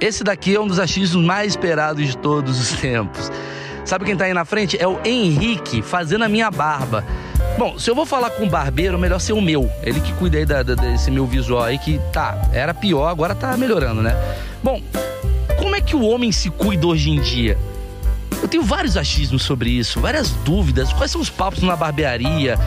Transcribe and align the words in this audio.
Esse 0.00 0.22
daqui 0.22 0.54
é 0.54 0.60
um 0.60 0.66
dos 0.66 0.78
achismos 0.78 1.24
mais 1.24 1.52
esperados 1.52 2.06
de 2.06 2.16
todos 2.16 2.60
os 2.60 2.72
tempos. 2.80 3.30
Sabe 3.84 4.04
quem 4.04 4.16
tá 4.16 4.24
aí 4.24 4.34
na 4.34 4.44
frente? 4.44 4.80
É 4.80 4.86
o 4.86 5.00
Henrique 5.04 5.82
fazendo 5.82 6.24
a 6.24 6.28
minha 6.28 6.50
barba. 6.50 7.04
Bom, 7.58 7.78
se 7.78 7.90
eu 7.90 7.94
vou 7.94 8.06
falar 8.06 8.30
com 8.30 8.44
o 8.44 8.48
barbeiro, 8.48 8.98
melhor 8.98 9.18
ser 9.18 9.32
o 9.32 9.40
meu. 9.40 9.70
Ele 9.82 10.00
que 10.00 10.12
cuida 10.14 10.38
aí 10.38 10.46
da, 10.46 10.62
da, 10.62 10.74
desse 10.74 11.10
meu 11.10 11.26
visual 11.26 11.64
aí, 11.64 11.78
que 11.78 12.00
tá, 12.12 12.40
era 12.52 12.72
pior, 12.72 13.08
agora 13.08 13.34
tá 13.34 13.56
melhorando, 13.56 14.00
né? 14.02 14.14
Bom, 14.62 14.80
como 15.58 15.74
é 15.74 15.80
que 15.80 15.96
o 15.96 16.02
homem 16.02 16.30
se 16.30 16.50
cuida 16.50 16.86
hoje 16.86 17.10
em 17.10 17.20
dia? 17.20 17.58
Eu 18.42 18.48
tenho 18.48 18.62
vários 18.62 18.96
achismos 18.96 19.42
sobre 19.42 19.70
isso, 19.70 20.00
várias 20.00 20.30
dúvidas. 20.30 20.92
Quais 20.92 21.10
são 21.10 21.20
os 21.20 21.28
papos 21.28 21.62
na 21.62 21.76
barbearia? 21.76 22.58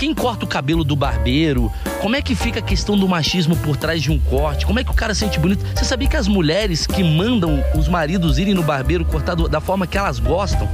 Quem 0.00 0.14
corta 0.14 0.46
o 0.46 0.48
cabelo 0.48 0.82
do 0.82 0.96
barbeiro? 0.96 1.70
Como 2.00 2.16
é 2.16 2.22
que 2.22 2.34
fica 2.34 2.60
a 2.60 2.62
questão 2.62 2.98
do 2.98 3.06
machismo 3.06 3.54
por 3.58 3.76
trás 3.76 4.00
de 4.00 4.10
um 4.10 4.18
corte? 4.18 4.64
Como 4.64 4.80
é 4.80 4.82
que 4.82 4.90
o 4.90 4.94
cara 4.94 5.14
sente 5.14 5.38
bonito? 5.38 5.62
Você 5.76 5.84
sabia 5.84 6.08
que 6.08 6.16
as 6.16 6.26
mulheres 6.26 6.86
que 6.86 7.04
mandam 7.04 7.62
os 7.76 7.86
maridos 7.86 8.38
irem 8.38 8.54
no 8.54 8.62
barbeiro 8.62 9.04
cortar 9.04 9.34
do, 9.34 9.46
da 9.46 9.60
forma 9.60 9.86
que 9.86 9.98
elas 9.98 10.18
gostam? 10.18 10.66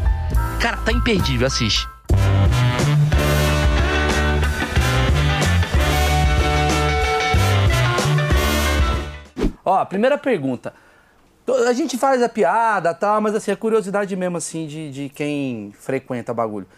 Cara, 0.60 0.76
tá 0.76 0.92
imperdível, 0.92 1.44
assiste. 1.44 1.88
Ó, 9.64 9.84
primeira 9.86 10.16
pergunta. 10.16 10.72
A 11.66 11.72
gente 11.72 11.98
faz 11.98 12.22
a 12.22 12.28
piada 12.28 12.94
tal, 12.94 13.20
mas 13.20 13.34
assim, 13.34 13.50
a 13.50 13.56
curiosidade 13.56 14.14
mesmo 14.14 14.36
assim 14.36 14.68
de, 14.68 14.88
de 14.92 15.08
quem 15.08 15.74
frequenta 15.76 16.32
bagulho. 16.32 16.68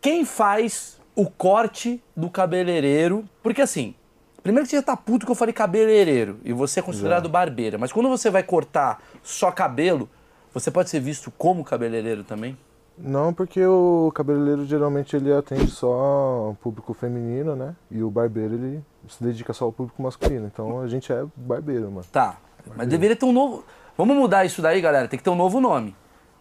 Quem 0.00 0.24
faz 0.24 1.03
o 1.14 1.30
corte 1.30 2.02
do 2.16 2.28
cabeleireiro? 2.28 3.24
Porque 3.42 3.62
assim, 3.62 3.94
primeiro 4.42 4.66
que 4.66 4.70
você 4.70 4.76
já 4.76 4.82
tá 4.82 4.96
puto 4.96 5.24
que 5.26 5.32
eu 5.32 5.36
falei 5.36 5.52
cabeleireiro 5.52 6.38
e 6.44 6.52
você 6.52 6.80
é 6.80 6.82
considerado 6.82 7.28
barbeira, 7.28 7.78
mas 7.78 7.92
quando 7.92 8.08
você 8.08 8.30
vai 8.30 8.42
cortar 8.42 9.02
só 9.22 9.50
cabelo, 9.50 10.08
você 10.52 10.70
pode 10.70 10.90
ser 10.90 11.00
visto 11.00 11.30
como 11.36 11.64
cabeleireiro 11.64 12.24
também? 12.24 12.56
Não, 12.96 13.34
porque 13.34 13.64
o 13.64 14.12
cabeleireiro 14.14 14.64
geralmente 14.64 15.16
ele 15.16 15.32
atende 15.32 15.68
só 15.68 16.50
o 16.50 16.54
público 16.54 16.94
feminino, 16.94 17.56
né? 17.56 17.74
E 17.90 18.02
o 18.02 18.10
barbeiro 18.10 18.54
ele 18.54 18.84
se 19.08 19.22
dedica 19.22 19.52
só 19.52 19.64
ao 19.64 19.72
público 19.72 20.00
masculino. 20.00 20.46
Então 20.46 20.80
a 20.80 20.86
gente 20.86 21.12
é 21.12 21.24
barbeiro, 21.34 21.90
mano. 21.90 22.06
Tá, 22.12 22.38
mas 22.76 22.86
deveria 22.86 23.16
ter 23.16 23.26
um 23.26 23.32
novo. 23.32 23.64
Vamos 23.98 24.16
mudar 24.16 24.44
isso 24.44 24.62
daí, 24.62 24.80
galera. 24.80 25.08
Tem 25.08 25.18
que 25.18 25.24
ter 25.24 25.30
um 25.30 25.36
novo 25.36 25.60
nome. 25.60 25.94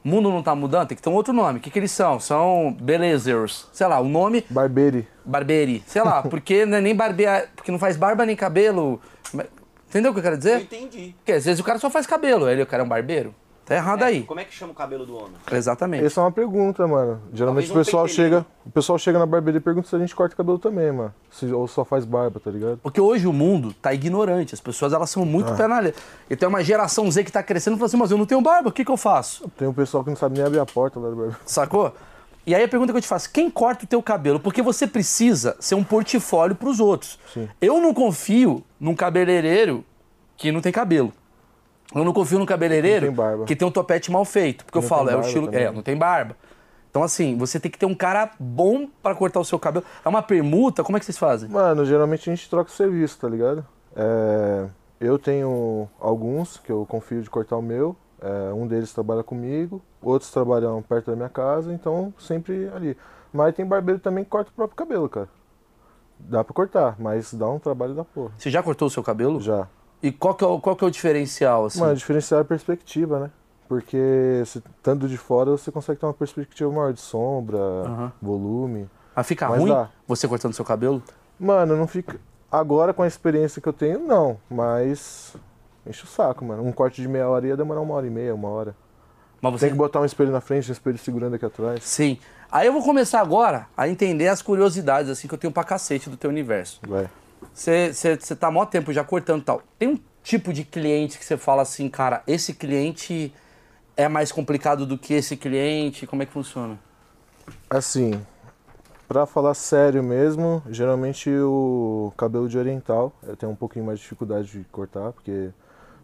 O 0.04 0.10
mundo 0.10 0.30
não 0.30 0.44
tá 0.44 0.54
mudando, 0.54 0.90
tem 0.90 0.98
que 0.98 1.02
ter 1.02 1.10
um 1.10 1.14
outro 1.14 1.34
nome. 1.34 1.60
O 1.60 1.62
que, 1.62 1.70
que 1.72 1.80
eles 1.80 1.92
são? 1.92 2.20
São 2.20 2.76
belezers. 2.80 3.68
Sei 3.72 3.88
lá, 3.88 4.00
o 4.00 4.08
nome. 4.08 4.46
Barbeire. 4.50 5.08
Barberi. 5.24 5.84
Sei 5.88 6.02
lá, 6.02 6.22
porque 6.30 6.66
não 6.66 6.78
é 6.78 6.82
nem 6.82 6.96
barbear. 6.96 7.48
Porque 7.56 7.72
não 7.72 7.80
faz 7.80 7.96
barba 7.96 8.26
nem 8.26 8.36
cabelo. 8.36 9.00
Entendeu 9.88 10.12
o 10.12 10.14
que 10.14 10.20
eu 10.20 10.24
quero 10.24 10.38
dizer? 10.38 10.56
Eu 10.56 10.62
entendi. 10.62 11.16
Porque 11.18 11.32
às 11.32 11.46
vezes 11.46 11.60
o 11.60 11.64
cara 11.64 11.80
só 11.80 11.90
faz 11.90 12.06
cabelo, 12.06 12.50
ele 12.50 12.64
o 12.64 12.66
cara 12.66 12.84
é 12.84 12.86
um 12.86 12.90
barbeiro. 12.90 13.34
Tá 13.66 13.76
errado 13.76 14.02
É, 14.02 14.06
aí. 14.06 14.24
Como 14.24 14.40
é 14.40 14.44
que 14.44 14.54
chama 14.54 14.74
o 14.74 14.76
cabelo 14.76 15.06
do 15.06 15.16
homem? 15.16 15.34
Exatamente. 15.52 16.04
Essa 16.06 16.20
é 16.20 16.24
uma 16.24 16.32
pergunta, 16.32 16.86
mano. 16.86 17.22
Geralmente 17.34 17.68
Talvez 17.68 17.70
o 17.70 17.74
pessoal 17.86 18.08
chega, 18.08 18.46
o 18.66 18.70
pessoal 18.70 19.00
chega 19.00 19.18
na 19.18 19.26
barbearia 19.26 19.60
e 19.60 19.62
pergunta 19.62 19.88
se 19.88 19.96
a 19.96 20.00
gente 20.00 20.14
corta 20.14 20.36
cabelo 20.36 20.60
também, 20.60 20.92
mano. 20.92 21.14
Se, 21.32 21.46
ou 21.46 21.66
só 21.68 21.86
faz 21.86 22.04
barba, 22.04 22.42
tá 22.42 22.52
ligado? 22.52 22.80
Porque 22.84 23.00
hoje 23.00 23.26
o 23.26 23.32
mundo 23.32 23.74
tá 23.82 23.94
ignorante, 23.94 24.54
as 24.54 24.60
pessoas 24.60 24.92
elas 24.92 25.10
são 25.10 25.26
muito 25.26 25.54
na 25.68 25.80
lei. 25.80 25.94
E 26.30 26.36
tem 26.36 26.48
uma 26.50 26.62
geração 26.64 27.10
Z 27.10 27.24
que 27.24 27.32
tá 27.32 27.42
crescendo 27.42 27.76
e 27.76 27.78
fala 27.78 27.86
assim, 27.88 27.98
mas 27.98 28.12
eu 28.12 28.18
não 28.18 28.26
tenho 28.26 28.42
barba, 28.42 28.68
o 28.68 28.72
que 28.72 28.84
que 28.84 28.92
eu 28.92 28.98
faço? 28.98 29.50
Tem 29.58 29.68
um 29.68 29.74
pessoal 29.74 30.04
que 30.04 30.10
não 30.10 30.18
sabe 30.18 30.36
nem 30.38 30.46
abrir 30.46 30.60
a 30.60 30.66
porta 30.66 31.00
lá 31.00 31.10
da 31.10 31.16
barbearia. 31.16 31.40
Sacou? 31.46 31.94
E 32.46 32.54
aí 32.54 32.62
a 32.62 32.68
pergunta 32.68 32.92
que 32.92 32.98
eu 32.98 33.02
te 33.02 33.08
faço, 33.08 33.32
quem 33.32 33.50
corta 33.50 33.86
o 33.86 33.88
teu 33.88 34.04
cabelo? 34.04 34.38
Porque 34.42 34.62
você 34.62 34.86
precisa 34.86 35.56
ser 35.62 35.76
um 35.76 35.84
portfólio 35.86 36.54
pros 36.54 36.82
outros. 36.82 37.18
Sim. 37.34 37.48
Eu 37.62 37.80
não 37.80 37.94
confio 37.94 38.62
num 38.78 38.94
cabeleireiro 38.94 39.86
que 40.36 40.52
não 40.52 40.60
tem 40.60 40.72
cabelo. 40.74 41.14
Eu 41.96 42.04
não 42.04 42.14
confio 42.14 42.40
num 42.40 42.46
cabeleireiro 42.46 43.06
Não 43.08 43.14
tem 43.14 43.24
barba. 43.26 43.46
que 43.46 43.56
tem 43.56 43.68
um 43.68 43.72
topete 43.72 44.12
mal 44.12 44.26
feito. 44.26 44.66
Porque 44.66 44.78
eu 44.78 44.82
Não 44.82 44.88
falo, 44.90 45.08
tem 45.08 45.16
é 45.16 45.18
o 45.20 45.22
estilo. 45.22 45.46
também. 45.48 45.64
É, 45.64 45.72
não 45.72 45.82
tem 45.84 45.98
barba. 45.98 46.36
Então, 46.90 47.02
assim, 47.04 47.38
você 47.38 47.60
tem 47.60 47.72
que 47.72 47.78
ter 47.78 47.86
um 47.88 47.96
cara 47.96 48.32
bom 48.40 48.88
pra 49.02 49.16
cortar 49.16 49.40
o 49.40 49.46
seu 49.46 49.58
cabelo. 49.58 49.84
É 50.06 50.10
uma 50.10 50.22
permuta? 50.22 50.84
Como 50.84 50.96
é 50.96 51.00
que 51.00 51.06
vocês 51.06 51.18
fazem? 51.18 51.50
Mano, 51.50 51.86
geralmente 51.86 52.30
a 52.30 52.36
gente 52.36 52.50
troca 52.50 52.70
o 52.70 52.74
serviço, 52.74 53.18
tá 53.20 53.28
ligado? 53.28 53.66
É, 53.96 54.68
eu 55.02 55.18
tenho 55.18 55.90
alguns 56.00 56.58
que 56.58 56.72
eu 56.72 56.86
confio 56.86 57.22
de 57.22 57.30
cortar 57.30 57.58
o 57.58 57.62
meu. 57.62 57.96
é, 58.22 58.54
um 58.54 58.66
deles 58.68 58.94
trabalha 58.94 59.22
comigo, 59.24 59.82
outros 60.02 60.32
trabalham 60.32 60.82
perto 60.82 61.10
da 61.12 61.16
minha 61.18 61.30
casa, 61.30 61.74
então 61.74 62.14
sempre 62.20 62.70
ali. 62.76 62.96
Mas 63.34 63.54
tem 63.56 63.66
barbeiro 63.66 64.00
também 64.00 64.24
que 64.24 64.30
corta 64.30 64.50
o 64.52 64.54
próprio 64.54 64.76
cabelo, 64.78 65.10
cara. 65.10 65.28
Dá 66.20 66.44
pra 66.44 66.54
cortar, 66.54 66.96
mas 67.00 67.34
dá 67.34 67.50
um 67.50 67.60
trabalho 67.60 67.94
da 67.96 68.04
porra. 68.06 68.32
Você 68.38 68.50
já 68.50 68.62
cortou 68.64 68.88
o 68.88 68.92
seu 68.92 69.04
cabelo? 69.04 69.42
Já. 69.42 69.68
E 70.04 70.12
qual 70.12 70.36
que 70.36 70.44
é 70.44 70.48
o, 70.48 70.60
qual 70.60 70.76
que 70.76 70.84
é 70.84 70.88
o 70.88 70.92
diferencial, 70.92 71.66
assim? 71.66 71.80
Mano, 71.80 71.94
o 71.94 71.96
diferencial 71.96 72.40
é 72.40 72.42
a 72.42 72.46
perspectiva, 72.46 73.20
né? 73.22 73.32
Porque 73.70 74.44
se, 74.46 74.58
estando 74.60 75.08
de 75.08 75.18
fora 75.18 75.52
você 75.52 75.72
consegue 75.72 75.98
ter 75.98 76.06
uma 76.06 76.14
perspectiva 76.14 76.70
maior 76.70 76.92
de 76.92 77.00
sombra, 77.00 78.12
volume. 78.22 78.90
Mas 79.16 79.26
fica 79.26 79.48
ruim 79.48 79.70
dá. 79.70 79.90
você 80.06 80.28
cortando 80.28 80.54
seu 80.54 80.66
cabelo? 80.66 81.02
Mano, 81.40 81.78
não 81.78 81.88
fica. 81.88 82.20
Agora, 82.52 82.94
com 82.94 83.02
a 83.02 83.08
experiência 83.08 83.62
que 83.62 83.68
eu 83.68 83.74
tenho, 83.74 84.00
não. 84.00 84.38
Mas. 84.50 85.36
Enche 85.88 86.04
o 86.04 86.08
saco, 86.08 86.44
mano. 86.44 86.64
Um 86.66 86.72
corte 86.72 87.02
de 87.02 87.08
meia 87.08 87.28
hora 87.28 87.48
ia 87.48 87.58
demorar 87.58 87.80
uma 87.80 87.94
hora 87.94 88.06
e 88.06 88.10
meia, 88.10 88.36
uma 88.36 88.50
hora. 88.50 88.76
Mas 89.42 89.54
você... 89.54 89.66
Tem 89.66 89.70
que 89.72 89.78
botar 89.78 90.02
um 90.02 90.06
espelho 90.06 90.32
na 90.32 90.42
frente, 90.42 90.70
um 90.70 90.74
espelho 90.74 90.98
segurando 90.98 91.36
aqui 91.36 91.46
atrás. 91.46 91.84
Sim. 91.84 92.18
Aí 92.52 92.68
eu 92.68 92.74
vou 92.74 92.84
começar 92.84 93.20
agora 93.22 93.68
a 93.76 93.88
entender 93.88 94.28
as 94.28 94.42
curiosidades, 94.42 95.10
assim, 95.10 95.28
que 95.28 95.34
eu 95.34 95.38
tenho 95.38 95.52
pra 95.52 95.64
cacete 95.64 96.10
do 96.10 96.16
teu 96.16 96.30
universo. 96.30 96.80
Vai. 96.88 97.10
Você 97.54 98.36
tá 98.40 98.50
mó 98.50 98.66
tempo 98.66 98.92
já 98.92 99.04
cortando 99.04 99.44
tal. 99.44 99.62
Tem 99.78 99.88
um 99.90 100.00
tipo 100.24 100.52
de 100.52 100.64
cliente 100.64 101.18
que 101.20 101.26
você 101.26 101.38
fala 101.38 101.62
assim, 101.62 101.88
cara, 101.90 102.24
esse 102.26 102.54
cliente 102.54 103.34
é 103.96 104.08
mais 104.08 104.32
complicado 104.32 104.86
do 104.86 104.98
que 104.98 105.14
esse 105.14 105.38
cliente? 105.38 106.08
Como 106.08 106.24
é 106.24 106.26
que 106.26 106.32
funciona? 106.32 106.80
Assim, 107.70 108.20
pra 109.08 109.26
falar 109.26 109.54
sério 109.54 110.04
mesmo, 110.04 110.64
geralmente 110.70 111.30
o 111.30 112.12
cabelo 112.18 112.48
de 112.50 112.58
oriental 112.58 113.14
eu 113.24 113.36
tenho 113.36 113.52
um 113.52 113.56
pouquinho 113.56 113.86
mais 113.86 114.00
de 114.00 114.04
dificuldade 114.04 114.48
de 114.48 114.64
cortar, 114.72 115.12
porque 115.12 115.50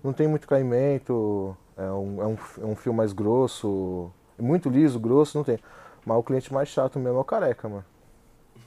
não 0.04 0.14
tem 0.14 0.28
muito 0.28 0.48
caimento, 0.48 1.56
é 1.78 1.92
um, 1.92 2.22
é 2.22 2.28
um, 2.28 2.38
é 2.62 2.66
um 2.66 2.76
fio 2.76 2.94
mais 2.94 3.14
grosso, 3.14 4.12
é 4.38 4.42
muito 4.42 4.70
liso, 4.70 5.00
grosso, 5.00 5.38
não 5.38 5.44
tem. 5.44 5.60
Mas 6.06 6.18
o 6.18 6.24
cliente 6.24 6.54
mais 6.54 6.70
chato 6.70 7.00
mesmo 7.00 7.18
é 7.18 7.22
o 7.22 7.26
careca, 7.26 7.68
mano. 7.68 7.86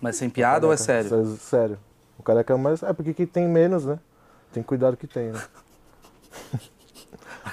Mas 0.00 0.16
sem 0.16 0.28
piada 0.28 0.66
ou 0.66 0.72
é 0.72 0.76
Careca, 0.76 0.84
sério? 0.84 1.10
sé- 1.26 1.36
Sério. 1.38 1.78
O 2.22 2.24
careca 2.24 2.54
é 2.54 2.56
mais. 2.56 2.84
É 2.84 2.92
porque 2.92 3.12
que 3.12 3.26
tem 3.26 3.48
menos, 3.48 3.84
né? 3.84 3.98
Tem 4.52 4.62
que 4.62 4.68
cuidar 4.68 4.92
do 4.92 4.96
que 4.96 5.08
tem, 5.08 5.32
né? 5.32 5.42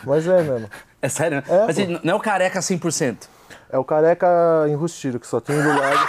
Mas 0.06 0.28
é 0.28 0.44
mesmo. 0.44 0.70
É 1.02 1.10
sério, 1.10 1.38
né? 1.38 1.44
É, 1.48 1.66
Mas 1.66 1.76
pô. 1.76 1.82
assim, 1.82 2.00
não 2.04 2.14
é 2.14 2.16
o 2.16 2.20
careca 2.20 2.60
100%. 2.60 3.28
É 3.72 3.78
o 3.80 3.84
careca 3.84 4.28
enrustido, 4.70 5.20
que 5.20 5.26
só 5.26 5.40
tem 5.40 5.60
do 5.60 5.68
lado. 5.70 6.08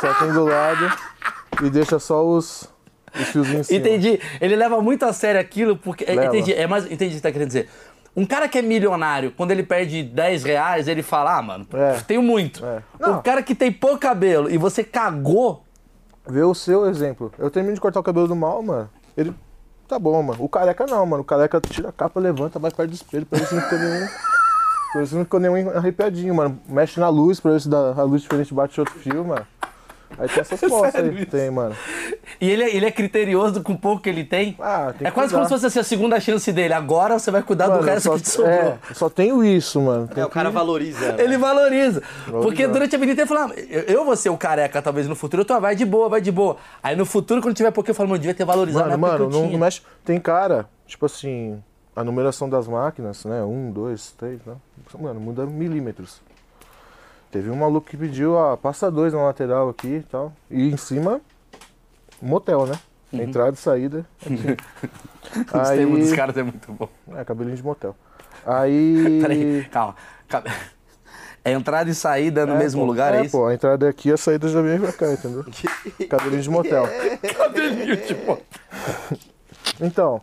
só 0.00 0.14
tem 0.14 0.32
do 0.32 0.44
lado 0.46 0.90
e 1.62 1.68
deixa 1.68 1.98
só 1.98 2.24
os, 2.26 2.66
os 3.14 3.28
fiozinhos. 3.28 3.70
Entendi. 3.70 4.18
Ele 4.40 4.56
leva 4.56 4.80
muito 4.80 5.04
a 5.04 5.12
sério 5.12 5.38
aquilo 5.38 5.76
porque. 5.76 6.04
é, 6.04 6.14
Leva. 6.14 6.34
Entendi. 6.34 6.54
É 6.54 6.66
mais, 6.66 6.84
entendi 6.86 7.04
o 7.06 7.08
que 7.08 7.14
você 7.16 7.20
tá 7.20 7.30
querendo 7.32 7.48
dizer. 7.48 7.68
Um 8.16 8.24
cara 8.24 8.48
que 8.48 8.56
é 8.58 8.62
milionário, 8.62 9.32
quando 9.36 9.50
ele 9.50 9.62
perde 9.62 10.02
10 10.02 10.44
reais, 10.44 10.88
ele 10.88 11.02
fala, 11.02 11.36
ah, 11.36 11.42
mano, 11.42 11.66
É. 11.74 12.00
tenho 12.06 12.22
muito. 12.22 12.64
É. 12.64 12.82
O 13.10 13.22
cara 13.22 13.42
que 13.42 13.54
tem 13.54 13.70
pouco 13.70 13.98
cabelo 13.98 14.50
e 14.50 14.56
você 14.56 14.82
cagou, 14.82 15.62
Vê 16.28 16.42
o 16.42 16.54
seu 16.54 16.86
exemplo. 16.86 17.32
Eu 17.38 17.50
termino 17.50 17.74
de 17.74 17.80
cortar 17.80 18.00
o 18.00 18.02
cabelo 18.02 18.28
do 18.28 18.36
mal, 18.36 18.62
mano. 18.62 18.90
Ele. 19.16 19.34
Tá 19.88 19.98
bom, 19.98 20.22
mano. 20.22 20.44
O 20.44 20.48
careca 20.48 20.86
não, 20.86 21.06
mano. 21.06 21.22
O 21.22 21.24
careca 21.24 21.58
tira 21.60 21.88
a 21.88 21.92
capa, 21.92 22.20
levanta, 22.20 22.58
vai 22.58 22.70
perto 22.70 22.90
do 22.90 22.94
espelho 22.94 23.24
pra 23.24 23.38
ver 23.38 23.46
se 23.46 23.54
não 23.54 23.62
ficou 23.62 23.78
nenhum. 23.78 24.06
Pra 24.92 25.00
ver 25.00 25.06
se 25.06 25.14
não 25.14 25.24
ficou 25.24 25.40
nenhum 25.40 25.70
arrepiadinho, 25.70 26.34
mano. 26.34 26.60
Mexe 26.68 27.00
na 27.00 27.08
luz 27.08 27.40
pra 27.40 27.52
ver 27.52 27.60
se 27.62 27.68
dá, 27.68 27.94
a 27.96 28.02
luz 28.02 28.20
diferente 28.20 28.52
bate 28.52 28.78
outro 28.78 28.94
fio, 28.98 29.24
mano. 29.24 29.46
Aí 30.16 30.28
tem 30.28 30.40
essas 30.40 30.60
postas 30.60 31.04
aí. 31.04 31.14
isso? 31.16 31.26
Tem, 31.26 31.50
mano. 31.50 31.74
e 32.40 32.50
ele, 32.50 32.62
é- 32.64 32.74
ele 32.76 32.86
é 32.86 32.90
criterioso 32.90 33.62
com 33.62 33.72
o 33.74 33.78
pouco 33.78 34.02
que 34.02 34.08
ele 34.08 34.24
tem. 34.24 34.56
Ah, 34.60 34.94
tem 34.96 35.06
é 35.06 35.10
que 35.10 35.14
quase 35.14 35.32
como 35.32 35.44
cuidar. 35.44 35.46
se 35.46 35.54
fosse 35.54 35.66
assim, 35.66 35.78
a 35.80 35.84
segunda 35.84 36.18
chance 36.20 36.50
dele. 36.52 36.72
Agora 36.72 37.18
você 37.18 37.30
vai 37.30 37.42
cuidar 37.42 37.68
Mano, 37.68 37.80
do 37.80 37.86
resto 37.86 38.04
só, 38.04 38.14
que 38.16 38.22
te 38.22 38.28
sobrou. 38.30 38.54
é, 38.54 38.78
só 38.94 39.08
tenho 39.10 39.44
isso, 39.44 39.80
mano. 39.80 40.08
Tem 40.08 40.22
É, 40.22 40.26
o 40.26 40.30
cara 40.30 40.48
que- 40.48 40.54
valoriza. 40.54 41.12
né? 41.12 41.22
Ele 41.24 41.36
valoriza. 41.36 42.02
Porque 42.42 42.66
durante 42.66 42.96
a 42.96 42.98
vida 42.98 43.12
inteira 43.12 43.30
ele 43.30 43.38
fala, 43.38 43.52
ah, 43.54 43.60
eu, 43.68 43.82
eu 43.82 44.04
vou 44.04 44.16
ser 44.16 44.30
o 44.30 44.36
careca 44.36 44.80
talvez 44.80 45.06
no 45.06 45.14
futuro, 45.14 45.42
eu 45.42 45.44
tô, 45.46 45.54
ah, 45.54 45.60
vai 45.60 45.76
de 45.76 45.84
boa, 45.84 46.08
vai 46.08 46.20
de 46.20 46.32
boa. 46.32 46.56
Aí 46.82 46.96
no 46.96 47.04
futuro, 47.04 47.40
quando 47.42 47.54
tiver 47.54 47.70
pouco, 47.70 47.90
eu 47.90 47.94
falo, 47.94 48.08
mano, 48.08 48.16
eu 48.16 48.20
devia 48.22 48.34
ter 48.34 48.44
valorizado 48.44 48.88
Mano, 48.88 49.00
na 49.02 49.06
época 49.08 49.18
mano, 49.24 49.30
que 49.30 49.36
eu 49.36 49.40
não, 49.40 49.46
tinha. 49.48 49.58
não 49.58 49.64
mexe. 49.66 49.82
Tem 50.04 50.18
cara, 50.18 50.66
tipo 50.86 51.04
assim, 51.06 51.62
a 51.94 52.02
numeração 52.02 52.48
das 52.48 52.66
máquinas, 52.66 53.24
né? 53.24 53.42
Um, 53.42 53.70
dois, 53.70 54.12
três, 54.12 54.38
né? 54.46 54.54
Mano, 54.98 55.20
muda 55.20 55.44
milímetros. 55.44 56.20
Teve 57.30 57.50
um 57.50 57.56
maluco 57.56 57.86
que 57.88 57.96
pediu, 57.96 58.38
ah, 58.38 58.56
passa 58.56 58.90
dois 58.90 59.12
na 59.12 59.22
lateral 59.22 59.68
aqui 59.68 59.96
e 59.96 60.02
tal. 60.02 60.32
E 60.50 60.70
em 60.72 60.76
cima, 60.76 61.20
motel, 62.22 62.66
né? 62.66 62.74
Uhum. 63.12 63.22
Entrada 63.22 63.52
e 63.52 63.56
saída. 63.56 64.06
aqui. 64.20 64.56
Os 65.54 65.68
termos 65.68 65.98
dos 66.00 66.10
Aí. 66.10 66.16
caras 66.16 66.36
é 66.36 66.42
muito 66.42 66.72
bom. 66.72 66.88
É, 67.14 67.24
cabelinho 67.24 67.56
de 67.56 67.62
motel. 67.62 67.94
Aí. 68.46 69.18
Peraí, 69.22 69.64
calma. 69.70 69.94
É 71.44 71.52
entrada 71.52 71.88
e 71.90 71.94
saída 71.94 72.46
no 72.46 72.54
É, 72.54 72.58
mesmo 72.58 72.80
pô, 72.80 72.86
lugar, 72.86 73.14
é, 73.14 73.22
isso? 73.22 73.32
pô, 73.36 73.46
a 73.46 73.54
entrada 73.54 73.86
é 73.86 73.88
aqui, 73.90 74.10
a 74.12 74.16
saída 74.16 74.48
já 74.48 74.60
vem 74.62 74.80
pra 74.80 74.92
cá, 74.92 75.12
entendeu? 75.12 75.44
Cabelinho 76.08 76.42
de 76.42 76.50
motel. 76.50 76.84
Cabelinho, 77.36 77.96
tipo. 77.98 78.38
Então, 79.80 80.22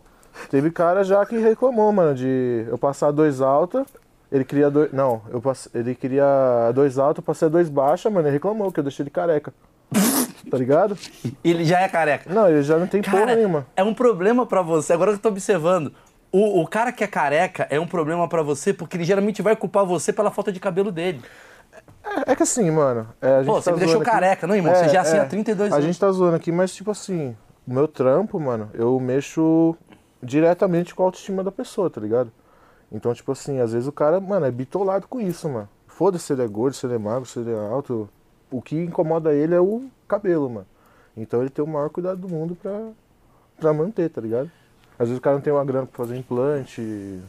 Teve 0.50 0.70
cara 0.70 1.04
já 1.04 1.26
que 1.26 1.38
reclamou, 1.38 1.92
mano, 1.92 2.14
de 2.14 2.66
eu 2.68 2.78
passar 2.78 3.12
dois 3.12 3.42
alta, 3.42 3.86
ele 4.32 4.44
queria 4.44 4.70
dois. 4.70 4.92
Não, 4.92 5.22
eu 5.30 5.42
passe, 5.42 5.70
ele 5.74 5.96
queria 5.96 6.72
dois 6.74 6.98
alta, 6.98 7.20
eu 7.20 7.24
passei 7.24 7.50
dois 7.50 7.70
baixa, 7.70 8.10
mano, 8.10 8.28
ele 8.28 8.34
reclamou 8.34 8.72
que 8.72 8.80
eu 8.80 8.84
deixei 8.84 9.04
ele 9.04 9.10
careca. 9.10 9.54
tá 10.50 10.58
ligado? 10.58 10.98
Ele 11.44 11.64
já 11.66 11.80
é 11.82 11.88
careca. 11.90 12.32
Não, 12.34 12.50
ele 12.50 12.64
já 12.64 12.78
não 12.78 12.88
tem 12.88 13.02
porra 13.02 13.20
Cara, 13.20 13.36
nenhuma. 13.36 13.66
é 13.76 13.84
um 13.84 13.94
problema 13.94 14.46
pra 14.46 14.62
você. 14.62 14.94
Agora 14.94 15.12
que 15.12 15.18
eu 15.18 15.22
tô 15.22 15.30
observando. 15.30 15.94
O, 16.32 16.62
o 16.62 16.68
cara 16.68 16.92
que 16.92 17.02
é 17.04 17.08
careca 17.08 17.66
é 17.70 17.80
um 17.80 17.88
problema 17.88 18.28
pra 18.28 18.42
você 18.42 18.74
porque 18.74 18.98
ele 18.98 19.06
geralmente 19.06 19.42
vai 19.42 19.56
culpar 19.56 19.86
você 19.86 20.12
pela 20.12 20.30
falta 20.30 20.52
de 20.52 20.60
cabelo 20.60 20.92
dele. 20.92 21.22
É, 22.04 22.32
é 22.32 22.36
que 22.36 22.44
assim, 22.44 22.70
mano. 22.72 23.08
é, 23.22 23.40
a 23.40 23.44
Pô, 23.44 23.54
você 23.54 23.70
tá 23.70 23.72
me 23.74 23.80
deixou 23.80 24.02
aqui- 24.02 24.12
careca, 24.12 24.46
não, 24.48 24.56
irmão? 24.56 24.74
Você 24.76 24.90
já 24.90 24.98
é 25.00 25.02
assim 25.02 25.18
há 25.18 25.26
32 25.26 25.72
A 25.72 25.76
anos. 25.76 25.86
gente 25.86 26.00
tá 26.00 26.12
zoando 26.12 26.36
aqui, 26.36 26.52
mas 26.52 26.74
tipo 26.76 26.92
assim, 26.92 27.36
o 27.66 27.74
meu 27.74 27.88
trampo, 27.88 28.38
mano, 28.40 28.70
eu 28.74 29.00
mexo 29.00 29.76
diretamente 30.22 30.94
com 30.94 31.04
a 31.04 31.06
autoestima 31.06 31.44
da 31.44 31.52
pessoa, 31.52 31.90
tá 31.90 32.02
ligado? 32.02 32.32
Então, 32.96 33.14
tipo 33.14 33.34
assim, 33.34 33.60
às 33.60 33.74
vezes 33.74 33.88
o 33.90 33.92
cara, 33.92 34.22
mano, 34.22 34.46
é 34.46 34.52
bitolado 34.52 35.06
com 35.06 35.20
isso, 35.20 35.50
mano. 35.50 35.68
Foda-se 35.86 36.28
se 36.28 36.34
ele 36.34 36.44
é 36.44 36.48
gordo, 36.48 36.74
se 36.74 36.86
ele 36.86 36.96
é 36.96 36.98
magro, 36.98 37.26
se 37.26 37.40
ele 37.40 37.52
é 37.52 37.70
alto. 37.70 38.08
O 38.50 38.62
que 38.62 38.78
incomoda 38.78 39.34
ele 39.34 39.54
é 39.54 39.60
o 39.60 39.84
cabelo, 40.08 40.50
mano. 40.50 40.68
Então 41.18 41.42
ele 41.42 41.50
tem 41.50 41.64
o 41.64 41.68
maior 41.68 41.90
cuidado 41.90 42.18
do 42.22 42.30
mundo 42.30 42.56
pra, 42.56 42.90
pra 43.60 43.74
manter, 43.74 44.10
tá 44.10 44.22
ligado? 44.22 44.50
Às 44.98 45.10
vezes 45.10 45.18
o 45.18 45.22
cara 45.22 45.36
não 45.36 45.42
tem 45.42 45.52
uma 45.52 45.66
grana 45.66 45.86
pra 45.86 46.06
fazer 46.06 46.18
implante, 46.18 47.20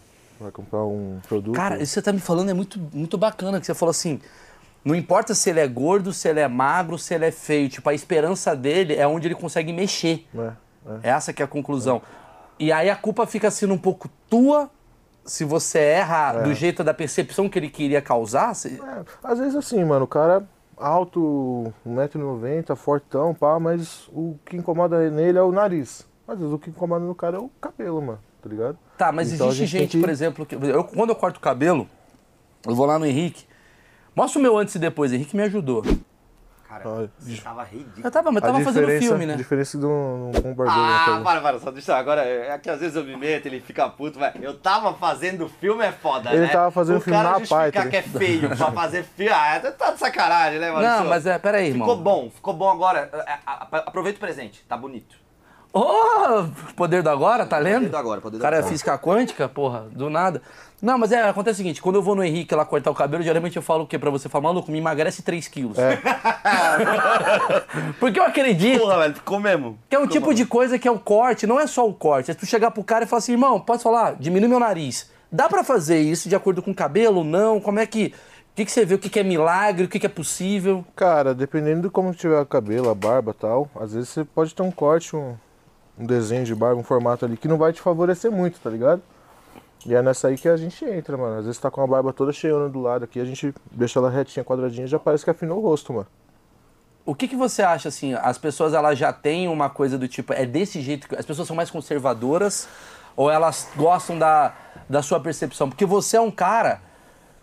vai 0.41 0.53
comprar 0.53 0.85
um 0.85 1.19
produto. 1.27 1.57
Cara, 1.57 1.77
isso 1.77 1.95
que 1.95 1.95
você 1.95 2.03
tá 2.03 2.13
me 2.13 2.21
falando 2.21 2.49
é 2.51 2.55
muito, 2.55 2.79
muito 2.93 3.19
bacana, 3.19 3.59
que 3.59 3.67
você 3.67 3.75
falou 3.75 3.91
assim, 3.91 4.21
não 4.85 4.95
importa 4.95 5.35
se 5.35 5.51
ele 5.51 5.59
é 5.59 5.67
gordo, 5.67 6.13
se 6.13 6.29
ele 6.29 6.39
é 6.39 6.47
magro, 6.47 6.97
se 6.97 7.13
ele 7.13 7.25
é 7.25 7.33
feio, 7.33 7.69
tipo, 7.69 7.89
a 7.89 7.95
esperança 7.95 8.55
dele 8.55 8.95
é 8.95 9.07
onde 9.07 9.27
ele 9.27 9.35
consegue 9.35 9.73
mexer. 9.73 10.29
É, 10.33 10.53
é. 10.87 11.11
Essa 11.11 11.33
que 11.33 11.43
é 11.43 11.45
a 11.45 11.49
conclusão. 11.49 12.01
E 12.57 12.71
aí 12.71 12.89
a 12.89 12.95
culpa 12.95 13.27
fica 13.27 13.51
sendo 13.51 13.75
um 13.75 13.79
pouco 13.79 14.09
tua, 14.31 14.71
se 15.27 15.45
você 15.45 15.79
erra 15.81 16.33
do 16.45 16.55
jeito 16.55 16.83
da 16.85 16.95
percepção 16.95 17.49
que 17.49 17.59
ele 17.59 17.69
queria 17.69 18.01
causar. 18.01 18.55
se- 18.55 18.81
É, 18.81 19.05
às 19.23 19.39
vezes 19.39 19.55
assim, 19.57 19.85
mano, 19.85 20.05
o 20.05 20.09
cara 20.09 20.43
alto, 20.77 21.73
1,90m, 21.87 22.75
fortão, 22.77 23.35
pá, 23.35 23.59
mas 23.59 24.09
o 24.13 24.37
que 24.45 24.57
incomoda 24.57 25.11
nele 25.11 25.39
é 25.39 25.43
o 25.43 25.53
nariz. 25.53 26.07
Às 26.29 26.39
vezes 26.39 26.53
o 26.53 26.59
que 26.59 26.71
incomoda 26.71 27.05
no 27.05 27.15
cara 27.15 27.37
é 27.37 27.41
o 27.41 27.51
cabelo, 27.61 28.01
mano, 28.03 28.19
tá 28.43 28.49
ligado? 28.49 28.79
Tá, 28.99 29.13
mas 29.13 29.33
Então 29.33 29.49
existe 29.49 29.67
gente, 29.67 29.91
que- 29.93 30.01
por 30.01 30.09
exemplo, 30.11 30.45
que 30.47 30.55
eu, 30.55 30.85
quando 30.85 31.11
eu 31.11 31.17
corto 31.17 31.39
o 31.39 31.43
cabelo, 31.43 31.89
eu 32.67 32.75
vou 32.75 32.87
lá 32.87 32.99
no 32.99 33.07
Henrique, 33.07 33.45
mostra 34.15 34.39
o 34.39 34.43
meu 34.43 34.57
antes 34.59 34.75
e 34.75 34.79
depois, 34.79 35.13
Henrique 35.13 35.37
me 35.37 35.43
ajudou. 35.45 35.83
Cara, 36.79 36.89
Olha, 36.89 37.11
você 37.19 37.41
tava 37.41 37.65
ridículo. 37.65 38.07
Eu 38.07 38.11
tava, 38.11 38.31
mas 38.33 38.43
eu 38.43 38.53
tava 38.53 38.65
fazendo 38.65 38.83
diferença- 38.85 39.07
filme, 39.09 39.27
né? 39.27 39.35
A 39.35 39.37
diferença 39.37 39.79
de 39.79 39.87
um, 39.87 40.31
de 40.31 40.39
um 40.39 40.55
barbeiro. 40.55 40.71
Ah, 40.71 41.17
né, 41.19 41.25
para, 41.25 41.41
para, 41.41 41.59
só 41.59 41.71
deixa 41.71 41.97
agora. 41.97 42.23
É 42.25 42.59
que 42.59 42.69
às 42.69 42.81
vezes 42.81 42.97
eu 42.97 43.05
me 43.05 43.17
meto, 43.17 43.47
ele 43.47 43.61
fica 43.61 43.89
puto, 43.89 44.19
mas 44.19 44.35
eu 44.43 44.59
tava 44.59 44.93
fazendo 44.95 45.49
filme, 45.49 45.85
é 45.85 45.93
foda, 45.93 46.31
Ele 46.33 46.41
né? 46.43 46.49
tava 46.49 46.71
fazendo 46.71 46.99
o 46.99 47.01
filme 47.01 47.17
cara 47.19 47.31
na 47.31 47.39
justificar 47.39 47.73
Pátria. 47.73 47.91
que 47.91 47.97
é 47.97 48.03
feio 48.03 48.49
pra 48.57 48.73
fazer 48.73 49.03
filme. 49.05 49.33
Ah, 49.33 49.61
tá 49.79 49.91
de 49.93 49.99
sacanagem, 49.99 50.59
né, 50.59 50.71
mano? 50.71 50.87
Não, 50.87 51.05
mas 51.07 51.27
é, 51.27 51.39
peraí, 51.39 51.69
irmão. 51.69 51.89
Ficou 51.89 52.03
bom, 52.03 52.31
ficou 52.31 52.55
bom 52.55 52.71
agora. 52.71 53.11
É, 53.27 53.39
Aproveita 53.47 54.19
o 54.19 54.21
presente, 54.21 54.65
tá 54.69 54.77
bonito. 54.77 55.26
Ô, 55.79 56.47
poder 56.75 57.03
do 57.03 57.11
agora, 57.11 57.45
tá 57.45 57.59
lendo? 57.59 57.81
Poder 57.81 57.91
do 57.91 57.97
agora, 57.99 58.21
poder 58.21 58.37
O 58.37 58.39
do 58.39 58.43
cara 58.43 58.57
é 58.57 58.59
agora. 58.61 58.73
física 58.73 58.99
quântica, 58.99 59.47
porra, 59.49 59.85
do 59.93 60.09
nada. 60.09 60.41
Não, 60.81 60.97
mas 60.97 61.13
é, 61.13 61.23
acontece 61.29 61.55
o 61.55 61.57
seguinte, 61.59 61.83
quando 61.83 61.97
eu 61.97 62.03
vou 62.03 62.15
no 62.15 62.25
Henrique 62.25 62.55
lá 62.55 62.65
cortar 62.65 62.91
o 62.91 62.95
cabelo, 62.95 63.23
geralmente 63.23 63.57
eu 63.57 63.63
falo 63.63 63.85
o 63.85 63.87
quê 63.87 63.99
pra 63.99 64.11
você? 64.11 64.29
Falo, 64.29 64.45
maluco, 64.45 64.71
me 64.73 64.79
emagrece 64.79 65.23
3 65.23 65.47
quilos. 65.49 65.79
É. 65.79 66.01
Porque 68.01 68.19
eu 68.19 68.25
acredito 68.25 68.81
Porra, 68.81 68.99
velho, 69.01 69.15
ficou 69.15 69.41
mesmo. 69.41 69.79
que 69.89 69.97
é 69.97 69.99
um 69.99 70.03
Ficou 70.03 70.21
tipo 70.21 70.35
de 70.35 70.47
coisa 70.47 70.79
que 70.79 70.89
é 70.89 70.91
o 70.91 70.99
corte, 70.99 71.47
não 71.47 71.61
é 71.61 71.67
só 71.67 71.87
o 71.87 71.93
corte. 71.95 72.31
É 72.31 72.35
tu 72.35 72.47
chegar 72.47 72.71
pro 72.71 72.85
cara 72.85 73.05
e 73.05 73.07
falar 73.07 73.19
assim, 73.19 73.33
irmão, 73.33 73.61
posso 73.61 73.85
falar? 73.85 74.17
Diminui 74.19 74.49
meu 74.49 74.61
nariz. 74.61 75.11
Dá 75.31 75.49
pra 75.49 75.65
fazer 75.65 75.99
isso 75.99 76.29
de 76.29 76.37
acordo 76.37 76.63
com 76.63 76.71
o 76.71 76.75
cabelo? 76.75 77.23
Não? 77.25 77.61
Como 77.61 77.79
é 77.79 77.87
que... 77.87 78.15
O 78.53 78.57
que, 78.57 78.65
que 78.65 78.73
você 78.73 78.87
vê? 78.87 78.95
O 78.95 78.99
que, 78.99 79.11
que 79.11 79.21
é 79.21 79.23
milagre? 79.23 79.85
O 79.85 79.89
que, 79.89 79.99
que 79.99 80.07
é 80.07 80.09
possível? 80.09 80.83
Cara, 80.95 81.35
dependendo 81.35 81.83
de 81.83 81.91
como 81.91 82.15
tiver 82.15 82.41
o 82.41 82.47
cabelo, 82.47 82.89
a 82.89 82.95
barba 82.95 83.33
e 83.33 83.41
tal, 83.41 83.69
às 83.79 83.93
vezes 83.93 84.09
você 84.09 84.25
pode 84.25 84.55
ter 84.55 84.63
um 84.63 84.71
corte, 84.71 85.15
um, 85.15 85.35
um 85.99 86.05
desenho 86.05 86.45
de 86.45 86.55
barba, 86.55 86.81
um 86.81 86.85
formato 86.85 87.25
ali 87.25 87.37
que 87.37 87.49
não 87.49 87.57
vai 87.57 87.73
te 87.73 87.81
favorecer 87.81 88.31
muito, 88.31 88.61
tá 88.61 88.71
ligado? 88.71 89.03
E 89.85 89.95
é 89.95 90.03
nessa 90.03 90.29
aí 90.29 90.37
que 90.37 90.49
a 90.49 90.57
gente 90.57 90.85
entra, 90.85 91.17
mano. 91.17 91.39
Às 91.39 91.45
vezes 91.45 91.61
tá 91.61 91.71
com 91.71 91.81
a 91.81 91.87
barba 91.87 92.13
toda 92.13 92.33
cheiona 92.33 92.69
do 92.69 92.81
lado 92.81 93.05
aqui, 93.05 93.21
a 93.21 93.25
gente 93.25 93.55
deixa 93.71 93.99
ela 93.99 94.11
retinha, 94.11 94.45
quadradinha, 94.45 94.87
já 94.87 94.99
parece 94.99 95.25
que 95.25 95.31
afinou 95.31 95.59
o 95.59 95.63
rosto, 95.63 95.93
mano. 95.93 96.07
O 97.05 97.15
que, 97.15 97.29
que 97.29 97.37
você 97.37 97.63
acha, 97.63 97.89
assim, 97.89 98.15
as 98.15 98.37
pessoas 98.37 98.75
elas 98.75 98.99
já 98.99 99.13
têm 99.13 99.47
uma 99.47 99.71
coisa 99.71 99.97
do 99.97 100.09
tipo, 100.09 100.33
é 100.33 100.45
desse 100.45 100.81
jeito 100.81 101.09
que 101.09 101.15
as 101.15 101.25
pessoas 101.25 101.47
são 101.47 101.55
mais 101.55 101.71
conservadoras 101.71 102.69
ou 103.15 103.31
elas 103.31 103.69
gostam 103.77 104.19
da, 104.19 104.53
da 104.89 105.03
sua 105.03 105.21
percepção? 105.21 105.69
Porque 105.69 105.87
você 105.87 106.17
é 106.17 106.21
um 106.21 106.33
cara, 106.33 106.81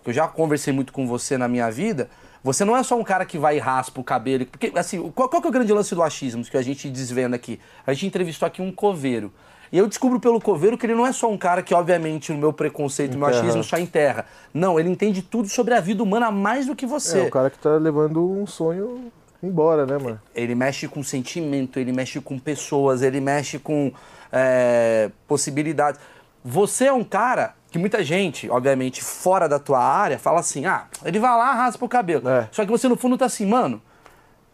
que 0.03 0.09
eu 0.09 0.13
já 0.13 0.27
conversei 0.27 0.73
muito 0.73 0.91
com 0.91 1.07
você 1.07 1.38
na 1.38 1.47
minha 1.47 1.71
vida, 1.71 2.09
você 2.44 2.66
não 2.66 2.75
é 2.75 2.84
só 2.84 3.00
um 3.00 3.04
cara 3.04 3.25
que 3.25 3.38
vai 3.38 3.56
e 3.56 3.60
raspa 3.60 4.01
o 4.01 4.04
cabelo. 4.04 4.45
Porque, 4.45 4.72
assim, 4.75 5.00
qual, 5.12 5.30
qual 5.30 5.42
que 5.42 5.48
é 5.48 5.50
o 5.50 5.54
grande 5.54 5.72
lance 5.72 5.95
do 5.95 6.04
achismo 6.04 6.44
que 6.44 6.57
a 6.57 6.62
gente 6.62 6.90
desvenda 6.90 7.38
aqui? 7.38 7.60
A 7.88 7.94
gente 7.94 8.07
entrevistou 8.07 8.45
aqui 8.45 8.62
um 8.62 8.72
coveiro. 8.72 9.31
E 9.72 9.78
eu 9.78 9.88
descubro 9.88 10.19
pelo 10.19 10.40
coveiro 10.40 10.78
que 10.78 10.86
ele 10.86 10.94
não 10.94 11.07
é 11.07 11.12
só 11.12 11.31
um 11.31 11.38
cara 11.38 11.63
que, 11.63 11.74
obviamente, 11.74 12.31
o 12.31 12.38
meu 12.38 12.54
preconceito, 12.54 13.16
o 13.16 13.18
meu 13.18 13.28
achismo 13.28 13.63
só 13.63 13.78
enterra. 13.80 14.25
Não, 14.54 14.80
ele 14.80 14.90
entende 14.90 15.22
tudo 15.22 15.48
sobre 15.48 15.74
a 15.74 15.80
vida 15.80 16.04
humana 16.04 16.30
mais 16.30 16.68
do 16.68 16.75
que 16.75 16.86
você. 16.86 17.22
É, 17.22 17.24
o 17.24 17.31
cara 17.31 17.50
que 17.50 17.57
tá 17.57 17.78
levando 17.78 18.30
um 18.30 18.45
sonho 18.45 19.12
embora, 19.42 19.86
né, 19.86 19.98
mano? 19.98 20.22
Ele 20.36 20.54
mexe 20.54 20.88
com 20.88 21.01
sentimento, 21.01 21.80
ele 21.80 21.92
mexe 21.92 22.22
com 22.22 22.38
pessoas, 22.38 23.01
ele 23.01 23.19
mexe 23.19 23.57
com 23.57 23.92
é, 24.31 25.10
possibilidades. 25.28 26.00
Você 26.45 26.86
é 26.86 26.94
um 26.94 27.04
cara 27.04 27.56
que 27.73 27.79
muita 27.79 28.03
gente, 28.03 28.49
obviamente, 28.49 29.03
fora 29.03 29.49
da 29.49 29.57
tua 29.59 29.79
área, 29.83 30.17
fala 30.19 30.39
assim: 30.39 30.65
ah, 30.65 30.85
ele 31.03 31.19
vai 31.19 31.35
lá, 31.35 31.53
raspa 31.53 31.83
o 31.83 31.89
cabelo. 31.89 32.29
É. 32.29 32.47
Só 32.51 32.63
que 32.63 32.71
você 32.71 32.87
no 32.87 32.95
fundo 32.95 33.17
tá 33.17 33.25
assim, 33.25 33.45
mano, 33.47 33.81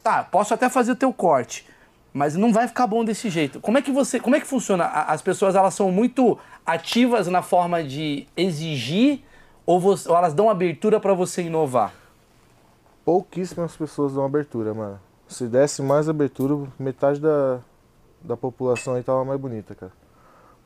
tá, 0.01 0.23
posso 0.23 0.53
até 0.53 0.69
fazer 0.69 0.93
o 0.93 0.95
teu 0.95 1.11
corte, 1.13 1.67
mas 2.13 2.35
não 2.35 2.53
vai 2.53 2.67
ficar 2.67 2.87
bom 2.87 3.03
desse 3.03 3.29
jeito. 3.29 3.59
Como 3.59 3.77
é 3.77 3.81
que 3.81 3.91
você, 3.91 4.19
como 4.19 4.35
é 4.35 4.39
que 4.39 4.47
funciona? 4.47 4.85
As 4.85 5.21
pessoas 5.21 5.53
elas 5.53 5.73
são 5.73 5.91
muito 5.91 6.39
ativas 6.65 7.27
na 7.27 7.41
forma 7.41 7.83
de 7.83 8.25
exigir 8.37 9.21
ou, 9.65 9.79
você- 9.79 10.09
ou 10.09 10.15
elas 10.15 10.33
dão 10.33 10.49
abertura 10.49 10.99
pra 10.99 11.13
você 11.13 11.43
inovar? 11.43 11.93
Pouquíssimas 13.03 13.75
pessoas 13.75 14.13
dão 14.13 14.23
abertura, 14.23 14.73
mano. 14.73 14.99
Se 15.27 15.45
desse 15.47 15.81
mais 15.81 16.07
abertura, 16.09 16.67
metade 16.79 17.19
da, 17.19 17.59
da 18.21 18.37
população 18.37 18.95
aí 18.95 19.03
tava 19.03 19.23
mais 19.25 19.39
bonita, 19.39 19.75
cara. 19.75 19.91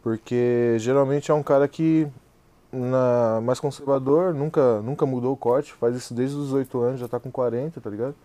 Porque 0.01 0.75
geralmente 0.79 1.31
é 1.31 1.33
um 1.33 1.43
cara 1.43 1.67
que 1.67 2.07
na, 2.73 3.39
mais 3.41 3.59
conservador, 3.59 4.33
nunca, 4.33 4.81
nunca 4.81 5.05
mudou 5.05 5.33
o 5.33 5.37
corte, 5.37 5.71
faz 5.73 5.95
isso 5.95 6.13
desde 6.13 6.35
os 6.35 6.45
18 6.45 6.81
anos, 6.81 6.99
já 6.99 7.07
tá 7.07 7.19
com 7.19 7.31
40, 7.31 7.79
tá 7.79 7.89
ligado? 7.89 8.15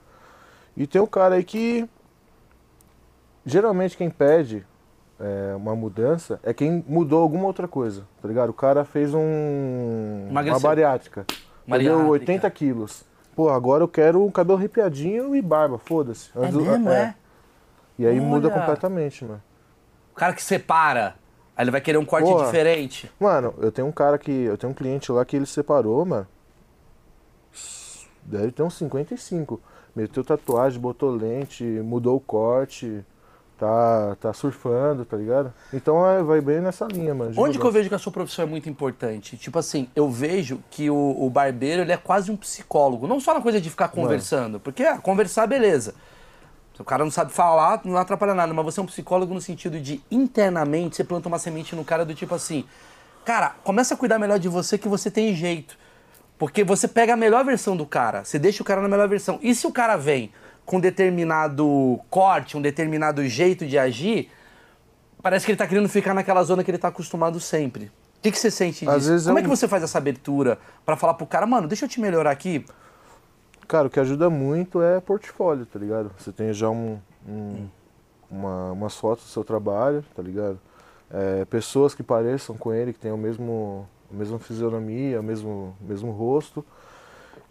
E 0.76 0.86
tem 0.86 1.00
o 1.00 1.06
cara 1.06 1.34
aí 1.34 1.44
que 1.44 1.88
geralmente 3.44 3.96
quem 3.96 4.10
pede 4.10 4.64
é, 5.20 5.54
uma 5.56 5.74
mudança 5.74 6.38
é 6.42 6.52
quem 6.54 6.84
mudou 6.86 7.22
alguma 7.22 7.44
outra 7.46 7.66
coisa, 7.66 8.04
tá 8.22 8.28
ligado? 8.28 8.50
O 8.50 8.54
cara 8.54 8.84
fez 8.84 9.12
um, 9.14 9.18
uma 9.20 10.30
Emagreceu. 10.30 10.60
bariátrica, 10.60 11.26
Bariátrica. 11.66 11.96
perdeu 11.96 12.08
80 12.08 12.50
quilos. 12.50 13.04
Pô, 13.34 13.50
agora 13.50 13.84
eu 13.84 13.88
quero 13.88 14.24
um 14.24 14.30
cabelo 14.30 14.58
arrepiadinho 14.58 15.34
e 15.34 15.42
barba, 15.42 15.78
foda-se. 15.78 16.30
É 16.36 16.40
Antes- 16.40 16.54
mesmo, 16.56 16.88
é? 16.90 17.14
E 17.98 18.06
aí 18.06 18.20
muda 18.20 18.48
Olha. 18.48 18.58
completamente, 18.58 19.24
mano. 19.24 19.42
O 20.12 20.14
cara 20.16 20.32
que 20.32 20.42
separa, 20.42 21.14
aí 21.58 21.64
ele 21.64 21.72
vai 21.72 21.80
querer 21.80 21.98
um 21.98 22.04
corte 22.04 22.28
Porra. 22.28 22.44
diferente. 22.44 23.10
Mano, 23.18 23.52
eu 23.58 23.72
tenho 23.72 23.88
um 23.88 23.92
cara 23.92 24.16
que. 24.16 24.30
Eu 24.30 24.56
tenho 24.56 24.70
um 24.70 24.74
cliente 24.74 25.10
lá 25.10 25.24
que 25.24 25.34
ele 25.34 25.46
separou, 25.46 26.04
mano. 26.06 26.26
Deve 28.22 28.52
ter 28.52 28.62
uns 28.62 28.74
55. 28.74 29.60
Meteu 29.96 30.22
tatuagem, 30.22 30.78
botou 30.80 31.10
lente, 31.10 31.64
mudou 31.64 32.16
o 32.16 32.20
corte, 32.20 33.04
tá, 33.58 34.16
tá 34.20 34.32
surfando, 34.32 35.04
tá 35.04 35.16
ligado? 35.16 35.52
Então 35.72 36.08
é, 36.08 36.22
vai 36.22 36.40
bem 36.40 36.60
nessa 36.60 36.86
linha, 36.86 37.12
mano. 37.12 37.32
de 37.32 37.40
Onde 37.40 37.58
que 37.58 37.64
eu 37.64 37.72
vejo 37.72 37.88
que 37.88 37.94
a 37.94 37.98
sua 37.98 38.12
profissão 38.12 38.44
é 38.44 38.48
muito 38.48 38.68
importante? 38.68 39.36
Tipo 39.36 39.58
assim, 39.58 39.88
eu 39.96 40.08
vejo 40.08 40.60
que 40.70 40.88
o, 40.88 41.16
o 41.18 41.28
barbeiro 41.28 41.82
ele 41.82 41.90
é 41.90 41.96
quase 41.96 42.30
um 42.30 42.36
psicólogo. 42.36 43.08
Não 43.08 43.18
só 43.18 43.34
na 43.34 43.40
coisa 43.40 43.60
de 43.60 43.68
ficar 43.68 43.88
conversando, 43.88 44.60
porque 44.60 44.84
ah, 44.84 44.98
conversar, 44.98 45.48
beleza. 45.48 45.94
Se 46.78 46.82
o 46.82 46.84
cara 46.84 47.02
não 47.02 47.10
sabe 47.10 47.32
falar, 47.32 47.80
não 47.84 47.96
atrapalha 47.96 48.34
nada. 48.34 48.54
Mas 48.54 48.64
você 48.64 48.78
é 48.78 48.82
um 48.84 48.86
psicólogo 48.86 49.34
no 49.34 49.40
sentido 49.40 49.80
de, 49.80 50.00
internamente, 50.08 50.94
você 50.94 51.02
planta 51.02 51.26
uma 51.26 51.36
semente 51.36 51.74
no 51.74 51.84
cara 51.84 52.04
do 52.04 52.14
tipo 52.14 52.36
assim... 52.36 52.64
Cara, 53.24 53.56
começa 53.64 53.94
a 53.94 53.96
cuidar 53.96 54.16
melhor 54.16 54.38
de 54.38 54.48
você 54.48 54.78
que 54.78 54.86
você 54.86 55.10
tem 55.10 55.34
jeito. 55.34 55.76
Porque 56.38 56.62
você 56.62 56.86
pega 56.86 57.14
a 57.14 57.16
melhor 57.16 57.44
versão 57.44 57.76
do 57.76 57.84
cara. 57.84 58.24
Você 58.24 58.38
deixa 58.38 58.62
o 58.62 58.64
cara 58.64 58.80
na 58.80 58.86
melhor 58.86 59.08
versão. 59.08 59.40
E 59.42 59.56
se 59.56 59.66
o 59.66 59.72
cara 59.72 59.96
vem 59.96 60.30
com 60.64 60.76
um 60.76 60.80
determinado 60.80 61.98
corte, 62.08 62.56
um 62.56 62.62
determinado 62.62 63.26
jeito 63.26 63.66
de 63.66 63.76
agir... 63.76 64.30
Parece 65.20 65.46
que 65.46 65.50
ele 65.50 65.58
tá 65.58 65.66
querendo 65.66 65.88
ficar 65.88 66.14
naquela 66.14 66.44
zona 66.44 66.62
que 66.62 66.70
ele 66.70 66.78
tá 66.78 66.86
acostumado 66.86 67.40
sempre. 67.40 67.86
O 67.86 67.90
que, 68.22 68.30
que 68.30 68.38
você 68.38 68.52
sente 68.52 68.86
disso? 68.86 69.24
Como 69.24 69.38
é 69.38 69.40
é 69.40 69.42
que 69.42 69.48
você 69.48 69.66
faz 69.66 69.82
essa 69.82 69.98
abertura 69.98 70.60
pra 70.86 70.96
falar 70.96 71.14
pro 71.14 71.26
cara, 71.26 71.44
mano, 71.44 71.66
deixa 71.66 71.86
eu 71.86 71.88
te 71.88 72.00
melhorar 72.00 72.30
aqui? 72.30 72.64
Cara, 73.68 73.86
o 73.86 73.90
que 73.90 74.00
ajuda 74.00 74.28
muito 74.30 74.80
é 74.82 74.98
portfólio, 74.98 75.66
tá 75.66 75.78
ligado? 75.78 76.10
Você 76.18 76.32
tem 76.32 76.52
já 76.52 76.70
um, 76.70 76.98
um- 77.28 77.68
uma, 78.30 78.72
umas 78.72 78.96
fotos 78.96 79.24
do 79.24 79.28
seu 79.30 79.44
trabalho, 79.44 80.02
tá 80.16 80.22
ligado? 80.22 80.58
é, 81.10 81.44
pessoas 81.46 81.94
que 81.94 82.02
pareçam 82.02 82.54
com 82.56 82.72
ele, 82.72 82.92
que 82.92 82.98
tenham 82.98 83.16
o 83.16 83.20
mesmo, 83.20 83.88
a 84.12 84.14
mesma 84.14 84.38
fisionomia, 84.38 85.20
o 85.20 85.22
mesmo, 85.22 85.74
mesmo 85.80 86.10
rosto. 86.10 86.64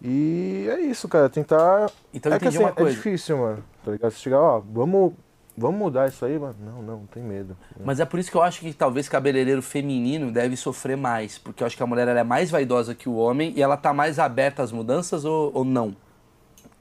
E 0.02 0.68
é 0.70 0.80
isso, 0.82 1.08
cara, 1.08 1.28
tentar. 1.30 1.90
Então 2.14 2.32
é 2.32 2.38
que 2.40 2.48
assim, 2.48 2.60
uma 2.60 2.72
coisa. 2.72 2.92
é 2.92 2.94
difícil, 2.94 3.38
mano. 3.38 3.64
Tá 3.84 3.92
ligado? 3.92 4.12
Você 4.12 4.20
chegar, 4.20 4.40
ó, 4.40 4.60
vamos, 4.60 5.14
vamos 5.58 5.80
mudar 5.80 6.08
isso 6.08 6.24
aí, 6.24 6.38
mano. 6.38 6.56
Não, 6.64 6.82
não, 6.84 6.98
não 7.00 7.06
tem 7.08 7.24
medo. 7.24 7.58
Mas 7.84 8.00
é 8.00 8.06
por 8.06 8.20
isso 8.20 8.30
que 8.30 8.38
eu 8.38 8.44
acho 8.44 8.60
que 8.60 8.72
talvez 8.74 9.10
cabeleireiro 9.10 9.62
feminino 9.64 10.32
deve 10.32 10.56
sofrer 10.56 10.96
mais. 10.96 11.40
Porque 11.40 11.64
eu 11.64 11.68
acho 11.68 11.76
que 11.76 11.82
a 11.82 11.88
mulher 11.88 12.08
é 12.08 12.24
mais 12.24 12.52
vaidosa 12.52 12.94
que 12.94 13.10
o 13.10 13.16
homem 13.16 13.54
e 13.56 13.62
ela 13.62 13.76
tá 13.76 13.92
mais 13.92 14.20
aberta 14.20 14.62
às 14.62 14.72
mudanças 14.72 15.26
ou, 15.26 15.52
ou 15.52 15.66
não? 15.66 15.96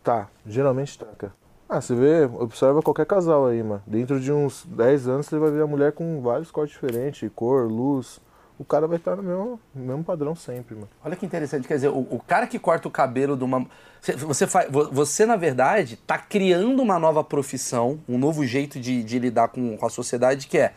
Tá, 0.06 0.28
geralmente 0.46 0.96
tá, 0.96 1.06
cara. 1.18 1.32
Ah, 1.68 1.80
você 1.80 1.92
vê, 1.92 2.26
observa 2.38 2.80
qualquer 2.80 3.04
casal 3.06 3.44
aí, 3.46 3.60
mano. 3.60 3.82
Dentro 3.84 4.20
de 4.20 4.30
uns 4.30 4.64
10 4.64 5.08
anos 5.08 5.26
você 5.26 5.36
vai 5.36 5.50
ver 5.50 5.62
a 5.62 5.66
mulher 5.66 5.90
com 5.90 6.22
vários 6.22 6.48
cortes 6.48 6.74
diferentes, 6.80 7.28
cor, 7.34 7.66
luz. 7.68 8.20
O 8.56 8.64
cara 8.64 8.86
vai 8.86 8.98
estar 8.98 9.16
no 9.16 9.22
mesmo, 9.24 9.60
no 9.74 9.84
mesmo 9.84 10.04
padrão 10.04 10.36
sempre, 10.36 10.76
mano. 10.76 10.88
Olha 11.04 11.16
que 11.16 11.26
interessante, 11.26 11.66
quer 11.66 11.74
dizer, 11.74 11.88
o, 11.88 12.06
o 12.08 12.22
cara 12.24 12.46
que 12.46 12.56
corta 12.56 12.86
o 12.86 12.90
cabelo 12.90 13.36
de 13.36 13.42
uma. 13.42 13.66
Você, 14.00 14.12
você, 14.14 14.46
faz, 14.46 14.70
vo- 14.70 14.88
você, 14.92 15.26
na 15.26 15.34
verdade, 15.34 15.96
tá 15.96 16.16
criando 16.16 16.80
uma 16.80 17.00
nova 17.00 17.24
profissão, 17.24 17.98
um 18.08 18.16
novo 18.16 18.46
jeito 18.46 18.78
de, 18.78 19.02
de 19.02 19.18
lidar 19.18 19.48
com, 19.48 19.76
com 19.76 19.86
a 19.86 19.90
sociedade, 19.90 20.46
que 20.46 20.56
é. 20.56 20.72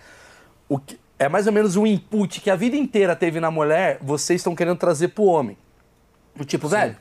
O 0.67 0.79
que, 0.79 0.99
é 1.19 1.29
mais 1.29 1.45
ou 1.45 1.53
menos 1.53 1.75
um 1.75 1.85
input 1.85 2.41
que 2.41 2.49
a 2.49 2.55
vida 2.55 2.75
inteira 2.75 3.15
teve 3.15 3.39
na 3.39 3.51
mulher, 3.51 3.99
vocês 4.01 4.39
estão 4.39 4.55
querendo 4.55 4.79
trazer 4.79 5.09
pro 5.09 5.25
homem. 5.25 5.55
Do 6.35 6.43
tipo, 6.43 6.67
velho, 6.67 6.97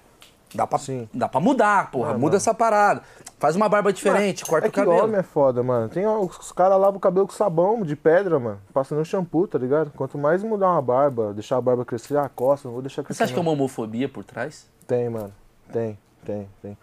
dá 0.54 0.66
pra, 0.66 0.78
Sim. 0.78 1.08
dá 1.12 1.28
pra 1.28 1.40
mudar, 1.40 1.90
porra, 1.90 2.10
Ah, 2.10 2.14
muda 2.14 2.24
mano. 2.26 2.36
essa 2.36 2.54
parada. 2.54 3.02
Faz 3.38 3.54
uma 3.54 3.68
barba 3.68 3.92
diferente, 3.92 4.44
corta 4.44 4.66
é 4.66 4.68
o 4.68 4.72
que 4.72 4.80
cabelo. 4.80 5.04
homem 5.04 5.20
é 5.20 5.22
foda, 5.22 5.62
mano. 5.62 5.88
Tem 5.88 6.04
os 6.06 6.50
caras 6.52 6.78
lavam 6.78 6.96
o 6.96 7.00
cabelo 7.00 7.26
com 7.26 7.32
sabão 7.32 7.82
de 7.82 7.94
pedra, 7.94 8.38
mano. 8.38 8.60
Passa 8.74 8.94
no 8.96 9.04
shampoo, 9.04 9.46
tá 9.46 9.58
ligado? 9.58 9.92
Quanto 9.96 10.18
mais 10.18 10.42
mudar 10.42 10.72
uma 10.72 10.82
barba, 10.82 11.32
deixar 11.32 11.56
a 11.56 11.60
barba 11.60 11.84
crescer, 11.84 12.16
ah, 12.18 12.28
costa, 12.28 12.66
não 12.66 12.72
vou 12.74 12.82
deixar 12.82 13.02
crescer. 13.04 13.18
Você 13.18 13.22
acha 13.24 13.32
que 13.32 13.38
é 13.38 13.42
não. 13.42 13.50
uma 13.50 13.52
homofobia 13.56 14.08
por 14.08 14.24
trás? 14.24 14.68
Tem, 14.86 15.08
mano. 15.08 15.32
Tem, 15.72 15.96
tem, 16.24 16.48
tem. 16.60 16.76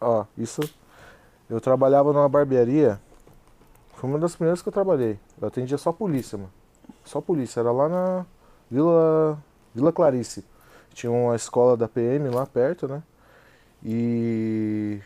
Ó, 0.00 0.24
isso. 0.36 0.60
Eu 1.48 1.60
trabalhava 1.60 2.12
numa 2.12 2.28
barbearia. 2.28 3.00
Foi 3.94 4.08
uma 4.08 4.18
das 4.18 4.34
primeiras 4.34 4.62
que 4.62 4.68
eu 4.68 4.72
trabalhei. 4.72 5.18
Eu 5.40 5.46
atendia 5.48 5.76
só 5.78 5.92
polícia, 5.92 6.38
mano. 6.38 6.50
Só 7.04 7.20
polícia. 7.20 7.60
Era 7.60 7.70
lá 7.70 7.88
na 7.88 8.26
Vila, 8.70 9.38
Vila 9.74 9.92
Clarice. 9.92 10.44
Tinha 10.94 11.12
uma 11.12 11.36
escola 11.36 11.76
da 11.76 11.86
PM 11.86 12.28
lá 12.30 12.46
perto, 12.46 12.88
né? 12.88 13.02
E. 13.84 15.00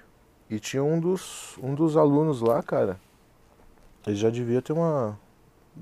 E 0.51 0.61
tinha 0.61 0.85
um 0.85 1.01
dos, 1.01 1.57
um 1.63 1.75
dos 1.75 1.97
alunos 1.97 2.41
lá, 2.41 2.63
cara. 2.63 3.01
Ele 4.07 4.17
já 4.17 4.31
devia 4.31 4.61
ter 4.61 4.73
uma. 4.73 5.19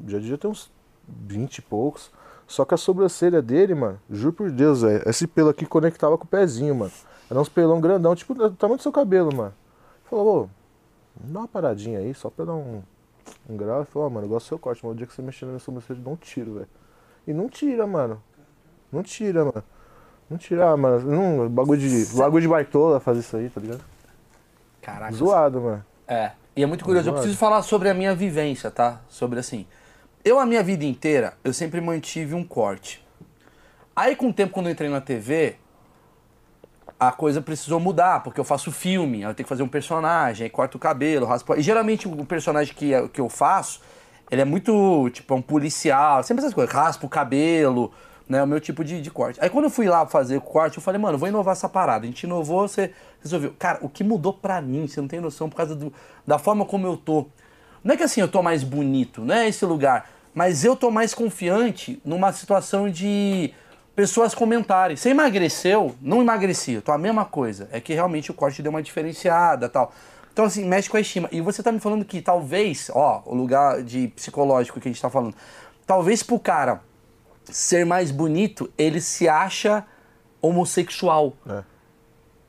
Já 0.06 0.18
devia 0.18 0.38
ter 0.38 0.46
uns 0.46 0.70
20 1.08 1.58
e 1.58 1.62
poucos. 1.62 2.10
Só 2.46 2.64
que 2.64 2.74
a 2.74 2.76
sobrancelha 2.76 3.40
dele, 3.40 3.74
mano, 3.74 3.98
juro 4.10 4.32
por 4.32 4.50
Deus, 4.50 4.82
velho, 4.82 5.02
esse 5.08 5.26
pelo 5.26 5.48
aqui 5.48 5.64
conectava 5.64 6.18
com 6.18 6.24
o 6.24 6.28
pezinho, 6.28 6.74
mano. 6.74 6.92
Era 7.30 7.40
uns 7.40 7.48
pelão 7.48 7.80
grandão, 7.80 8.14
tipo 8.14 8.34
do 8.34 8.50
tamanho 8.50 8.76
do 8.76 8.82
seu 8.82 8.92
cabelo, 8.92 9.34
mano. 9.34 9.54
Falou, 10.04 10.44
ô, 10.44 10.48
dá 11.16 11.40
uma 11.40 11.48
paradinha 11.48 11.98
aí, 11.98 12.12
só 12.12 12.28
pra 12.28 12.44
dar 12.44 12.54
um, 12.54 12.82
um 13.48 13.56
grau. 13.56 13.78
Ele 13.78 13.86
falou, 13.86 14.06
ó, 14.06 14.10
mano, 14.10 14.26
eu 14.26 14.28
gosto 14.30 14.46
do 14.46 14.48
seu 14.48 14.58
corte, 14.58 14.84
mas 14.84 14.92
o 14.92 14.96
dia 14.96 15.06
que 15.06 15.14
você 15.14 15.22
mexer 15.22 15.46
na 15.46 15.52
minha 15.52 15.60
sobrancelha, 15.60 15.98
eu 16.04 16.12
um 16.12 16.16
tiro, 16.16 16.54
velho. 16.54 16.68
E 17.26 17.32
não 17.32 17.48
tira, 17.48 17.86
mano. 17.86 18.22
Não 18.90 19.02
tira, 19.02 19.46
mano. 19.46 19.64
Não 20.32 20.38
tira, 20.38 20.70
ah, 20.70 20.76
mano. 20.76 21.00
Não, 21.10 21.48
bagulho 21.48 21.78
de, 21.78 22.06
bagulho 22.16 22.40
de 22.42 22.48
baitola 22.48 22.98
fazer 22.98 23.20
isso 23.20 23.36
aí, 23.36 23.50
tá 23.50 23.60
ligado? 23.60 23.82
Caraca. 24.80 25.12
Zoado, 25.12 25.60
mano. 25.60 25.84
É. 26.08 26.30
E 26.56 26.62
é 26.62 26.66
muito 26.66 26.84
curioso. 26.84 27.08
Eu 27.08 27.12
Zoado. 27.12 27.22
preciso 27.22 27.38
falar 27.38 27.62
sobre 27.62 27.88
a 27.90 27.94
minha 27.94 28.14
vivência, 28.14 28.70
tá? 28.70 29.00
Sobre 29.08 29.38
assim. 29.38 29.66
Eu, 30.24 30.38
a 30.38 30.46
minha 30.46 30.62
vida 30.62 30.84
inteira, 30.84 31.34
eu 31.44 31.52
sempre 31.52 31.80
mantive 31.80 32.34
um 32.34 32.42
corte. 32.44 33.04
Aí, 33.94 34.16
com 34.16 34.30
o 34.30 34.32
tempo, 34.32 34.54
quando 34.54 34.66
eu 34.66 34.72
entrei 34.72 34.88
na 34.88 35.00
TV, 35.02 35.56
a 36.98 37.12
coisa 37.12 37.42
precisou 37.42 37.78
mudar, 37.78 38.22
porque 38.22 38.40
eu 38.40 38.44
faço 38.44 38.70
filme, 38.72 39.20
eu 39.22 39.34
tenho 39.34 39.44
que 39.44 39.48
fazer 39.48 39.62
um 39.62 39.68
personagem, 39.68 40.44
aí 40.44 40.50
corto 40.50 40.76
o 40.78 40.80
cabelo, 40.80 41.26
raspo. 41.26 41.54
E 41.56 41.60
geralmente 41.62 42.08
o 42.08 42.24
personagem 42.24 42.74
que, 42.74 42.90
eu- 42.90 43.08
que 43.08 43.20
eu 43.20 43.28
faço, 43.28 43.80
ele 44.30 44.40
é 44.40 44.44
muito, 44.44 45.10
tipo, 45.10 45.34
é 45.34 45.36
um 45.36 45.42
policial, 45.42 46.22
sempre 46.22 46.42
essas 46.42 46.54
coisas, 46.54 46.72
raspo 46.72 47.06
o 47.06 47.10
cabelo, 47.10 47.92
né? 48.32 48.42
O 48.42 48.46
meu 48.46 48.58
tipo 48.58 48.82
de, 48.82 49.00
de 49.00 49.10
corte. 49.10 49.38
Aí 49.40 49.48
quando 49.50 49.66
eu 49.66 49.70
fui 49.70 49.86
lá 49.86 50.04
fazer 50.06 50.36
o 50.36 50.40
corte, 50.40 50.78
eu 50.78 50.82
falei, 50.82 51.00
mano, 51.00 51.16
vou 51.18 51.28
inovar 51.28 51.52
essa 51.52 51.68
parada. 51.68 52.04
A 52.04 52.08
gente 52.08 52.24
inovou, 52.24 52.66
você 52.66 52.90
resolveu. 53.22 53.54
Cara, 53.58 53.78
o 53.82 53.88
que 53.88 54.02
mudou 54.02 54.32
pra 54.32 54.60
mim, 54.60 54.88
você 54.88 55.00
não 55.00 55.06
tem 55.08 55.20
noção, 55.20 55.48
por 55.48 55.56
causa 55.56 55.76
do- 55.76 55.92
da 56.26 56.38
forma 56.38 56.64
como 56.64 56.86
eu 56.86 56.96
tô. 56.96 57.26
Não 57.84 57.94
é 57.94 57.96
que 57.96 58.02
assim 58.02 58.20
eu 58.20 58.28
tô 58.28 58.42
mais 58.42 58.62
bonito, 58.64 59.22
não 59.24 59.34
é 59.34 59.48
esse 59.48 59.64
lugar. 59.64 60.08
Mas 60.34 60.64
eu 60.64 60.74
tô 60.74 60.90
mais 60.90 61.12
confiante 61.12 62.00
numa 62.04 62.32
situação 62.32 62.88
de 62.88 63.52
pessoas 63.94 64.34
comentarem. 64.34 64.96
Você 64.96 65.10
emagreceu? 65.10 65.94
Não 66.00 66.22
emagreci, 66.22 66.72
eu 66.72 66.82
tô 66.82 66.90
a 66.92 66.96
mesma 66.98 67.24
coisa. 67.26 67.68
É 67.70 67.80
que 67.80 67.92
realmente 67.92 68.30
o 68.30 68.34
corte 68.34 68.62
deu 68.62 68.70
uma 68.70 68.82
diferenciada 68.82 69.68
tal. 69.68 69.92
Então, 70.32 70.46
assim, 70.46 70.64
mexe 70.64 70.88
com 70.88 70.96
a 70.96 71.00
estima. 71.00 71.28
E 71.30 71.42
você 71.42 71.62
tá 71.62 71.70
me 71.70 71.78
falando 71.78 72.04
que 72.06 72.22
talvez, 72.22 72.90
ó, 72.94 73.22
o 73.26 73.34
lugar 73.34 73.82
de 73.82 74.08
psicológico 74.08 74.80
que 74.80 74.88
a 74.88 74.92
gente 74.92 75.02
tá 75.02 75.10
falando, 75.10 75.34
talvez 75.86 76.22
pro 76.22 76.38
cara 76.38 76.80
ser 77.44 77.84
mais 77.86 78.10
bonito, 78.10 78.70
ele 78.78 79.00
se 79.00 79.28
acha 79.28 79.84
homossexual. 80.40 81.32
É. 81.48 81.62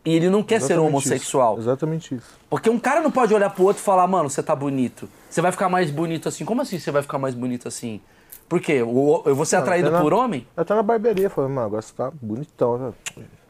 E 0.05 0.13
ele 0.15 0.29
não 0.29 0.43
quer 0.43 0.59
ser 0.59 0.73
Exatamente 0.73 0.87
homossexual. 0.89 1.53
isso. 1.53 1.61
Exatamente 1.63 2.15
isso. 2.15 2.37
Porque 2.49 2.69
um 2.69 2.77
cara 2.79 2.99
não 3.01 3.09
pode 3.11 3.33
olhar 3.33 3.49
pro 3.49 3.63
outro 3.63 3.81
e 3.81 3.85
falar, 3.85 4.05
mano, 4.05 4.29
você 4.29 4.43
tá 4.43 4.53
bonito. 4.55 5.07
Você 5.29 5.39
vai 5.41 5.51
ficar 5.51 5.69
mais 5.69 5.89
bonito 5.89 6.27
assim. 6.27 6.43
Como 6.43 6.61
assim 6.61 6.77
você 6.77 6.91
vai 6.91 7.01
ficar 7.01 7.17
mais 7.17 7.33
bonito 7.33 7.67
assim? 7.67 8.01
Por 8.49 8.59
quê? 8.59 8.73
Eu 8.73 9.33
vou 9.35 9.45
ser 9.45 9.55
Não, 9.55 9.63
atraído 9.63 9.89
na- 9.89 10.01
por 10.01 10.13
homem? 10.13 10.45
Até 10.57 10.75
na 10.75 10.83
barbearia, 10.83 11.29
falando, 11.29 11.51
mano, 11.53 11.67
agora 11.67 11.81
você 11.81 11.93
tá 11.93 12.11
bonitão. 12.21 12.77
né? 12.77 12.93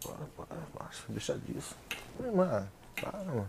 Para, 0.03 0.13
para, 0.45 0.57
macho, 0.85 1.03
deixa 1.09 1.35
disso. 1.47 1.75
Mano, 2.19 2.67
para, 3.01 3.17
mano. 3.25 3.47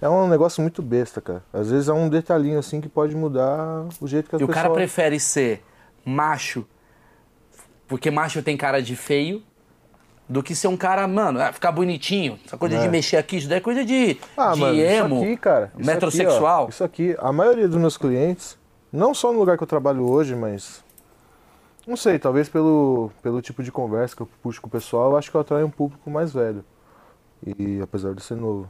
É 0.00 0.06
um 0.08 0.28
negócio 0.28 0.60
muito 0.60 0.82
besta, 0.82 1.22
cara. 1.22 1.42
Às 1.50 1.70
vezes 1.70 1.88
é 1.88 1.92
um 1.94 2.06
detalhinho 2.10 2.58
assim 2.58 2.82
que 2.82 2.88
pode 2.88 3.16
mudar 3.16 3.86
o 3.98 4.06
jeito 4.06 4.28
que 4.28 4.36
as 4.36 4.42
E 4.42 4.44
o 4.44 4.48
cara 4.48 4.68
prefere 4.70 5.18
ser 5.18 5.64
macho, 6.04 6.66
porque 7.88 8.10
macho 8.10 8.42
tem 8.42 8.56
cara 8.56 8.82
de 8.82 8.94
feio, 8.96 9.42
do 10.28 10.42
que 10.42 10.54
ser 10.56 10.66
um 10.68 10.76
cara, 10.76 11.06
mano, 11.06 11.40
ah, 11.40 11.52
ficar 11.52 11.70
bonitinho. 11.70 12.38
Essa 12.44 12.56
coisa 12.56 12.76
É. 12.76 12.80
de 12.82 12.88
mexer 12.88 13.16
aqui, 13.16 13.36
isso 13.36 13.48
daí 13.48 13.58
é 13.58 13.60
coisa 13.60 13.84
de, 13.84 14.18
Ah, 14.36 14.52
de 14.54 14.60
mano, 14.60 14.80
emo, 14.80 15.14
isso 15.16 15.24
aqui, 15.24 15.36
cara. 15.36 15.72
isso 15.78 15.86
metrosexual. 15.86 16.62
Aqui, 16.64 16.66
ó, 16.66 16.68
isso 16.70 16.84
aqui, 16.84 17.16
a 17.18 17.32
maioria 17.32 17.68
dos 17.68 17.76
meus 17.76 17.96
clientes, 17.96 18.58
não 18.92 19.14
só 19.14 19.32
no 19.32 19.38
lugar 19.38 19.56
que 19.56 19.62
eu 19.62 19.66
trabalho 19.68 20.04
hoje, 20.08 20.34
mas. 20.34 20.84
Não 21.86 21.96
sei, 21.96 22.18
talvez 22.18 22.48
pelo, 22.48 23.12
pelo 23.22 23.40
tipo 23.40 23.62
de 23.62 23.70
conversa 23.70 24.16
que 24.16 24.22
eu 24.22 24.28
puxo 24.42 24.60
com 24.60 24.66
o 24.66 24.70
pessoal, 24.70 25.12
eu 25.12 25.16
acho 25.16 25.30
que 25.30 25.36
eu 25.36 25.40
atraio 25.40 25.66
um 25.66 25.70
público 25.70 26.10
mais 26.10 26.32
velho. 26.32 26.64
E 27.46 27.78
apesar 27.80 28.12
de 28.12 28.20
ser 28.24 28.34
novo. 28.34 28.68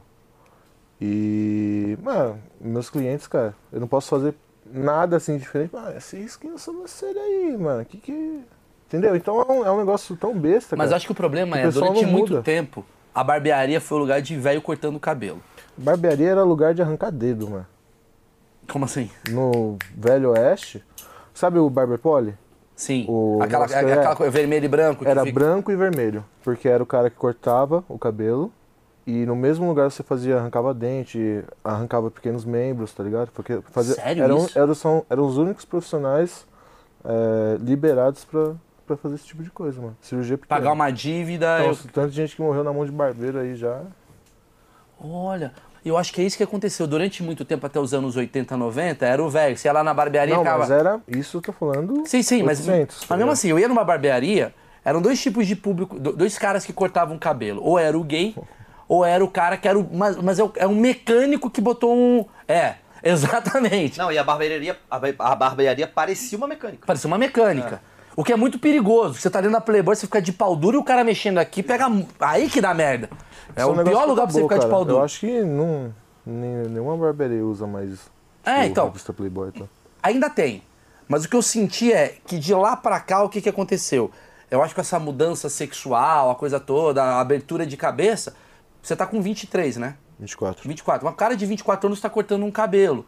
E. 1.01 1.97
Mano, 2.03 2.39
meus 2.61 2.89
clientes, 2.89 3.25
cara, 3.27 3.55
eu 3.71 3.79
não 3.79 3.87
posso 3.87 4.09
fazer 4.09 4.35
nada 4.65 5.17
assim 5.17 5.37
diferente. 5.37 5.71
Ah, 5.75 5.93
essa 5.95 6.17
skin 6.17 6.49
eu 6.49 6.57
sobrancelha 6.59 7.19
aí, 7.21 7.57
mano. 7.57 7.83
Que 7.85 7.97
que. 7.97 8.41
Entendeu? 8.87 9.15
Então 9.15 9.41
é 9.41 9.51
um, 9.51 9.65
é 9.65 9.71
um 9.71 9.77
negócio 9.77 10.15
tão 10.15 10.33
besta, 10.33 10.75
Mas 10.75 10.87
cara. 10.87 10.97
acho 10.97 11.05
que 11.05 11.11
o 11.11 11.15
problema 11.15 11.57
é, 11.59 11.69
durante 11.69 12.05
muito 12.05 12.31
muda. 12.31 12.41
tempo, 12.41 12.85
a 13.13 13.21
barbearia 13.23 13.81
foi 13.81 13.97
o 13.97 14.01
lugar 14.01 14.21
de 14.21 14.37
velho 14.37 14.61
cortando 14.61 14.95
o 14.95 14.99
cabelo. 14.99 15.41
Barbearia 15.77 16.29
era 16.29 16.43
lugar 16.43 16.73
de 16.73 16.81
arrancar 16.81 17.11
dedo, 17.11 17.49
mano. 17.49 17.67
Como 18.71 18.85
assim? 18.85 19.09
no 19.29 19.77
Velho 19.95 20.31
Oeste. 20.31 20.83
Sabe 21.33 21.59
o 21.59 21.69
Barber 21.69 21.99
Poli? 21.99 22.33
Sim. 22.75 23.05
O 23.07 23.39
aquela, 23.41 23.65
aquela 23.65 24.11
é. 24.11 24.15
coisa 24.15 24.31
vermelho 24.31 24.65
e 24.65 24.67
branco. 24.67 25.07
Era 25.07 25.23
fica- 25.23 25.33
branco 25.33 25.71
e 25.71 25.75
vermelho, 25.75 26.23
porque 26.43 26.67
era 26.67 26.81
o 26.81 26.85
cara 26.85 27.09
que 27.09 27.15
cortava 27.15 27.83
o 27.89 27.97
cabelo 27.97 28.51
e 29.05 29.25
no 29.25 29.35
mesmo 29.35 29.67
lugar 29.67 29.89
você 29.89 30.03
fazia, 30.03 30.37
arrancava 30.37 30.73
dente, 30.73 31.43
arrancava 31.63 32.11
pequenos 32.11 32.43
membros, 32.45 32.93
tá 32.93 33.03
ligado? 33.03 33.31
Porque 33.31 33.59
fazia, 33.71 33.95
Sério 33.95 34.23
eram, 34.23 34.37
isso? 34.45 34.59
Eram, 34.59 34.75
são, 34.75 35.05
eram 35.09 35.25
os 35.25 35.37
únicos 35.37 35.63
profissionais 35.63 36.45
é, 37.05 37.57
liberados 37.59 38.25
pra, 38.25 38.53
pra 38.87 38.97
fazer 38.97 39.15
esse 39.15 39.25
tipo 39.25 39.43
de 39.43 39.51
coisa, 39.51 39.79
mano. 39.81 39.97
Cirurgia 40.01 40.37
pequena. 40.37 40.59
Pagar 40.59 40.71
uma 40.71 40.89
dívida. 40.89 41.59
eu- 41.59 41.67
Nossa, 41.67 41.87
tanta 41.91 42.09
gente 42.09 42.35
que 42.35 42.41
morreu 42.41 42.63
na 42.63 42.71
mão 42.73 42.85
de 42.85 42.91
barbeiro 42.91 43.37
aí 43.39 43.55
já. 43.55 43.81
Olha, 44.99 45.53
eu 45.85 45.97
acho 45.97 46.11
que 46.13 46.21
é 46.21 46.23
isso 46.23 46.37
que 46.37 46.43
aconteceu. 46.43 46.87
Durante 46.87 47.21
muito 47.21 47.45
tempo, 47.45 47.65
até 47.65 47.79
os 47.79 47.93
anos 47.93 48.15
80, 48.15 48.57
90, 48.57 49.05
era 49.05 49.23
o 49.23 49.29
velho. 49.29 49.55
Você 49.57 49.67
ia 49.67 49.71
lá 49.73 49.83
na 49.83 49.93
barbearia 49.93 50.33
e 50.33 50.37
Não, 50.37 50.43
ficava. 50.43 50.59
mas 50.59 50.71
era. 50.71 50.99
Isso 51.07 51.37
eu 51.37 51.41
tô 51.41 51.51
falando. 51.51 52.03
Sim, 52.07 52.23
sim, 52.23 52.41
mas, 52.43 52.59
800, 52.67 53.01
tá 53.01 53.05
mas 53.09 53.17
mesmo 53.19 53.31
assim, 53.31 53.49
eu 53.49 53.59
ia 53.59 53.67
numa 53.67 53.83
barbearia, 53.83 54.53
eram 54.83 55.01
dois 55.01 55.21
tipos 55.21 55.45
de 55.45 55.55
público, 55.55 55.99
do- 55.99 56.13
dois 56.13 56.37
caras 56.37 56.65
que 56.65 56.73
cortavam 56.73 57.17
cabelo. 57.19 57.61
Ou 57.63 57.77
era 57.77 57.97
o 57.97 58.03
gay, 58.03 58.35
ou 58.87 59.05
era 59.05 59.23
o 59.23 59.27
cara 59.29 59.55
que 59.57 59.67
era 59.67 59.77
o. 59.77 59.87
Mas, 59.93 60.15
mas 60.17 60.39
é, 60.39 60.43
o- 60.43 60.53
é 60.55 60.65
um 60.67 60.75
mecânico 60.75 61.49
que 61.49 61.61
botou 61.61 61.93
um. 61.95 62.25
É, 62.47 62.75
exatamente. 63.03 63.99
Não, 63.99 64.11
e 64.11 64.17
a 64.17 64.23
barbearia, 64.23 64.75
a, 64.89 64.97
ba- 64.97 65.13
a 65.19 65.35
barbearia 65.35 65.85
parecia 65.87 66.37
uma 66.37 66.47
mecânica. 66.47 66.87
Parecia 66.87 67.07
uma 67.07 67.17
mecânica. 67.19 67.81
O 68.17 68.23
que 68.23 68.33
é 68.33 68.35
muito 68.35 68.57
perigoso. 68.57 69.13
Você 69.13 69.29
tá 69.29 69.37
ali 69.39 69.47
na 69.47 69.61
Playboy, 69.61 69.95
você 69.95 70.07
fica 70.07 70.19
de 70.21 70.33
pau 70.33 70.55
duro 70.55 70.75
e 70.77 70.79
o 70.79 70.83
cara 70.83 71.03
mexendo 71.03 71.37
aqui, 71.37 71.61
pega. 71.61 71.85
Aí 72.19 72.49
que 72.49 72.59
dá 72.59 72.73
merda. 72.73 73.09
É 73.55 73.61
Isso 73.61 73.69
o 73.69 73.73
um 73.73 73.75
negócio 73.75 73.91
pior 73.97 74.05
lugar 74.07 74.23
pra 74.23 74.33
você 74.33 74.41
ficar 74.41 74.55
de 74.55 74.61
cara. 74.61 74.71
pau 74.71 74.83
duro. 74.83 74.97
Eu 74.97 75.03
acho 75.03 75.19
que 75.19 75.41
não, 75.43 75.93
nem- 76.25 76.67
nenhuma 76.67 76.97
barbearia 76.97 77.45
usa 77.45 77.67
mais 77.67 78.09
É, 78.43 78.61
o 78.61 78.63
então. 78.63 78.91
Playboy. 79.15 79.51
Tá? 79.51 79.65
Ainda 80.01 80.29
tem. 80.31 80.63
Mas 81.07 81.25
o 81.25 81.29
que 81.29 81.35
eu 81.35 81.41
senti 81.43 81.93
é 81.93 82.15
que 82.25 82.37
de 82.39 82.53
lá 82.55 82.75
pra 82.75 82.99
cá, 82.99 83.23
o 83.23 83.29
que, 83.29 83.39
que 83.39 83.47
aconteceu? 83.49 84.11
Eu 84.49 84.63
acho 84.63 84.73
que 84.73 84.81
essa 84.81 84.97
mudança 84.99 85.47
sexual, 85.47 86.31
a 86.31 86.35
coisa 86.35 86.59
toda, 86.59 87.03
a 87.03 87.19
abertura 87.21 87.65
de 87.67 87.77
cabeça, 87.77 88.35
você 88.81 88.95
tá 88.95 89.05
com 89.05 89.21
23, 89.21 89.77
né? 89.77 89.95
24. 90.19 90.67
24. 90.67 91.05
Uma 91.05 91.13
cara 91.13 91.35
de 91.37 91.45
24 91.45 91.85
anos 91.87 91.99
está 91.99 92.09
cortando 92.09 92.43
um 92.43 92.51
cabelo. 92.51 93.05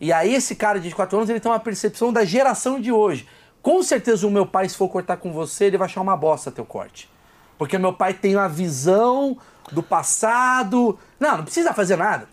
E 0.00 0.12
aí 0.12 0.34
esse 0.34 0.54
cara 0.54 0.78
de 0.78 0.84
24 0.84 1.16
anos, 1.16 1.28
ele 1.30 1.40
tem 1.40 1.50
uma 1.50 1.58
percepção 1.60 2.12
da 2.12 2.24
geração 2.24 2.80
de 2.80 2.92
hoje. 2.92 3.26
Com 3.62 3.82
certeza 3.82 4.26
o 4.26 4.30
meu 4.30 4.44
pai, 4.44 4.68
se 4.68 4.76
for 4.76 4.88
cortar 4.88 5.16
com 5.18 5.32
você, 5.32 5.66
ele 5.66 5.78
vai 5.78 5.86
achar 5.86 6.00
uma 6.00 6.16
bosta 6.16 6.50
teu 6.50 6.64
corte. 6.64 7.08
Porque 7.56 7.78
meu 7.78 7.92
pai 7.92 8.12
tem 8.12 8.34
uma 8.34 8.48
visão 8.48 9.38
do 9.70 9.82
passado. 9.82 10.98
Não, 11.20 11.36
não 11.38 11.44
precisa 11.44 11.72
fazer 11.72 11.96
nada. 11.96 12.26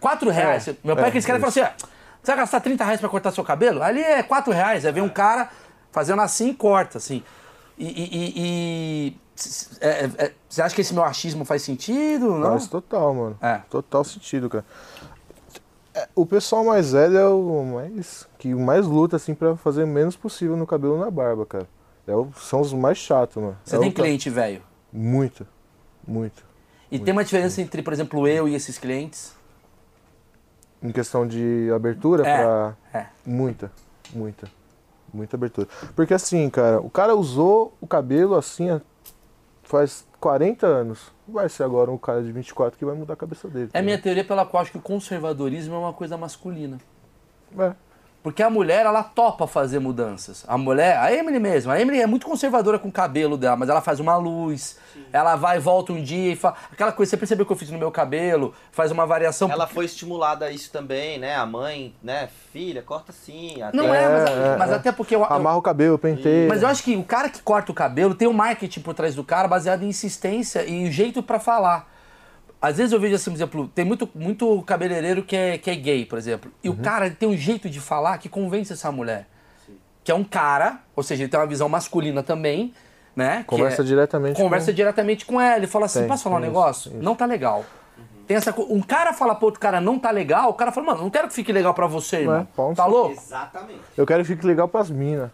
4 0.00 0.30
reais. 0.30 0.66
meu 0.84 0.94
pai 0.94 1.04
é, 1.04 1.06
é 1.06 1.08
aquele 1.08 1.24
cara 1.24 1.38
que 1.40 1.50
fala 1.50 1.68
assim, 1.68 1.84
você 2.22 2.32
vai 2.32 2.36
gastar 2.36 2.60
30 2.60 2.84
reais 2.84 3.00
pra 3.00 3.08
cortar 3.08 3.32
seu 3.32 3.42
cabelo? 3.42 3.82
Ali 3.82 4.00
é 4.02 4.22
4 4.22 4.52
reais. 4.52 4.84
Aí 4.84 4.92
vem 4.92 5.02
um 5.02 5.08
cara 5.08 5.48
fazendo 5.90 6.20
assim 6.20 6.50
e 6.50 6.54
corta, 6.54 6.98
assim. 6.98 7.22
E... 7.78 7.86
e- 7.86 8.08
e- 8.18 8.32
e- 9.16 9.16
é- 9.80 9.88
é- 10.04 10.10
é- 10.26 10.32
você 10.48 10.60
acha 10.60 10.74
que 10.74 10.80
esse 10.80 10.92
meu 10.92 11.04
achismo 11.04 11.44
faz 11.44 11.62
sentido? 11.62 12.32
Não? 12.36 12.50
Faz 12.50 12.66
total, 12.66 13.14
mano. 13.14 13.38
É. 13.40 13.60
Total 13.70 14.02
sentido, 14.04 14.50
cara. 14.50 14.64
O 16.14 16.26
pessoal 16.26 16.64
mais 16.64 16.92
velho 16.92 17.16
é 17.18 17.26
o 17.28 17.64
mais. 17.64 18.26
que 18.38 18.54
mais 18.54 18.86
luta, 18.86 19.16
assim, 19.16 19.34
pra 19.34 19.56
fazer 19.56 19.84
o 19.84 19.86
menos 19.86 20.16
possível 20.16 20.56
no 20.56 20.66
cabelo 20.66 20.96
e 20.96 21.00
na 21.00 21.10
barba, 21.10 21.44
cara. 21.46 21.66
É 22.06 22.14
o- 22.14 22.28
são 22.36 22.60
os 22.60 22.72
mais 22.72 22.96
chatos, 22.98 23.42
mano. 23.42 23.56
Você 23.64 23.76
É 23.76 23.78
tem 23.78 23.88
o 23.90 23.92
cliente 23.92 24.30
velho? 24.30 24.62
Muito. 24.92 25.46
Muito. 26.06 26.44
E 26.90 26.98
tem 26.98 27.12
uma 27.12 27.22
diferença 27.24 27.60
entre, 27.60 27.82
por 27.82 27.92
exemplo, 27.92 28.26
eu 28.26 28.48
e 28.48 28.54
esses 28.54 28.78
clientes? 28.78 29.34
Em 30.82 30.90
questão 30.92 31.26
de 31.26 31.70
abertura, 31.74 32.26
É, 32.26 32.42
pra. 32.42 32.76
é. 32.94 33.06
Muita. 33.26 33.70
Muita. 34.14 34.48
Muita 35.12 35.36
abertura. 35.36 35.68
Porque 35.96 36.14
assim, 36.14 36.48
cara, 36.48 36.80
o 36.80 36.88
cara 36.88 37.14
usou 37.14 37.74
o 37.80 37.86
cabelo 37.86 38.34
assim 38.36 38.80
faz 39.62 40.06
40 40.20 40.66
anos. 40.66 41.12
Vai 41.26 41.48
ser 41.48 41.62
agora 41.62 41.90
um 41.90 41.98
cara 41.98 42.22
de 42.22 42.32
24 42.32 42.78
que 42.78 42.84
vai 42.84 42.94
mudar 42.94 43.14
a 43.14 43.16
cabeça 43.16 43.48
dele. 43.48 43.70
É 43.72 43.78
a 43.78 43.82
minha 43.82 43.98
teoria 43.98 44.24
pela 44.24 44.44
qual 44.44 44.62
acho 44.62 44.72
que 44.72 44.78
o 44.78 44.82
conservadorismo 44.82 45.74
é 45.74 45.78
uma 45.78 45.92
coisa 45.92 46.16
masculina. 46.16 46.78
É. 47.58 47.72
Porque 48.28 48.42
a 48.42 48.50
mulher, 48.50 48.84
ela 48.84 49.02
topa 49.02 49.46
fazer 49.46 49.78
mudanças. 49.78 50.44
A 50.46 50.58
mulher, 50.58 50.98
a 50.98 51.10
Emily 51.10 51.38
mesmo, 51.40 51.72
a 51.72 51.80
Emily 51.80 51.98
é 52.02 52.06
muito 52.06 52.26
conservadora 52.26 52.78
com 52.78 52.88
o 52.88 52.92
cabelo 52.92 53.38
dela, 53.38 53.56
mas 53.56 53.70
ela 53.70 53.80
faz 53.80 54.00
uma 54.00 54.16
luz, 54.18 54.78
ela 55.10 55.34
vai 55.34 55.56
e 55.56 55.60
volta 55.60 55.94
um 55.94 56.02
dia 56.02 56.32
e 56.32 56.36
fala. 56.36 56.54
Aquela 56.70 56.92
coisa, 56.92 57.08
você 57.08 57.16
percebeu 57.16 57.46
que 57.46 57.52
eu 57.52 57.56
fiz 57.56 57.70
no 57.70 57.78
meu 57.78 57.90
cabelo, 57.90 58.52
faz 58.70 58.92
uma 58.92 59.06
variação. 59.06 59.50
Ela 59.50 59.66
foi 59.66 59.86
estimulada 59.86 60.44
a 60.44 60.50
isso 60.50 60.70
também, 60.70 61.18
né? 61.18 61.36
A 61.36 61.46
mãe, 61.46 61.94
né? 62.02 62.28
Filha, 62.52 62.82
corta 62.82 63.12
assim. 63.12 63.62
Até... 63.62 63.74
Não 63.74 63.94
é, 63.94 64.08
mas, 64.08 64.30
É, 64.30 64.56
mas 64.58 64.70
é. 64.72 64.74
até 64.74 64.92
porque 64.92 65.16
eu, 65.16 65.20
eu- 65.20 65.26
Amarra 65.26 65.56
o 65.56 65.62
cabelo, 65.62 65.98
penteia. 65.98 66.48
Mas 66.48 66.60
eu 66.60 66.68
acho 66.68 66.82
que 66.82 66.96
o 66.96 67.04
cara 67.04 67.30
que 67.30 67.40
corta 67.40 67.72
o 67.72 67.74
cabelo 67.74 68.14
tem 68.14 68.28
um 68.28 68.34
marketing 68.34 68.80
por 68.80 68.92
trás 68.92 69.14
do 69.14 69.24
cara 69.24 69.48
baseado 69.48 69.84
em 69.84 69.88
insistência 69.88 70.64
e 70.66 70.90
jeito 70.92 71.22
pra 71.22 71.40
falar. 71.40 71.88
Às 72.60 72.76
vezes 72.78 72.92
eu 72.92 72.98
vejo 73.00 73.14
assim, 73.14 73.30
por 73.30 73.36
exemplo, 73.36 73.68
tem 73.74 73.84
muito, 73.84 74.08
muito 74.14 74.60
cabeleireiro 74.62 75.22
que 75.22 75.36
é, 75.36 75.58
que 75.58 75.70
é 75.70 75.74
gay, 75.76 76.04
por 76.04 76.18
exemplo. 76.18 76.50
E 76.62 76.68
Uhum. 76.68 76.74
o 76.74 76.78
cara 76.78 77.08
tem 77.10 77.28
um 77.28 77.36
jeito 77.36 77.70
de 77.70 77.78
falar 77.80 78.18
que 78.18 78.28
convence 78.28 78.72
essa 78.72 78.90
mulher. 78.90 79.26
Que 80.02 80.10
é 80.10 80.14
um 80.14 80.24
cara, 80.24 80.80
ou 80.96 81.02
seja, 81.02 81.22
ele 81.22 81.30
tem 81.30 81.38
uma 81.38 81.46
visão 81.46 81.68
masculina 81.68 82.22
também, 82.22 82.72
né? 83.14 83.44
Conversa 83.46 83.82
é- 83.82 83.84
diretamente 83.84 84.36
Conversa 84.40 84.72
com- 84.72 84.76
diretamente 84.76 85.24
com 85.26 85.40
ela. 85.40 85.56
Ele 85.58 85.66
fala 85.66 85.86
assim: 85.86 86.00
Tem, 86.00 86.08
posso 86.08 86.24
falar 86.24 86.36
um 86.36 86.40
tem 86.40 86.48
negócio? 86.48 86.88
isso, 86.88 86.96
isso. 86.96 87.04
Não 87.04 87.14
tá 87.14 87.26
legal. 87.26 87.64
Tem 88.26 88.36
essa 88.36 88.54
Um 88.58 88.82
cara 88.82 89.12
fala 89.14 89.34
pro 89.34 89.46
outro 89.46 89.58
cara 89.60 89.80
não 89.80 89.98
tá 89.98 90.10
legal, 90.10 90.50
o 90.50 90.54
cara 90.54 90.70
fala, 90.70 90.88
mano, 90.88 91.00
não 91.02 91.08
quero 91.10 91.28
que 91.28 91.34
fique 91.34 91.50
legal 91.50 91.72
pra 91.72 91.86
você, 91.86 92.18
irmão. 92.18 92.40
É, 92.40 92.46
pau 92.54 92.70
no 92.70 92.74
tá 92.76 92.84
louco? 92.84 93.12
Exatamente. 93.12 93.80
Eu 93.96 94.04
quero 94.06 94.22
que 94.22 94.28
fique 94.28 94.46
legal 94.46 94.68
pras 94.68 94.90
minas. 94.90 95.30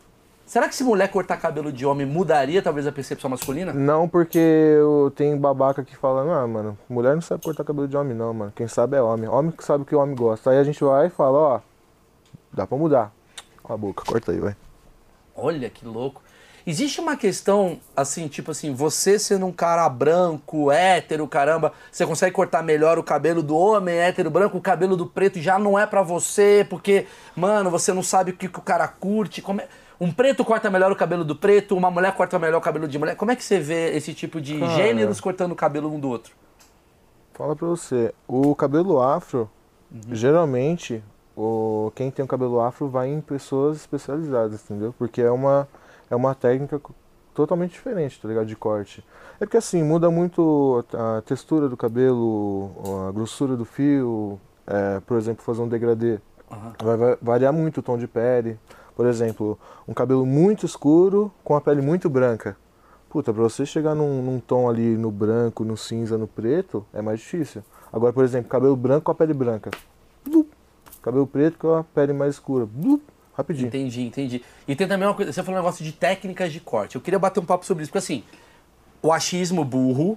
Será 0.47 0.69
que 0.69 0.75
se 0.75 0.85
mulher 0.85 1.09
cortar 1.11 1.39
cabelo 1.39 1.73
de 1.73 1.87
homem 1.87 2.07
mudaria 2.07 2.61
talvez 2.63 2.87
a 2.87 2.93
percepção 2.93 3.31
masculina? 3.31 3.73
Não 3.73 4.07
porque 4.09 4.39
eu 4.39 5.11
tenho 5.17 5.37
babaca 5.39 5.83
que 5.83 5.97
fala, 5.97 6.21
ah, 6.43 6.47
mano, 6.47 6.79
mulher 6.89 7.15
não 7.15 7.23
sabe 7.23 7.43
cortar 7.43 7.65
cabelo 7.65 7.89
de 7.89 7.97
homem 7.97 8.15
não, 8.15 8.33
mano. 8.35 8.53
Quem 8.55 8.69
sabe 8.69 8.97
é 8.97 9.03
homem. 9.03 9.29
Homem 9.29 9.51
que 9.51 9.65
sabe 9.65 9.83
o 9.83 9.87
que 9.87 9.95
o 9.95 9.99
homem 9.99 10.15
gosta. 10.15 10.51
Aí 10.51 10.59
a 10.59 10.65
gente 10.65 10.83
vai 10.85 11.07
e 11.07 11.11
fala, 11.11 11.39
ó, 11.39 11.61
dá 12.53 12.67
pra 12.67 12.77
mudar. 12.77 13.13
Com 13.63 13.73
a 13.73 13.77
boca, 13.77 14.05
corta 14.05 14.33
aí, 14.33 14.39
vai. 14.39 14.55
Olha 15.35 15.71
que 15.71 15.87
louco. 15.87 16.23
Existe 16.67 16.99
uma 17.01 17.15
questão, 17.17 17.79
assim, 17.95 18.27
tipo 18.29 18.51
assim, 18.51 18.73
você 18.75 19.19
sendo 19.19 19.45
um 19.45 19.53
cara 19.53 19.87
branco, 19.89 20.71
hétero, 20.73 21.27
caramba, 21.29 21.73
você 21.93 22.07
consegue 22.07 22.33
cortar 22.35 22.63
melhor 22.63 22.99
o 22.99 23.03
cabelo 23.03 23.43
do 23.43 23.55
homem 23.55 23.97
hétero 23.97 24.31
branco, 24.31 24.57
o 24.57 24.63
cabelo 24.63 24.97
do 24.97 25.05
preto 25.07 25.39
já 25.41 25.59
não 25.59 25.79
é 25.79 25.87
pra 25.87 26.03
você, 26.03 26.67
porque, 26.71 27.07
mano, 27.37 27.71
você 27.71 27.93
não 27.93 28.03
sabe 28.03 28.31
o 28.31 28.35
que, 28.37 28.49
que 28.49 28.59
o 28.59 28.63
cara 28.63 28.89
curte. 28.89 29.43
Como 29.43 29.61
é- 29.61 29.69
Um 30.01 30.11
preto 30.13 30.45
corta 30.45 30.71
melhor 30.71 30.91
o 30.91 30.97
cabelo 30.97 31.25
do 31.25 31.37
preto, 31.37 31.77
uma 31.77 31.91
mulher 31.91 32.15
corta 32.15 32.39
melhor 32.39 32.59
o 32.59 32.61
cabelo 32.61 32.89
de 32.89 32.99
mulher. 32.99 33.17
Como 33.17 33.31
é 33.31 33.37
que 33.37 33.45
você 33.45 33.61
vê 33.61 33.97
esse 33.97 34.13
tipo 34.13 34.41
de 34.41 34.59
Cara. 34.59 34.73
gêneros 34.73 35.21
cortando 35.21 35.53
o 35.53 35.57
cabelo 35.57 35.93
um 35.93 36.01
do 36.01 36.09
outro? 36.09 36.35
Fala 37.33 37.55
pra 37.55 37.67
você, 37.67 38.15
o 38.29 38.55
cabelo 38.55 39.01
afro, 39.01 39.51
geralmente, 40.11 41.03
o, 41.37 41.91
quem 41.95 42.11
tem 42.11 42.25
o 42.25 42.29
cabelo 42.29 42.61
afro 42.61 42.89
vai 42.89 43.09
em 43.09 43.21
pessoas 43.21 43.79
especializadas, 43.79 44.65
entendeu? 44.65 44.95
Porque 44.97 45.21
é 45.21 45.31
uma, 45.31 45.69
é 46.11 46.15
uma 46.15 46.35
técnica 46.35 46.81
totalmente 47.35 47.73
diferente, 47.73 48.21
tá 48.21 48.29
ligado? 48.29 48.47
De 48.47 48.55
corte. 48.55 49.05
É 49.41 49.45
porque 49.45 49.57
assim, 49.57 49.83
muda 49.83 50.11
muito 50.11 50.85
a 50.93 51.23
textura 51.23 51.69
do 51.69 51.77
cabelo, 51.77 52.71
a 53.09 53.13
grossura 53.13 53.57
do 53.57 53.65
fio, 53.65 54.41
é, 54.67 55.01
por 55.01 55.17
exemplo, 55.17 55.45
fazer 55.45 55.63
um 55.63 55.69
degradê. 55.69 56.21
Vai, 56.83 56.97
vai 56.97 57.19
variar 57.21 57.53
muito 57.53 57.79
o 57.79 57.83
tom 57.83 57.99
de 57.99 58.07
pele. 58.07 58.59
Por 58.97 59.07
exemplo, 59.07 59.59
um 59.89 59.95
cabelo 59.95 60.25
muito 60.25 60.65
escuro 60.67 61.33
com 61.43 61.55
a 61.55 61.61
pele 61.61 61.83
muito 61.83 62.09
branca. 62.09 62.57
Puta, 63.09 63.33
pra 63.33 63.43
você 63.43 63.65
chegar 63.65 63.95
num, 63.95 64.23
num 64.23 64.41
tom 64.41 64.69
ali 64.69 64.97
no 64.97 65.11
branco, 65.11 65.65
no 65.65 65.77
cinza, 65.77 66.19
no 66.19 66.27
preto, 66.27 66.85
é 66.93 67.01
mais 67.01 67.21
difícil. 67.21 67.63
Agora, 67.93 68.13
por 68.13 68.25
exemplo, 68.25 68.49
cabelo 68.49 68.77
branco 68.77 69.05
com 69.07 69.13
a 69.13 69.15
pele 69.15 69.35
branca. 69.35 69.71
Blup. 70.25 70.49
Cabelo 71.01 71.27
preto 71.27 71.59
com 71.59 71.75
a 71.75 71.85
pele 71.85 72.13
mais 72.13 72.35
escura. 72.35 72.67
Blup. 72.67 73.03
Rapidinho. 73.37 73.67
Entendi, 73.67 74.03
entendi. 74.03 74.43
E 74.67 74.77
tem 74.77 74.87
também 74.87 75.09
uma 75.09 75.15
coisa, 75.15 75.33
você 75.33 75.43
falou 75.43 75.59
um 75.59 75.63
negócio 75.63 75.85
de 75.85 75.91
técnicas 75.91 76.53
de 76.53 76.61
corte. 76.61 76.95
Eu 76.95 77.01
queria 77.01 77.19
bater 77.19 77.41
um 77.41 77.45
papo 77.45 77.67
sobre 77.67 77.83
isso, 77.83 77.91
porque 77.91 77.99
assim, 77.99 78.23
o 79.03 79.13
achismo 79.13 79.65
burro, 79.65 80.17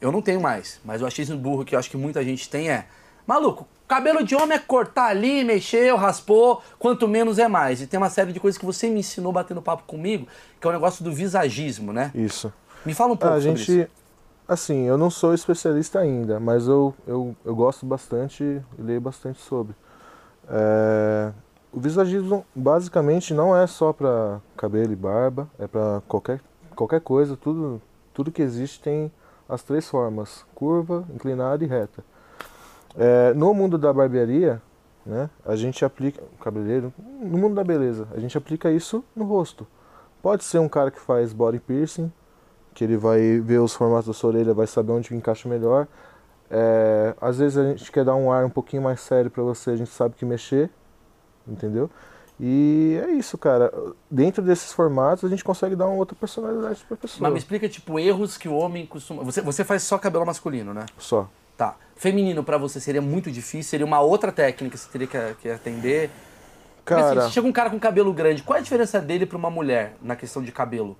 eu 0.00 0.10
não 0.10 0.22
tenho 0.22 0.40
mais, 0.40 0.80
mas 0.82 1.02
o 1.02 1.06
achismo 1.06 1.36
burro 1.36 1.64
que 1.64 1.74
eu 1.74 1.78
acho 1.78 1.90
que 1.90 1.98
muita 1.98 2.24
gente 2.24 2.48
tem 2.48 2.70
é, 2.70 2.86
maluco, 3.26 3.66
cabelo 3.88 4.22
de 4.24 4.34
homem 4.34 4.56
é 4.56 4.58
cortar 4.58 5.06
ali, 5.06 5.44
mexeu, 5.44 5.96
raspou, 5.96 6.62
quanto 6.78 7.08
menos 7.08 7.38
é 7.38 7.48
mais. 7.48 7.80
E 7.80 7.86
tem 7.86 7.98
uma 7.98 8.10
série 8.10 8.32
de 8.32 8.40
coisas 8.40 8.58
que 8.58 8.64
você 8.64 8.88
me 8.88 9.00
ensinou 9.00 9.32
batendo 9.32 9.62
papo 9.62 9.84
comigo, 9.84 10.26
que 10.60 10.66
é 10.66 10.70
o 10.70 10.72
negócio 10.72 11.04
do 11.04 11.12
visagismo, 11.12 11.92
né? 11.92 12.10
Isso. 12.14 12.52
Me 12.84 12.94
fala 12.94 13.12
um 13.12 13.16
pouco 13.16 13.34
a 13.34 13.40
sobre 13.40 13.56
gente, 13.56 13.80
isso. 13.80 13.90
assim, 14.46 14.84
eu 14.86 14.96
não 14.96 15.10
sou 15.10 15.34
especialista 15.34 15.98
ainda, 15.98 16.38
mas 16.38 16.68
eu, 16.68 16.94
eu, 17.06 17.34
eu 17.44 17.54
gosto 17.54 17.84
bastante 17.84 18.42
e 18.44 18.82
leio 18.82 19.00
bastante 19.00 19.40
sobre. 19.40 19.74
É, 20.48 21.32
o 21.72 21.80
visagismo 21.80 22.46
basicamente 22.54 23.34
não 23.34 23.56
é 23.56 23.66
só 23.66 23.92
para 23.92 24.40
cabelo 24.56 24.92
e 24.92 24.96
barba, 24.96 25.48
é 25.58 25.66
para 25.66 26.00
qualquer, 26.06 26.40
qualquer 26.74 27.00
coisa, 27.00 27.36
tudo, 27.36 27.82
tudo 28.14 28.30
que 28.30 28.40
existe 28.40 28.80
tem 28.80 29.10
as 29.48 29.62
três 29.62 29.88
formas, 29.88 30.44
curva, 30.54 31.04
inclinada 31.14 31.64
e 31.64 31.66
reta. 31.66 32.04
É, 32.96 33.34
no 33.34 33.52
mundo 33.52 33.76
da 33.76 33.92
barbearia, 33.92 34.60
né, 35.04 35.30
a 35.44 35.54
gente 35.54 35.84
aplica, 35.84 36.22
cabeleireiro, 36.40 36.92
no 36.98 37.38
mundo 37.38 37.54
da 37.54 37.62
beleza, 37.62 38.08
a 38.14 38.18
gente 38.18 38.36
aplica 38.36 38.70
isso 38.70 39.04
no 39.14 39.24
rosto. 39.24 39.66
Pode 40.22 40.44
ser 40.44 40.58
um 40.58 40.68
cara 40.68 40.90
que 40.90 41.00
faz 41.00 41.32
body 41.32 41.60
piercing, 41.60 42.10
que 42.74 42.82
ele 42.82 42.96
vai 42.96 43.38
ver 43.38 43.58
os 43.58 43.74
formatos 43.74 44.06
da 44.06 44.12
sua 44.12 44.30
orelha, 44.30 44.52
vai 44.52 44.66
saber 44.66 44.92
onde 44.92 45.14
encaixa 45.14 45.48
melhor. 45.48 45.86
É, 46.50 47.14
às 47.20 47.38
vezes 47.38 47.56
a 47.58 47.64
gente 47.64 47.90
quer 47.92 48.04
dar 48.04 48.14
um 48.14 48.32
ar 48.32 48.44
um 48.44 48.50
pouquinho 48.50 48.82
mais 48.82 49.00
sério 49.00 49.30
pra 49.30 49.42
você, 49.42 49.70
a 49.70 49.76
gente 49.76 49.90
sabe 49.90 50.14
que 50.14 50.24
mexer, 50.24 50.70
entendeu? 51.46 51.90
E 52.38 53.00
é 53.02 53.10
isso, 53.12 53.38
cara. 53.38 53.72
Dentro 54.10 54.42
desses 54.42 54.72
formatos 54.72 55.24
a 55.24 55.28
gente 55.28 55.42
consegue 55.42 55.74
dar 55.74 55.86
uma 55.86 55.96
outra 55.96 56.14
personalidade 56.14 56.84
pra 56.86 56.96
pessoa. 56.96 57.22
Mas 57.22 57.32
me 57.32 57.38
explica, 57.38 57.68
tipo, 57.68 57.98
erros 57.98 58.36
que 58.36 58.48
o 58.48 58.54
homem 58.54 58.84
costuma... 58.84 59.22
Você, 59.24 59.40
você 59.40 59.64
faz 59.64 59.82
só 59.82 59.96
cabelo 59.98 60.26
masculino, 60.26 60.74
né? 60.74 60.84
Só. 60.98 61.28
Feminino 61.96 62.44
pra 62.44 62.58
você 62.58 62.78
seria 62.78 63.02
muito 63.02 63.30
difícil, 63.30 63.70
seria 63.70 63.86
uma 63.86 64.00
outra 64.00 64.30
técnica 64.30 64.76
que 64.76 64.82
você 64.82 64.90
teria 64.90 65.06
que, 65.06 65.34
que 65.40 65.48
atender. 65.48 66.10
Porque, 66.84 66.94
assim, 66.94 67.14
Cara, 67.16 67.30
chega 67.30 67.46
um 67.46 67.52
cara 67.52 67.70
com 67.70 67.80
cabelo 67.80 68.12
grande, 68.12 68.42
qual 68.42 68.56
é 68.56 68.60
a 68.60 68.62
diferença 68.62 69.00
dele 69.00 69.26
pra 69.26 69.36
uma 69.36 69.50
mulher 69.50 69.96
na 70.00 70.14
questão 70.14 70.42
de 70.42 70.52
cabelo? 70.52 70.96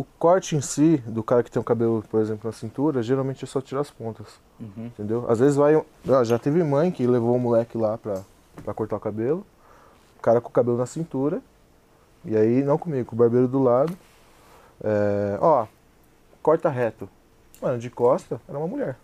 o 0.00 0.04
corte 0.18 0.56
em 0.56 0.62
si 0.62 0.96
do 1.06 1.22
cara 1.22 1.42
que 1.42 1.50
tem 1.50 1.60
o 1.60 1.64
cabelo, 1.64 2.02
por 2.10 2.20
exemplo, 2.22 2.48
na 2.48 2.52
cintura, 2.52 3.02
geralmente 3.02 3.44
é 3.44 3.46
só 3.46 3.60
tirar 3.60 3.82
as 3.82 3.90
pontas. 3.90 4.26
Entendeu? 4.76 5.26
Às 5.28 5.40
vezes 5.40 5.56
vai. 5.56 5.74
ah, 5.74 6.24
Já 6.24 6.38
teve 6.38 6.62
mãe 6.64 6.90
que 6.90 7.06
levou 7.06 7.36
o 7.36 7.38
moleque 7.38 7.76
lá 7.76 7.98
pra, 7.98 8.22
pra 8.64 8.72
cortar 8.72 8.96
o 8.96 9.00
cabelo. 9.00 9.44
O 10.18 10.22
cara 10.22 10.40
com 10.40 10.48
o 10.48 10.52
cabelo 10.52 10.78
na 10.78 10.86
cintura. 10.86 11.42
E 12.24 12.34
aí, 12.36 12.62
não 12.62 12.78
comigo, 12.78 13.10
com 13.10 13.14
o 13.14 13.18
barbeiro 13.18 13.46
do 13.48 13.62
lado. 13.62 13.96
É, 14.82 15.38
ó, 15.40 15.66
corta 16.42 16.68
reto. 16.70 17.08
Mano, 17.60 17.78
de 17.78 17.90
costa 17.90 18.40
era 18.48 18.58
uma 18.58 18.66
mulher. 18.66 18.96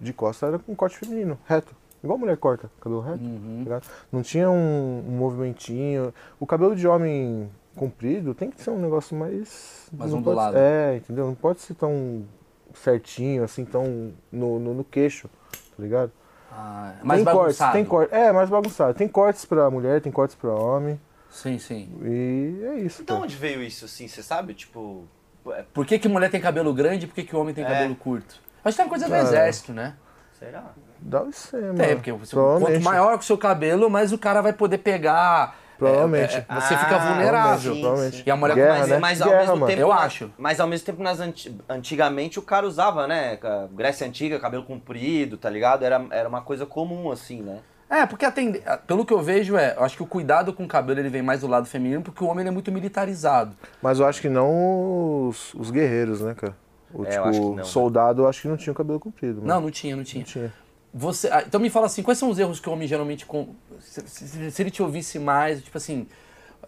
De 0.00 0.12
costa 0.12 0.46
era 0.46 0.58
com 0.58 0.74
corte 0.74 0.96
feminino, 0.98 1.38
reto. 1.46 1.74
Igual 2.02 2.18
mulher 2.18 2.36
corta, 2.38 2.70
cabelo 2.80 3.02
reto. 3.02 3.22
Uhum. 3.22 3.56
tá 3.58 3.62
ligado? 3.64 3.86
Não 4.10 4.22
tinha 4.22 4.50
um, 4.50 5.04
um 5.06 5.12
movimentinho. 5.18 6.14
O 6.38 6.46
cabelo 6.46 6.74
de 6.74 6.88
homem 6.88 7.50
comprido 7.76 8.32
tem 8.34 8.50
que 8.50 8.60
ser 8.62 8.70
um 8.70 8.78
negócio 8.78 9.14
mais. 9.14 9.88
Mais 9.92 10.10
não 10.10 10.22
pode- 10.22 10.30
ondulado. 10.38 10.56
é, 10.56 10.96
entendeu? 10.96 11.26
Não 11.26 11.34
pode 11.34 11.60
ser 11.60 11.74
tão 11.74 12.24
certinho, 12.72 13.44
assim, 13.44 13.64
tão 13.66 14.12
no, 14.32 14.58
no, 14.58 14.74
no 14.74 14.84
queixo, 14.84 15.28
tá 15.52 15.82
ligado? 15.82 16.10
Ah, 16.50 16.94
mais 17.02 17.22
tem 17.22 17.24
cortes, 17.34 17.58
bagunçado. 17.58 17.72
tem 17.74 17.84
cortes. 17.84 18.12
É, 18.18 18.32
mais 18.32 18.48
bagunçado. 18.48 18.94
Tem 18.94 19.08
cortes 19.08 19.44
pra 19.44 19.70
mulher, 19.70 20.00
tem 20.00 20.10
cortes 20.10 20.34
pra 20.34 20.50
homem. 20.54 20.98
Sim, 21.28 21.58
sim. 21.58 21.88
E 22.02 22.64
é 22.64 22.74
isso. 22.80 23.02
De 23.02 23.06
cara. 23.08 23.20
onde 23.20 23.36
veio 23.36 23.62
isso, 23.62 23.84
assim, 23.84 24.08
você 24.08 24.22
sabe? 24.22 24.54
Tipo. 24.54 25.04
É- 25.48 25.64
Por 25.72 25.86
que, 25.86 25.98
que 25.98 26.08
mulher 26.08 26.30
tem 26.30 26.40
cabelo 26.40 26.72
grande 26.74 27.04
e 27.04 27.08
por 27.08 27.14
que, 27.14 27.22
que 27.24 27.34
homem 27.36 27.54
tem 27.54 27.64
É. 27.64 27.68
cabelo 27.68 27.94
curto? 27.96 28.36
Acho 28.64 28.76
que 28.76 28.80
é 28.82 28.84
uma 28.84 28.90
coisa 28.90 29.06
do 29.06 29.10
Cara. 29.10 29.22
exército, 29.22 29.72
né? 29.72 29.94
Será? 30.38 30.64
Deve 30.98 31.32
ser, 31.32 31.62
mano. 31.62 31.82
É, 31.82 31.94
porque 31.94 32.12
quanto 32.12 32.80
maior 32.82 33.16
que 33.18 33.24
o 33.24 33.26
seu 33.26 33.38
cabelo, 33.38 33.88
mais 33.88 34.12
o 34.12 34.18
cara 34.18 34.40
vai 34.42 34.52
poder 34.52 34.78
pegar. 34.78 35.56
Provavelmente. 35.78 36.36
é, 36.36 36.44
é, 36.46 36.54
você 36.60 36.74
Ah, 36.74 36.78
fica 36.78 36.98
vulnerável. 36.98 37.72
provavelmente. 37.72 38.16
sim. 38.18 38.22
E 38.26 38.30
a 38.30 38.36
mulher 38.36 38.54
Guerra, 38.54 38.72
com 38.72 38.78
mais. 38.80 38.90
né? 38.90 38.98
Mas 38.98 39.22
ao 39.22 39.28
Guerra, 39.28 39.40
mesmo 39.40 39.56
mano. 39.56 39.66
tempo. 39.66 39.80
Eu 39.80 39.92
acho. 39.92 40.30
Mas 40.36 40.60
ao 40.60 40.66
mesmo 40.66 40.84
tempo, 40.84 41.02
nas 41.02 41.20
anti- 41.20 41.56
antigamente 41.66 42.38
o 42.38 42.42
cara 42.42 42.66
usava, 42.66 43.06
né? 43.06 43.38
Grécia 43.72 44.06
Antiga, 44.06 44.38
cabelo 44.38 44.62
comprido, 44.64 45.38
tá 45.38 45.48
ligado? 45.48 45.82
Era, 45.82 46.04
era 46.10 46.28
uma 46.28 46.42
coisa 46.42 46.66
comum, 46.66 47.10
assim, 47.10 47.40
né? 47.40 47.60
É, 47.90 48.06
porque 48.06 48.24
a 48.24 48.30
tende- 48.30 48.62
pelo 48.86 49.04
que 49.04 49.12
eu 49.12 49.20
vejo 49.20 49.56
é, 49.56 49.74
eu 49.76 49.82
acho 49.82 49.96
que 49.96 50.02
o 50.02 50.06
cuidado 50.06 50.52
com 50.52 50.62
o 50.64 50.68
cabelo 50.68 51.00
ele 51.00 51.08
vem 51.08 51.22
mais 51.22 51.40
do 51.40 51.48
lado 51.48 51.66
feminino, 51.66 52.02
porque 52.02 52.22
o 52.22 52.28
homem 52.28 52.42
ele 52.42 52.48
é 52.48 52.52
muito 52.52 52.70
militarizado. 52.70 53.56
Mas 53.82 53.98
eu 53.98 54.06
acho 54.06 54.20
que 54.20 54.28
não 54.28 55.26
os, 55.28 55.52
os 55.54 55.70
guerreiros, 55.72 56.20
né, 56.20 56.34
cara? 56.34 56.56
O, 56.94 57.04
É, 57.04 57.08
eu 57.08 57.10
tipo, 57.10 57.24
acho 57.28 57.40
que 57.40 57.46
não, 57.46 57.54
né? 57.56 57.64
soldado, 57.64 58.22
eu 58.22 58.28
acho 58.28 58.42
que 58.42 58.48
não 58.48 58.56
tinha 58.56 58.72
o 58.72 58.76
cabelo 58.76 59.00
comprido. 59.00 59.40
Não, 59.40 59.46
Mano. 59.56 59.60
não 59.62 59.70
tinha, 59.70 59.96
não 59.96 60.04
tinha. 60.04 60.20
não 60.22 60.26
tinha. 60.30 60.52
Você, 60.94 61.28
ah, 61.28 61.42
então 61.46 61.60
me 61.60 61.70
fala 61.70 61.86
assim, 61.86 62.02
quais 62.02 62.18
são 62.18 62.30
os 62.30 62.38
erros 62.38 62.58
que 62.60 62.68
o 62.68 62.72
homem 62.72 62.86
geralmente 62.88 63.24
com, 63.26 63.48
se, 63.80 64.00
se- 64.06 64.50
se 64.50 64.62
ele 64.62 64.70
te 64.70 64.82
ouvisse 64.82 65.18
mais, 65.20 65.62
tipo 65.62 65.76
assim, 65.76 66.06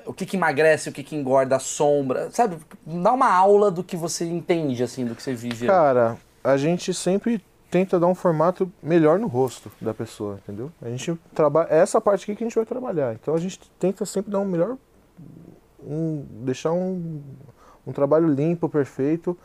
o 0.06 0.12
que 0.12 0.24
que 0.26 0.36
emagrece, 0.36 0.88
o 0.88 0.92
que 0.92 1.02
que 1.02 1.14
engorda, 1.16 1.56
a 1.56 1.58
sombra, 1.58 2.30
sabe? 2.30 2.56
Dá 2.86 3.12
uma 3.12 3.32
aula 3.32 3.70
do 3.70 3.82
que 3.84 3.96
você 3.96 4.24
entende 4.24 4.82
assim, 4.82 5.04
do 5.04 5.14
que 5.16 5.22
você 5.22 5.34
vive. 5.34 5.66
Cara, 5.66 6.16
a 6.44 6.56
gente 6.56 6.94
sempre 6.94 7.40
tenta 7.72 7.98
dar 7.98 8.06
um 8.06 8.14
formato 8.14 8.70
melhor 8.82 9.18
no 9.18 9.26
rosto 9.26 9.72
da 9.80 9.94
pessoa, 9.94 10.38
entendeu? 10.44 10.70
A 10.82 10.90
gente 10.90 11.18
trabalha. 11.34 11.68
É 11.70 11.78
essa 11.78 11.98
parte 12.02 12.24
aqui 12.24 12.36
que 12.36 12.44
a 12.44 12.46
gente 12.46 12.54
vai 12.54 12.66
trabalhar. 12.66 13.14
Então 13.14 13.34
a 13.34 13.38
gente 13.38 13.58
tenta 13.80 14.04
sempre 14.04 14.30
dar 14.30 14.40
um 14.40 14.44
melhor. 14.44 14.76
Um, 15.82 16.22
deixar 16.44 16.70
um, 16.72 17.22
um 17.86 17.92
trabalho 17.92 18.28
limpo, 18.28 18.68
perfeito. 18.68 19.36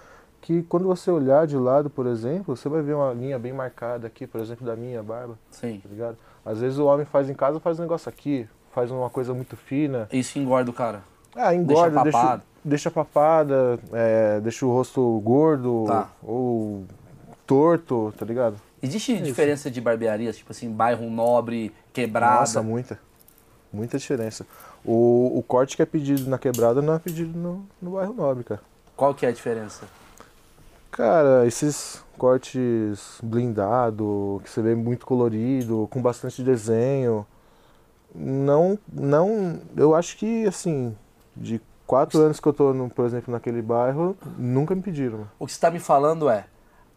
Que 0.41 0.61
quando 0.63 0.85
você 0.85 1.09
olhar 1.09 1.47
de 1.47 1.55
lado, 1.55 1.89
por 1.89 2.05
exemplo, 2.05 2.55
você 2.55 2.67
vai 2.67 2.81
ver 2.81 2.95
uma 2.95 3.13
linha 3.13 3.39
bem 3.39 3.53
marcada 3.53 4.07
aqui, 4.07 4.27
por 4.27 4.41
exemplo, 4.41 4.65
da 4.67 4.75
minha 4.75 5.01
barba, 5.01 5.39
Sim. 5.49 5.79
tá 5.81 5.89
ligado? 5.89 6.17
Às 6.45 6.59
vezes 6.59 6.77
o 6.77 6.85
homem 6.85 7.05
faz 7.05 7.29
em 7.29 7.33
casa, 7.33 7.61
faz 7.61 7.79
um 7.79 7.83
negócio 7.83 8.09
aqui, 8.09 8.45
faz 8.73 8.91
uma 8.91 9.09
coisa 9.09 9.33
muito 9.33 9.55
fina. 9.55 10.07
Isso 10.11 10.37
engorda 10.37 10.69
o 10.69 10.73
cara. 10.73 11.01
Ah, 11.33 11.55
engorda, 11.55 12.03
deixa, 12.03 12.17
papado. 12.17 12.43
deixa 12.63 12.91
papada, 12.91 13.79
é, 13.93 14.39
deixa 14.41 14.65
o 14.65 14.69
rosto 14.71 15.19
gordo 15.23 15.85
Tá. 15.87 16.09
ou 16.21 16.83
torto, 17.47 18.13
tá 18.17 18.25
ligado? 18.25 18.57
Existe 18.83 19.17
diferença 19.21 19.71
de 19.71 19.81
barbearias, 19.81 20.37
tipo 20.37 20.51
assim, 20.51 20.69
bairro 20.69 21.09
nobre, 21.09 21.73
quebrada? 21.91 22.41
Nossa, 22.41 22.61
muita. 22.61 22.99
Muita 23.73 23.97
diferença. 23.97 24.45
O, 24.85 25.39
o 25.39 25.41
corte 25.41 25.75
que 25.75 25.81
é 25.81 25.85
pedido 25.85 26.29
na 26.29 26.37
quebrada 26.37 26.81
não 26.81 26.93
é 26.93 26.99
pedido 26.99 27.37
no, 27.37 27.65
no 27.81 27.91
bairro 27.91 28.13
nobre, 28.13 28.43
cara. 28.43 28.61
Qual 28.95 29.15
que 29.15 29.25
é 29.25 29.29
a 29.29 29.31
diferença? 29.31 29.85
Cara, 30.91 31.45
esses 31.45 32.03
cortes 32.17 33.19
blindado, 33.21 34.41
que 34.43 34.49
você 34.49 34.61
vê 34.61 34.75
muito 34.75 35.05
colorido, 35.05 35.87
com 35.91 36.01
bastante 36.01 36.41
desenho, 36.41 37.25
não, 38.13 38.79
não, 38.91 39.59
eu 39.75 39.93
acho 39.93 40.17
que 40.17 40.47
assim, 40.47 40.95
de 41.35 41.61
quatro 41.85 42.19
anos 42.19 42.39
que 42.39 42.47
eu 42.47 42.53
tô, 42.53 42.73
no, 42.73 42.89
por 42.89 43.05
exemplo, 43.05 43.31
naquele 43.31 43.61
bairro, 43.61 44.17
nunca 44.37 44.73
me 44.73 44.81
pediram. 44.81 45.19
mano. 45.19 45.31
O 45.37 45.45
que 45.45 45.51
você 45.51 45.57
está 45.57 45.69
me 45.69 45.79
falando 45.79 46.29
é, 46.29 46.45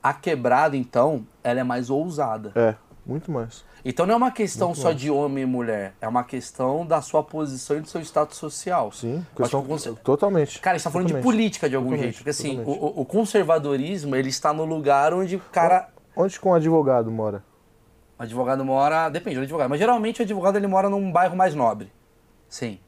a 0.02 0.12
quebrada, 0.12 0.76
então, 0.76 1.26
ela 1.42 1.60
é 1.60 1.64
mais 1.64 1.90
ousada. 1.90 2.52
É, 2.54 2.74
muito 3.04 3.30
mais. 3.30 3.64
Então 3.82 4.04
não 4.04 4.12
é 4.12 4.16
uma 4.16 4.30
questão 4.30 4.74
só 4.74 4.92
de 4.92 5.10
homem 5.10 5.44
e 5.44 5.46
mulher, 5.46 5.94
é 6.02 6.06
uma 6.08 6.22
questão 6.22 6.84
da 6.84 7.00
sua 7.00 7.22
posição 7.22 7.78
e 7.78 7.80
do 7.80 7.88
seu 7.88 8.02
status 8.02 8.36
social. 8.36 8.92
Sim, 8.92 9.24
questão, 9.34 9.64
que 9.64 10.00
totalmente. 10.02 10.60
Cara, 10.60 10.74
a 10.74 10.78
gente 10.78 10.84
tá 10.84 10.90
falando 10.90 11.06
de 11.08 11.14
política 11.22 11.66
de 11.68 11.76
algum 11.76 11.96
jeito. 11.96 12.16
Porque 12.16 12.28
assim, 12.30 12.62
o, 12.62 13.00
o- 13.00 13.04
conservadorismo, 13.06 14.14
ele 14.14 14.28
está 14.28 14.52
no 14.52 14.66
lugar 14.66 15.14
onde 15.14 15.36
o 15.36 15.40
cara... 15.50 15.88
Onde 16.14 16.38
que 16.38 16.46
um 16.46 16.52
advogado 16.52 17.10
mora? 17.10 17.42
O 18.18 18.22
advogado 18.22 18.62
mora... 18.64 19.08
Depende 19.08 19.36
do 19.36 19.42
advogado. 19.44 19.70
Mas 19.70 19.78
geralmente 19.78 20.20
o 20.20 20.24
advogado, 20.24 20.56
ele 20.56 20.66
mora 20.66 20.90
num 20.90 21.10
bairro 21.10 21.34
mais 21.34 21.54
nobre. 21.54 21.90
Sim. 22.50 22.78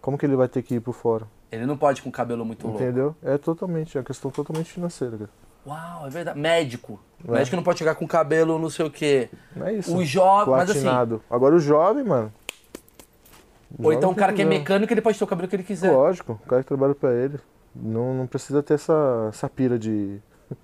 Como 0.00 0.18
que 0.18 0.26
ele 0.26 0.34
vai 0.34 0.48
ter 0.48 0.62
que 0.62 0.74
ir 0.74 0.80
pro 0.80 0.92
fórum? 0.92 1.26
Ele 1.52 1.66
não 1.66 1.76
pode 1.76 2.00
ir 2.00 2.02
com 2.02 2.08
o 2.08 2.12
cabelo 2.12 2.44
muito 2.44 2.66
louco. 2.66 2.82
Entendeu? 2.82 3.14
É 3.22 3.38
totalmente, 3.38 3.96
é 3.96 4.00
uma 4.00 4.04
questão 4.04 4.28
totalmente 4.30 4.72
financeira, 4.72 5.16
cara. 5.16 5.30
Uau, 5.66 6.06
é 6.06 6.10
verdade. 6.10 6.38
Médico. 6.38 7.00
É. 7.26 7.32
Médico 7.32 7.56
não 7.56 7.62
pode 7.62 7.78
chegar 7.78 7.94
com 7.96 8.06
cabelo 8.06 8.58
não 8.58 8.70
sei 8.70 8.86
o 8.86 8.90
quê. 8.90 9.28
Não 9.54 9.66
é 9.66 9.74
isso. 9.74 9.96
O 9.96 10.04
jovem... 10.04 10.54
Mas 10.54 10.70
assim... 10.70 10.86
Agora 11.28 11.56
o 11.56 11.60
jovem, 11.60 12.04
mano. 12.04 12.32
Ou 13.78 13.84
jovem 13.84 13.98
então 13.98 14.10
o 14.10 14.14
cara 14.14 14.32
que 14.32 14.42
é 14.42 14.44
problema. 14.44 14.60
mecânico, 14.60 14.92
ele 14.92 15.00
pode 15.00 15.18
ter 15.18 15.24
o 15.24 15.26
cabelo 15.26 15.48
que 15.48 15.56
ele 15.56 15.62
quiser. 15.64 15.90
Lógico, 15.90 16.32
o 16.44 16.48
cara 16.48 16.62
que 16.62 16.68
trabalha 16.68 16.94
pra 16.94 17.12
ele. 17.12 17.38
Não, 17.74 18.14
não 18.14 18.26
precisa 18.26 18.62
ter 18.62 18.74
essa, 18.74 19.26
essa 19.28 19.48
pira 19.48 19.78
de. 19.78 20.18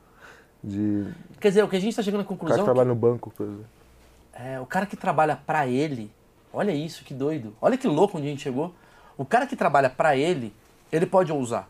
De. 0.65 1.12
Quer 1.41 1.49
dizer, 1.49 1.65
o 1.65 1.69
que 1.69 1.75
a 1.75 1.81
gente 1.81 1.97
tá 1.97 2.03
chegando 2.03 2.21
à 2.21 2.23
O 2.23 2.27
cara 2.27 2.38
conclusão 2.38 2.57
que 2.59 2.62
é 2.62 2.65
trabalha 2.65 2.88
no 2.88 2.95
banco, 2.95 3.33
por 3.37 3.45
exemplo. 3.45 3.65
que, 4.33 4.43
é, 4.43 4.61
o 4.61 4.67
cara 4.67 4.87
que 4.87 4.97
trabalha 4.97 5.37
pra 5.45 5.67
ele, 5.67 6.09
olha 6.53 6.71
isso, 6.71 7.05
que 7.05 7.12
doido. 7.12 7.53
Olha 7.61 7.77
que 7.77 7.88
louco 7.88 8.17
onde 8.17 8.29
a 8.29 8.31
gente 8.31 8.43
chegou. 8.43 8.73
O 9.19 9.25
cara 9.25 9.45
que 9.45 9.57
trabalha 9.57 9.91
pra 9.91 10.17
ele, 10.17 10.55
ele 10.93 11.05
pode 11.05 11.33
ousar. 11.33 11.69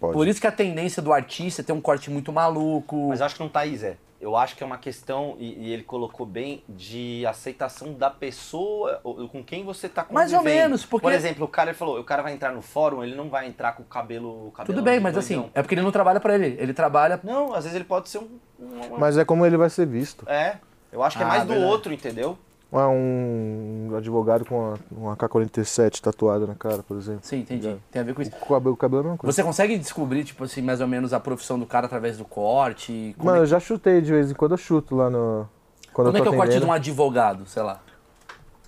Pode. 0.00 0.12
Por 0.12 0.26
isso 0.28 0.40
que 0.40 0.46
a 0.46 0.52
tendência 0.52 1.00
do 1.02 1.12
artista 1.12 1.62
é 1.62 1.64
ter 1.64 1.72
um 1.72 1.80
corte 1.80 2.10
muito 2.10 2.32
maluco. 2.32 3.08
Mas 3.08 3.20
eu 3.20 3.26
acho 3.26 3.34
que 3.36 3.40
não 3.42 3.48
tá 3.48 3.60
aí, 3.60 3.76
Zé. 3.76 3.96
Eu 4.20 4.36
acho 4.36 4.56
que 4.56 4.62
é 4.62 4.66
uma 4.66 4.78
questão, 4.78 5.36
e, 5.38 5.66
e 5.68 5.72
ele 5.72 5.82
colocou 5.82 6.24
bem, 6.24 6.62
de 6.66 7.26
aceitação 7.26 7.92
da 7.92 8.08
pessoa 8.08 8.98
ou- 9.04 9.28
com 9.28 9.44
quem 9.44 9.62
você 9.64 9.86
tá 9.86 10.06
Mais 10.10 10.32
convivendo. 10.32 10.56
ou 10.56 10.62
menos, 10.62 10.86
porque- 10.86 11.02
Por 11.02 11.12
exemplo, 11.12 11.44
o 11.44 11.48
cara 11.48 11.70
ele 11.70 11.76
falou, 11.78 12.00
o 12.00 12.04
cara 12.04 12.22
vai 12.22 12.32
entrar 12.32 12.50
no 12.52 12.62
fórum, 12.62 13.04
ele 13.04 13.14
não 13.14 13.28
vai 13.28 13.46
entrar 13.46 13.72
com 13.72 13.82
o 13.82 13.86
cabelo... 13.86 14.50
Tudo 14.64 14.80
bem, 14.80 14.98
mas 14.98 15.18
assim, 15.18 15.50
é 15.54 15.60
porque 15.60 15.74
ele 15.74 15.82
não 15.82 15.92
trabalha 15.92 16.20
pra 16.20 16.34
ele. 16.36 16.56
Ele 16.58 16.72
trabalha. 16.72 17.20
Não, 17.22 17.52
às 17.52 17.64
vezes 17.64 17.74
ele 17.76 17.84
pode 17.84 18.08
ser 18.08 18.16
um... 18.18 18.28
um- 18.58 18.94
um- 18.94 18.98
Mas 18.98 19.18
é 19.18 19.26
como 19.26 19.44
ele 19.44 19.58
vai 19.58 19.68
ser 19.68 19.86
visto. 19.86 20.26
É, 20.26 20.56
eu 20.90 21.02
acho 21.02 21.18
que 21.18 21.22
é 21.22 21.26
Ah, 21.26 21.28
mais 21.28 21.42
do 21.42 21.48
verdade. 21.48 21.70
outro, 21.70 21.92
entendeu? 21.92 22.38
Ah, 22.76 22.88
um 22.88 23.94
advogado 23.96 24.44
com 24.44 24.58
uma, 24.58 24.78
uma 24.90 25.16
K-47 25.16 26.00
tatuada 26.00 26.44
na 26.44 26.56
cara, 26.56 26.82
por 26.82 26.96
exemplo. 26.96 27.20
Sim, 27.22 27.38
entendi. 27.38 27.76
Tem 27.88 28.02
a 28.02 28.04
ver 28.04 28.14
com 28.14 28.20
isso. 28.20 28.32
O 28.42 28.46
cabelo, 28.46 28.74
o 28.74 28.76
cabelo 28.76 28.98
é 28.98 29.00
a 29.00 29.04
mesma 29.04 29.18
coisa. 29.18 29.32
Você 29.32 29.44
consegue 29.44 29.78
descobrir, 29.78 30.24
tipo 30.24 30.42
assim, 30.42 30.60
mais 30.60 30.80
ou 30.80 30.88
menos 30.88 31.12
a 31.12 31.20
profissão 31.20 31.56
do 31.56 31.66
cara 31.66 31.86
através 31.86 32.18
do 32.18 32.24
corte? 32.24 33.14
Mano, 33.16 33.38
é, 33.38 33.40
eu 33.42 33.46
já 33.46 33.60
chutei 33.60 34.00
de 34.00 34.10
vez 34.10 34.28
em 34.28 34.34
quando, 34.34 34.52
eu 34.52 34.58
chuto 34.58 34.96
lá 34.96 35.08
no. 35.08 35.48
Quando 35.92 36.08
como 36.08 36.18
é 36.18 36.20
que 36.20 36.26
é 36.26 36.30
o 36.32 36.36
corte 36.36 36.58
de 36.58 36.64
um 36.64 36.72
advogado, 36.72 37.46
sei 37.46 37.62
lá? 37.62 37.80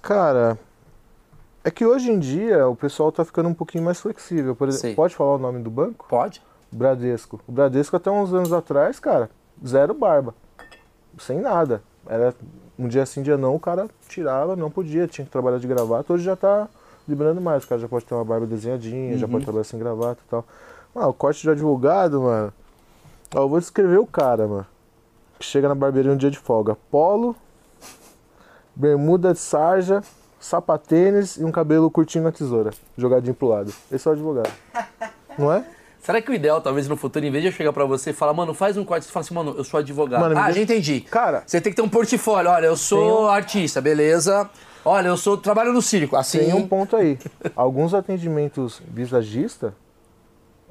Cara, 0.01 0.57
é 1.65 1.71
que 1.73 1.85
hoje 1.85 2.13
em 2.13 2.21
dia 2.21 2.69
o 2.69 2.77
pessoal 2.77 3.11
tá 3.11 3.25
ficando 3.25 3.49
um 3.49 3.55
pouquinho 3.55 3.83
mais 3.83 3.99
flexível. 3.99 4.55
Por 4.55 4.71
Sei. 4.71 4.91
exemplo, 4.91 4.97
pode 5.03 5.17
falar 5.17 5.35
o 5.35 5.39
nome 5.39 5.61
do 5.61 5.69
banco? 5.69 6.07
Pode? 6.09 6.41
Bradesco. 6.71 7.41
O 7.45 7.51
Bradesco 7.51 7.97
até 7.97 8.09
uns 8.09 8.33
anos 8.33 8.53
atrás, 8.53 9.01
cara, 9.01 9.29
zero 9.67 9.93
barba. 9.93 10.33
Sem 11.19 11.41
nada. 11.41 11.83
Era 12.07 12.33
um 12.79 12.89
dia 12.89 13.05
sim, 13.07 13.23
dia 13.23 13.37
não, 13.37 13.55
o 13.55 13.61
cara 13.61 13.89
tirava, 14.09 14.55
não 14.57 14.71
podia, 14.71 15.07
tinha 15.07 15.25
que 15.25 15.31
trabalhar 15.31 15.59
de 15.59 15.67
gravata. 15.67 16.13
Hoje 16.13 16.25
já 16.25 16.37
tá 16.37 16.69
liberando 17.09 17.41
mais, 17.41 17.65
o 17.65 17.69
cara 17.69 17.81
já 17.81 17.89
pode 17.89 18.05
ter 18.05 18.15
uma 18.15 18.25
barba 18.25 18.47
desenhadinha, 18.47 19.17
já 19.17 19.27
Uhum. 19.27 19.33
pode 19.33 19.45
trabalhar 19.45 19.65
sem 19.65 19.79
gravata 19.79 20.21
e 20.27 20.31
tal. 20.31 20.45
Ah, 20.95 21.09
o 21.09 21.13
corte 21.13 21.43
de 21.43 21.51
advogado, 21.51 22.21
mano. 22.23 22.53
Ó, 23.35 23.41
eu 23.43 23.49
vou 23.49 23.61
descrever 23.61 23.99
o 23.99 24.07
cara, 24.07 24.47
mano. 24.47 24.67
Que 25.39 25.45
chega 25.45 25.69
na 25.69 25.75
barbearia 25.75 26.11
um 26.13 26.17
dia 26.17 26.31
de 26.31 26.39
folga. 26.39 26.77
Polo, 26.91 27.37
bermuda 28.75 29.33
de 29.33 29.39
sarja, 29.39 30.03
sapatênis 30.41 31.37
e 31.37 31.45
um 31.45 31.51
cabelo 31.53 31.91
curtinho 31.91 32.25
na 32.25 32.33
tesoura. 32.33 32.71
Jogadinho 32.97 33.35
pro 33.35 33.49
lado. 33.49 33.73
Esse 33.91 34.07
é 34.07 34.11
o 34.11 34.15
advogado. 34.15 34.51
Não 35.39 35.53
é? 35.53 35.65
Será 36.07 36.23
que 36.23 36.31
o 36.31 36.35
ideal, 36.35 36.61
talvez 36.61 36.87
no 36.87 36.97
futuro, 36.97 37.27
em 37.27 37.33
vez 37.33 37.43
de 37.43 37.49
eu 37.49 37.53
chegar 37.53 37.73
pra 37.73 37.85
você 37.85 38.11
e 38.11 38.13
falar, 38.13 38.33
mano, 38.33 38.55
faz 38.55 38.77
um 38.77 38.85
corte, 38.85 39.05
você 39.07 39.11
fala 39.11 39.25
assim, 39.25 39.35
mano, 39.35 39.55
eu 39.59 39.65
sou 39.65 39.81
advogado. 39.81 40.21
Mano, 40.21 40.39
ah, 40.39 40.45
deixa- 40.45 40.53
já 40.59 40.63
entendi. 40.63 41.01
Cara, 41.01 41.43
Você 41.45 41.61
tem 41.61 41.73
que 41.73 41.77
ter 41.77 41.83
um 41.83 41.89
portfólio. 41.89 42.49
Olha, 42.49 42.67
eu 42.67 42.77
sou 42.77 43.25
um- 43.25 43.29
artista, 43.29 43.81
beleza? 43.81 44.49
Olha, 44.85 45.09
eu 45.09 45.17
sou 45.17 45.37
trabalho 45.37 45.73
no 45.73 45.83
circo. 45.83 46.15
Assim, 46.15 46.39
Tem 46.39 46.55
um 46.55 46.69
ponto 46.69 46.95
aí. 46.95 47.19
Alguns 47.57 47.93
atendimentos 47.93 48.81
visagista, 48.89 49.75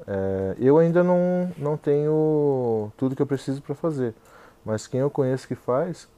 é, 0.06 0.56
eu 0.58 0.78
ainda 0.78 1.04
não, 1.04 1.52
não 1.58 1.76
tenho 1.76 2.90
tudo 2.96 3.14
que 3.14 3.20
eu 3.20 3.26
preciso 3.26 3.60
para 3.60 3.74
fazer. 3.74 4.14
Mas 4.64 4.86
quem 4.86 5.00
eu 5.00 5.10
conheço 5.10 5.46
que 5.46 5.54
faz, 5.54 6.08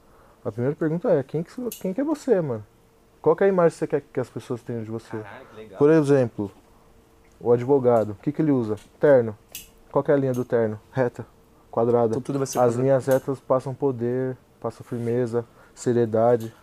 a 0.45 0.49
primeira 0.49 0.77
pergunta 0.77 1.09
é, 1.09 1.21
quem 1.23 1.43
que, 1.43 1.51
quem 1.81 1.93
que 1.93 1.99
é 1.99 2.05
você, 2.05 2.39
mano? 2.39 2.63
Qual 3.21 3.35
que 3.35 3.43
é 3.43 3.47
a 3.47 3.49
imagem 3.49 3.71
que 3.71 3.79
você 3.79 3.87
quer 3.87 4.01
que 4.13 4.19
as 4.21 4.29
pessoas 4.29 4.61
tenham 4.63 4.81
de 4.81 4.89
você? 4.89 5.17
Legal. 5.57 5.77
Por 5.77 5.89
exemplo, 5.91 6.49
o 7.39 7.51
advogado, 7.51 8.11
o 8.11 8.15
que, 8.15 8.31
que 8.31 8.41
ele 8.41 8.51
usa? 8.51 8.75
Terno. 8.99 9.37
Qual 9.91 10.03
que 10.03 10.11
é 10.11 10.13
a 10.13 10.17
linha 10.17 10.33
do 10.33 10.45
terno? 10.45 10.79
Reta, 10.91 11.25
quadrada. 11.71 12.09
Então 12.11 12.21
tudo 12.21 12.37
vai 12.37 12.45
ser 12.47 12.59
As 12.59 12.65
quadrado. 12.65 12.81
linhas 12.83 13.05
retas 13.07 13.39
passam 13.39 13.73
poder, 13.73 14.37
passam 14.61 14.83
firmeza. 14.85 15.45
seriedade. 15.73 16.53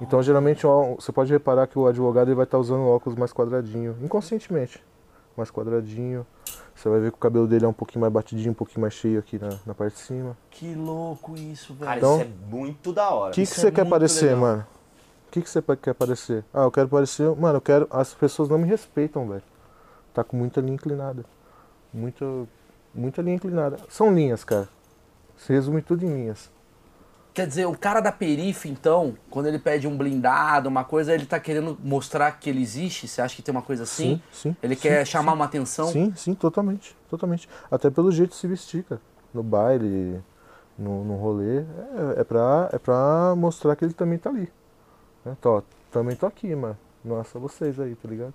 Então, 0.00 0.22
geralmente, 0.22 0.64
você 0.96 1.12
pode 1.12 1.32
reparar 1.32 1.66
que 1.66 1.78
o 1.78 1.86
advogado 1.86 2.28
ele 2.28 2.34
vai 2.34 2.44
estar 2.44 2.58
usando 2.58 2.86
óculos 2.88 3.16
mais 3.18 3.32
quadradinho, 3.32 3.96
inconscientemente. 4.02 4.82
Mais 5.36 5.50
quadradinho. 5.50 6.26
Você 6.74 6.88
vai 6.88 6.98
ver 7.00 7.10
que 7.12 7.16
o 7.16 7.20
cabelo 7.20 7.46
dele 7.46 7.64
é 7.64 7.68
um 7.68 7.72
pouquinho 7.72 8.00
mais 8.00 8.12
batidinho, 8.12 8.50
um 8.50 8.54
pouquinho 8.54 8.80
mais 8.80 8.94
cheio 8.94 9.18
aqui 9.18 9.38
na, 9.38 9.50
na 9.66 9.74
parte 9.74 9.94
de 9.94 10.00
cima. 10.00 10.36
Que 10.50 10.74
louco 10.74 11.34
isso, 11.36 11.72
velho. 11.74 11.84
Cara, 11.86 11.98
Então- 11.98 12.16
isso 12.20 12.24
é 12.24 12.50
muito 12.50 12.92
da 12.92 13.10
hora. 13.10 13.30
O 13.30 13.34
que, 13.34 13.42
que 13.42 13.46
você 13.46 13.68
é 13.68 13.70
quer 13.70 13.88
parecer, 13.88 14.24
legal. 14.26 14.40
mano? 14.40 14.66
O 15.28 15.30
que, 15.32 15.42
que 15.42 15.48
você 15.50 15.62
quer 15.76 15.94
parecer? 15.94 16.44
Ah, 16.52 16.62
eu 16.64 16.70
quero 16.70 16.88
parecer. 16.88 17.28
Mano, 17.36 17.56
eu 17.58 17.60
quero. 17.60 17.86
As 17.90 18.12
pessoas 18.14 18.48
não 18.48 18.58
me 18.58 18.66
respeitam, 18.66 19.28
velho. 19.28 19.42
Tá 20.12 20.22
com 20.22 20.36
muita 20.36 20.60
linha 20.60 20.74
inclinada. 20.74 21.24
Muita. 21.92 22.24
Muita 22.94 23.22
linha 23.22 23.36
inclinada. 23.36 23.78
São 23.88 24.12
linhas, 24.14 24.44
cara. 24.44 24.68
Se 25.36 25.52
resume 25.52 25.80
tudo 25.80 26.04
em 26.04 26.12
linhas. 26.12 26.50
Quer 27.34 27.46
dizer, 27.46 27.64
o 27.66 27.76
cara 27.76 28.00
da 28.00 28.12
perifa, 28.12 28.68
então, 28.68 29.16
quando 29.30 29.46
ele 29.46 29.58
pede 29.58 29.88
um 29.88 29.96
blindado, 29.96 30.68
uma 30.68 30.84
coisa, 30.84 31.14
ele 31.14 31.24
tá 31.24 31.40
querendo 31.40 31.78
mostrar 31.82 32.30
que 32.32 32.50
ele 32.50 32.60
existe? 32.60 33.08
Você 33.08 33.22
acha 33.22 33.34
que 33.34 33.40
tem 33.40 33.52
uma 33.52 33.62
coisa 33.62 33.84
assim? 33.84 34.20
Sim, 34.30 34.50
sim, 34.50 34.56
Ele 34.62 34.74
sim, 34.74 34.82
quer 34.82 35.06
sim. 35.06 35.12
chamar 35.12 35.32
uma 35.32 35.46
atenção? 35.46 35.86
Sim, 35.86 36.12
sim, 36.14 36.34
totalmente. 36.34 36.94
Totalmente. 37.08 37.48
Até 37.70 37.88
pelo 37.88 38.12
jeito 38.12 38.30
de 38.30 38.36
se 38.36 38.46
vestir, 38.46 38.84
cara. 38.84 39.00
No 39.32 39.42
baile, 39.42 40.20
no, 40.78 41.02
no 41.04 41.16
rolê. 41.16 41.60
É, 41.60 42.20
é, 42.20 42.24
pra, 42.24 42.68
é 42.70 42.78
pra 42.78 43.34
mostrar 43.34 43.76
que 43.76 43.84
ele 43.86 43.94
também 43.94 44.18
tá 44.18 44.28
ali. 44.28 44.52
Né? 45.24 45.34
Tô, 45.40 45.62
também 45.90 46.14
tô 46.14 46.26
aqui, 46.26 46.54
mano. 46.54 46.76
Não 47.02 47.18
é 47.18 47.24
só 47.24 47.38
vocês 47.38 47.80
aí, 47.80 47.94
tá 47.94 48.08
ligado? 48.10 48.34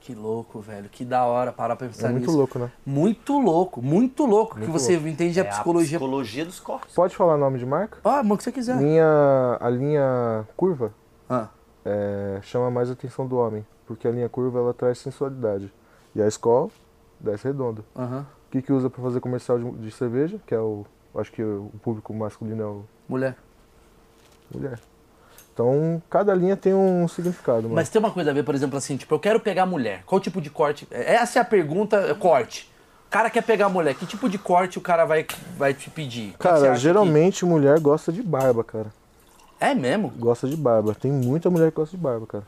Que 0.00 0.14
louco, 0.14 0.60
velho. 0.60 0.88
Que 0.88 1.04
da 1.04 1.24
hora 1.24 1.52
parar 1.52 1.76
pra 1.76 1.86
pensar 1.86 2.08
É 2.08 2.10
muito 2.12 2.26
nisso. 2.26 2.36
louco, 2.38 2.58
né? 2.58 2.70
Muito 2.86 3.38
louco, 3.38 3.82
muito 3.82 4.24
louco. 4.24 4.54
que 4.54 4.60
Muito 4.60 4.72
você 4.72 4.92
louco. 4.94 5.08
entende 5.08 5.40
a 5.40 5.44
É 5.44 5.48
psicologia. 5.48 5.98
psicologia 5.98 6.44
dos 6.46 6.60
corpos. 6.60 6.94
Pode 6.94 7.14
falar 7.16 7.36
nome 7.36 7.58
de 7.58 7.66
marca? 7.66 7.98
Ah, 8.04 8.22
mano, 8.22 8.34
o 8.34 8.38
que 8.38 8.44
você 8.44 8.52
quiser. 8.52 8.76
Linha, 8.78 9.58
a 9.60 9.68
linha 9.68 10.46
curva 10.56 10.92
Ah, 11.28 11.48
é, 11.84 12.38
chama 12.42 12.70
mais 12.70 12.88
a 12.88 12.92
atenção 12.94 13.26
do 13.26 13.36
homem, 13.36 13.66
porque 13.86 14.08
a 14.08 14.10
linha 14.10 14.28
curva 14.28 14.58
ela 14.60 14.72
traz 14.72 14.98
sensualidade. 14.98 15.72
E 16.14 16.22
a 16.22 16.26
escola 16.26 16.68
desce 17.20 17.44
redonda. 17.48 17.84
aham. 17.94 18.26
O 18.46 18.50
que, 18.50 18.62
que 18.62 18.72
usa 18.72 18.88
para 18.88 19.02
fazer 19.02 19.20
comercial 19.20 19.58
de, 19.58 19.70
de 19.72 19.90
cerveja? 19.90 20.40
Que 20.46 20.54
é 20.54 20.58
o. 20.60 20.86
Acho 21.14 21.30
que 21.32 21.42
o 21.42 21.70
público 21.82 22.14
masculino 22.14 22.62
é 22.62 22.66
o 22.66 22.84
Mulher. 23.06 23.36
mulher. 24.54 24.78
Então, 25.58 26.00
cada 26.08 26.32
linha 26.36 26.56
tem 26.56 26.72
um 26.72 27.08
significado, 27.08 27.62
mano. 27.62 27.74
Mas 27.74 27.88
tem 27.88 27.98
uma 27.98 28.12
coisa 28.12 28.30
a 28.30 28.32
ver, 28.32 28.44
por 28.44 28.54
exemplo, 28.54 28.78
assim, 28.78 28.96
tipo, 28.96 29.12
eu 29.12 29.18
quero 29.18 29.40
pegar 29.40 29.66
mulher. 29.66 30.04
Qual 30.06 30.20
tipo 30.20 30.40
de 30.40 30.48
corte? 30.48 30.86
Essa 30.88 31.40
é 31.40 31.42
a 31.42 31.44
pergunta, 31.44 31.96
é 31.96 32.14
corte. 32.14 32.70
O 33.08 33.10
cara 33.10 33.28
quer 33.28 33.42
pegar 33.42 33.68
mulher, 33.68 33.92
que 33.96 34.06
tipo 34.06 34.28
de 34.28 34.38
corte 34.38 34.78
o 34.78 34.80
cara 34.80 35.04
vai, 35.04 35.26
vai 35.56 35.74
te 35.74 35.90
pedir? 35.90 36.26
Que 36.26 36.32
que 36.34 36.38
Cara, 36.38 36.76
geralmente 36.76 37.44
mulher 37.44 37.80
gosta 37.80 38.12
de 38.12 38.22
barba, 38.22 38.62
cara. 38.62 38.84
que- 39.58 39.64
É 39.64 39.74
mesmo? 39.74 40.10
Gosta 40.16 40.46
de 40.46 40.56
barba. 40.56 40.94
Tem 40.94 41.10
muita 41.10 41.50
mulher 41.50 41.72
que 41.72 41.76
gosta 41.76 41.96
de 41.96 42.00
barba, 42.00 42.24
cara. 42.24 42.44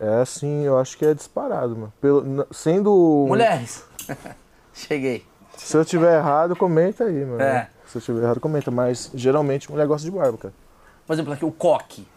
É 0.00 0.20
assim, 0.20 0.64
eu 0.64 0.76
acho 0.76 0.98
que 0.98 1.06
é 1.06 1.14
disparado, 1.14 1.76
mano. 1.76 1.92
Pelo, 2.00 2.48
sendo. 2.50 3.26
Mulheres. 3.28 3.84
Cheguei. 4.74 5.24
Se 5.56 5.76
eu 5.76 5.84
tiver 5.84 6.16
errado, 6.18 6.56
comenta 6.56 7.04
aí, 7.04 7.24
mano. 7.24 7.40
É. 7.40 7.68
Se 7.86 7.98
eu 7.98 8.02
tiver 8.02 8.22
errado, 8.24 8.40
comenta. 8.40 8.72
Mas 8.72 9.08
geralmente 9.14 9.70
mulher 9.70 9.86
gosta 9.86 10.04
de 10.04 10.10
barba, 10.16 10.36
cara. 10.36 10.54
Por 11.06 11.12
exemplo, 11.12 11.32
aqui 11.32 11.44
o 11.44 11.52
coque. 11.52 12.08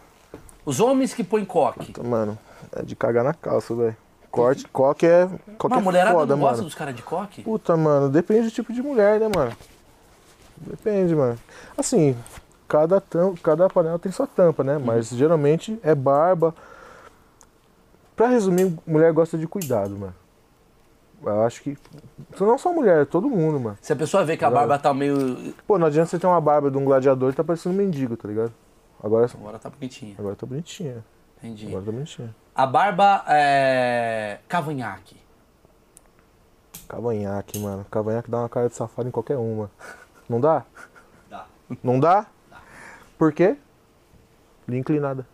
Os 0.68 0.82
homens 0.82 1.14
que 1.14 1.24
põem 1.24 1.46
coque. 1.46 1.94
Mano, 2.04 2.38
é 2.76 2.84
de 2.84 2.94
cagar 2.94 3.24
na 3.24 3.34
calça, 3.34 3.74
velho. 3.74 3.96
Corte, 4.30 4.68
coque 4.68 5.06
é. 5.06 5.26
Coque 5.58 5.70
Mas 5.70 5.78
a 5.78 5.80
é 5.80 5.82
mulherada 5.82 6.14
foda, 6.14 6.36
não 6.36 6.42
gosta 6.42 6.58
mano. 6.58 6.66
dos 6.66 6.76
caras 6.76 6.94
de 6.94 7.02
coque? 7.02 7.42
Puta, 7.42 7.78
mano, 7.78 8.10
depende 8.10 8.50
do 8.50 8.52
tipo 8.52 8.74
de 8.74 8.82
mulher, 8.82 9.18
né, 9.18 9.30
mano? 9.34 9.54
Depende, 10.58 11.16
mano. 11.16 11.40
Assim, 11.78 12.18
cada, 12.68 13.00
tam, 13.00 13.34
cada 13.36 13.70
panela 13.70 13.98
tem 13.98 14.12
sua 14.12 14.28
tampa, 14.28 14.62
né? 14.62 14.78
Mas 14.78 15.08
geralmente 15.08 15.80
é 15.82 15.96
barba. 15.96 16.54
Pra 18.14 18.28
resumir, 18.28 18.78
mulher 18.86 19.14
gosta 19.14 19.38
de 19.38 19.48
cuidado, 19.48 19.98
mano. 19.98 20.16
Eu 21.24 21.46
acho 21.46 21.62
que. 21.64 21.78
Não 22.38 22.58
só 22.58 22.74
mulher, 22.74 23.06
todo 23.06 23.30
mundo, 23.30 23.58
mano. 23.58 23.78
Se 23.82 23.94
a 23.94 23.96
pessoa 23.96 24.26
vê 24.26 24.36
que 24.36 24.44
a 24.44 24.52
barba 24.52 24.78
tá 24.78 24.94
meio. 24.94 25.54
Pô, 25.66 25.78
não 25.80 25.88
adianta 25.88 26.10
você 26.10 26.20
ter 26.20 26.28
uma 26.28 26.42
barba 26.42 26.70
de 26.70 26.78
um 26.78 26.84
gladiador 26.84 27.32
e 27.32 27.36
tá 27.36 27.42
parecendo 27.42 27.74
um 27.74 27.78
mendigo, 27.78 28.18
tá 28.18 28.28
ligado? 28.28 28.52
Agora, 29.04 29.30
Agora 29.34 29.60
tá 29.60 29.70
bonitinha. 29.70 30.16
agora 30.18 30.36
tá 30.36 30.46
bonitinha. 30.46 31.04
Entendi. 31.38 31.68
Agora 31.68 31.86
tá 31.86 31.92
bonitinha. 31.92 32.36
A 32.56 32.66
barba 32.66 33.24
é. 33.28 34.40
cavanhaque. 34.48 35.18
Cavanhaque, 36.88 37.60
mano. 37.60 37.86
Cavanhaque 37.92 38.32
dá 38.32 38.40
uma 38.40 38.50
cara 38.50 38.70
de 38.70 38.76
safado 38.76 39.08
em 39.08 39.12
qualquer 39.12 39.38
uma. 39.38 39.70
Não 40.28 40.40
dá? 40.42 40.66
Dá. 41.30 41.46
Não 41.84 42.00
dá? 42.00 42.26
Por 43.18 43.32
quê? 43.34 43.58
Linha 44.68 44.80
inclinada. 44.80 45.26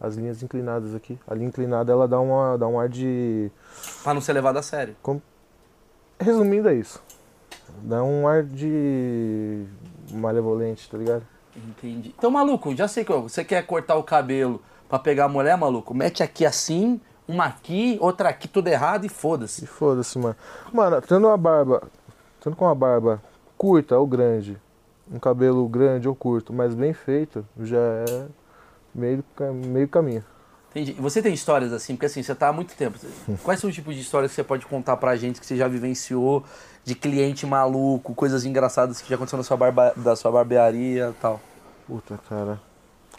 As 0.00 0.14
linhas 0.14 0.42
inclinadas 0.42 0.94
aqui. 0.94 1.18
A 1.26 1.34
linha 1.34 1.48
inclinada 1.48 1.90
ela 1.90 2.06
dá, 2.06 2.20
uma, 2.20 2.56
dá 2.56 2.66
um 2.68 2.78
ar 2.78 2.88
de. 2.88 3.50
Pra 4.02 4.14
não 4.14 4.20
ser 4.20 4.32
levado 4.32 4.58
a 4.58 4.62
sério. 4.62 4.96
Resumindo, 6.20 6.68
é 6.68 6.74
isso. 6.74 7.02
Dá 7.82 8.02
um 8.02 8.28
ar 8.28 8.42
de. 8.44 9.66
malevolente, 10.12 10.88
tá 10.88 10.96
ligado? 10.96 11.26
Entendi. 11.56 12.14
Então, 12.16 12.30
maluco, 12.30 12.74
já 12.74 12.86
sei 12.88 13.04
que 13.04 13.12
você 13.12 13.44
quer 13.44 13.64
cortar 13.66 13.96
o 13.96 14.02
cabelo 14.02 14.62
pra 14.88 14.98
pegar 14.98 15.24
a 15.24 15.28
mulher, 15.28 15.56
maluco? 15.56 15.92
Mete 15.94 16.22
aqui 16.22 16.46
assim, 16.46 17.00
uma 17.26 17.46
aqui, 17.46 17.98
outra 18.00 18.28
aqui, 18.28 18.46
tudo 18.48 18.68
errado 18.68 19.04
e 19.04 19.06
E 19.06 19.10
foda-se. 19.10 19.66
foda-se, 19.66 20.18
mano. 20.18 20.36
Mano, 20.72 21.00
tendo 21.02 21.26
uma 21.26 21.36
barba. 21.36 21.82
Tendo 22.40 22.54
com 22.54 22.64
uma 22.64 22.74
barba 22.74 23.20
curta 23.56 23.98
ou 23.98 24.06
grande, 24.06 24.56
um 25.10 25.18
cabelo 25.18 25.66
grande 25.68 26.06
ou 26.08 26.14
curto, 26.14 26.52
mas 26.52 26.74
bem 26.74 26.92
feito, 26.92 27.44
já 27.60 27.76
é 27.78 28.26
meio, 28.94 29.24
meio 29.66 29.88
caminho. 29.88 30.24
Entendi. 30.70 30.92
Você 30.92 31.20
tem 31.20 31.34
histórias 31.34 31.72
assim, 31.72 31.96
porque 31.96 32.06
assim, 32.06 32.22
você 32.22 32.34
tá 32.34 32.48
há 32.48 32.52
muito 32.52 32.76
tempo. 32.76 32.96
Quais 33.42 33.58
são 33.58 33.68
os 33.68 33.74
tipos 33.74 33.94
de 33.96 34.00
histórias 34.02 34.30
que 34.30 34.36
você 34.36 34.44
pode 34.44 34.64
contar 34.66 34.96
pra 34.96 35.16
gente 35.16 35.40
que 35.40 35.46
você 35.46 35.56
já 35.56 35.66
vivenciou 35.66 36.44
de 36.88 36.94
cliente 36.94 37.44
maluco, 37.44 38.14
coisas 38.14 38.46
engraçadas 38.46 39.02
que 39.02 39.10
já 39.10 39.16
aconteceu 39.16 39.36
na 39.36 39.42
sua 39.42 39.58
barba, 39.58 39.92
da 39.94 40.16
sua 40.16 40.32
barbearia 40.32 41.10
e 41.10 41.20
tal? 41.20 41.38
Puta, 41.86 42.18
cara. 42.26 42.58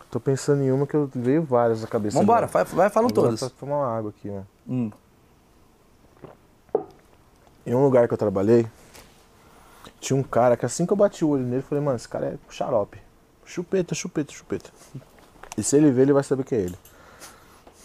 Tô 0.09 0.19
pensando 0.19 0.63
em 0.63 0.71
uma 0.71 0.87
que 0.87 0.95
eu 0.95 1.07
veio 1.13 1.43
várias 1.43 1.83
na 1.83 1.87
cabeça. 1.87 2.17
Vambora, 2.17 2.47
vai, 2.47 2.65
vai 2.65 2.89
falando 2.89 3.11
Agora 3.11 3.27
todas. 3.27 3.39
Pra 3.39 3.49
tomar 3.59 3.77
uma 3.77 3.95
água 3.95 4.09
aqui, 4.09 4.27
mano. 4.27 4.47
Hum. 4.67 4.91
Em 7.63 7.75
um 7.75 7.83
lugar 7.83 8.07
que 8.07 8.13
eu 8.15 8.17
trabalhei, 8.17 8.65
tinha 9.99 10.17
um 10.17 10.23
cara 10.23 10.57
que 10.57 10.65
assim 10.65 10.83
que 10.87 10.91
eu 10.91 10.97
bati 10.97 11.23
o 11.23 11.29
olho 11.29 11.43
nele, 11.43 11.57
eu 11.57 11.63
falei, 11.63 11.83
mano, 11.83 11.95
esse 11.95 12.09
cara 12.09 12.25
é 12.25 12.37
xarope. 12.51 12.97
Chupeta, 13.45 13.93
chupeta, 13.93 14.33
chupeta. 14.33 14.71
E 15.55 15.61
se 15.61 15.77
ele 15.77 15.91
ver, 15.91 16.03
ele 16.03 16.13
vai 16.13 16.23
saber 16.23 16.43
que 16.43 16.55
é 16.55 16.59
ele. 16.59 16.75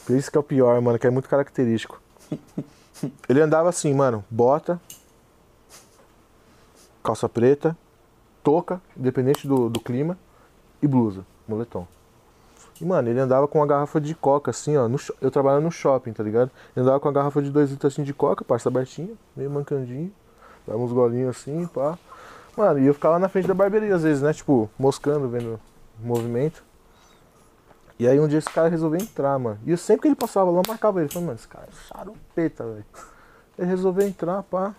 Por 0.07 0.17
isso 0.17 0.31
que 0.31 0.39
é 0.39 0.41
o 0.41 0.45
pior, 0.45 0.81
mano, 0.81 0.99
que 0.99 1.07
é 1.07 1.11
muito 1.11 1.29
característico. 1.29 2.01
Ele 3.29 3.43
andava 3.43 3.69
assim, 3.69 3.93
mano, 3.93 4.25
bota, 4.31 4.81
calça 7.05 7.29
preta, 7.29 7.77
touca, 8.43 8.81
independente 8.97 9.47
do, 9.47 9.69
do 9.69 9.79
clima, 9.79 10.19
e 10.83 10.89
blusa, 10.89 11.25
moletom. 11.47 11.87
E, 12.81 12.85
mano, 12.85 13.09
ele 13.09 13.21
andava 13.21 13.47
com 13.47 13.61
uma 13.61 13.67
garrafa 13.67 14.01
de 14.01 14.15
coca, 14.15 14.51
assim, 14.51 14.77
ó. 14.77 14.89
no 14.89 14.99
eu 15.21 15.31
trabalhava 15.31 15.63
no 15.63 15.71
shopping, 15.71 16.13
tá 16.13 16.23
ligado? 16.23 16.51
Ele 16.75 16.83
andava 16.83 16.99
com 16.99 17.07
uma 17.07 17.15
garrafa 17.15 17.41
de 17.41 17.51
2 17.51 17.71
litros, 17.71 17.93
assim, 17.93 18.03
de 18.03 18.13
coca, 18.13 18.45
parça 18.45 18.69
abertinha, 18.69 19.15
meio 19.37 19.51
mancandinho. 19.51 20.13
Dava 20.67 20.79
uns 20.79 20.93
golinhos 20.93 21.37
assim, 21.37 21.67
pá. 21.67 21.99
Mano, 22.57 22.81
e 22.81 22.87
eu 22.87 22.95
ficava 22.95 23.19
na 23.19 23.29
frente 23.29 23.47
da 23.47 23.55
barbearia, 23.55 23.95
às 23.95 24.03
vezes, 24.03 24.23
né? 24.23 24.33
Tipo, 24.33 24.69
moscando, 24.79 25.29
vendo 25.29 25.61
movimento. 26.01 26.65
E 27.99 28.09
aí 28.09 28.19
um 28.19 28.27
dia 28.27 28.39
esse 28.39 28.51
cara 28.51 28.69
resolveu 28.69 29.01
entrar, 29.01 29.39
mano. 29.39 29.59
E 29.65 29.71
eu 29.71 29.77
sempre 29.77 30.03
que 30.03 30.09
ele 30.09 30.17
passava 30.17 30.51
lá, 30.51 30.59
eu 30.59 30.63
marcava 30.67 31.01
ele. 31.01 31.09
Falei, 31.09 31.27
mano, 31.27 31.39
esse 31.39 31.47
cara 31.47 31.69
é 31.69 31.87
charopeta, 31.87 32.65
velho. 32.65 32.85
Ele 33.59 33.69
resolveu 33.69 34.07
entrar, 34.07 34.43
pá. 34.43 34.75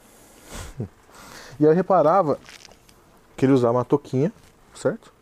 E 1.59 1.65
aí 1.65 1.71
eu 1.71 1.75
reparava 1.75 2.37
que 3.35 3.45
ele 3.45 3.53
usava 3.53 3.77
uma 3.77 3.85
touquinha, 3.85 4.31
certo? 4.73 5.13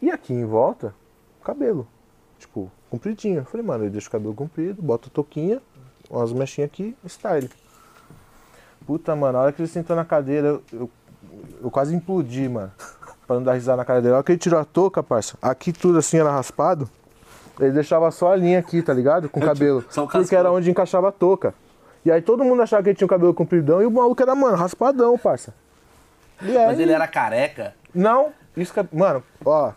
E 0.00 0.10
aqui 0.10 0.32
em 0.32 0.44
volta, 0.44 0.94
cabelo. 1.42 1.86
Tipo, 2.38 2.70
compridinho. 2.90 3.38
Eu 3.38 3.44
falei, 3.44 3.66
mano, 3.66 3.84
ele 3.84 3.90
deixa 3.90 4.08
o 4.08 4.10
cabelo 4.10 4.34
comprido, 4.34 4.80
bota 4.82 5.08
a 5.08 5.10
touquinha, 5.10 5.60
umas 6.10 6.32
mechinhas 6.32 6.70
aqui, 6.70 6.96
style. 7.06 7.50
Puta, 8.86 9.14
mano, 9.16 9.38
a 9.38 9.42
hora 9.42 9.52
que 9.52 9.60
ele 9.60 9.68
sentou 9.68 9.96
na 9.96 10.04
cadeira, 10.04 10.48
eu, 10.48 10.62
eu, 10.72 10.90
eu 11.62 11.70
quase 11.70 11.94
implodi, 11.94 12.48
mano. 12.48 12.72
Pra 13.26 13.36
não 13.36 13.42
dar 13.42 13.52
risada 13.52 13.76
na 13.76 13.84
cara 13.84 14.00
dele. 14.00 14.14
A 14.14 14.16
hora 14.16 14.24
que 14.24 14.32
ele 14.32 14.38
tirou 14.38 14.58
a 14.58 14.64
touca, 14.64 15.02
parça, 15.02 15.36
aqui 15.42 15.70
tudo 15.70 15.98
assim 15.98 16.16
era 16.16 16.30
raspado. 16.30 16.88
Ele 17.60 17.72
deixava 17.72 18.10
só 18.10 18.32
a 18.32 18.36
linha 18.36 18.58
aqui, 18.58 18.80
tá 18.80 18.94
ligado? 18.94 19.28
Com 19.28 19.40
o 19.40 19.42
cabelo. 19.42 19.84
Só 19.90 20.04
o 20.04 20.08
porque 20.08 20.34
era 20.34 20.50
onde 20.50 20.70
encaixava 20.70 21.08
a 21.08 21.12
touca. 21.12 21.52
E 22.08 22.10
aí 22.10 22.22
todo 22.22 22.42
mundo 22.42 22.62
achava 22.62 22.82
que 22.82 22.88
ele 22.88 22.96
tinha 22.96 23.04
o 23.04 23.08
cabelo 23.08 23.34
compridão 23.34 23.82
e 23.82 23.86
o 23.86 23.90
maluco 23.90 24.22
era, 24.22 24.34
mano, 24.34 24.56
raspadão, 24.56 25.18
parça. 25.18 25.52
Aí, 26.40 26.54
Mas 26.54 26.80
ele 26.80 26.90
era 26.90 27.06
careca? 27.06 27.74
Não, 27.94 28.32
isso 28.56 28.72
que 28.72 28.80
é... 28.80 28.86
Mano, 28.90 29.22
ó. 29.44 29.72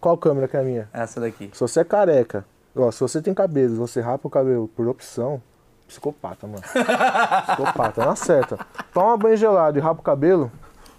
Qual 0.00 0.18
câmera 0.18 0.48
que 0.48 0.56
é 0.56 0.60
a 0.60 0.62
minha? 0.64 0.88
Essa 0.92 1.20
daqui. 1.20 1.50
Se 1.52 1.60
você 1.60 1.78
é 1.78 1.84
careca, 1.84 2.44
ó, 2.74 2.90
se 2.90 2.98
você 2.98 3.22
tem 3.22 3.32
cabelo, 3.32 3.76
você 3.76 4.00
rapa 4.00 4.26
o 4.26 4.30
cabelo 4.30 4.66
por 4.66 4.88
opção, 4.88 5.40
psicopata, 5.86 6.44
mano. 6.44 6.60
psicopata, 7.46 8.04
não 8.04 8.10
acerta. 8.10 8.58
Toma 8.92 9.16
banho 9.16 9.36
gelado 9.36 9.78
e 9.78 9.80
rapa 9.80 10.00
o 10.00 10.04
cabelo, 10.04 10.50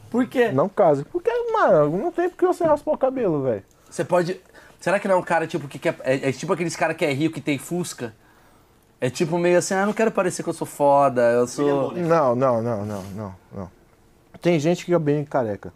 Por 0.10 0.26
quê? 0.26 0.54
não 0.54 0.70
case. 0.70 1.04
Porque, 1.04 1.30
mano, 1.52 1.98
não 1.98 2.13
tem 2.13 2.30
porque 2.30 2.46
você 2.46 2.63
raspar 2.63 2.94
o 2.94 2.98
cabelo, 2.98 3.44
velho. 3.44 3.63
Você 3.89 4.06
pode. 4.06 4.39
Será 4.80 5.02
que 5.02 5.08
não 5.10 5.15
é 5.15 5.18
um 5.18 5.22
cara 5.22 5.46
tipo 5.48 5.68
que 5.68 5.78
quer. 5.78 5.98
É, 6.00 6.30
é 6.30 6.32
tipo 6.32 6.54
aqueles 6.54 6.78
cara 6.78 6.94
que 6.94 7.04
é 7.04 7.12
rico 7.12 7.36
que 7.36 7.41
tem 7.41 7.58
Fusca? 7.60 8.13
É 8.99 9.10
tipo 9.10 9.38
meio 9.38 9.58
assim, 9.58 9.73
ah, 9.73 9.86
não 9.86 9.93
quero 9.93 10.12
parecer 10.12 10.41
que 10.41 10.49
eu 10.49 10.53
sou 10.53 10.65
foda, 10.65 11.21
eu 11.31 11.47
sou. 11.47 11.91
Não, 11.93 12.36
não, 12.36 12.62
não, 12.62 12.86
não, 12.86 13.03
não, 13.03 13.36
não. 13.51 13.71
Tem 14.41 14.60
gente 14.60 14.79
que 14.79 14.86
fica 14.86 14.99
bem 14.99 15.23
careca. 15.25 15.73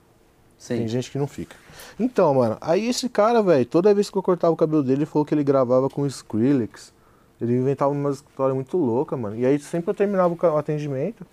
Sim. 0.57 0.77
Tem 0.77 0.87
gente 0.87 1.09
que 1.09 1.17
não 1.17 1.27
fica. 1.27 1.55
Então, 1.99 2.33
mano, 2.33 2.57
aí 2.59 2.87
esse 2.87 3.07
cara, 3.07 3.41
velho, 3.41 3.65
toda 3.65 3.93
vez 3.93 4.09
que 4.09 4.17
eu 4.17 4.23
cortava 4.23 4.53
o 4.53 4.57
cabelo 4.57 4.83
dele, 4.83 4.99
ele 4.99 5.05
falou 5.05 5.25
que 5.25 5.33
ele 5.33 5.43
gravava 5.43 5.89
com 5.89 6.05
Skrillex. 6.05 6.93
Ele 7.39 7.55
inventava 7.55 7.91
uma 7.91 8.09
história 8.11 8.53
muito 8.53 8.77
louca, 8.77 9.15
mano. 9.15 9.37
E 9.37 9.45
aí 9.45 9.57
sempre 9.59 9.89
eu 9.89 9.93
terminava 9.93 10.33
o 10.33 10.37
o 10.37 10.57
atendimento, 10.57 11.25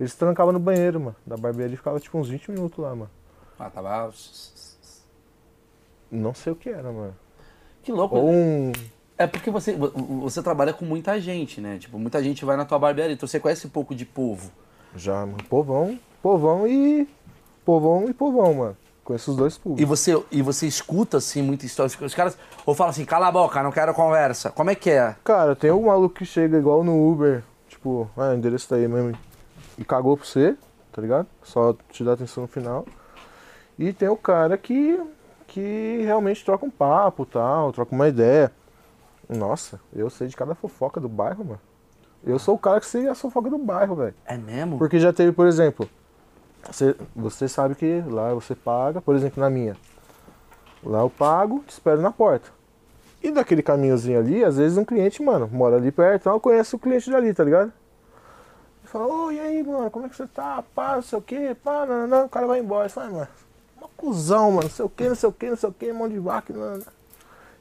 ele 0.00 0.08
se 0.08 0.16
trancava 0.16 0.50
no 0.52 0.58
banheiro, 0.58 0.98
mano. 0.98 1.16
Da 1.26 1.36
barbearia 1.36 1.74
e 1.74 1.76
ficava 1.76 2.00
tipo 2.00 2.18
uns 2.18 2.28
20 2.28 2.50
minutos 2.50 2.78
lá, 2.78 2.90
mano. 2.90 3.10
Ah, 3.58 3.70
tava. 3.70 4.12
Não 6.10 6.34
sei 6.34 6.52
o 6.52 6.56
que 6.56 6.70
era, 6.70 6.90
mano. 6.90 7.14
Que 7.82 7.92
louco. 7.92 8.16
Ou 8.16 8.30
um. 8.30 8.72
É 9.22 9.26
porque 9.26 9.50
você, 9.50 9.72
vo- 9.74 9.90
você 10.22 10.42
trabalha 10.42 10.72
com 10.72 10.84
muita 10.84 11.20
gente, 11.20 11.60
né? 11.60 11.78
Tipo, 11.78 11.98
muita 11.98 12.22
gente 12.22 12.44
vai 12.44 12.56
na 12.56 12.64
tua 12.64 12.78
barbearia, 12.78 13.14
então 13.14 13.26
você 13.28 13.38
conhece 13.40 13.66
um 13.66 13.70
pouco 13.70 13.94
de 13.94 14.04
povo. 14.04 14.50
Já, 14.96 15.24
mano. 15.26 15.38
Povão, 15.48 15.98
povão 16.22 16.66
e. 16.66 17.08
Povão 17.64 18.08
e 18.08 18.12
povão, 18.12 18.54
mano. 18.54 18.76
Conheço 19.04 19.30
os 19.32 19.36
dois 19.36 19.56
E 19.56 19.60
públicos. 19.60 19.88
você, 19.98 20.22
e 20.30 20.42
você 20.42 20.66
escuta, 20.66 21.16
assim, 21.16 21.42
muita 21.42 21.66
história. 21.66 21.90
Os 22.00 22.14
caras 22.14 22.36
ou 22.64 22.74
falam 22.74 22.90
assim, 22.90 23.04
cala 23.04 23.28
a 23.28 23.32
boca, 23.32 23.62
não 23.62 23.72
quero 23.72 23.92
conversa. 23.94 24.50
Como 24.50 24.70
é 24.70 24.74
que 24.74 24.90
é? 24.90 25.16
Cara, 25.24 25.56
tem 25.56 25.70
um 25.72 25.86
maluco 25.86 26.14
que 26.16 26.24
chega 26.24 26.56
igual 26.58 26.84
no 26.84 27.10
Uber, 27.10 27.42
tipo, 27.68 28.08
ah, 28.16 28.30
o 28.30 28.34
endereço 28.34 28.68
tá 28.68 28.76
aí 28.76 28.86
mesmo. 28.86 29.16
E 29.78 29.84
cagou 29.84 30.16
pra 30.16 30.24
você, 30.26 30.56
tá 30.92 31.00
ligado? 31.02 31.26
Só 31.42 31.74
te 31.90 32.04
dá 32.04 32.12
atenção 32.12 32.42
no 32.42 32.48
final. 32.48 32.84
E 33.78 33.92
tem 33.92 34.08
o 34.08 34.16
cara 34.16 34.56
que, 34.56 35.00
que 35.48 36.02
realmente 36.04 36.44
troca 36.44 36.64
um 36.64 36.70
papo 36.70 37.24
tal, 37.26 37.72
troca 37.72 37.94
uma 37.94 38.06
ideia. 38.08 38.52
Nossa, 39.32 39.80
eu 39.92 40.08
sei 40.10 40.28
de 40.28 40.36
cada 40.36 40.54
fofoca 40.54 41.00
do 41.00 41.08
bairro, 41.08 41.44
mano. 41.44 41.60
Eu 42.24 42.38
sou 42.38 42.54
o 42.54 42.58
cara 42.58 42.78
que 42.78 42.86
sei 42.86 43.08
a 43.08 43.14
fofoca 43.14 43.50
do 43.50 43.58
bairro, 43.58 43.96
velho. 43.96 44.14
É 44.24 44.36
mesmo? 44.36 44.78
Porque 44.78 44.98
já 44.98 45.12
teve, 45.12 45.32
por 45.32 45.46
exemplo, 45.46 45.88
você, 46.64 46.96
você 47.14 47.48
sabe 47.48 47.74
que 47.74 48.02
lá 48.06 48.32
você 48.32 48.54
paga, 48.54 49.00
por 49.00 49.16
exemplo, 49.16 49.40
na 49.40 49.50
minha. 49.50 49.76
Lá 50.84 51.00
eu 51.00 51.10
pago, 51.10 51.64
te 51.66 51.70
espero 51.70 52.00
na 52.00 52.12
porta. 52.12 52.50
E 53.22 53.30
daquele 53.30 53.62
caminhozinho 53.62 54.18
ali, 54.18 54.44
às 54.44 54.56
vezes 54.56 54.76
um 54.76 54.84
cliente, 54.84 55.22
mano, 55.22 55.48
mora 55.50 55.76
ali 55.76 55.92
perto, 55.92 56.22
então 56.22 56.32
eu 56.32 56.40
conheço 56.40 56.76
o 56.76 56.78
cliente 56.78 57.10
dali, 57.10 57.32
tá 57.32 57.44
ligado? 57.44 57.72
E 58.84 58.86
fala, 58.88 59.06
ô, 59.06 59.30
e 59.30 59.38
aí, 59.38 59.62
mano, 59.62 59.90
como 59.90 60.06
é 60.06 60.08
que 60.08 60.16
você 60.16 60.26
tá? 60.26 60.62
Pá, 60.74 60.96
não 60.96 61.02
sei 61.02 61.18
o 61.18 61.22
que, 61.22 61.54
pá, 61.54 61.86
não, 61.86 62.06
não, 62.06 62.26
o 62.26 62.28
cara 62.28 62.46
vai 62.46 62.58
embora. 62.58 62.88
Você 62.88 62.94
fala, 62.94 63.10
mano, 63.10 63.28
uma 63.76 63.88
cuzão, 63.96 64.50
mano, 64.50 64.64
não 64.64 64.70
sei 64.70 64.84
o 64.84 64.88
que, 64.88 65.08
não 65.08 65.14
sei 65.14 65.28
o 65.28 65.32
que, 65.32 65.50
não 65.50 65.56
sei 65.56 65.68
o 65.68 65.72
que, 65.72 65.92
mão 65.92 66.08
de 66.08 66.18
vaca, 66.18 66.52
não, 66.52 66.78
não. 66.78 67.01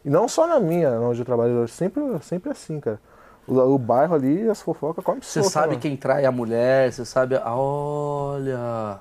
E 0.03 0.09
não 0.09 0.27
só 0.27 0.47
na 0.47 0.59
minha, 0.59 0.89
onde 0.99 1.19
eu 1.21 1.25
trabalho, 1.25 1.67
sempre, 1.67 2.01
sempre 2.21 2.51
assim, 2.51 2.79
cara. 2.79 2.99
O, 3.47 3.57
o 3.59 3.77
bairro 3.77 4.15
ali, 4.15 4.49
as 4.49 4.61
fofocas 4.61 5.03
comem 5.03 5.21
Você 5.21 5.43
sabe 5.43 5.69
mano. 5.69 5.79
quem 5.79 5.95
trai 5.95 6.25
a 6.25 6.31
mulher, 6.31 6.91
você 6.91 7.05
sabe. 7.05 7.35
a- 7.35 7.55
Olha. 7.55 8.99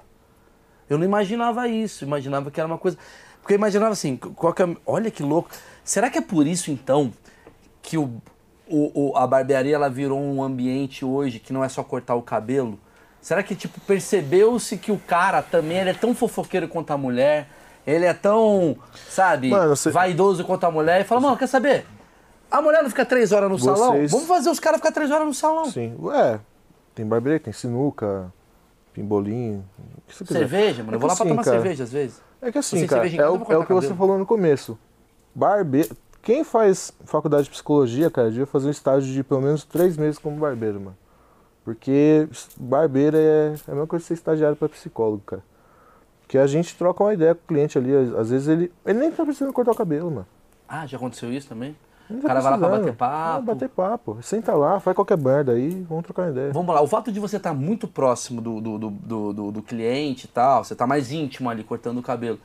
Eu 0.88 0.98
não 0.98 1.04
imaginava 1.04 1.68
isso, 1.68 2.04
imaginava 2.04 2.50
que 2.50 2.60
era 2.60 2.66
uma 2.66 2.78
coisa. 2.78 2.98
Porque 3.40 3.54
eu 3.54 3.56
imaginava 3.58 3.92
assim, 3.92 4.16
qual 4.16 4.52
que 4.52 4.62
é- 4.62 4.76
olha 4.86 5.10
que 5.10 5.22
louco. 5.22 5.50
Será 5.84 6.10
que 6.10 6.18
é 6.18 6.20
por 6.20 6.46
isso 6.46 6.70
então 6.70 7.12
que 7.80 7.96
o, 7.96 8.10
o- 8.68 9.10
o- 9.12 9.16
a 9.16 9.26
barbearia 9.26 9.74
ela 9.74 9.88
virou 9.88 10.20
um 10.20 10.42
ambiente 10.42 11.04
hoje 11.04 11.38
que 11.38 11.52
não 11.52 11.64
é 11.64 11.68
só 11.68 11.82
cortar 11.82 12.14
o 12.14 12.22
cabelo? 12.22 12.78
Será 13.20 13.42
que 13.42 13.54
tipo 13.54 13.80
percebeu-se 13.82 14.76
que 14.78 14.90
o 14.90 14.98
cara 14.98 15.42
também 15.42 15.78
é 15.78 15.92
tão 15.94 16.14
fofoqueiro 16.14 16.68
quanto 16.68 16.90
a 16.90 16.98
mulher? 16.98 17.48
Ele 17.86 18.04
é 18.04 18.12
tão, 18.14 18.76
sabe, 19.08 19.48
Mano, 19.50 19.74
você- 19.74 19.90
vaidoso 19.90 20.44
quanto 20.44 20.64
a 20.64 20.70
mulher 20.70 21.00
e 21.00 21.04
fala, 21.04 21.20
mano, 21.20 21.36
quer 21.36 21.46
saber? 21.46 21.86
A 22.50 22.60
mulher 22.60 22.82
não 22.82 22.90
fica 22.90 23.04
três 23.06 23.32
horas 23.32 23.48
no 23.50 23.58
salão? 23.58 23.92
Vocês- 23.92 24.10
Vamos 24.10 24.26
fazer 24.26 24.50
os 24.50 24.60
caras 24.60 24.78
ficar 24.80 24.92
três 24.92 25.10
horas 25.10 25.26
no 25.26 25.34
salão. 25.34 25.64
Sim, 25.66 25.96
é. 26.14 26.38
Tem 26.94 27.06
barbearia, 27.06 27.40
tem 27.40 27.52
sinuca, 27.52 28.32
pimbolim, 28.92 29.64
o 29.78 30.00
que 30.06 30.16
você 30.16 30.24
quiser. 30.24 30.38
Cerveja, 30.40 30.82
mano. 30.82 30.92
É 30.92 30.96
eu 30.96 31.00
vou 31.00 31.08
lá 31.08 31.14
pra 31.14 31.24
assim, 31.24 31.30
tomar 31.32 31.44
cara, 31.44 31.56
cerveja 31.56 31.84
às 31.84 31.92
vezes. 31.92 32.20
É 32.42 32.50
que 32.52 32.58
assim, 32.58 32.86
cara, 32.86 33.06
é 33.08 33.28
o, 33.28 33.52
é 33.52 33.56
o 33.56 33.64
que 33.64 33.72
você 33.72 33.94
falou 33.94 34.18
no 34.18 34.26
começo. 34.26 34.78
Barbeiro. 35.34 35.96
Quem 36.22 36.44
faz 36.44 36.92
faculdade 37.06 37.44
de 37.44 37.50
psicologia, 37.50 38.10
cara, 38.10 38.28
devia 38.30 38.46
fazer 38.46 38.66
um 38.68 38.70
estágio 38.70 39.10
de 39.12 39.22
pelo 39.24 39.40
menos 39.40 39.64
três 39.64 39.96
meses 39.96 40.18
como 40.18 40.36
barbeiro, 40.36 40.78
mano. 40.80 40.96
Porque 41.64 42.28
barbeiro 42.58 43.16
é, 43.16 43.20
é 43.20 43.54
a 43.68 43.70
mesma 43.72 43.86
coisa 43.86 44.02
que 44.02 44.08
ser 44.08 44.14
estagiário 44.14 44.56
pra 44.56 44.68
psicólogo, 44.68 45.22
cara. 45.24 45.42
Porque 46.30 46.38
a 46.38 46.46
gente 46.46 46.76
troca 46.76 47.02
uma 47.02 47.12
ideia 47.12 47.34
com 47.34 47.40
o 47.42 47.46
cliente 47.48 47.76
ali, 47.76 47.92
às- 48.16 48.30
vezes 48.30 48.46
ele. 48.46 48.72
Ele 48.86 49.00
nem 49.00 49.10
tá 49.10 49.24
precisando 49.24 49.52
cortar 49.52 49.72
o 49.72 49.74
cabelo, 49.74 50.12
mano. 50.12 50.26
Ah, 50.68 50.86
já 50.86 50.96
aconteceu 50.96 51.32
isso 51.32 51.48
também? 51.48 51.74
O 52.08 52.20
tá 52.20 52.28
cara 52.28 52.40
vai 52.40 52.52
lá 52.52 52.58
pra 52.58 52.68
bater 52.68 52.92
papo. 52.94 53.36
Ah, 53.36 53.40
bater 53.40 53.68
papo. 53.68 54.18
Senta 54.22 54.54
lá, 54.54 54.78
faz 54.78 54.94
qualquer 54.94 55.18
merda 55.18 55.50
aí, 55.50 55.84
vamos 55.88 56.04
trocar 56.04 56.22
uma 56.22 56.30
ideia. 56.30 56.52
Vamos 56.52 56.72
lá, 56.72 56.80
o 56.82 56.86
fato 56.86 57.10
de 57.10 57.18
você 57.18 57.36
estar 57.36 57.52
muito 57.52 57.88
próximo 57.88 58.40
do, 58.40 58.60
do, 58.60 58.78
do, 58.78 59.32
do, 59.32 59.50
do- 59.50 59.62
cliente 59.62 60.26
e 60.26 60.28
tal, 60.28 60.62
você 60.62 60.72
tá 60.76 60.86
mais 60.86 61.10
íntimo 61.10 61.50
ali 61.50 61.64
cortando 61.64 61.98
o 61.98 62.02
cabelo. 62.02 62.38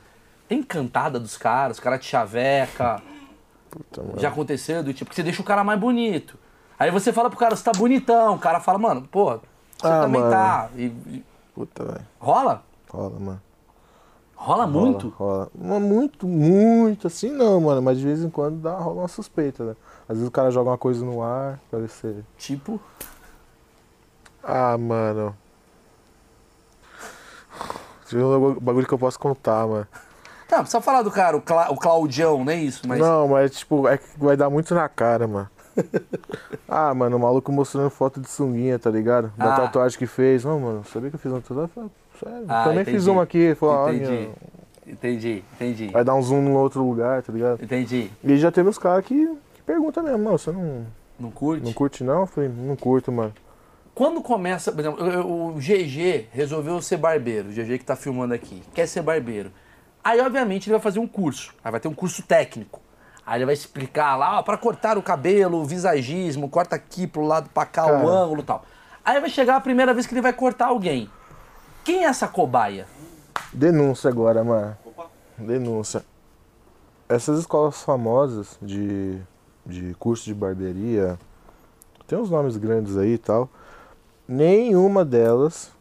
Tem 0.47 0.63
cantada 0.63 1.19
dos 1.19 1.37
caras, 1.37 1.77
os 1.77 1.83
caras 1.83 1.99
te 1.99 2.07
chaveca. 2.07 3.03
Puta, 3.69 4.01
mano. 4.01 4.19
Já 4.19 4.29
aconteceu 4.29 4.81
do 4.81 4.95
tipo, 4.95 5.09
que 5.11 5.15
você 5.15 5.21
deixa 5.21 5.43
o 5.43 5.45
cara 5.45 5.63
mais 5.63 5.79
bonito. 5.79 6.39
Aí 6.79 6.89
você 6.89 7.13
fala 7.13 7.29
pro 7.29 7.37
cara, 7.37 7.55
você 7.55 7.63
tá 7.63 7.71
bonitão. 7.77 8.33
O 8.33 8.39
cara 8.39 8.59
fala, 8.59 8.79
mano, 8.79 9.07
pô, 9.11 9.33
você 9.77 9.87
Ah, 9.87 10.01
também 10.01 10.21
mano. 10.21 10.31
tá. 10.33 10.69
E- 10.75 10.85
e- 10.85 11.23
Puta, 11.53 11.83
velho. 11.85 12.01
rola? 12.19 12.63
Rola, 12.89 13.19
mano. 13.19 13.41
Rola 14.35 14.67
muito? 14.67 15.09
Rola, 15.09 15.49
rola. 15.59 15.79
Muito, 15.79 16.27
muito 16.27 17.07
assim 17.07 17.31
não, 17.31 17.59
mano. 17.61 17.81
Mas 17.81 17.97
de 17.97 18.05
vez 18.05 18.21
em 18.21 18.29
quando 18.29 18.57
dá, 18.57 18.77
rola 18.77 19.01
uma 19.01 19.07
suspeita, 19.07 19.63
né? 19.63 19.75
Às 20.07 20.17
vezes 20.17 20.27
o 20.27 20.31
cara 20.31 20.51
joga 20.51 20.69
uma 20.71 20.77
coisa 20.77 21.03
no 21.05 21.21
ar 21.23 21.59
pra 21.69 21.79
ver 21.79 21.89
se. 21.89 22.23
Tipo, 22.37 22.79
Ah, 24.43 24.77
mano. 24.77 25.35
Ver 28.09 28.23
um 28.23 28.53
bagulho 28.59 28.85
que 28.87 28.93
eu 28.93 28.99
posso 28.99 29.19
contar, 29.19 29.65
mano. 29.67 29.87
não, 30.51 30.59
precisa 30.59 30.79
falar 30.81 31.01
do 31.01 31.09
cara, 31.09 31.35
o, 31.35 31.41
Cla 31.41 31.71
o 31.71 31.75
Claudião, 31.77 32.43
não 32.43 32.51
é 32.53 32.55
isso? 32.57 32.87
Mas 32.87 32.99
Não, 32.99 33.27
mas 33.27 33.51
tipo, 33.51 33.87
é 33.87 33.97
que 33.97 34.05
vai 34.17 34.37
dar 34.37 34.49
muito 34.49 34.75
na 34.75 34.87
cara, 34.87 35.27
mano. 35.27 35.49
ah, 36.69 36.93
mano, 36.93 37.17
o 37.17 37.19
maluco 37.19 37.51
mostrando 37.51 37.89
foto 37.89 38.21
de 38.21 38.29
sunguinha, 38.29 38.77
tá 38.77 38.89
ligado? 38.91 39.33
Da 39.35 39.53
Ah. 39.55 39.61
tatuagem 39.61 39.97
que 39.97 40.05
fez. 40.05 40.45
Não, 40.45 40.59
mano, 40.59 40.83
sabia 40.85 41.09
que 41.09 41.15
eu 41.15 41.19
fiz 41.19 41.31
uma 41.31 41.41
tatuagem? 41.41 41.91
Sério, 42.19 42.45
Ah, 42.47 42.63
também 42.63 42.81
entendi. 42.81 42.97
fiz 42.97 43.07
uma 43.07 43.23
aqui. 43.23 43.55
Falou, 43.55 43.93
entendi. 43.93 44.29
Entendi, 44.87 45.43
entendi. 45.55 45.87
vai 45.87 46.03
dar 46.03 46.13
um 46.13 46.21
zoom 46.21 46.41
no 46.43 46.59
outro 46.59 46.83
lugar, 46.87 47.23
tá 47.23 47.33
ligado? 47.33 47.63
Entendi. 47.63 48.11
E 48.23 48.37
já 48.37 48.51
teve 48.51 48.69
uns 48.69 48.77
caras 48.77 49.03
que, 49.03 49.15
que 49.55 49.61
perguntam 49.65 50.03
mesmo, 50.03 50.19
não, 50.19 50.37
você 50.37 50.51
não, 50.51 50.85
Não 51.19 51.31
curte? 51.31 51.65
não 51.65 51.73
curte 51.73 52.03
não? 52.03 52.21
Eu 52.21 52.27
falei, 52.27 52.49
não 52.55 52.75
curto, 52.75 53.11
mano. 53.11 53.33
Quando 53.95 54.21
começa, 54.21 54.71
por 54.71 54.81
exemplo, 54.81 55.03
o 55.25 55.53
GG 55.53 56.27
resolveu 56.31 56.79
ser 56.81 56.97
barbeiro, 56.97 57.47
o 57.49 57.51
GG 57.51 57.79
que 57.79 57.85
tá 57.85 57.95
filmando 57.95 58.33
aqui, 58.33 58.61
quer 58.75 58.85
ser 58.87 59.01
barbeiro. 59.01 59.51
Aí, 60.03 60.21
obviamente, 60.21 60.67
ele 60.67 60.73
vai 60.73 60.81
fazer 60.81 60.99
um 60.99 61.07
curso. 61.07 61.55
Aí 61.63 61.71
vai 61.71 61.79
ter 61.79 61.87
um 61.87 61.93
curso 61.93 62.21
técnico. 62.21 62.79
Aí 63.25 63.39
ele 63.39 63.45
vai 63.45 63.55
explicar 63.55 64.15
lá, 64.15 64.37
ó, 64.37 64.43
pra 64.43 64.55
cortar 64.55 64.99
o 64.99 65.01
cabelo, 65.01 65.57
o 65.61 65.65
visagismo, 65.65 66.47
corta 66.47 66.75
aqui 66.75 67.07
pro 67.07 67.23
lado 67.25 67.49
pra 67.51 67.65
cá, 67.65 67.85
o 67.85 67.89
Cara. 67.89 68.07
ângulo 68.07 68.41
e 68.41 68.43
tal. 68.45 68.63
Aí 69.03 69.19
vai 69.19 69.29
chegar 69.31 69.55
a 69.55 69.61
primeira 69.61 69.95
vez 69.95 70.05
que 70.05 70.13
ele 70.13 70.21
vai 70.21 70.33
cortar 70.33 70.67
alguém. 70.67 71.09
Quem 71.85 72.03
é 72.03 72.07
essa 72.07 72.27
cobaia? 72.27 72.87
Denúncia 73.53 74.09
agora, 74.09 74.43
mano. 74.43 74.75
Denúncia. 75.37 76.03
Essas 77.07 77.41
escolas 77.41 77.83
famosas 77.83 78.57
de, 78.59 79.19
de 79.63 79.93
curso 79.99 80.25
de 80.25 80.33
barbearia, 80.33 81.19
tem 82.07 82.17
uns 82.17 82.31
nomes 82.31 82.57
grandes 82.57 82.97
aí 82.97 83.13
e 83.13 83.17
tal. 83.19 83.47
Nenhuma 84.27 85.05
delas 85.05 85.71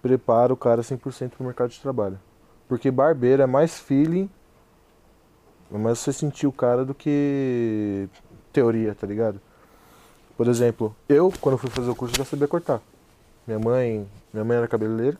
prepara 0.00 0.52
o 0.52 0.56
cara 0.56 0.82
100% 0.82 1.30
pro 1.30 1.44
mercado 1.44 1.70
de 1.70 1.80
trabalho. 1.80 2.20
Porque 2.68 2.88
barbeiro 2.88 3.42
é 3.42 3.46
mais 3.46 3.76
feeling, 3.76 4.30
é 5.74 5.78
mais 5.78 5.98
você 5.98 6.12
sentir 6.12 6.46
o 6.46 6.52
cara 6.52 6.84
do 6.84 6.94
que 6.94 8.08
teoria, 8.52 8.94
tá 8.94 9.04
ligado? 9.04 9.40
Por 10.36 10.46
exemplo, 10.46 10.94
eu, 11.08 11.32
quando 11.40 11.58
fui 11.58 11.70
fazer 11.70 11.90
o 11.90 11.96
curso, 11.96 12.14
já 12.16 12.24
sabia 12.24 12.46
cortar. 12.46 12.80
Minha 13.48 13.58
mãe, 13.58 14.06
minha 14.30 14.44
mãe 14.44 14.58
era 14.58 14.68
cabeleireira. 14.68 15.16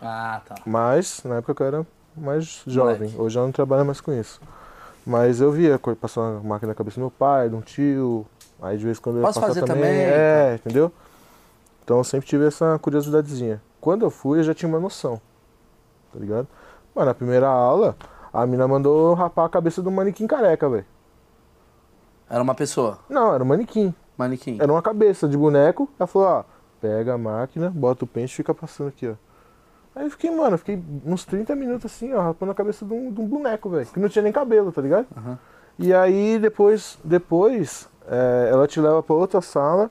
Ah, 0.00 0.40
tá. 0.46 0.54
Mas 0.64 1.20
na 1.24 1.36
época 1.38 1.64
eu 1.64 1.66
era 1.66 1.86
mais 2.16 2.62
jovem. 2.64 3.08
Moleque. 3.08 3.20
Hoje 3.20 3.36
eu 3.38 3.42
não 3.42 3.50
trabalho 3.50 3.84
mais 3.84 4.00
com 4.00 4.12
isso. 4.12 4.40
Mas 5.04 5.40
eu 5.40 5.50
via 5.50 5.80
passar 6.00 6.20
uma 6.20 6.40
máquina 6.40 6.68
na 6.70 6.74
cabeça 6.76 6.94
do 6.94 7.00
meu 7.00 7.10
pai, 7.10 7.48
de 7.48 7.56
um 7.56 7.60
tio. 7.60 8.24
Aí 8.60 8.78
de 8.78 8.84
vez 8.84 8.98
em 8.98 9.00
quando 9.00 9.16
eu 9.16 9.22
ia 9.22 9.26
Posso 9.26 9.40
passar 9.40 9.54
fazer 9.54 9.66
também. 9.66 9.82
também, 9.82 9.96
É, 10.04 10.54
entendeu? 10.54 10.92
Então 11.82 11.98
eu 11.98 12.04
sempre 12.04 12.28
tive 12.28 12.46
essa 12.46 12.78
curiosidadezinha. 12.80 13.60
Quando 13.80 14.04
eu 14.04 14.10
fui, 14.10 14.38
eu 14.38 14.44
já 14.44 14.54
tinha 14.54 14.68
uma 14.68 14.78
noção. 14.78 15.20
Tá 16.12 16.20
ligado? 16.20 16.46
Mano, 16.94 17.08
na 17.08 17.14
primeira 17.14 17.48
aula, 17.48 17.96
a 18.32 18.46
mina 18.46 18.68
mandou 18.68 19.12
rapar 19.14 19.46
a 19.46 19.48
cabeça 19.48 19.82
do 19.82 19.90
manequim 19.90 20.28
careca, 20.28 20.68
velho. 20.70 20.86
Era 22.30 22.40
uma 22.42 22.54
pessoa, 22.54 23.00
Não, 23.08 23.34
era 23.34 23.42
um 23.42 23.46
manequim. 23.46 23.92
manequim. 24.16 24.56
Era 24.60 24.70
uma 24.72 24.80
cabeça 24.80 25.26
de 25.26 25.36
boneco. 25.36 25.88
Ela 25.98 26.06
falou, 26.06 26.28
ó, 26.28 26.44
pega 26.82 27.14
a 27.14 27.18
máquina, 27.18 27.70
bota 27.70 28.04
o 28.04 28.08
pente 28.08 28.32
e 28.32 28.36
fica 28.36 28.52
passando 28.52 28.88
aqui, 28.88 29.06
ó. 29.06 29.14
Aí 29.94 30.04
eu 30.04 30.10
fiquei, 30.10 30.30
mano, 30.30 30.54
eu 30.54 30.58
fiquei 30.58 30.82
uns 31.06 31.24
30 31.24 31.54
minutos 31.54 31.86
assim, 31.86 32.12
ó, 32.12 32.20
rapando 32.20 32.50
a 32.50 32.54
cabeça 32.54 32.84
de 32.84 32.92
um, 32.92 33.12
de 33.12 33.20
um 33.20 33.26
boneco, 33.26 33.70
velho. 33.70 33.86
Que 33.86 34.00
não 34.00 34.08
tinha 34.08 34.22
nem 34.22 34.32
cabelo, 34.32 34.72
tá 34.72 34.82
ligado? 34.82 35.06
Aham. 35.16 35.38
E 35.78 35.94
aí 35.94 36.38
depois, 36.38 36.98
depois 37.04 37.88
é, 38.08 38.48
ela 38.50 38.66
te 38.66 38.80
leva 38.80 39.02
pra 39.02 39.14
outra 39.14 39.40
sala, 39.40 39.90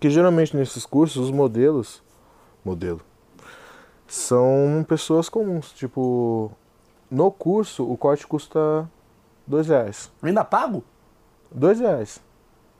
que 0.00 0.08
geralmente 0.08 0.56
nesses 0.56 0.86
cursos 0.86 1.24
os 1.24 1.30
modelos, 1.30 2.02
modelo, 2.64 3.00
são 4.06 4.84
pessoas 4.88 5.28
comuns. 5.28 5.72
Tipo, 5.72 6.50
no 7.10 7.30
curso 7.30 7.84
o 7.90 7.96
corte 7.96 8.26
custa 8.26 8.88
dois 9.46 9.68
reais. 9.68 10.10
Ainda 10.22 10.44
pago? 10.44 10.82
Dois 11.50 11.78
reais. 11.78 12.20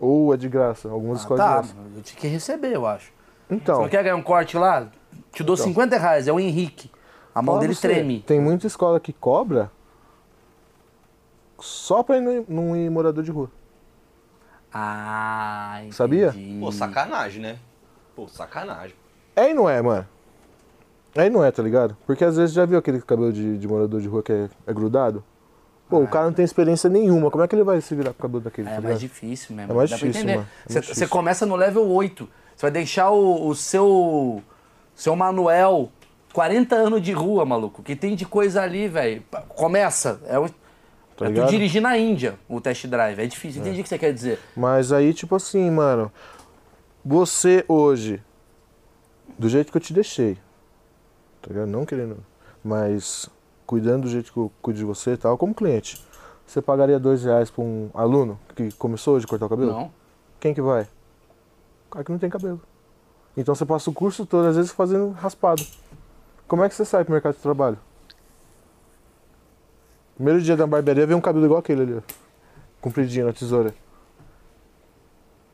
Ou 0.00 0.32
é 0.32 0.36
de 0.36 0.48
graça, 0.48 0.88
algumas 0.88 1.18
Ah, 1.18 1.20
escolas 1.22 1.42
de 1.42 1.48
tá, 1.48 1.54
graça. 1.54 1.74
eu 1.96 2.02
tinha 2.02 2.20
que 2.20 2.26
receber, 2.26 2.72
eu 2.74 2.86
acho. 2.86 3.12
Você 3.48 3.54
Então, 3.54 3.82
não 3.82 3.88
quer 3.88 4.02
ganhar 4.02 4.16
um 4.16 4.22
corte 4.22 4.56
lá? 4.56 4.88
Te 5.32 5.42
dou 5.44 5.54
Então. 5.54 5.66
50 5.66 5.98
reais, 5.98 6.26
é 6.26 6.32
o 6.32 6.40
Henrique. 6.40 6.90
A 7.34 7.42
mão 7.42 7.54
fala 7.54 7.60
dele 7.60 7.74
você, 7.74 7.88
treme. 7.88 8.20
Tem 8.22 8.40
muita 8.40 8.66
escola 8.66 8.98
que 8.98 9.12
cobra 9.12 9.70
só 11.58 12.02
pra 12.02 12.16
ir 12.16 12.44
não 12.48 12.74
ir 12.76 12.90
morador 12.90 13.22
de 13.22 13.30
rua. 13.30 13.50
Ah, 14.72 15.76
entendi. 15.80 15.94
Sabia? 15.96 16.34
Pô, 16.60 16.70
sacanagem, 16.72 17.42
né? 17.42 17.58
Pô, 18.14 18.26
sacanagem. 18.28 18.94
É 19.36 19.50
e 19.50 19.54
não 19.54 19.68
é, 19.68 19.82
mano. 19.82 20.06
É 21.14 21.26
e 21.26 21.30
não 21.30 21.44
é, 21.44 21.50
tá 21.50 21.62
ligado? 21.62 21.96
Porque 22.06 22.24
às 22.24 22.36
vezes 22.36 22.54
já 22.54 22.64
viu 22.64 22.78
aquele 22.78 23.00
cabelo 23.02 23.32
de, 23.32 23.58
de 23.58 23.66
morador 23.68 24.00
de 24.00 24.06
rua 24.08 24.22
que 24.22 24.32
é, 24.32 24.48
é 24.66 24.72
grudado? 24.72 25.24
Pô, 25.90 25.98
o 25.98 26.08
cara 26.08 26.26
não 26.26 26.32
tem 26.32 26.44
experiência 26.44 26.88
nenhuma. 26.88 27.30
Como 27.30 27.42
é 27.42 27.48
que 27.48 27.54
ele 27.54 27.64
vai 27.64 27.80
se 27.80 27.94
virar 27.94 28.12
com 28.12 28.18
o 28.20 28.22
cabelo 28.22 28.40
daquele? 28.40 28.68
É 28.68 28.76
tá 28.76 28.80
mais 28.80 29.00
ligado? 29.00 29.00
difícil 29.00 29.56
mesmo. 29.56 29.72
É 29.72 29.74
mais 29.74 29.90
Dá 29.90 29.96
difícil, 29.96 30.22
entender. 30.22 30.36
mano. 30.36 30.48
É 30.68 30.80
Você, 30.80 31.06
começa 31.06 31.44
no 31.44 31.56
level 31.56 31.86
8. 31.88 32.28
Você 32.56 32.62
vai 32.62 32.70
deixar 32.70 33.10
o, 33.10 33.48
o 33.48 33.54
seu. 33.54 34.42
Seu 34.94 35.16
Manuel, 35.16 35.90
40 36.32 36.74
anos 36.74 37.02
de 37.02 37.12
rua, 37.12 37.44
maluco. 37.44 37.82
Que 37.82 37.96
tem 37.96 38.14
de 38.14 38.24
coisa 38.26 38.62
ali, 38.62 38.86
velho. 38.86 39.22
Começa. 39.48 40.20
É, 40.26 40.38
o, 40.38 40.48
Tá 41.20 41.26
é 41.26 41.32
tu 41.32 41.46
dirigir 41.48 41.82
na 41.82 41.98
Índia 41.98 42.38
o 42.48 42.62
test 42.62 42.86
drive. 42.86 43.20
É 43.20 43.26
difícil. 43.26 43.60
Entendi 43.60 43.80
o 43.80 43.82
que 43.82 43.88
você 43.90 43.98
quer 43.98 44.12
dizer. 44.12 44.38
Mas 44.56 44.90
aí, 44.90 45.12
tipo 45.12 45.34
assim, 45.34 45.70
mano. 45.70 46.10
Você 47.04 47.62
hoje, 47.68 48.22
do 49.38 49.46
jeito 49.48 49.70
que 49.70 49.76
eu 49.76 49.80
te 49.80 49.92
deixei, 49.92 50.36
tá 51.40 51.48
ligado? 51.48 51.66
Não 51.68 51.84
querendo, 51.84 52.18
mas 52.62 53.28
cuidando 53.70 54.02
do 54.02 54.08
jeito 54.08 54.32
que 54.32 54.36
eu 54.36 54.50
cuido 54.60 54.80
de 54.80 54.84
você 54.84 55.12
e 55.12 55.16
tal, 55.16 55.38
como 55.38 55.54
cliente, 55.54 56.04
você 56.44 56.60
pagaria 56.60 56.98
dois 56.98 57.22
reais 57.22 57.52
pra 57.52 57.62
um 57.62 57.88
aluno 57.94 58.36
que 58.56 58.72
começou 58.72 59.14
hoje 59.14 59.26
a 59.26 59.28
cortar 59.28 59.46
o 59.46 59.48
cabelo? 59.48 59.70
Não. 59.70 59.92
Quem 60.40 60.52
que 60.52 60.60
vai? 60.60 60.88
O 61.86 61.90
cara 61.92 62.04
que 62.04 62.10
não 62.10 62.18
tem 62.18 62.28
cabelo. 62.28 62.60
Então 63.36 63.54
você 63.54 63.64
passa 63.64 63.88
o 63.88 63.92
curso 63.92 64.26
todo, 64.26 64.48
às 64.48 64.56
vezes, 64.56 64.72
fazendo 64.72 65.10
raspado. 65.12 65.64
Como 66.48 66.64
é 66.64 66.68
que 66.68 66.74
você 66.74 66.84
sai 66.84 67.04
pro 67.04 67.12
mercado 67.12 67.36
de 67.36 67.40
trabalho? 67.40 67.78
Primeiro 70.16 70.42
dia 70.42 70.56
da 70.56 70.66
barbearia 70.66 71.06
vem 71.06 71.16
um 71.16 71.20
cabelo 71.20 71.44
igual 71.44 71.60
aquele 71.60 71.82
ali, 71.82 71.94
ó. 71.94 72.00
Compridinho 72.80 73.26
na 73.26 73.32
tesoura. 73.32 73.72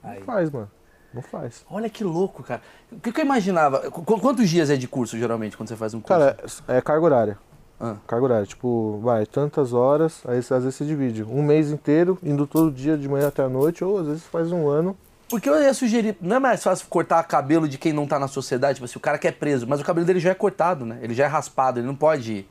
Aí. 0.03 0.21
Não 0.21 0.25
faz, 0.25 0.51
mano. 0.51 0.71
Não 1.13 1.21
faz. 1.23 1.67
Olha 1.71 1.91
que 1.91 2.03
louco, 2.03 2.43
cara. 2.43 2.63
O 2.91 2.99
que, 2.99 3.13
que 3.13 3.21
eu 3.21 3.25
imaginava? 3.27 3.91
Qu- 3.91 4.19
quantos 4.21 4.49
dias 4.49 4.71
é 4.71 4.77
de 4.77 4.89
curso, 4.89 5.19
geralmente, 5.19 5.55
quando 5.55 5.69
você 5.69 5.77
faz 5.77 5.93
um 5.93 6.01
curso? 6.01 6.19
Cara, 6.19 6.37
é, 6.69 6.79
é 6.79 6.81
carga 6.81 7.05
horária. 7.05 7.39
Ah. 7.81 7.97
Carga 8.07 8.25
horária. 8.25 8.47
Tipo, 8.47 8.99
vai, 9.03 9.27
tantas 9.27 9.73
horas, 9.73 10.23
aí 10.27 10.39
às 10.39 10.49
vezes 10.49 10.75
você 10.75 10.85
divide. 10.85 11.23
Um 11.23 11.43
mês 11.43 11.71
inteiro, 11.71 12.19
indo 12.23 12.47
todo 12.47 12.71
dia 12.71 12.97
de 12.97 13.09
manhã 13.09 13.29
até 13.29 13.43
a 13.43 13.49
noite, 13.49 13.85
ou 13.85 13.99
às 13.99 14.07
vezes 14.07 14.23
faz 14.25 14.51
um 14.51 14.69
ano. 14.69 14.97
Porque 15.29 15.49
eu 15.49 15.61
ia 15.61 15.75
sugerir, 15.75 16.17
não 16.21 16.37
é 16.37 16.39
mais 16.39 16.63
fácil 16.63 16.87
cortar 16.89 17.23
cabelo 17.25 17.69
de 17.69 17.79
quem 17.79 17.93
não 17.93 18.07
tá 18.07 18.19
na 18.19 18.29
sociedade, 18.29 18.75
tipo 18.77 18.85
assim, 18.85 18.97
o 18.97 19.01
cara 19.01 19.19
que 19.19 19.27
é 19.27 19.33
preso, 19.33 19.67
mas 19.67 19.81
o 19.81 19.85
cabelo 19.85 20.07
dele 20.07 20.21
já 20.21 20.31
é 20.31 20.35
cortado, 20.35 20.87
né? 20.87 21.01
Ele 21.03 21.15
já 21.15 21.25
é 21.25 21.27
raspado, 21.27 21.81
ele 21.81 21.87
não 21.87 21.97
pode. 21.97 22.47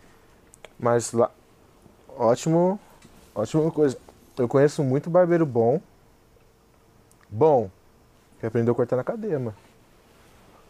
Mas 0.78 1.14
lá. 1.14 1.32
Ótimo. 2.18 2.80
Ótima 3.34 3.72
coisa. 3.72 3.98
Eu 4.38 4.48
conheço 4.48 4.84
muito 4.84 5.10
barbeiro 5.10 5.46
bom. 5.46 5.80
Bom. 7.30 7.70
Que 8.40 8.46
aprendeu 8.46 8.74
a 8.74 8.76
cortar 8.76 8.98
na 8.98 9.04
cadeia, 9.04 9.40
mano. 9.40 9.56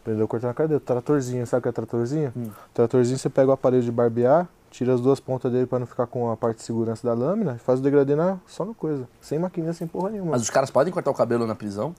Aprendeu 0.06 0.24
a 0.24 0.28
cortar 0.28 0.46
na 0.46 0.54
cadeia. 0.54 0.78
Tratorzinho, 0.78 1.44
sabe 1.48 1.58
o 1.58 1.62
que 1.64 1.68
é 1.68 1.72
tratorzinho? 1.72 2.32
Tratorzinho 2.72 3.18
você 3.18 3.28
pega 3.28 3.50
o 3.50 3.52
aparelho 3.52 3.82
de 3.82 3.90
barbear, 3.90 4.46
tira 4.70 4.94
as 4.94 5.00
duas 5.00 5.18
pontas 5.18 5.50
dele 5.50 5.66
pra 5.66 5.80
não 5.80 5.86
ficar 5.86 6.06
com 6.06 6.30
a 6.30 6.36
parte 6.36 6.58
de 6.58 6.62
segurança 6.62 7.04
da 7.04 7.12
lâmina 7.12 7.54
e 7.56 7.58
faz 7.58 7.80
o 7.80 7.82
degradê 7.82 8.14
na, 8.14 8.36
só 8.46 8.64
no 8.64 8.72
coisa. 8.72 9.08
Sem 9.20 9.36
maquininha, 9.36 9.72
sem 9.72 9.84
porra 9.88 10.10
nenhuma. 10.10 10.30
Mas 10.30 10.42
os 10.42 10.50
caras 10.50 10.70
podem 10.70 10.92
cortar 10.92 11.10
o 11.10 11.14
cabelo 11.14 11.44
na 11.44 11.56
prisão? 11.56 11.92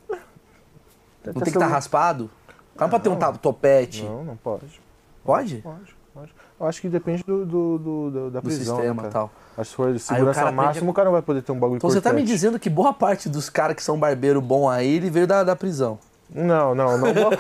Não 1.25 1.33
tem 1.33 1.43
que 1.43 1.49
estar 1.49 1.67
raspado? 1.67 2.29
O 2.75 2.77
cara 2.77 2.89
não 2.89 2.89
pode 2.99 3.03
ter 3.03 3.09
um 3.09 3.33
topete. 3.37 4.03
Não, 4.05 4.23
não 4.23 4.37
pode. 4.37 4.79
Pode? 5.25 5.57
Pode, 5.57 5.95
pode. 6.13 6.33
Eu 6.57 6.65
acho 6.65 6.79
que 6.79 6.87
depende 6.87 7.23
do, 7.27 7.45
do, 7.45 7.77
do- 7.77 8.09
do- 8.11 8.31
da 8.31 8.39
Do 8.39 8.43
prisão. 8.43 8.75
né, 8.77 8.81
sistema 8.83 9.01
e 9.01 9.03
cara? 9.03 9.11
tal. 9.11 9.31
Acho 9.57 9.63
que 9.63 9.65
se 9.69 9.75
for 9.75 9.91
de 9.93 9.99
segurança 9.99 10.39
aprende 10.41 10.55
máxima, 10.55 10.89
o 10.91 10.93
cara 10.93 11.05
não 11.07 11.11
vai 11.11 11.21
poder 11.21 11.41
ter 11.41 11.51
um 11.51 11.59
bagulho 11.59 11.77
Então 11.77 11.89
você 11.89 11.99
tá 11.99 12.11
me 12.11 12.21
cortante. 12.21 12.31
dizendo 12.31 12.57
que 12.57 12.69
boa 12.69 12.93
parte 12.93 13.27
dos 13.27 13.49
caras 13.49 13.75
que 13.75 13.83
são 13.83 13.99
barbeiro 13.99 14.39
bom 14.39 14.69
aí, 14.69 14.87
ele 14.95 15.09
veio 15.09 15.27
da, 15.27 15.43
da 15.43 15.55
prisão. 15.57 15.99
Não, 16.29 16.75
não, 16.75 16.97
não. 16.97 17.13
Boa... 17.13 17.31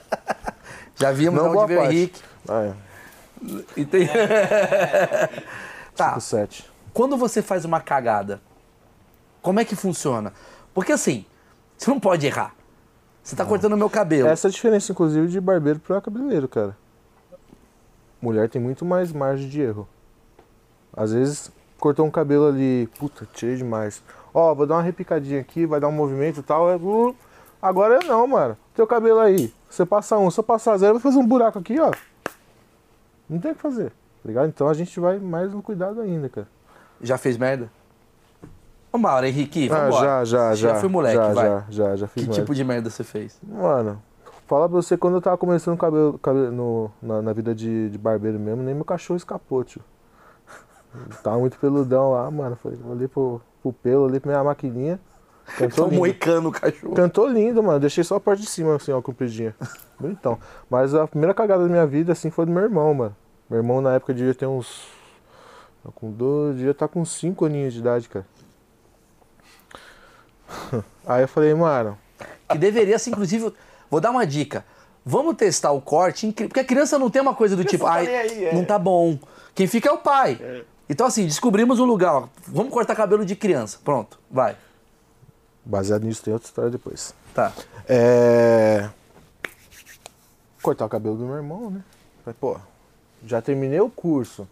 Já 0.96 1.12
vimos 1.12 1.42
Não, 1.42 1.56
onde. 1.56 1.74
Henrique. 1.74 2.22
ah, 2.48 2.62
é. 2.64 2.74
E 3.76 3.84
tem... 3.86 4.06
tá, 5.96 6.16
5-7. 6.18 6.66
quando 6.92 7.16
você 7.16 7.40
faz 7.40 7.64
uma 7.64 7.80
cagada, 7.80 8.40
como 9.40 9.60
é 9.60 9.64
que 9.64 9.74
funciona? 9.74 10.32
Porque 10.74 10.92
assim, 10.92 11.24
você 11.76 11.90
não 11.90 11.98
pode 11.98 12.26
errar. 12.26 12.54
Você 13.22 13.34
tá 13.34 13.44
cortando 13.44 13.72
o 13.72 13.76
meu 13.76 13.88
cabelo. 13.88 14.28
Essa 14.28 14.48
é 14.48 14.50
a 14.50 14.52
diferença, 14.52 14.92
inclusive, 14.92 15.28
de 15.28 15.40
barbeiro 15.40 15.78
pra 15.78 16.00
cabeleireiro, 16.00 16.48
cara. 16.48 16.76
Mulher 18.20 18.48
tem 18.48 18.60
muito 18.60 18.84
mais 18.84 19.12
margem 19.12 19.48
de 19.48 19.60
erro. 19.60 19.88
Às 20.94 21.12
vezes, 21.12 21.50
cortou 21.78 22.04
um 22.04 22.10
cabelo 22.10 22.46
ali, 22.48 22.88
puta, 22.98 23.26
tirei 23.32 23.56
demais. 23.56 24.02
Ó, 24.34 24.54
vou 24.54 24.66
dar 24.66 24.74
uma 24.76 24.82
repicadinha 24.82 25.40
aqui, 25.40 25.64
vai 25.64 25.80
dar 25.80 25.88
um 25.88 25.92
movimento 25.92 26.40
e 26.40 26.42
tal. 26.42 26.70
é, 26.70 26.76
uh, 26.76 27.14
Agora 27.60 27.98
não, 28.06 28.26
mano. 28.26 28.56
Teu 28.74 28.86
cabelo 28.86 29.18
aí, 29.20 29.52
você 29.68 29.84
passa 29.84 30.16
um, 30.18 30.30
se 30.30 30.38
eu 30.40 30.44
passar 30.44 30.76
zero, 30.78 30.94
vai 30.94 31.02
fazer 31.02 31.18
um 31.18 31.26
buraco 31.26 31.58
aqui, 31.58 31.78
ó. 31.78 31.90
Não 33.28 33.38
tem 33.38 33.52
o 33.52 33.54
que 33.54 33.60
fazer, 33.60 33.90
tá 33.90 34.26
ligado? 34.26 34.48
Então 34.48 34.68
a 34.68 34.74
gente 34.74 34.98
vai 34.98 35.18
mais 35.18 35.52
no 35.52 35.62
cuidado 35.62 36.00
ainda, 36.00 36.28
cara. 36.28 36.48
Já 37.00 37.16
fez 37.18 37.36
merda? 37.36 37.70
Vamos 38.92 39.08
lá, 39.10 39.26
Henrique, 39.26 39.70
Ah, 39.70 39.84
vambora. 39.84 40.04
já, 40.06 40.24
já, 40.24 40.54
já. 40.54 40.68
Já 40.70 40.74
fui 40.80 40.88
moleque, 40.88 41.16
já, 41.16 41.32
vai. 41.32 41.44
Já, 41.46 41.64
já, 41.70 41.96
já 41.96 42.06
fiz 42.08 42.22
Que 42.24 42.28
merda. 42.30 42.42
tipo 42.42 42.54
de 42.54 42.64
merda 42.64 42.90
você 42.90 43.04
fez? 43.04 43.38
Mano, 43.42 44.02
fala 44.48 44.68
pra 44.68 44.74
você, 44.76 44.96
quando 44.96 45.14
eu 45.14 45.20
tava 45.20 45.36
começando 45.38 45.78
cabelo, 45.78 46.18
cabelo 46.18 46.50
no, 46.50 46.90
na, 47.00 47.22
na 47.22 47.32
vida 47.32 47.54
de, 47.54 47.88
de 47.90 47.98
barbeiro 47.98 48.38
mesmo, 48.38 48.62
nem 48.62 48.74
meu 48.74 48.84
cachorro 48.84 49.16
escapou, 49.16 49.62
tio. 49.62 49.80
Tava 51.22 51.38
muito 51.38 51.56
peludão 51.58 52.10
lá, 52.12 52.28
mano. 52.30 52.56
Foi, 52.56 52.76
olhei 52.88 53.06
pro, 53.06 53.40
pro 53.62 53.72
pelo, 53.72 54.04
olhei 54.06 54.18
pra 54.18 54.32
minha 54.32 54.42
maquininha. 54.42 54.98
Cantou 55.58 55.84
Tô 55.84 55.90
lindo. 55.90 55.96
moicano 55.96 56.48
o 56.48 56.52
cachorro. 56.52 56.94
Cantou 56.94 57.26
lindo, 57.28 57.62
mano. 57.62 57.80
Deixei 57.80 58.02
só 58.04 58.16
a 58.16 58.20
parte 58.20 58.42
de 58.42 58.48
cima, 58.48 58.76
assim, 58.76 58.92
ó, 58.92 59.00
compridinha. 59.02 59.54
Bonitão. 59.98 60.38
Mas 60.68 60.94
a 60.94 61.06
primeira 61.06 61.34
cagada 61.34 61.64
da 61.64 61.68
minha 61.68 61.86
vida, 61.86 62.12
assim, 62.12 62.30
foi 62.30 62.46
do 62.46 62.52
meu 62.52 62.62
irmão, 62.62 62.92
mano. 62.94 63.16
Meu 63.48 63.58
irmão, 63.58 63.80
na 63.80 63.94
época, 63.94 64.14
devia 64.14 64.34
ter 64.34 64.46
uns... 64.46 64.86
tá 65.84 65.90
Com 65.94 66.10
dois, 66.10 66.56
devia 66.56 66.70
estar 66.70 66.88
com 66.88 67.04
cinco 67.04 67.44
aninhos 67.44 67.74
de 67.74 67.80
idade, 67.80 68.08
cara. 68.08 68.26
Aí 71.06 71.22
eu 71.22 71.28
falei, 71.28 71.54
mano, 71.54 71.98
Que 72.48 72.58
deveria 72.58 72.98
ser, 72.98 73.10
inclusive, 73.10 73.52
vou 73.90 74.00
dar 74.00 74.10
uma 74.10 74.26
dica. 74.26 74.64
Vamos 75.04 75.34
testar 75.36 75.72
o 75.72 75.80
corte, 75.80 76.30
porque 76.32 76.60
a 76.60 76.64
criança 76.64 76.98
não 76.98 77.08
tem 77.10 77.22
uma 77.22 77.34
coisa 77.34 77.56
do 77.56 77.64
tipo, 77.64 77.84
tá 77.84 77.92
ai, 77.94 78.06
aí, 78.06 78.44
é." 78.46 78.54
não 78.54 78.64
tá 78.64 78.78
bom. 78.78 79.18
Quem 79.54 79.66
fica 79.66 79.88
é 79.88 79.92
o 79.92 79.98
pai. 79.98 80.64
Então, 80.88 81.06
assim, 81.06 81.24
descobrimos 81.24 81.78
um 81.80 81.84
lugar. 81.84 82.14
ó, 82.14 82.28
Vamos 82.46 82.72
cortar 82.72 82.94
cabelo 82.94 83.24
de 83.24 83.34
criança. 83.34 83.78
Pronto, 83.84 84.18
vai. 84.30 84.56
Baseado 85.64 86.04
nisso 86.04 86.22
tem 86.22 86.32
outra 86.32 86.48
história 86.48 86.70
depois. 86.70 87.14
Tá. 87.34 87.52
É. 87.88 88.88
Cortar 90.62 90.86
o 90.86 90.88
cabelo 90.88 91.16
do 91.16 91.24
meu 91.24 91.36
irmão, 91.36 91.70
né? 91.70 91.82
Falei, 92.24 92.36
pô, 92.38 92.58
já 93.24 93.40
terminei 93.40 93.80
o 93.80 93.88
curso. 93.88 94.46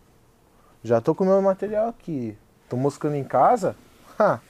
Já 0.83 1.01
tô 1.01 1.15
com 1.15 1.25
o 1.25 1.27
meu 1.27 1.43
material 1.43 1.89
aqui. 1.89 2.37
Tô 2.69 2.77
moscando 2.77 3.17
em 3.17 3.25
casa. 3.25 3.77
Ha, 4.19 4.41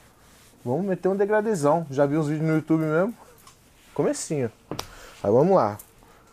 vamos 0.65 0.87
meter 0.87 1.09
um 1.09 1.17
degradezão. 1.17 1.87
Já 1.91 2.07
vi 2.07 2.17
uns 2.17 2.29
vídeos 2.29 2.49
no 2.49 2.57
YouTube 2.57 2.83
mesmo. 2.83 3.15
Comecinho. 3.95 4.51
Aí 5.23 5.31
vamos 5.31 5.57
lá. 5.57 5.79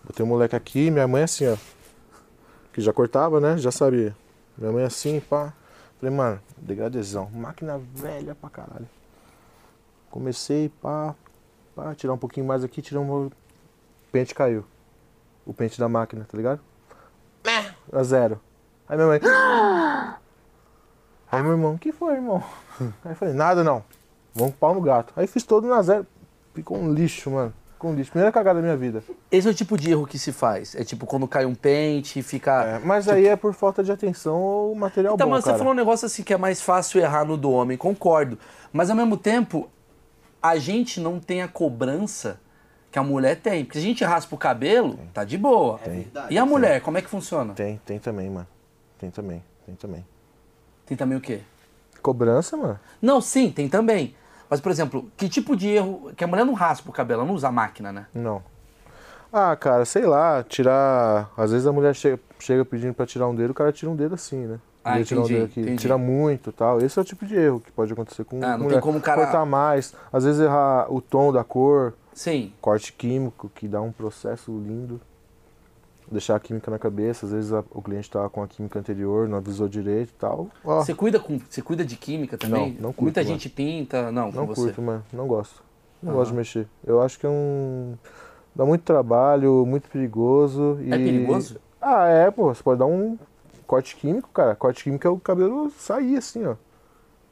Botei 0.03 0.23
o 0.23 0.27
moleque 0.27 0.55
aqui, 0.55 0.91
minha 0.91 1.07
mãe 1.07 1.23
assim, 1.23 1.47
ó. 1.47 1.57
Que 2.71 2.81
já 2.81 2.93
cortava, 2.93 3.39
né? 3.39 3.57
Já 3.57 3.71
sabia. 3.71 4.15
Minha 4.57 4.71
mãe 4.71 4.83
assim, 4.83 5.19
pá. 5.19 5.53
Falei, 5.99 6.15
mano, 6.15 6.39
degradezão. 6.57 7.29
Máquina 7.31 7.81
velha 7.95 8.35
pra 8.35 8.49
caralho. 8.49 8.87
Comecei, 10.15 10.69
pá, 10.81 11.13
pá, 11.75 11.93
tirar 11.93 12.13
um 12.13 12.17
pouquinho 12.17 12.45
mais 12.45 12.63
aqui, 12.63 12.81
tirar 12.81 13.01
um. 13.01 13.25
O 13.25 13.31
pente 14.13 14.33
caiu. 14.33 14.63
O 15.45 15.53
pente 15.53 15.77
da 15.77 15.89
máquina, 15.89 16.25
tá 16.25 16.37
ligado? 16.37 16.61
A 17.91 18.01
zero. 18.01 18.39
Aí 18.87 18.95
minha 18.95 19.09
mãe. 19.09 19.19
Aí 21.29 21.43
meu 21.43 21.51
irmão, 21.51 21.73
o 21.73 21.77
que 21.77 21.91
foi, 21.91 22.13
irmão? 22.13 22.41
Aí 23.03 23.11
eu 23.11 23.15
falei, 23.17 23.33
nada 23.33 23.61
não. 23.61 23.83
Vamos 24.33 24.53
com 24.53 24.57
pau 24.57 24.73
no 24.73 24.79
gato. 24.79 25.11
Aí 25.17 25.27
fiz 25.27 25.43
todo 25.43 25.67
na 25.67 25.81
zero. 25.81 26.07
Ficou 26.53 26.77
um 26.77 26.93
lixo, 26.93 27.29
mano. 27.29 27.53
Ficou 27.73 27.91
com 27.91 27.97
lixo. 27.97 28.11
Primeira 28.11 28.31
cagada 28.31 28.61
da 28.61 28.63
minha 28.63 28.77
vida. 28.77 29.03
Esse 29.29 29.49
é 29.49 29.51
o 29.51 29.53
tipo 29.53 29.77
de 29.77 29.91
erro 29.91 30.07
que 30.07 30.17
se 30.17 30.31
faz. 30.31 30.75
É 30.75 30.85
tipo 30.85 31.05
quando 31.05 31.27
cai 31.27 31.45
um 31.45 31.53
pente, 31.53 32.23
fica. 32.23 32.63
É, 32.63 32.79
mas 32.79 33.09
aí 33.09 33.27
é 33.27 33.35
por 33.35 33.53
falta 33.53 33.83
de 33.83 33.91
atenção 33.91 34.39
ou 34.39 34.73
material 34.75 35.15
Então, 35.15 35.27
bom, 35.27 35.33
mas 35.33 35.43
você 35.43 35.57
falou 35.57 35.73
um 35.73 35.75
negócio 35.75 36.05
assim 36.05 36.23
que 36.23 36.33
é 36.33 36.37
mais 36.37 36.61
fácil 36.61 37.01
errar 37.01 37.25
no 37.25 37.35
do 37.35 37.51
homem, 37.51 37.77
concordo. 37.77 38.39
Mas 38.71 38.89
ao 38.89 38.95
mesmo 38.95 39.17
tempo, 39.17 39.69
a 40.49 40.57
gente 40.57 40.99
não 40.99 41.19
tem 41.19 41.41
a 41.41 41.47
cobrança 41.47 42.39
que 42.91 42.99
a 42.99 43.03
mulher 43.03 43.35
tem. 43.35 43.65
Porque 43.65 43.79
se 43.79 43.85
a 43.85 43.87
gente 43.87 44.03
raspa 44.03 44.35
o 44.35 44.37
cabelo, 44.37 44.99
tá 45.13 45.23
de 45.23 45.37
boa. 45.37 45.77
verdade. 45.77 46.33
E 46.33 46.37
a 46.37 46.45
mulher, 46.45 46.81
como 46.81 46.97
é 46.97 47.01
que 47.01 47.09
funciona? 47.09 47.53
Tem, 47.53 47.79
tem 47.85 47.99
também, 47.99 48.29
mano. 48.29 48.47
Tem 48.97 49.09
também, 49.09 49.43
tem 49.65 49.75
também. 49.75 50.05
Tem 50.85 50.95
também 50.95 51.17
o 51.17 51.21
quê? 51.21 51.41
Cobrança, 52.01 52.55
mano? 52.55 52.79
Não, 53.01 53.19
sim, 53.19 53.51
tem 53.51 53.67
também. 53.67 54.15
Mas, 54.49 54.61
por 54.61 54.71
exemplo, 54.71 55.09
que 55.17 55.27
tipo 55.27 55.55
de 55.55 55.69
erro. 55.69 56.11
Que 56.15 56.23
a 56.23 56.27
mulher 56.27 56.45
não 56.45 56.53
raspa 56.53 56.89
o 56.89 56.93
cabelo, 56.93 57.21
ela 57.21 57.27
não 57.27 57.35
usa 57.35 57.51
máquina, 57.51 57.91
né? 57.91 58.05
Não. 58.13 58.43
Ah, 59.33 59.55
cara, 59.55 59.83
sei 59.83 60.05
lá, 60.05 60.43
tirar. 60.43 61.31
Às 61.35 61.51
vezes 61.51 61.67
a 61.67 61.71
mulher 61.73 61.93
chega, 61.95 62.19
chega 62.39 62.63
pedindo 62.63 62.93
pra 62.93 63.05
tirar 63.05 63.27
um 63.27 63.35
dedo, 63.35 63.51
o 63.51 63.53
cara 63.53 63.71
tira 63.73 63.91
um 63.91 63.95
dedo 63.95 64.15
assim, 64.15 64.45
né? 64.45 64.59
Ah, 64.87 65.03
tirar 65.03 65.21
entendi, 65.21 65.33
dedo 65.33 65.45
aqui, 65.45 65.61
entendi. 65.61 65.81
tira 65.81 65.97
muito 65.97 66.49
e 66.51 66.53
tal. 66.53 66.79
Esse 66.79 66.99
é 66.99 67.01
o 67.01 67.05
tipo 67.05 67.25
de 67.25 67.35
erro 67.35 67.59
que 67.59 67.71
pode 67.71 67.91
acontecer 67.91 68.23
com 68.23 68.37
Ah, 68.37 68.49
não 68.51 68.57
tem 68.57 68.63
mulher. 68.67 68.81
como 68.81 68.99
o 68.99 69.01
cara- 69.01 69.23
Cortar 69.23 69.45
mais, 69.45 69.93
às 70.13 70.23
vezes 70.23 70.39
errar 70.41 70.85
o 70.93 71.01
tom 71.01 71.33
da 71.33 71.43
cor, 71.43 71.93
Sim. 72.13 72.53
corte 72.61 72.93
químico, 72.93 73.49
que 73.55 73.67
dá 73.67 73.81
um 73.81 73.91
processo 73.91 74.51
lindo. 74.51 75.01
Deixar 76.11 76.35
a 76.35 76.39
química 76.39 76.69
na 76.69 76.77
cabeça, 76.77 77.25
às 77.25 77.31
vezes 77.31 77.51
a- 77.51 77.63
o 77.71 77.81
cliente 77.81 78.11
tá 78.11 78.29
com 78.29 78.43
a 78.43 78.47
química 78.47 78.77
anterior, 78.77 79.27
não 79.27 79.39
avisou 79.39 79.67
direito 79.67 80.09
e 80.09 80.19
tal. 80.19 80.49
Você 80.63 80.93
cuida, 80.93 81.19
com, 81.19 81.39
você 81.49 81.63
cuida 81.63 81.83
de 81.83 81.95
química 81.95 82.37
também? 82.37 82.73
Não, 82.73 82.81
não 82.81 82.89
curto, 82.93 83.01
Muita 83.05 83.21
mano. 83.21 83.31
gente 83.31 83.49
pinta. 83.49 84.11
Não, 84.11 84.31
não 84.31 84.45
curto, 84.45 84.81
mano. 84.83 85.03
Não 85.11 85.25
gosto. 85.25 85.63
Não 86.03 86.11
Aham. 86.11 86.19
gosto 86.19 86.31
de 86.31 86.37
mexer. 86.37 86.67
Eu 86.85 87.01
acho 87.01 87.19
que 87.19 87.25
é 87.25 87.29
um. 87.29 87.95
Dá 88.55 88.63
muito 88.63 88.83
trabalho, 88.83 89.65
muito 89.65 89.89
perigoso. 89.89 90.77
E... 90.81 90.93
É 90.93 90.97
perigoso? 90.97 91.57
Ah, 91.81 92.07
é, 92.07 92.29
pô. 92.29 92.53
Você 92.53 92.61
pode 92.61 92.77
dar 92.77 92.85
um 92.85 93.17
corte 93.65 93.95
químico, 93.95 94.29
cara. 94.29 94.55
Corte 94.55 94.83
químico 94.83 95.07
é 95.07 95.09
o 95.09 95.19
cabelo 95.19 95.71
sair 95.77 96.17
assim, 96.17 96.45
ó. 96.45 96.55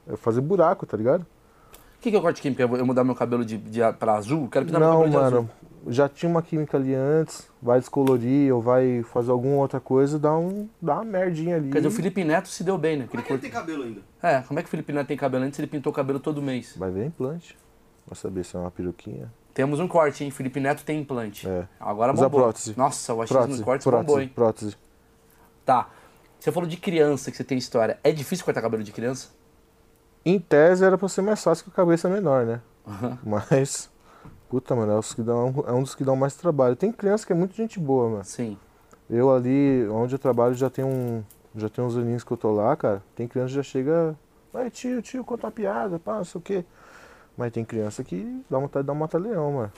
É 0.08 0.16
fazer 0.18 0.42
buraco, 0.42 0.86
tá 0.86 0.98
ligado? 0.98 1.22
O 1.22 2.02
que, 2.04 2.10
que 2.10 2.16
é 2.16 2.20
o 2.20 2.22
corte 2.22 2.42
químico? 2.42 2.62
Eu 2.62 2.86
mudar 2.86 3.04
meu 3.06 3.16
cabelo 3.16 3.46
de, 3.46 3.58
de, 3.58 3.80
pra 3.94 4.16
azul? 4.16 4.50
Quero 4.50 4.66
pintar 4.66 4.82
meu 4.82 4.90
não, 4.90 5.06
de 5.06 5.16
mano. 5.16 5.26
azul. 5.26 5.50
Já 5.88 6.08
tinha 6.08 6.30
uma 6.30 6.42
química 6.42 6.78
ali 6.78 6.94
antes, 6.94 7.48
vai 7.62 7.80
descolorir 7.80 8.54
ou 8.54 8.62
vai 8.62 9.04
fazer 9.04 9.32
alguma 9.32 9.56
outra 9.58 9.80
coisa, 9.82 10.18
dá, 10.18 10.34
um, 10.36 10.68
dá 10.82 10.96
uma 10.96 11.04
merdinha 11.04 11.58
ali. 11.58 11.70
Quer 11.70 11.78
dizer, 11.80 11.88
o 11.88 11.92
Felipe 11.92 12.24
Neto 12.24 12.48
se 12.48 12.64
deu 12.64 12.78
bem, 12.78 12.98
né? 12.98 13.08
Como 13.10 13.22
é 13.22 13.26
que 13.26 13.34
ele 13.34 13.42
tem 13.42 13.52
cabelo 13.52 13.84
ainda? 13.84 14.02
É, 14.22 14.42
como 14.42 14.60
é 14.60 14.64
que 14.64 14.68
o 14.68 14.72
Felipe 14.72 14.94
Neto 14.94 15.08
tem 15.08 15.18
cabelo 15.18 15.44
antes? 15.44 15.60
Ele 15.60 15.68
pintou 15.68 15.92
o 15.92 15.96
cabelo 15.96 16.20
todo 16.20 16.42
mês. 16.42 16.76
Vai 16.78 16.90
ver 16.90 17.06
implante. 17.06 17.58
Vai 18.08 18.16
saber 18.18 18.44
se 18.46 18.56
é 18.56 18.60
uma 18.60 18.72
peruquinha. 18.72 19.32
Temos 19.54 19.80
um 19.80 19.88
corte, 19.88 20.24
hein? 20.24 20.32
Felipe 20.32 20.60
Neto 20.60 20.84
tem 20.84 21.00
implante. 21.02 21.48
É. 21.48 21.68
Agora 21.80 22.14
Usa 22.14 22.24
bombou. 22.24 22.42
prótese. 22.42 22.74
Nossa, 22.78 23.14
o 23.14 23.22
achismo 23.22 23.38
Prótese, 23.40 23.60
no 23.60 23.66
corte 23.66 23.84
prótese, 23.84 24.06
bombou, 24.08 24.22
hein? 24.22 24.32
prótese. 24.34 24.78
Tá. 25.66 25.90
Você 26.44 26.52
falou 26.52 26.68
de 26.68 26.76
criança, 26.76 27.32
que 27.32 27.38
você 27.38 27.44
tem 27.46 27.58
história. 27.58 27.98
É 28.04 28.12
difícil 28.12 28.44
cortar 28.44 28.62
cabelo 28.62 28.84
de 28.84 28.92
criança? 28.92 29.30
Em 30.26 30.38
tese 30.38 30.84
era 30.84 30.98
pra 30.98 31.08
ser 31.08 31.22
mais 31.22 31.42
fácil 31.42 31.64
que 31.64 31.72
a 31.72 31.74
cabeça 31.74 32.10
é 32.10 32.12
menor, 32.12 32.46
né? 32.46 32.60
Aham. 32.86 33.18
Mas, 33.24 33.90
puta, 34.50 34.76
mano, 34.76 34.92
é, 34.92 35.00
os 35.00 35.14
que 35.14 35.22
dão, 35.22 35.64
é 35.66 35.72
um 35.72 35.82
dos 35.82 35.96
que 35.96 36.04
dão 36.04 36.18
mais 36.18 36.36
trabalho. 36.36 36.76
Tem 36.76 36.92
criança 36.92 37.26
que 37.26 37.32
é 37.32 37.36
muito 37.36 37.56
gente 37.56 37.80
boa, 37.80 38.10
mano. 38.10 38.26
Sim. 38.26 38.58
Eu 39.10 39.34
ali, 39.34 39.88
onde 39.88 40.16
eu 40.16 40.20
trabalho, 40.20 40.54
já 40.54 40.70
tem 40.70 40.84
um. 40.84 41.24
Já 41.56 41.70
tem 41.70 41.82
uns 41.82 41.96
aninhos 41.96 42.26
que 42.26 42.32
eu 42.32 42.36
tô 42.36 42.52
lá, 42.52 42.76
cara. 42.76 43.02
Tem 43.16 43.26
criança 43.26 43.48
que 43.48 43.56
já 43.56 43.64
chega. 43.64 44.14
Vai, 44.52 44.70
tio, 44.70 45.02
tio, 45.02 45.24
conta 45.24 45.48
uma 45.48 45.52
piada, 45.54 45.98
pá, 45.98 46.18
não 46.18 46.26
sei 46.26 46.40
o 46.40 46.42
quê. 46.42 46.66
Mas 47.38 47.54
tem 47.54 47.64
criança 47.64 48.04
que 48.04 48.44
dá 48.50 48.60
vontade 48.60 48.84
de 48.84 48.88
dar 48.88 48.92
um 48.92 48.98
mata-leão, 48.98 49.54
mano. 49.54 49.72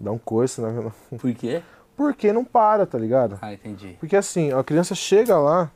Dá 0.00 0.10
um 0.10 0.16
coice, 0.16 0.62
né? 0.62 0.90
Por 1.18 1.34
quê? 1.34 1.62
Porque 2.00 2.32
não 2.32 2.46
para, 2.46 2.86
tá 2.86 2.96
ligado? 2.96 3.38
Ah, 3.42 3.52
entendi. 3.52 3.94
Porque 4.00 4.16
assim, 4.16 4.50
a 4.54 4.64
criança 4.64 4.94
chega 4.94 5.36
lá, 5.38 5.70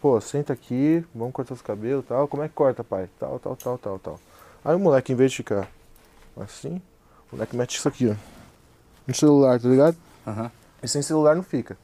pô, 0.00 0.18
senta 0.18 0.54
aqui, 0.54 1.04
vamos 1.14 1.34
cortar 1.34 1.52
os 1.52 1.60
cabelos 1.60 2.02
e 2.02 2.08
tal. 2.08 2.26
Como 2.26 2.42
é 2.42 2.48
que 2.48 2.54
corta, 2.54 2.82
pai? 2.82 3.10
Tal, 3.20 3.38
tal, 3.38 3.54
tal, 3.54 3.76
tal, 3.76 3.98
tal. 3.98 4.20
Aí 4.64 4.74
o 4.74 4.78
moleque, 4.78 5.12
em 5.12 5.14
vez 5.14 5.30
de 5.32 5.36
ficar 5.36 5.68
assim, 6.40 6.80
o 7.30 7.36
moleque 7.36 7.54
mete 7.54 7.76
isso 7.76 7.86
aqui, 7.86 8.08
ó. 8.08 8.14
No 9.06 9.14
celular, 9.14 9.60
tá 9.60 9.68
ligado? 9.68 9.94
Aham. 10.26 10.50
E 10.82 10.88
sem 10.88 11.02
celular 11.02 11.36
não 11.36 11.42
fica. 11.42 11.76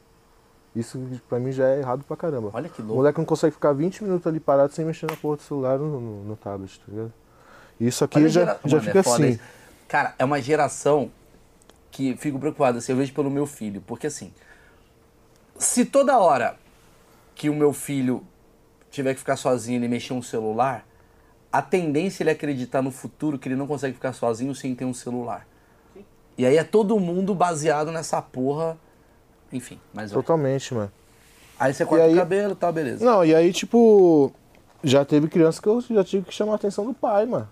Isso 0.75 0.99
pra 1.29 1.37
mim 1.39 1.51
já 1.51 1.67
é 1.67 1.81
errado 1.81 2.03
pra 2.03 2.17
caramba. 2.17 2.49
Olha 2.53 2.67
que 2.67 2.81
O 2.81 2.85
louco. 2.85 2.97
moleque 2.97 3.19
não 3.19 3.25
consegue 3.25 3.53
ficar 3.53 3.73
20 3.73 4.03
minutos 4.03 4.25
ali 4.25 4.39
parado 4.39 4.73
sem 4.73 4.83
mexer 4.83 5.05
na 5.07 5.15
porra 5.17 5.35
do 5.37 5.43
celular 5.43 5.77
no, 5.77 6.01
no, 6.01 6.23
no 6.23 6.35
tablet, 6.35 6.79
tá 6.79 6.85
ligado? 6.91 7.13
Isso 7.79 8.03
aqui 8.03 8.17
Olha 8.17 8.27
já, 8.29 8.39
gera- 8.41 8.59
já 8.65 8.77
Mano, 8.77 8.87
fica 8.91 8.97
é 8.97 9.01
assim. 9.13 9.27
isso. 9.33 9.39
Cara, 9.87 10.15
é 10.17 10.25
uma 10.25 10.41
geração 10.41 11.11
que 11.91 12.15
fico 12.15 12.39
preocupado, 12.39 12.77
assim, 12.77 12.93
eu 12.93 12.97
vejo 12.97 13.13
pelo 13.13 13.29
meu 13.29 13.45
filho. 13.45 13.83
Porque 13.85 14.07
assim, 14.07 14.33
se 15.57 15.85
toda 15.85 16.17
hora 16.17 16.55
que 17.35 17.49
o 17.49 17.53
meu 17.53 17.73
filho 17.73 18.23
tiver 18.89 19.13
que 19.13 19.19
ficar 19.19 19.35
sozinho 19.35 19.83
e 19.83 19.87
mexer 19.87 20.13
um 20.13 20.21
celular, 20.21 20.85
a 21.51 21.61
tendência 21.61 22.23
é 22.23 22.23
ele 22.23 22.31
acreditar 22.31 22.81
no 22.81 22.91
futuro 22.91 23.37
que 23.37 23.47
ele 23.47 23.55
não 23.55 23.67
consegue 23.67 23.93
ficar 23.93 24.13
sozinho 24.13 24.55
sem 24.55 24.73
ter 24.73 24.85
um 24.85 24.93
celular. 24.93 25.45
E 26.37 26.45
aí 26.45 26.57
é 26.57 26.63
todo 26.63 26.99
mundo 26.99 27.35
baseado 27.35 27.91
nessa 27.91 28.21
porra. 28.21 28.77
Enfim, 29.51 29.79
mas. 29.93 30.11
Totalmente, 30.11 30.73
mano. 30.73 30.91
Aí 31.59 31.73
você 31.73 31.85
corta 31.85 32.05
aí- 32.05 32.13
o 32.13 32.17
cabelo 32.17 32.53
e 32.53 32.55
tal, 32.55 32.73
beleza. 32.73 33.05
Não, 33.05 33.23
e 33.23 33.35
aí, 33.35 33.51
tipo, 33.53 34.31
já 34.83 35.05
teve 35.05 35.27
criança 35.27 35.61
que 35.61 35.67
eu 35.67 35.81
já 35.81 36.03
tive 36.03 36.25
que 36.25 36.33
chamar 36.33 36.53
a 36.53 36.55
atenção 36.55 36.85
do 36.85 36.93
pai, 36.93 37.25
mano. 37.25 37.47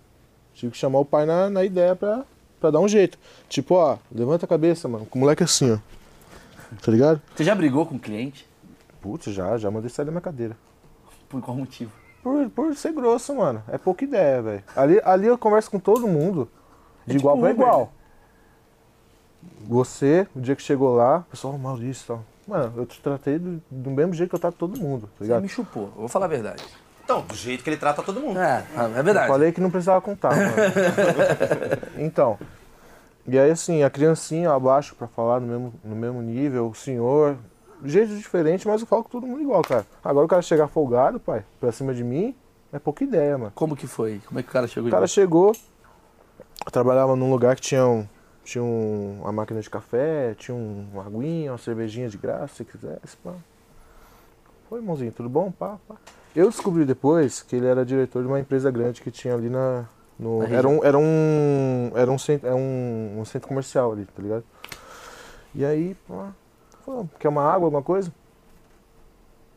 Tive 0.54 0.72
que 0.72 0.78
chamar 0.78 1.00
o 1.00 1.06
pai 1.06 1.26
na, 1.26 1.50
na 1.50 1.64
ideia 1.64 1.96
pra, 1.96 2.26
pra 2.60 2.72
dar 2.72 2.80
um 2.80 2.88
jeito. 2.88 3.18
Tipo, 3.48 3.76
ó, 3.76 3.98
levanta 4.12 4.46
a 4.46 4.50
cabeça, 4.50 4.88
mano. 4.88 5.06
Com 5.06 5.18
o 5.18 5.22
moleque 5.22 5.44
assim, 5.44 5.72
ó. 5.74 5.78
Tá 6.84 6.92
ligado? 6.92 7.22
Você 7.36 7.44
já 7.44 7.56
brigou 7.56 7.86
com 7.86 7.96
o 7.96 8.00
cliente? 8.00 8.48
Putz, 9.02 9.26
já, 9.34 9.58
já 9.58 9.72
mandei 9.72 9.90
sair 9.90 10.06
da 10.06 10.12
minha 10.12 10.22
cadeira. 10.22 10.56
Por 11.28 11.42
qual 11.42 11.56
motivo? 11.56 11.92
Por, 12.22 12.50
por 12.50 12.76
ser 12.76 12.92
grosso, 12.94 13.34
mano. 13.36 13.64
É 13.70 13.78
pouca 13.78 14.04
ideia, 14.04 14.42
velho. 14.42 14.64
Ali, 14.76 15.02
ali 15.04 15.28
eu 15.28 15.38
converso 15.38 15.72
com 15.72 15.80
todo 15.80 16.08
mundo. 16.08 16.50
De 17.08 17.16
É 17.16 17.18
igual 17.20 17.36
tipo 17.36 17.46
pra 17.48 17.54
Uber, 17.54 17.66
igual. 17.68 17.94
Você, 19.68 20.28
o 20.36 20.42
dia 20.42 20.56
que 20.56 20.62
chegou 20.62 20.96
lá, 20.96 21.20
o 21.20 21.24
pessoal, 21.32 21.54
"Ô, 21.54 21.58
Maurício 21.58 22.04
e 22.04 22.08
tal. 22.08 22.26
Mano, 22.48 22.74
eu 22.78 22.86
te 22.86 23.00
tratei 23.00 23.38
do, 23.40 23.62
do 23.70 23.90
mesmo 23.92 24.14
jeito 24.14 24.30
que 24.30 24.36
eu 24.36 24.40
trato 24.40 24.56
todo 24.58 24.80
mundo, 24.80 25.04
tá 25.04 25.10
Você 25.20 25.24
ligado? 25.26 25.42
me 25.44 25.48
chupou, 25.50 25.84
eu 25.96 26.00
vou 26.00 26.08
falar 26.08 26.26
a 26.26 26.30
verdade. 26.30 26.64
Então, 27.10 27.22
do 27.22 27.34
jeito 27.34 27.64
que 27.64 27.70
ele 27.72 27.78
trata 27.78 28.04
todo 28.04 28.20
mundo. 28.22 28.40
É, 28.40 28.64
é 28.96 29.02
verdade. 29.02 29.28
Falei 29.28 29.52
que 29.52 29.60
não 29.60 29.72
precisava 29.72 30.00
contar, 30.00 30.30
mano. 30.30 30.52
então. 31.98 32.38
E 33.28 33.38
aí, 33.40 33.50
assim, 33.50 33.82
a 33.82 33.90
criancinha 33.90 34.52
abaixo 34.52 34.94
pra 34.96 35.08
falar 35.08 35.40
no 35.40 35.48
mesmo, 35.48 35.74
no 35.84 35.96
mesmo 35.96 36.22
nível, 36.22 36.68
o 36.70 36.76
senhor. 36.76 37.36
Jeito 37.84 38.16
diferente, 38.16 38.68
mas 38.68 38.82
eu 38.82 38.86
falo 38.88 39.04
com 39.04 39.10
todo 39.10 39.26
mundo 39.26 39.42
igual, 39.42 39.64
cara. 39.64 39.88
Agora 40.04 40.24
o 40.24 40.30
cara 40.30 40.42
chegar 40.44 40.68
folgado, 40.68 41.20
pai, 41.20 41.44
pra 41.60 41.72
cima 41.72 41.96
de 41.96 42.04
mim, 42.04 42.36
é 42.72 42.78
pouca 42.78 43.04
ideia, 43.04 43.40
mano. 43.40 43.52
Como 43.56 43.76
que 43.76 43.88
foi? 43.88 44.22
Como 44.28 44.40
é 44.40 44.44
que 44.44 44.50
o 44.50 44.52
cara 44.52 44.68
chegou 44.68 44.88
O 44.88 44.92
cara 44.92 45.06
de 45.08 45.12
chegou, 45.12 45.56
eu 46.64 46.72
trabalhava 46.72 47.16
num 47.16 47.32
lugar 47.32 47.56
que 47.56 47.62
tinha, 47.62 47.88
um, 47.88 48.06
tinha 48.44 48.64
um- 48.64 49.20
uma 49.22 49.32
máquina 49.32 49.62
de 49.62 49.70
café, 49.70 50.36
tinha 50.38 50.54
um, 50.54 50.86
uma 50.94 51.08
aguinha, 51.08 51.54
uma 51.54 51.58
cervejinha 51.58 52.08
de 52.08 52.18
graça, 52.20 52.54
se 52.58 52.66
quisesse, 52.66 53.18
pá. 53.24 53.32
Foi, 54.70 54.78
irmãozinho, 54.80 55.12
tudo 55.12 55.28
bom? 55.30 55.50
Pá, 55.50 55.78
pá. 55.88 55.96
Eu 56.36 56.50
descobri 56.50 56.86
depois 56.86 57.42
que 57.42 57.56
ele 57.56 57.66
era 57.66 57.86
diretor 57.86 58.22
de 58.22 58.28
uma 58.28 58.40
empresa 58.40 58.70
grande 58.70 59.02
que 59.02 59.12
tinha 59.12 59.34
ali 59.34 59.50
na. 59.50 59.86
No, 60.18 60.40
Na 60.40 60.50
era 60.50 60.68
um, 60.68 60.84
era 60.84 60.98
um. 60.98 61.92
Era 61.96 62.12
um 62.12 62.18
centro, 62.18 62.48
é 62.48 62.54
um, 62.54 63.20
um 63.20 63.26
centro 63.26 63.48
comercial 63.48 63.92
ali, 63.92 64.06
tá 64.06 64.22
ligado? 64.22 64.44
E 65.56 65.66
aí, 65.66 65.96
falou, 66.86 67.10
quer 67.18 67.30
uma 67.30 67.44
água, 67.44 67.68
alguma 67.68 67.82
coisa? 67.82 68.14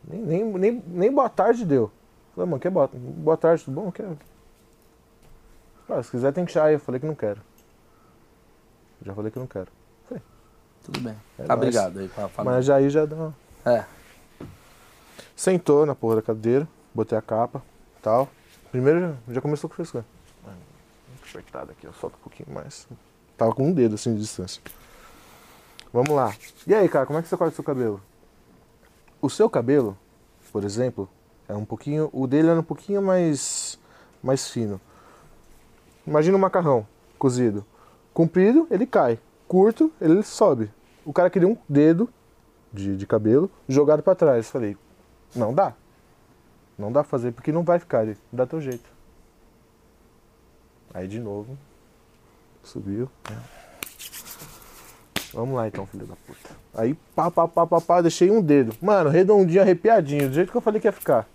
Nem, 0.07 0.21
nem, 0.21 0.43
nem, 0.45 0.83
nem 0.87 1.11
boa 1.11 1.29
tarde 1.29 1.65
deu. 1.65 1.91
Falei, 2.33 2.49
mano, 2.49 2.59
quer 2.59 2.71
boa, 2.71 2.89
boa 2.93 3.37
tarde, 3.37 3.63
tudo 3.63 3.79
bom? 3.79 3.91
Quero. 3.91 4.17
Ah, 5.89 6.01
se 6.01 6.09
quiser 6.09 6.31
tem 6.33 6.47
chá 6.47 6.65
aí. 6.65 6.73
Eu 6.73 6.79
falei 6.79 6.99
que 6.99 7.05
não 7.05 7.13
quero. 7.13 7.41
Já 9.05 9.13
falei 9.13 9.31
que 9.31 9.37
não 9.37 9.47
quero. 9.47 9.67
Tudo 10.83 10.99
bem. 10.99 11.15
É 11.39 11.43
tá, 11.43 11.55
nóis. 11.55 11.67
obrigado 11.67 11.99
aí 11.99 12.07
pra 12.09 12.27
falar. 12.27 12.51
Mas 12.51 12.65
já 12.65 12.75
aí 12.75 12.89
já 12.89 13.05
dá. 13.05 13.31
É. 13.65 13.85
Sentou 15.35 15.85
na 15.85 15.95
porra 15.95 16.17
da 16.17 16.21
cadeira, 16.21 16.67
botei 16.93 17.17
a 17.17 17.21
capa 17.21 17.61
tal. 18.01 18.29
Primeiro 18.71 19.17
já 19.29 19.41
começou 19.41 19.69
com. 19.69 19.81
Mano, 19.83 20.57
muito 21.07 21.29
apertado 21.29 21.71
aqui, 21.71 21.87
ó. 21.87 21.91
Solta 21.93 22.17
um 22.17 22.19
pouquinho 22.19 22.53
mais. 22.53 22.87
Tava 23.37 23.53
com 23.53 23.67
um 23.67 23.73
dedo 23.73 23.95
assim 23.95 24.13
de 24.13 24.21
distância. 24.21 24.61
Vamos 25.91 26.09
lá. 26.09 26.35
E 26.67 26.73
aí, 26.73 26.89
cara, 26.89 27.05
como 27.05 27.17
é 27.17 27.21
que 27.21 27.27
você 27.27 27.37
corta 27.37 27.53
o 27.53 27.55
seu 27.55 27.63
cabelo? 27.63 28.01
O 29.21 29.29
seu 29.29 29.49
cabelo, 29.49 29.97
por 30.51 30.63
exemplo, 30.63 31.09
é 31.47 31.53
um 31.53 31.65
pouquinho. 31.65 32.09
O 32.11 32.27
dele 32.27 32.49
era 32.49 32.59
um 32.59 32.63
pouquinho 32.63 33.01
mais. 33.01 33.79
mais 34.21 34.49
fino. 34.49 34.81
Imagina 36.05 36.35
um 36.35 36.41
macarrão 36.41 36.85
cozido. 37.17 37.65
Comprido, 38.13 38.67
ele 38.69 38.85
cai. 38.85 39.19
Curto, 39.47 39.91
ele 40.01 40.21
sobe. 40.23 40.69
O 41.05 41.13
cara 41.13 41.29
queria 41.29 41.47
um 41.47 41.57
dedo 41.69 42.09
de, 42.71 42.97
de 42.97 43.07
cabelo 43.07 43.49
jogado 43.67 44.03
pra 44.03 44.15
trás. 44.15 44.49
Falei, 44.49 44.75
não 45.35 45.53
dá. 45.53 45.73
Não 46.77 46.91
dá 46.91 47.01
pra 47.03 47.09
fazer 47.09 47.31
porque 47.31 47.51
não 47.51 47.63
vai 47.63 47.79
ficar 47.79 47.99
ali. 47.99 48.17
Dá 48.31 48.45
teu 48.45 48.59
jeito. 48.59 48.89
Aí 50.93 51.07
de 51.07 51.19
novo. 51.19 51.57
Subiu. 52.63 53.09
né? 53.29 53.41
Vamos 55.33 55.55
lá 55.55 55.67
então, 55.67 55.85
filho 55.87 56.05
da 56.05 56.15
puta. 56.15 56.49
Aí, 56.75 56.93
pá, 57.15 57.31
pá, 57.31 57.47
pá, 57.47 57.65
pá, 57.65 57.81
pá, 57.81 58.01
deixei 58.01 58.29
um 58.29 58.41
dedo. 58.41 58.75
Mano, 58.79 59.09
redondinho, 59.09 59.61
arrepiadinho, 59.61 60.29
do 60.29 60.35
jeito 60.35 60.51
que 60.51 60.57
eu 60.57 60.61
falei 60.61 60.79
que 60.79 60.87
ia 60.87 60.91
ficar. 60.91 61.27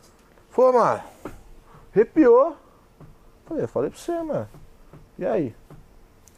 Foi, 0.51 0.73
mano. 0.73 1.03
Arrepiou. 1.93 2.57
Falei, 3.45 3.65
eu 3.65 3.69
falei 3.69 3.91
pra 3.91 3.99
você, 3.99 4.13
mano. 4.23 4.49
E 5.19 5.27
aí? 5.27 5.55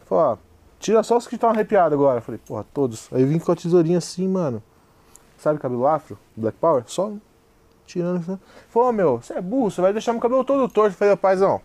Falei, 0.07 0.25
ó, 0.25 0.37
tira 0.79 1.03
só 1.03 1.19
os 1.19 1.27
que 1.27 1.35
estão 1.35 1.51
arrepiados 1.51 1.93
agora. 1.93 2.23
Falei, 2.23 2.41
porra, 2.47 2.65
todos. 2.73 3.13
Aí 3.13 3.25
vim 3.25 3.39
com 3.39 3.53
a 3.53 3.57
tesourinha 3.57 3.99
assim, 3.99 4.27
mano. 4.27 4.63
Sabe 5.37 5.59
cabelo 5.59 5.87
afro? 5.87 6.19
Black 6.35 6.57
Power? 6.59 6.85
Só 6.87 7.13
tirando. 7.91 8.41
Falei, 8.69 8.89
ô, 8.89 8.93
meu, 8.93 9.17
você 9.19 9.35
é 9.35 9.41
burro, 9.41 9.71
você 9.71 9.81
vai 9.81 9.93
deixar 9.93 10.13
meu 10.13 10.21
cabelo 10.21 10.45
todo 10.45 10.69
torto. 10.73 10.97
Falei, 10.97 11.17
paizão, 11.17 11.61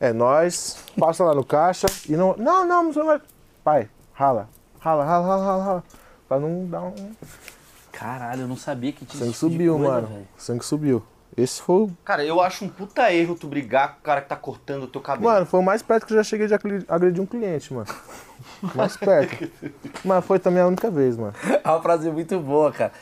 é 0.00 0.12
nós, 0.12 0.78
passa 0.98 1.24
lá 1.24 1.34
no 1.34 1.44
caixa 1.44 1.86
e 2.08 2.16
não. 2.16 2.34
Não, 2.36 2.66
não, 2.66 2.92
você 2.92 2.98
não 2.98 3.06
vai. 3.06 3.20
Pai, 3.62 3.88
rala, 4.12 4.48
rala, 4.80 5.04
rala, 5.04 5.26
rala, 5.26 5.44
rala, 5.44 5.64
rala. 5.64 5.84
Pra 6.28 6.40
não 6.40 6.66
dar 6.66 6.82
um. 6.82 6.94
Caralho, 7.92 8.42
eu 8.42 8.48
não 8.48 8.56
sabia 8.56 8.92
que 8.92 9.04
tinha 9.04 9.18
sangue 9.20 9.32
tipo 9.32 9.38
subiu, 9.52 9.76
coisa, 9.76 9.92
mano. 9.92 10.06
velho. 10.08 10.28
O 10.36 10.40
sangue 10.42 10.64
subiu. 10.64 11.02
Esse 11.36 11.60
foi 11.62 11.74
o. 11.82 11.90
Cara, 12.04 12.24
eu 12.24 12.40
acho 12.40 12.64
um 12.64 12.68
puta 12.68 13.12
erro 13.12 13.34
tu 13.34 13.46
brigar 13.48 13.94
com 13.94 13.98
o 14.00 14.02
cara 14.02 14.20
que 14.20 14.28
tá 14.28 14.36
cortando 14.36 14.84
o 14.84 14.86
teu 14.86 15.00
cabelo. 15.00 15.24
Mano, 15.28 15.44
foi 15.46 15.58
o 15.60 15.62
mais 15.64 15.82
perto 15.82 16.06
que 16.06 16.12
eu 16.12 16.16
já 16.16 16.22
cheguei 16.22 16.46
de 16.46 16.54
agre- 16.54 16.84
agredir 16.88 17.20
um 17.22 17.26
cliente, 17.26 17.72
mano. 17.74 17.86
Mais 18.74 18.96
perto. 18.96 19.50
Mas 20.04 20.24
foi 20.24 20.38
também 20.38 20.62
a 20.62 20.66
única 20.66 20.90
vez, 20.90 21.16
mano. 21.16 21.34
É 21.64 21.68
uma 21.68 21.82
frase 21.82 22.08
muito 22.10 22.38
boa, 22.38 22.70
cara. 22.70 22.92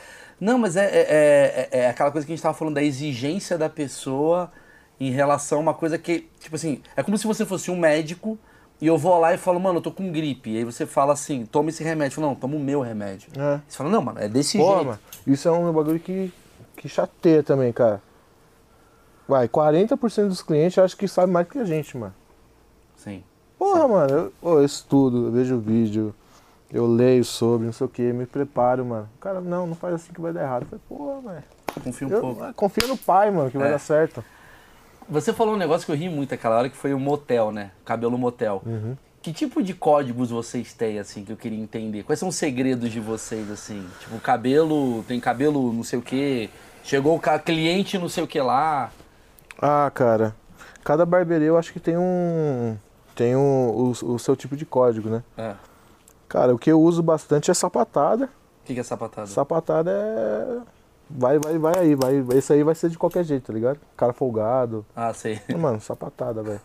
Não, 0.42 0.58
mas 0.58 0.74
é, 0.76 0.86
é, 0.86 1.68
é- 1.70 1.78
é 1.82 1.88
aquela 1.88 2.10
coisa 2.10 2.26
que 2.26 2.32
a 2.32 2.34
gente 2.34 2.42
tava 2.42 2.52
falando 2.58 2.74
da 2.74 2.82
exigência 2.82 3.56
da 3.56 3.68
pessoa 3.68 4.50
em 4.98 5.12
relação 5.12 5.58
a 5.58 5.60
uma 5.60 5.72
coisa 5.74 5.96
que, 5.96 6.28
tipo 6.40 6.56
assim, 6.56 6.82
é 6.96 7.02
como 7.04 7.16
se 7.16 7.28
você 7.28 7.46
fosse 7.46 7.70
um 7.70 7.76
médico 7.76 8.36
e 8.80 8.88
eu 8.88 8.98
vou 8.98 9.20
lá 9.20 9.32
e 9.32 9.38
falo, 9.38 9.60
mano, 9.60 9.78
eu 9.78 9.82
tô 9.82 9.92
com 9.92 10.10
gripe. 10.10 10.50
E 10.50 10.56
aí 10.58 10.64
você 10.64 10.84
fala 10.84 11.12
assim, 11.12 11.46
toma 11.46 11.68
esse 11.70 11.84
remédio. 11.84 12.14
Eu 12.14 12.16
falo, 12.16 12.26
não, 12.26 12.34
toma 12.34 12.56
o 12.56 12.58
meu 12.58 12.80
remédio. 12.80 13.30
É. 13.38 13.60
Você 13.68 13.76
fala, 13.78 13.88
não, 13.88 14.02
mano, 14.02 14.18
é 14.18 14.28
desse 14.28 14.58
Pô, 14.58 14.64
jeito. 14.74 14.86
mano, 14.86 14.98
isso 15.24 15.46
é 15.46 15.52
um 15.52 15.72
bagulho 15.72 16.00
que, 16.00 16.32
que 16.76 16.88
chateia 16.88 17.44
também, 17.44 17.72
cara. 17.72 18.02
Vai, 19.28 19.46
40% 19.48 20.26
dos 20.26 20.42
clientes 20.42 20.76
acham 20.76 20.98
que 20.98 21.06
sabe 21.06 21.32
mais 21.32 21.46
que 21.48 21.56
a 21.58 21.64
gente, 21.64 21.96
mano. 21.96 22.14
Sim. 22.96 23.22
Porra, 23.56 23.86
mano, 23.86 24.12
eu, 24.12 24.32
eu 24.58 24.64
estudo, 24.64 25.26
eu 25.28 25.30
vejo 25.30 25.60
vídeo, 25.60 26.12
eu 26.72 26.86
leio 26.86 27.24
sobre, 27.24 27.66
não 27.66 27.72
sei 27.72 27.86
o 27.86 27.90
que, 27.90 28.02
me 28.12 28.26
preparo, 28.26 28.84
mano. 28.84 29.08
Cara, 29.20 29.40
não, 29.40 29.66
não 29.66 29.74
faz 29.74 29.94
assim 29.94 30.12
que 30.12 30.20
vai 30.20 30.32
dar 30.32 30.42
errado. 30.42 30.62
Eu 30.62 30.68
falei, 30.68 30.82
porra, 30.88 31.32
velho. 31.32 31.44
Confia 31.84 32.08
um 32.08 32.10
Eu 32.10 32.20
pouco. 32.20 32.42
ah, 32.44 32.52
confio 32.54 32.88
no 32.88 32.96
pai, 32.96 33.30
mano, 33.30 33.50
que 33.50 33.58
vai 33.58 33.68
É. 33.68 33.72
dar 33.72 33.78
certo. 33.78 34.24
Você 35.08 35.32
falou 35.32 35.54
um 35.54 35.58
negócio 35.58 35.84
que 35.84 35.92
eu 35.92 35.96
ri 35.96 36.08
muito 36.08 36.32
aquela 36.34 36.56
hora, 36.56 36.68
que 36.68 36.76
foi 36.76 36.94
o 36.94 36.98
motel, 36.98 37.50
né? 37.52 37.70
Cabelo 37.84 38.16
motel. 38.16 38.62
Uhum. 38.64 38.96
Que 39.20 39.32
tipo 39.32 39.62
de 39.62 39.72
códigos 39.74 40.30
vocês 40.30 40.72
têm, 40.72 40.98
assim, 40.98 41.24
que 41.24 41.32
eu 41.32 41.36
queria 41.36 41.58
entender? 41.58 42.02
Quais 42.02 42.18
são 42.18 42.28
os 42.28 42.36
segredos 42.36 42.90
de 42.90 42.98
vocês, 43.00 43.50
assim? 43.50 43.86
Tipo, 44.00 44.18
cabelo, 44.20 45.02
tem 45.04 45.20
cabelo 45.20 45.72
não 45.72 45.84
sei 45.84 45.98
o 45.98 46.02
quê, 46.02 46.50
chegou 46.82 47.16
o 47.16 47.20
cliente 47.38 47.98
não 47.98 48.08
sei 48.08 48.24
o 48.24 48.26
que 48.26 48.40
lá. 48.40 48.90
Ah, 49.60 49.90
cara, 49.94 50.34
cada 50.82 51.06
barbearia 51.06 51.48
eu 51.48 51.56
acho 51.58 51.72
que 51.72 51.78
tem 51.80 51.96
um. 51.96 52.76
Tem 53.14 53.36
um, 53.36 53.68
o, 53.70 53.90
o 54.14 54.18
seu 54.18 54.34
tipo 54.34 54.56
de 54.56 54.64
código, 54.66 55.08
né? 55.08 55.22
É. 55.36 55.54
Cara, 56.32 56.54
o 56.54 56.58
que 56.58 56.72
eu 56.72 56.80
uso 56.80 57.02
bastante 57.02 57.50
é 57.50 57.54
sapatada. 57.54 58.24
O 58.24 58.64
que, 58.64 58.72
que 58.72 58.80
é 58.80 58.82
sapatada? 58.82 59.26
Sapatada 59.26 59.90
é. 59.90 60.60
Vai, 61.10 61.38
vai, 61.38 61.58
vai 61.58 61.78
aí, 61.78 61.94
vai. 61.94 62.24
Esse 62.34 62.54
aí 62.54 62.62
vai 62.62 62.74
ser 62.74 62.88
de 62.88 62.96
qualquer 62.96 63.22
jeito, 63.22 63.48
tá 63.48 63.52
ligado? 63.52 63.78
Cara 63.94 64.14
folgado. 64.14 64.82
Ah, 64.96 65.12
sei. 65.12 65.38
Mano, 65.54 65.78
sapatada, 65.78 66.42
velho. 66.42 66.60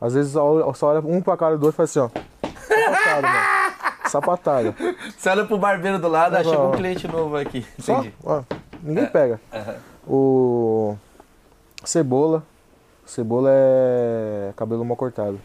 Às 0.00 0.14
vezes 0.14 0.30
só 0.34 0.72
só 0.72 0.86
olha 0.90 1.00
um 1.00 1.20
pra 1.20 1.36
cara 1.36 1.58
do 1.58 1.66
outro 1.66 1.74
e 1.74 1.84
faz 1.84 1.90
assim, 1.90 1.98
ó. 1.98 2.08
Sapatada, 2.68 3.28
mano. 3.28 4.08
Sapatada. 4.08 4.74
Você 5.18 5.28
olha 5.30 5.44
pro 5.44 5.58
barbeiro 5.58 5.98
do 5.98 6.06
lado, 6.06 6.36
ah, 6.36 6.68
um 6.68 6.70
cliente 6.76 7.08
novo 7.08 7.36
aqui. 7.36 7.66
Só, 7.80 7.94
Entendi. 7.98 8.14
ó. 8.22 8.42
Ninguém 8.80 9.06
pega. 9.06 9.40
Aham. 9.52 9.74
O. 10.06 10.96
Cebola. 11.84 12.44
Cebola 13.04 13.48
é 13.50 14.52
cabelo 14.54 14.84
mal 14.84 14.96
cortado. 14.96 15.40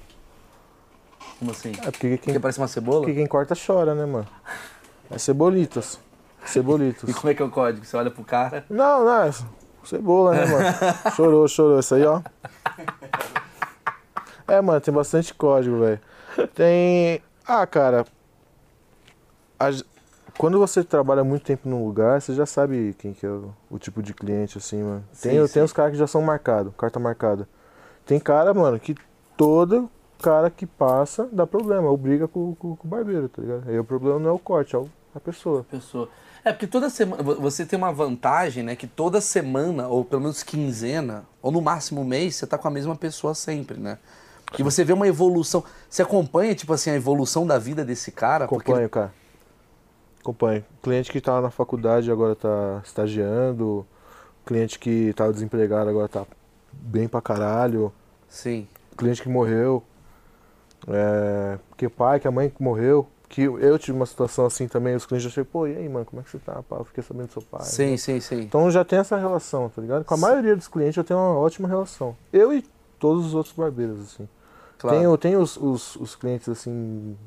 Como 1.43 1.51
assim? 1.51 1.71
É 1.79 1.91
porque 1.91 2.07
quem, 2.09 2.17
Porque 2.17 2.39
parece 2.39 2.57
uma 2.57 2.69
cebola? 2.69 3.01
porque 3.01 3.15
quem 3.15 3.27
corta 3.27 3.53
chora, 3.53 3.93
né, 3.93 4.05
mano? 4.05 4.25
É 5.11 5.17
cebolitas. 5.17 5.99
Cebolitas. 6.45 7.03
E 7.09 7.13
como 7.13 7.29
é 7.29 7.33
que 7.35 7.41
é 7.41 7.45
o 7.45 7.49
código? 7.49 7.85
Você 7.85 7.97
olha 7.97 8.09
pro 8.09 8.23
cara. 8.23 8.65
Não, 8.69 9.03
não, 9.03 9.23
é 9.23 9.31
cebola, 9.83 10.31
né, 10.33 10.45
mano? 10.45 10.65
Chorou, 11.17 11.45
chorou. 11.49 11.79
Isso 11.81 11.95
aí, 11.95 12.05
ó. 12.05 12.21
É, 14.47 14.61
mano, 14.61 14.79
tem 14.79 14.93
bastante 14.93 15.33
código, 15.33 15.79
velho. 15.79 15.99
Tem. 16.55 17.21
Ah, 17.45 17.67
cara. 17.67 18.05
a- 19.59 19.69
Quando 20.37 20.57
você 20.59 20.81
trabalha 20.81 21.25
muito 21.25 21.43
tempo 21.43 21.67
num 21.67 21.85
lugar, 21.85 22.21
você 22.21 22.33
já 22.33 22.45
sabe 22.45 22.95
quem 22.97 23.11
que 23.13 23.25
é 23.25 23.29
o, 23.29 23.53
o 23.69 23.77
tipo 23.77 24.01
de 24.01 24.13
cliente, 24.13 24.57
assim, 24.57 24.81
mano. 24.81 25.03
Tem, 25.21 25.41
Sim, 25.41 25.47
sim. 25.47 25.53
tem 25.55 25.63
os 25.63 25.73
caras 25.73 25.91
que 25.91 25.97
já 25.97 26.07
são 26.07 26.21
marcados, 26.21 26.73
carta 26.77 26.99
marcada. 27.01 27.49
Tem 28.05 28.17
cara, 28.17 28.53
mano, 28.53 28.79
que 28.79 28.95
todo 29.35 29.89
cara 30.23 30.49
que 30.49 30.65
passa 30.65 31.27
dá 31.31 31.45
problema, 31.45 31.89
ou 31.89 31.97
briga 31.97 32.27
com, 32.27 32.55
com- 32.55 32.75
com 32.75 32.87
o 32.87 32.89
barbeiro, 32.89 33.27
tá 33.29 33.41
ligado? 33.41 33.69
Aí 33.69 33.77
o 33.77 33.83
problema 33.83 34.17
não 34.19 34.29
é 34.29 34.33
o 34.33 34.39
corte, 34.39 34.75
é 34.75 34.79
o- 34.79 34.89
a 35.13 35.19
pessoa. 35.19 35.65
Pessoa. 35.69 36.09
É, 36.45 36.51
porque 36.51 36.65
toda 36.67 36.89
semana. 36.89 37.21
vo- 37.21 37.35
Você 37.41 37.65
tem 37.65 37.77
uma 37.77 37.91
vantagem, 37.91 38.63
né? 38.63 38.75
Que 38.75 38.87
toda 38.87 39.21
semana, 39.21 39.87
ou 39.87 40.03
pelo 40.03 40.21
menos 40.21 40.41
quinzena, 40.43 41.23
ou 41.41 41.51
no 41.51 41.61
máximo 41.61 42.03
mês, 42.03 42.35
você 42.35 42.47
tá 42.47 42.57
com 42.57 42.67
a 42.67 42.71
mesma 42.71 42.95
pessoa 42.95 43.33
sempre, 43.35 43.79
né? 43.79 43.97
E 44.57 44.61
você 44.63 44.83
vê 44.83 44.93
uma 44.93 45.07
evolução. 45.07 45.63
Você 45.89 46.01
acompanha, 46.01 46.53
tipo 46.53 46.73
assim, 46.73 46.89
a 46.91 46.95
evolução 46.95 47.45
da 47.47 47.57
vida 47.57 47.83
desse 47.83 48.11
cara? 48.11 48.47
porque 48.47 48.69
Acompanho, 48.71 48.89
cara. 48.89 49.13
Acompanho. 50.21 50.63
Cliente 50.81 51.11
que 51.11 51.19
tá 51.19 51.41
na 51.41 51.49
faculdade 51.49 52.11
agora 52.11 52.35
tá 52.35 52.81
estagiando. 52.83 53.85
Cliente 54.45 54.77
que 54.79 55.13
tá 55.13 55.29
desempregado 55.31 55.89
agora 55.89 56.07
tá 56.07 56.25
bem 56.71 57.07
pra 57.07 57.21
caralho. 57.21 57.91
Sim. 58.29 58.67
Cliente 58.97 59.21
que 59.21 59.29
morreu. 59.29 59.83
É, 60.87 61.57
que 61.77 61.85
o 61.85 61.89
pai, 61.89 62.19
que 62.19 62.27
a 62.27 62.31
mãe 62.31 62.51
morreu. 62.59 63.07
Que 63.29 63.41
eu 63.41 63.79
tive 63.79 63.97
uma 63.97 64.05
situação 64.05 64.45
assim 64.45 64.67
também. 64.67 64.95
Os 64.95 65.07
clientes 65.07 65.23
já 65.23 65.29
chegam, 65.33 65.49
pô, 65.51 65.65
e 65.65 65.75
aí, 65.75 65.89
mano, 65.89 66.05
como 66.05 66.21
é 66.21 66.23
que 66.23 66.29
você 66.29 66.37
tá? 66.37 66.61
Pá, 66.61 66.75
eu 66.77 66.85
fiquei 66.85 67.03
sabendo 67.03 67.27
do 67.27 67.33
seu 67.33 67.41
pai. 67.41 67.63
Sim, 67.63 67.97
sim, 67.97 68.19
sim. 68.19 68.41
Então 68.41 68.69
já 68.69 68.85
tem 68.85 68.99
essa 68.99 69.17
relação, 69.17 69.69
tá 69.69 69.81
ligado? 69.81 70.05
Com 70.05 70.13
a 70.13 70.17
maioria 70.17 70.55
dos 70.55 70.67
clientes 70.67 70.97
eu 70.97 71.03
tenho 71.03 71.19
uma 71.19 71.35
ótima 71.39 71.67
relação. 71.67 72.15
Eu 72.31 72.53
e 72.53 72.63
todos 72.99 73.25
os 73.25 73.33
outros 73.33 73.55
barbeiros, 73.55 73.99
assim. 74.01 74.29
Claro. 74.77 74.97
Tenho, 74.97 75.17
tenho 75.17 75.39
os, 75.39 75.57
os, 75.57 75.95
os 75.95 76.15
clientes, 76.15 76.47
assim, 76.47 77.17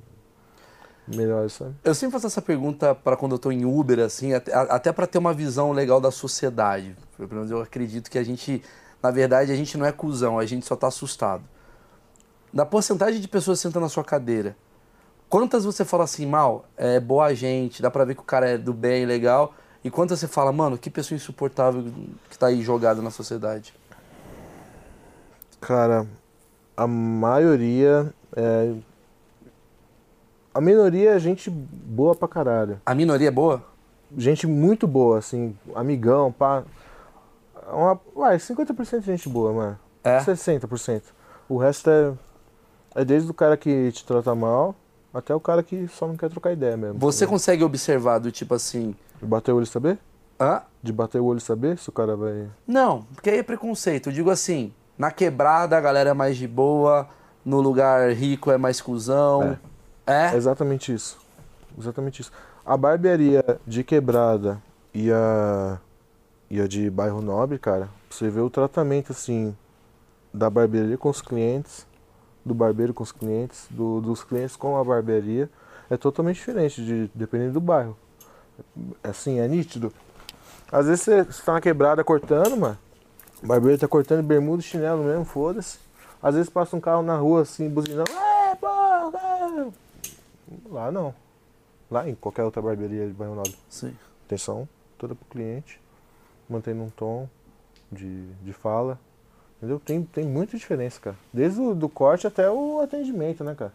melhores, 1.08 1.54
sabe? 1.54 1.74
Eu 1.82 1.94
sempre 1.94 2.12
faço 2.12 2.26
essa 2.26 2.42
pergunta 2.42 2.94
para 2.94 3.16
quando 3.16 3.32
eu 3.32 3.38
tô 3.38 3.50
em 3.50 3.64
Uber, 3.64 4.00
assim, 4.00 4.32
até, 4.32 4.54
até 4.54 4.92
para 4.92 5.06
ter 5.06 5.18
uma 5.18 5.34
visão 5.34 5.72
legal 5.72 6.00
da 6.00 6.10
sociedade. 6.10 6.96
Pelo 7.16 7.28
menos 7.28 7.50
eu 7.50 7.60
acredito 7.60 8.10
que 8.10 8.18
a 8.18 8.22
gente, 8.22 8.62
na 9.02 9.10
verdade, 9.10 9.50
a 9.50 9.56
gente 9.56 9.76
não 9.76 9.84
é 9.84 9.92
cuzão, 9.92 10.38
a 10.38 10.46
gente 10.46 10.66
só 10.66 10.76
tá 10.76 10.86
assustado. 10.86 11.42
Da 12.56 12.64
porcentagem 12.64 13.20
de 13.20 13.28
pessoas 13.28 13.58
que 13.58 13.64
sentam 13.64 13.82
na 13.82 13.88
sua 13.90 14.02
cadeira, 14.02 14.56
quantas 15.28 15.62
você 15.62 15.84
fala 15.84 16.04
assim, 16.04 16.24
mal, 16.24 16.64
é 16.74 16.98
boa 16.98 17.34
gente, 17.34 17.82
dá 17.82 17.90
pra 17.90 18.02
ver 18.02 18.14
que 18.14 18.22
o 18.22 18.24
cara 18.24 18.48
é 18.48 18.56
do 18.56 18.72
bem, 18.72 19.04
legal, 19.04 19.52
e 19.84 19.90
quantas 19.90 20.18
você 20.18 20.26
fala, 20.26 20.50
mano, 20.52 20.78
que 20.78 20.88
pessoa 20.88 21.16
insuportável 21.16 21.84
que 22.30 22.38
tá 22.38 22.46
aí 22.46 22.62
jogada 22.62 23.02
na 23.02 23.10
sociedade? 23.10 23.74
Cara, 25.60 26.06
a 26.74 26.86
maioria 26.86 28.10
é. 28.34 28.72
A 30.54 30.60
minoria 30.62 31.10
é 31.10 31.18
gente 31.18 31.50
boa 31.50 32.14
pra 32.14 32.26
caralho. 32.26 32.80
A 32.86 32.94
minoria 32.94 33.28
é 33.28 33.30
boa? 33.30 33.62
Gente 34.16 34.46
muito 34.46 34.86
boa, 34.86 35.18
assim, 35.18 35.54
amigão, 35.74 36.32
pá. 36.32 36.64
Uma, 37.70 38.00
vai, 38.14 38.38
50% 38.38 39.00
de 39.00 39.04
gente 39.04 39.28
boa, 39.28 39.52
mano. 39.52 39.78
É? 40.02 40.20
60%. 40.20 41.02
O 41.50 41.58
resto 41.58 41.90
é. 41.90 42.14
É 42.96 43.04
desde 43.04 43.30
o 43.30 43.34
cara 43.34 43.56
que 43.56 43.92
te 43.92 44.04
trata 44.04 44.34
mal 44.34 44.74
até 45.12 45.34
o 45.34 45.40
cara 45.40 45.62
que 45.62 45.86
só 45.88 46.06
não 46.06 46.16
quer 46.16 46.28
trocar 46.30 46.52
ideia 46.52 46.76
mesmo. 46.76 46.98
Você 46.98 47.26
consegue 47.26 47.62
observar 47.62 48.18
do 48.18 48.32
tipo 48.32 48.54
assim, 48.54 48.94
De 49.20 49.26
bater 49.26 49.52
o 49.52 49.56
olho 49.56 49.64
e 49.64 49.66
saber? 49.66 49.98
hã? 50.40 50.62
De 50.82 50.92
bater 50.92 51.20
o 51.20 51.24
olho 51.24 51.38
e 51.38 51.40
saber 51.42 51.78
se 51.78 51.88
o 51.88 51.92
cara 51.92 52.16
vai. 52.16 52.48
Não, 52.66 53.02
porque 53.14 53.30
aí 53.30 53.38
é 53.38 53.42
preconceito. 53.42 54.08
Eu 54.08 54.12
digo 54.12 54.30
assim, 54.30 54.72
na 54.98 55.10
quebrada 55.10 55.76
a 55.76 55.80
galera 55.80 56.10
é 56.10 56.14
mais 56.14 56.36
de 56.36 56.48
boa, 56.48 57.08
no 57.44 57.60
lugar 57.60 58.10
rico 58.12 58.50
é 58.50 58.58
mais 58.58 58.80
cuzão. 58.80 59.58
É? 60.06 60.32
É 60.32 60.36
exatamente 60.36 60.92
isso. 60.92 61.18
Exatamente 61.78 62.22
isso. 62.22 62.32
A 62.64 62.76
barbearia 62.76 63.44
de 63.66 63.84
quebrada 63.84 64.60
e 64.92 65.10
a, 65.12 65.78
e 66.50 66.60
a 66.60 66.66
de 66.66 66.90
bairro 66.90 67.20
nobre, 67.22 67.58
cara, 67.58 67.88
você 68.10 68.28
vê 68.28 68.40
o 68.40 68.50
tratamento 68.50 69.12
assim 69.12 69.56
da 70.32 70.50
barbearia 70.50 70.98
com 70.98 71.08
os 71.08 71.22
clientes, 71.22 71.85
do 72.46 72.54
barbeiro 72.54 72.94
com 72.94 73.02
os 73.02 73.10
clientes, 73.10 73.66
do- 73.68 74.00
dos 74.00 74.22
clientes 74.22 74.54
com 74.54 74.76
a 74.76 74.84
barbearia, 74.84 75.50
é 75.90 75.96
totalmente 75.96 76.36
diferente, 76.36 76.80
de, 76.84 77.10
dependendo 77.12 77.54
do 77.54 77.60
bairro. 77.60 77.96
Assim, 79.02 79.40
é 79.40 79.48
nítido. 79.48 79.92
Às 80.70 80.86
vezes 80.86 81.02
você 81.02 81.20
está 81.22 81.54
na 81.54 81.60
quebrada 81.60 82.04
cortando, 82.04 82.56
mano. 82.56 82.78
O 83.42 83.46
barbeiro 83.46 83.78
tá 83.78 83.88
cortando 83.88 84.24
bermuda 84.24 84.60
e 84.60 84.64
chinelo 84.64 85.02
mesmo, 85.02 85.24
foda-se. 85.24 85.78
Às 86.22 86.34
vezes 86.36 86.48
passa 86.48 86.76
um 86.76 86.80
carro 86.80 87.02
na 87.02 87.16
rua 87.16 87.42
assim, 87.42 87.68
buzinando. 87.68 88.10
É, 88.10 88.52
é. 88.52 89.68
Lá 90.70 90.90
não. 90.92 91.12
Lá 91.90 92.08
em 92.08 92.14
qualquer 92.14 92.44
outra 92.44 92.62
barbearia 92.62 93.06
de 93.06 93.12
banho 93.12 93.34
nobre. 93.34 93.56
Sim. 93.68 93.94
Atenção 94.24 94.68
toda 94.96 95.14
pro 95.14 95.26
cliente, 95.26 95.80
mantendo 96.48 96.82
um 96.82 96.90
tom 96.90 97.28
de, 97.90 98.26
de 98.42 98.52
fala. 98.52 98.98
Entendeu? 99.56 99.80
Tem, 99.80 100.02
tem 100.02 100.24
muita 100.24 100.56
diferença, 100.56 101.00
cara. 101.00 101.16
Desde 101.32 101.60
o 101.60 101.74
do 101.74 101.88
corte 101.88 102.26
até 102.26 102.50
o 102.50 102.80
atendimento, 102.80 103.42
né, 103.42 103.54
cara? 103.54 103.72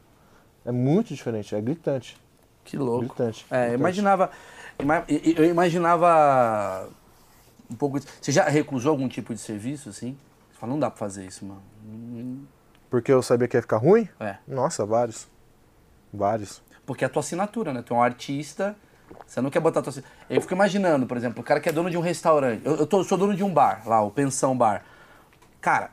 É 0.65 0.71
muito 0.71 1.13
diferente, 1.13 1.55
é 1.55 1.61
gritante. 1.61 2.17
Que 2.63 2.77
louco. 2.77 3.05
Gritante. 3.07 3.45
É, 3.49 3.61
gritante. 3.61 3.79
imaginava. 3.79 4.31
ima- 4.79 5.03
Eu 5.07 5.45
imaginava 5.45 6.87
um 7.69 7.75
pouco. 7.75 7.97
isso. 7.97 8.07
Você 8.21 8.31
já 8.31 8.43
recusou 8.47 8.91
algum 8.91 9.07
tipo 9.07 9.33
de 9.33 9.39
serviço, 9.39 9.89
assim? 9.89 10.15
Você 10.51 10.59
fala, 10.59 10.71
não 10.71 10.79
dá 10.79 10.89
pra 10.91 10.99
fazer 10.99 11.25
isso, 11.25 11.43
mano. 11.45 11.61
Hum, 11.83 12.43
Porque 12.89 13.11
eu 13.11 13.23
sabia 13.23 13.47
que 13.47 13.57
ia 13.57 13.61
ficar 13.61 13.77
ruim? 13.77 14.07
É. 14.19 14.35
Nossa, 14.47 14.85
vários. 14.85 15.27
Vários. 16.13 16.61
Porque 16.85 17.03
é 17.03 17.07
a 17.07 17.09
tua 17.09 17.21
assinatura, 17.21 17.73
né? 17.73 17.81
Tu 17.81 17.93
é 17.93 17.97
um 17.97 18.03
artista, 18.03 18.75
você 19.25 19.41
não 19.41 19.49
quer 19.49 19.59
botar 19.61 19.79
a 19.79 19.83
tua 19.83 19.89
assinatura. 19.91 20.15
Eu 20.29 20.41
fico 20.41 20.53
imaginando, 20.53 21.07
por 21.07 21.17
exemplo, 21.17 21.41
o 21.41 21.43
cara 21.43 21.59
que 21.59 21.69
é 21.69 21.71
dono 21.71 21.89
de 21.89 21.97
um 21.97 22.01
restaurante. 22.01 22.61
Eu, 22.65 22.75
eu 22.75 22.85
tô- 22.85 23.03
sou 23.03 23.17
dono 23.17 23.33
de 23.35 23.43
um 23.43 23.51
bar, 23.51 23.81
lá, 23.87 24.01
o 24.03 24.11
Pensão 24.11 24.55
Bar. 24.55 24.83
Cara, 25.61 25.91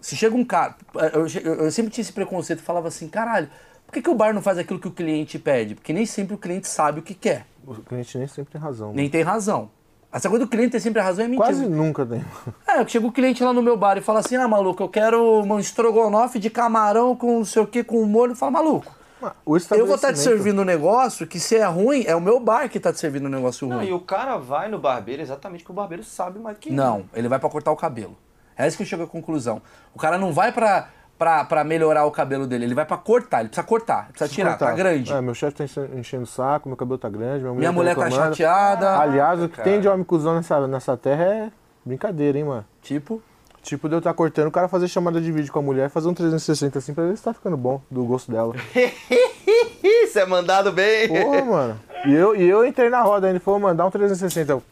se 0.00 0.16
chega 0.16 0.34
um 0.34 0.44
cara. 0.44 0.74
Eu, 1.12 1.26
eu- 1.64 1.70
sempre 1.70 1.92
tinha 1.92 2.02
esse 2.02 2.12
preconceito, 2.12 2.62
falava 2.62 2.88
assim, 2.88 3.08
caralho, 3.08 3.48
por 3.86 3.92
que, 3.92 4.02
que 4.02 4.10
o 4.10 4.14
bar 4.14 4.32
não 4.34 4.42
faz 4.42 4.58
aquilo 4.58 4.78
que 4.80 4.88
o 4.88 4.92
cliente 4.92 5.38
pede? 5.38 5.74
Porque 5.74 5.92
nem 5.92 6.06
sempre 6.06 6.34
o 6.34 6.38
cliente 6.38 6.66
sabe 6.68 7.00
o 7.00 7.02
que 7.02 7.14
quer. 7.14 7.46
O 7.66 7.74
cliente 7.76 8.16
nem 8.18 8.26
sempre 8.26 8.52
tem 8.52 8.60
razão. 8.60 8.92
Nem 8.92 9.08
tem 9.10 9.22
razão. 9.22 9.70
Essa 10.10 10.30
coisa 10.30 10.46
do 10.46 10.50
cliente 10.50 10.70
ter 10.72 10.80
sempre 10.80 11.02
razão 11.02 11.26
é 11.26 11.28
mentira. 11.28 11.48
Quase 11.48 11.66
nunca 11.68 12.06
tem. 12.06 12.24
É, 12.66 12.86
chega 12.88 13.06
o 13.06 13.12
cliente 13.12 13.44
lá 13.44 13.52
no 13.52 13.62
meu 13.62 13.76
bar 13.76 13.98
e 13.98 14.00
fala 14.00 14.20
assim, 14.20 14.36
ah, 14.36 14.48
maluco, 14.48 14.82
eu 14.82 14.88
quero 14.88 15.42
um 15.42 15.58
estrogonofe 15.58 16.38
de 16.38 16.48
camarão 16.48 17.14
com 17.14 17.38
não 17.40 17.44
sei 17.44 17.60
o 17.62 17.66
que, 17.66 17.84
com 17.84 18.02
molho. 18.06 18.34
Fala, 18.34 18.52
maluco, 18.52 18.90
O 19.20 19.26
eu 19.26 19.28
vou 19.50 19.56
estar 19.58 19.76
te 19.76 19.84
estabelecimento- 19.90 20.16
servindo 20.16 20.62
um 20.62 20.64
negócio 20.64 21.26
que 21.26 21.38
se 21.38 21.56
é 21.56 21.64
ruim, 21.66 22.04
é 22.06 22.16
o 22.16 22.20
meu 22.22 22.40
bar 22.40 22.70
que 22.70 22.80
tá 22.80 22.90
te 22.90 22.98
servindo 22.98 23.26
um 23.26 23.30
negócio 23.30 23.68
Não, 23.68 23.76
ruim. 23.78 23.88
e 23.88 23.92
o 23.92 24.00
cara 24.00 24.38
vai 24.38 24.70
no 24.70 24.78
barbeiro 24.78 25.20
exatamente 25.20 25.60
porque 25.62 25.72
o 25.72 25.74
barbeiro 25.74 26.02
sabe 26.02 26.38
mais 26.38 26.56
do 26.56 26.60
que 26.60 26.70
ele. 26.70 26.76
Não, 26.76 27.04
ele 27.12 27.28
vai 27.28 27.38
pra 27.38 27.50
cortar 27.50 27.70
o 27.70 27.76
cabelo. 27.76 28.16
É 28.58 28.66
isso 28.66 28.76
que 28.76 28.82
eu 28.82 28.86
chego 28.86 29.04
à 29.04 29.06
conclusão. 29.06 29.62
O 29.94 29.98
cara 29.98 30.18
não 30.18 30.32
vai 30.32 30.50
pra, 30.52 30.88
pra, 31.18 31.44
pra 31.44 31.62
melhorar 31.64 32.04
o 32.04 32.10
cabelo 32.10 32.46
dele, 32.46 32.64
ele 32.64 32.74
vai 32.74 32.84
pra 32.84 32.96
cortar, 32.96 33.40
ele 33.40 33.48
precisa 33.48 33.66
cortar, 33.66 34.04
ele 34.04 34.12
precisa 34.12 34.30
tirar, 34.34 34.52
tá 34.58 34.66
Cortar. 34.66 34.76
grande. 34.76 35.12
É, 35.12 35.20
meu 35.20 35.34
chefe 35.34 35.56
tá 35.56 35.64
enche- 35.64 35.88
enchendo 35.94 36.24
o 36.24 36.26
saco, 36.26 36.68
meu 36.68 36.76
cabelo 36.76 36.98
tá 36.98 37.08
grande, 37.08 37.40
minha 37.42 37.52
mulher, 37.54 37.58
Minha 37.58 37.72
mulher 37.72 37.94
tá 37.96 38.10
chateada. 38.10 38.98
Aliás, 38.98 39.40
o 39.42 39.48
que 39.48 39.56
cara. 39.56 39.68
tem 39.70 39.80
de 39.80 39.88
homem 39.88 40.04
cuzão 40.04 40.34
nessa, 40.34 40.66
nessa 40.66 40.96
terra 40.96 41.22
é 41.24 41.50
brincadeira, 41.84 42.36
hein, 42.36 42.44
mano. 42.44 42.64
Tipo, 42.82 43.22
Tipo, 43.60 43.86
de 43.88 43.96
eu 43.96 43.98
estar 43.98 44.14
cortando, 44.14 44.46
o 44.46 44.50
cara 44.52 44.66
fazer 44.68 44.88
chamada 44.88 45.20
de 45.20 45.30
vídeo 45.30 45.52
com 45.52 45.58
a 45.58 45.62
mulher, 45.62 45.90
fazer 45.90 46.08
um 46.08 46.14
360 46.14 46.78
assim 46.78 46.94
pra 46.94 47.04
ver 47.04 47.16
se 47.16 47.22
tá 47.24 47.34
ficando 47.34 47.56
bom, 47.56 47.82
do 47.90 48.02
gosto 48.04 48.30
dela. 48.30 48.54
Isso 49.82 50.18
é 50.18 50.24
mandado 50.24 50.72
bem. 50.72 51.08
Porra, 51.08 51.44
mano. 51.44 51.80
E 52.06 52.14
eu, 52.14 52.34
e 52.36 52.48
eu 52.48 52.64
entrei 52.64 52.88
na 52.88 53.02
roda, 53.02 53.28
ele 53.28 53.38
falou, 53.40 53.60
mano, 53.60 53.76
dá 53.76 53.84
um 53.84 53.90
360. 53.90 54.52
Eu... 54.52 54.62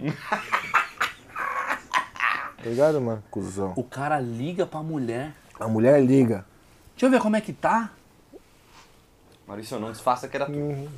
tá 2.62 2.68
ligado, 2.68 3.00
mano? 3.00 3.22
Cuzão. 3.30 3.72
o 3.76 3.84
cara 3.84 4.20
liga 4.20 4.66
pra 4.66 4.82
mulher. 4.82 5.34
A 5.58 5.66
mulher 5.66 6.02
liga. 6.02 6.44
Deixa 6.92 7.06
eu 7.06 7.10
ver 7.10 7.20
como 7.20 7.36
é 7.36 7.40
que 7.40 7.52
tá. 7.52 7.90
Maurício, 9.46 9.78
não 9.78 9.90
disfarça 9.90 10.28
que 10.28 10.36
era 10.36 10.46
tu. 10.46 10.88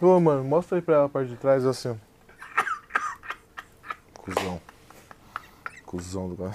Ô, 0.00 0.18
mano, 0.18 0.44
mostra 0.44 0.78
aí 0.78 0.82
pra 0.82 0.94
ela 0.94 1.04
a 1.06 1.08
parte 1.08 1.30
de 1.30 1.36
trás, 1.36 1.64
assim, 1.66 1.90
ó. 1.90 1.94
Cuzão. 4.20 4.60
Cuzão 5.84 6.28
do 6.28 6.36
cara. 6.36 6.54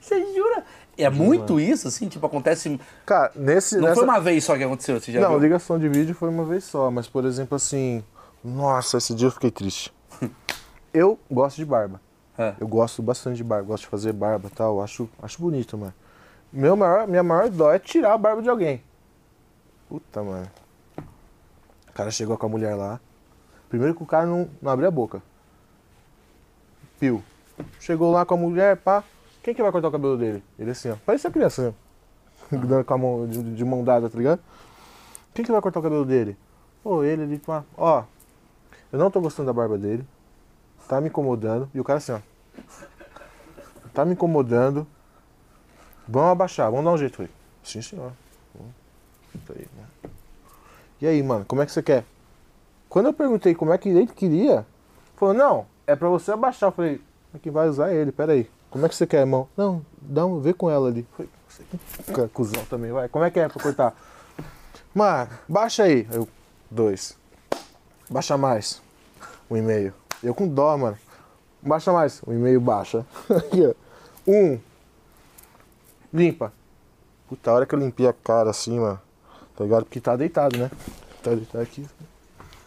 Você 0.00 0.34
jura? 0.34 0.64
É 0.98 1.08
muito 1.08 1.58
isso, 1.58 1.88
assim? 1.88 2.08
Tipo, 2.08 2.26
acontece. 2.26 2.78
Cara, 3.06 3.32
nesse. 3.34 3.76
Não 3.76 3.84
nessa... 3.84 3.94
foi 3.94 4.04
uma 4.04 4.20
vez 4.20 4.44
só 4.44 4.56
que 4.56 4.64
aconteceu, 4.64 5.00
você 5.00 5.12
já 5.12 5.20
Não, 5.20 5.30
viu? 5.30 5.38
ligação 5.38 5.78
de 5.78 5.88
vídeo 5.88 6.14
foi 6.14 6.28
uma 6.28 6.44
vez 6.44 6.64
só, 6.64 6.90
mas 6.90 7.08
por 7.08 7.24
exemplo 7.24 7.56
assim. 7.56 8.04
Nossa, 8.44 8.98
esse 8.98 9.14
dia 9.14 9.28
eu 9.28 9.32
fiquei 9.32 9.50
triste. 9.50 9.92
eu 10.92 11.18
gosto 11.30 11.56
de 11.56 11.64
barba. 11.64 12.00
É. 12.40 12.54
Eu 12.58 12.66
gosto 12.66 13.02
bastante 13.02 13.36
de 13.36 13.44
barba, 13.44 13.66
gosto 13.66 13.82
de 13.82 13.90
fazer 13.90 14.14
barba 14.14 14.48
e 14.48 14.50
tal, 14.50 14.80
acho, 14.80 15.06
acho 15.20 15.42
bonito, 15.42 15.76
mano. 15.76 15.92
Meu 16.50 16.74
maior, 16.74 17.06
minha 17.06 17.22
maior 17.22 17.50
dó 17.50 17.70
é 17.70 17.78
tirar 17.78 18.14
a 18.14 18.18
barba 18.18 18.40
de 18.40 18.48
alguém. 18.48 18.82
Puta, 19.86 20.22
mano. 20.22 20.50
O 20.96 21.92
cara 21.92 22.10
chegou 22.10 22.38
com 22.38 22.46
a 22.46 22.48
mulher 22.48 22.74
lá. 22.74 22.98
Primeiro 23.68 23.94
que 23.94 24.02
o 24.02 24.06
cara 24.06 24.24
não, 24.24 24.48
não 24.62 24.72
abriu 24.72 24.88
a 24.88 24.90
boca. 24.90 25.22
Pio. 26.98 27.22
Chegou 27.78 28.10
lá 28.10 28.24
com 28.24 28.32
a 28.32 28.38
mulher, 28.38 28.78
pá. 28.78 29.04
Quem 29.42 29.54
que 29.54 29.60
vai 29.60 29.70
cortar 29.70 29.88
o 29.88 29.92
cabelo 29.92 30.16
dele? 30.16 30.42
Ele 30.58 30.70
assim, 30.70 30.88
ó. 30.88 30.96
Parece 31.04 31.26
a 31.26 31.30
criança, 31.30 31.68
assim, 31.68 31.76
ó. 32.52 32.56
Dando 32.56 32.84
com 32.86 32.94
a 32.94 32.98
mão, 32.98 33.28
de, 33.28 33.54
de 33.54 33.64
mão 33.66 33.84
dada, 33.84 34.08
tá 34.08 34.16
ligado? 34.16 34.40
Quem 35.34 35.44
que 35.44 35.52
vai 35.52 35.60
cortar 35.60 35.80
o 35.80 35.82
cabelo 35.82 36.06
dele? 36.06 36.38
Pô, 36.82 37.04
ele 37.04 37.22
ali, 37.22 37.38
pá. 37.38 37.64
Ó, 37.76 38.02
eu 38.90 38.98
não 38.98 39.10
tô 39.10 39.20
gostando 39.20 39.46
da 39.46 39.52
barba 39.52 39.76
dele. 39.76 40.06
Tá 40.88 41.02
me 41.02 41.08
incomodando. 41.08 41.68
E 41.74 41.78
o 41.78 41.84
cara 41.84 41.98
assim, 41.98 42.12
ó. 42.12 42.29
Tá 43.92 44.04
me 44.04 44.12
incomodando. 44.12 44.86
Vamos 46.06 46.32
abaixar, 46.32 46.70
vamos 46.70 46.84
dar 46.84 46.92
um 46.92 46.98
jeito. 46.98 47.16
Falei, 47.16 47.30
sim 47.62 47.82
senhor. 47.82 48.12
Aí, 49.48 49.68
né? 49.76 50.10
E 51.00 51.06
aí, 51.06 51.22
mano, 51.22 51.44
como 51.44 51.62
é 51.62 51.66
que 51.66 51.72
você 51.72 51.82
quer? 51.82 52.04
Quando 52.88 53.06
eu 53.06 53.12
perguntei 53.12 53.54
como 53.54 53.72
é 53.72 53.78
que 53.78 53.88
ele 53.88 54.06
queria, 54.06 54.66
falou, 55.16 55.34
não, 55.34 55.66
é 55.86 55.94
pra 55.94 56.08
você 56.08 56.32
abaixar. 56.32 56.68
Eu 56.68 56.72
falei, 56.72 57.00
mas 57.32 57.42
quem 57.42 57.52
vai 57.52 57.68
usar 57.68 57.90
é 57.90 57.94
ele, 57.94 58.12
peraí. 58.12 58.50
Como 58.70 58.86
é 58.86 58.88
que 58.88 58.94
você 58.94 59.06
quer, 59.06 59.20
irmão? 59.20 59.48
Não, 59.56 59.84
dá 60.00 60.26
um, 60.26 60.40
vê 60.40 60.52
com 60.52 60.70
ela 60.70 60.88
ali. 60.88 61.06
Falei, 61.16 61.30
você 61.48 62.28
cuzão 62.28 62.64
também, 62.66 62.92
vai. 62.92 63.08
Como 63.08 63.24
é 63.24 63.30
que 63.30 63.40
é 63.40 63.48
pra 63.48 63.62
cortar? 63.62 63.94
Mano, 64.94 65.30
baixa 65.48 65.84
aí. 65.84 66.06
Eu, 66.12 66.28
dois. 66.70 67.16
Baixa 68.08 68.36
mais. 68.36 68.82
Um 69.50 69.56
e 69.56 69.62
meio. 69.62 69.94
Eu 70.22 70.34
com 70.34 70.48
dó, 70.48 70.76
mano. 70.76 70.98
Baixa 71.62 71.92
mais. 71.92 72.22
Um 72.26 72.32
e 72.32 72.36
meio 72.36 72.60
baixa. 72.60 73.04
Aqui, 73.30 73.66
ó. 73.66 73.74
Um. 74.30 74.58
Limpa. 76.12 76.52
Puta, 77.28 77.50
a 77.50 77.54
hora 77.54 77.66
que 77.66 77.74
eu 77.74 77.78
limpei 77.78 78.06
a 78.08 78.12
cara 78.12 78.50
assim, 78.50 78.78
mano. 78.80 79.00
Tá 79.56 79.64
ligado? 79.64 79.84
Porque 79.84 80.00
tá 80.00 80.16
deitado, 80.16 80.56
né? 80.58 80.70
Tá 81.22 81.30
deitado 81.30 81.62
aqui. 81.62 81.86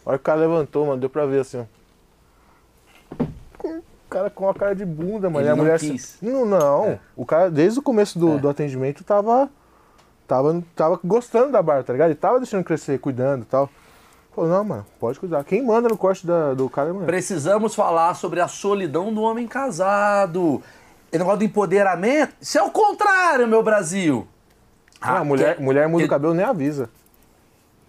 A 0.06 0.10
hora 0.10 0.18
que 0.18 0.22
o 0.22 0.26
cara 0.26 0.40
levantou, 0.40 0.86
mano, 0.86 1.00
deu 1.00 1.10
pra 1.10 1.26
ver 1.26 1.42
assim, 1.42 1.60
ó. 1.60 3.24
O 3.66 4.10
cara 4.10 4.30
com 4.30 4.48
a 4.48 4.54
cara 4.54 4.76
de 4.76 4.86
bunda, 4.86 5.30
mano. 5.30 5.40
Ele 5.42 5.48
e 5.48 5.52
a 5.52 5.56
não 5.56 5.64
mulher 5.64 5.80
quis. 5.80 6.16
assim. 6.22 6.30
Não, 6.32 6.46
não. 6.46 6.86
É. 6.86 7.00
O 7.16 7.26
cara, 7.26 7.50
desde 7.50 7.80
o 7.80 7.82
começo 7.82 8.18
do, 8.20 8.34
É. 8.36 8.38
do 8.38 8.48
atendimento, 8.48 9.04
tava. 9.04 9.50
Tava, 10.28 10.64
tava 10.76 11.00
gostando 11.04 11.52
da 11.52 11.62
barba, 11.62 11.84
tá 11.84 11.92
ligado? 11.94 12.10
Ele 12.12 12.16
tava 12.16 12.38
deixando 12.40 12.64
crescer, 12.64 13.00
cuidando 13.00 13.42
e 13.42 13.46
tal. 13.46 13.70
Falou, 14.36 14.50
não, 14.50 14.64
mano, 14.64 14.86
pode 15.00 15.20
cuidar. 15.20 15.44
Quem 15.44 15.62
manda 15.64 15.88
no 15.90 15.98
corte 15.98 16.26
da- 16.26 16.54
do 16.54 16.70
cara 16.70 16.90
é 16.90 16.94
mulher. 16.94 17.06
Precisamos 17.06 17.76
falar 17.76 18.14
sobre 18.16 18.40
a 18.42 18.48
solidão 18.48 19.14
do 19.14 19.22
homem 19.22 19.48
casado. 19.48 20.62
E 21.12 21.18
negócio 21.18 21.40
do 21.40 21.44
empoderamento. 21.46 22.34
Isso 22.42 22.58
é 22.58 22.64
o 22.64 22.72
contrário, 22.72 23.48
meu 23.48 23.62
Brasil. 23.62 24.28
Ah, 25.00 25.24
mulher, 25.24 25.58
que- 25.58 25.62
mulher 25.62 25.88
muda 25.88 26.02
que- 26.02 26.08
o 26.08 26.10
cabelo 26.10 26.34
nem 26.34 26.44
avisa. 26.46 26.90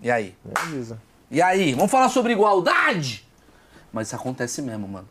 E 0.03 0.11
aí? 0.11 0.35
Nem 0.45 0.55
avisa. 0.57 0.99
E 1.31 1.41
aí? 1.41 1.73
Vamos 1.73 1.91
falar 1.91 2.11
sobre 2.11 2.33
igualdade? 2.35 3.27
Mas 3.91 4.09
isso 4.09 4.17
acontece 4.17 4.61
mesmo, 4.61 4.87
mano. 4.87 5.09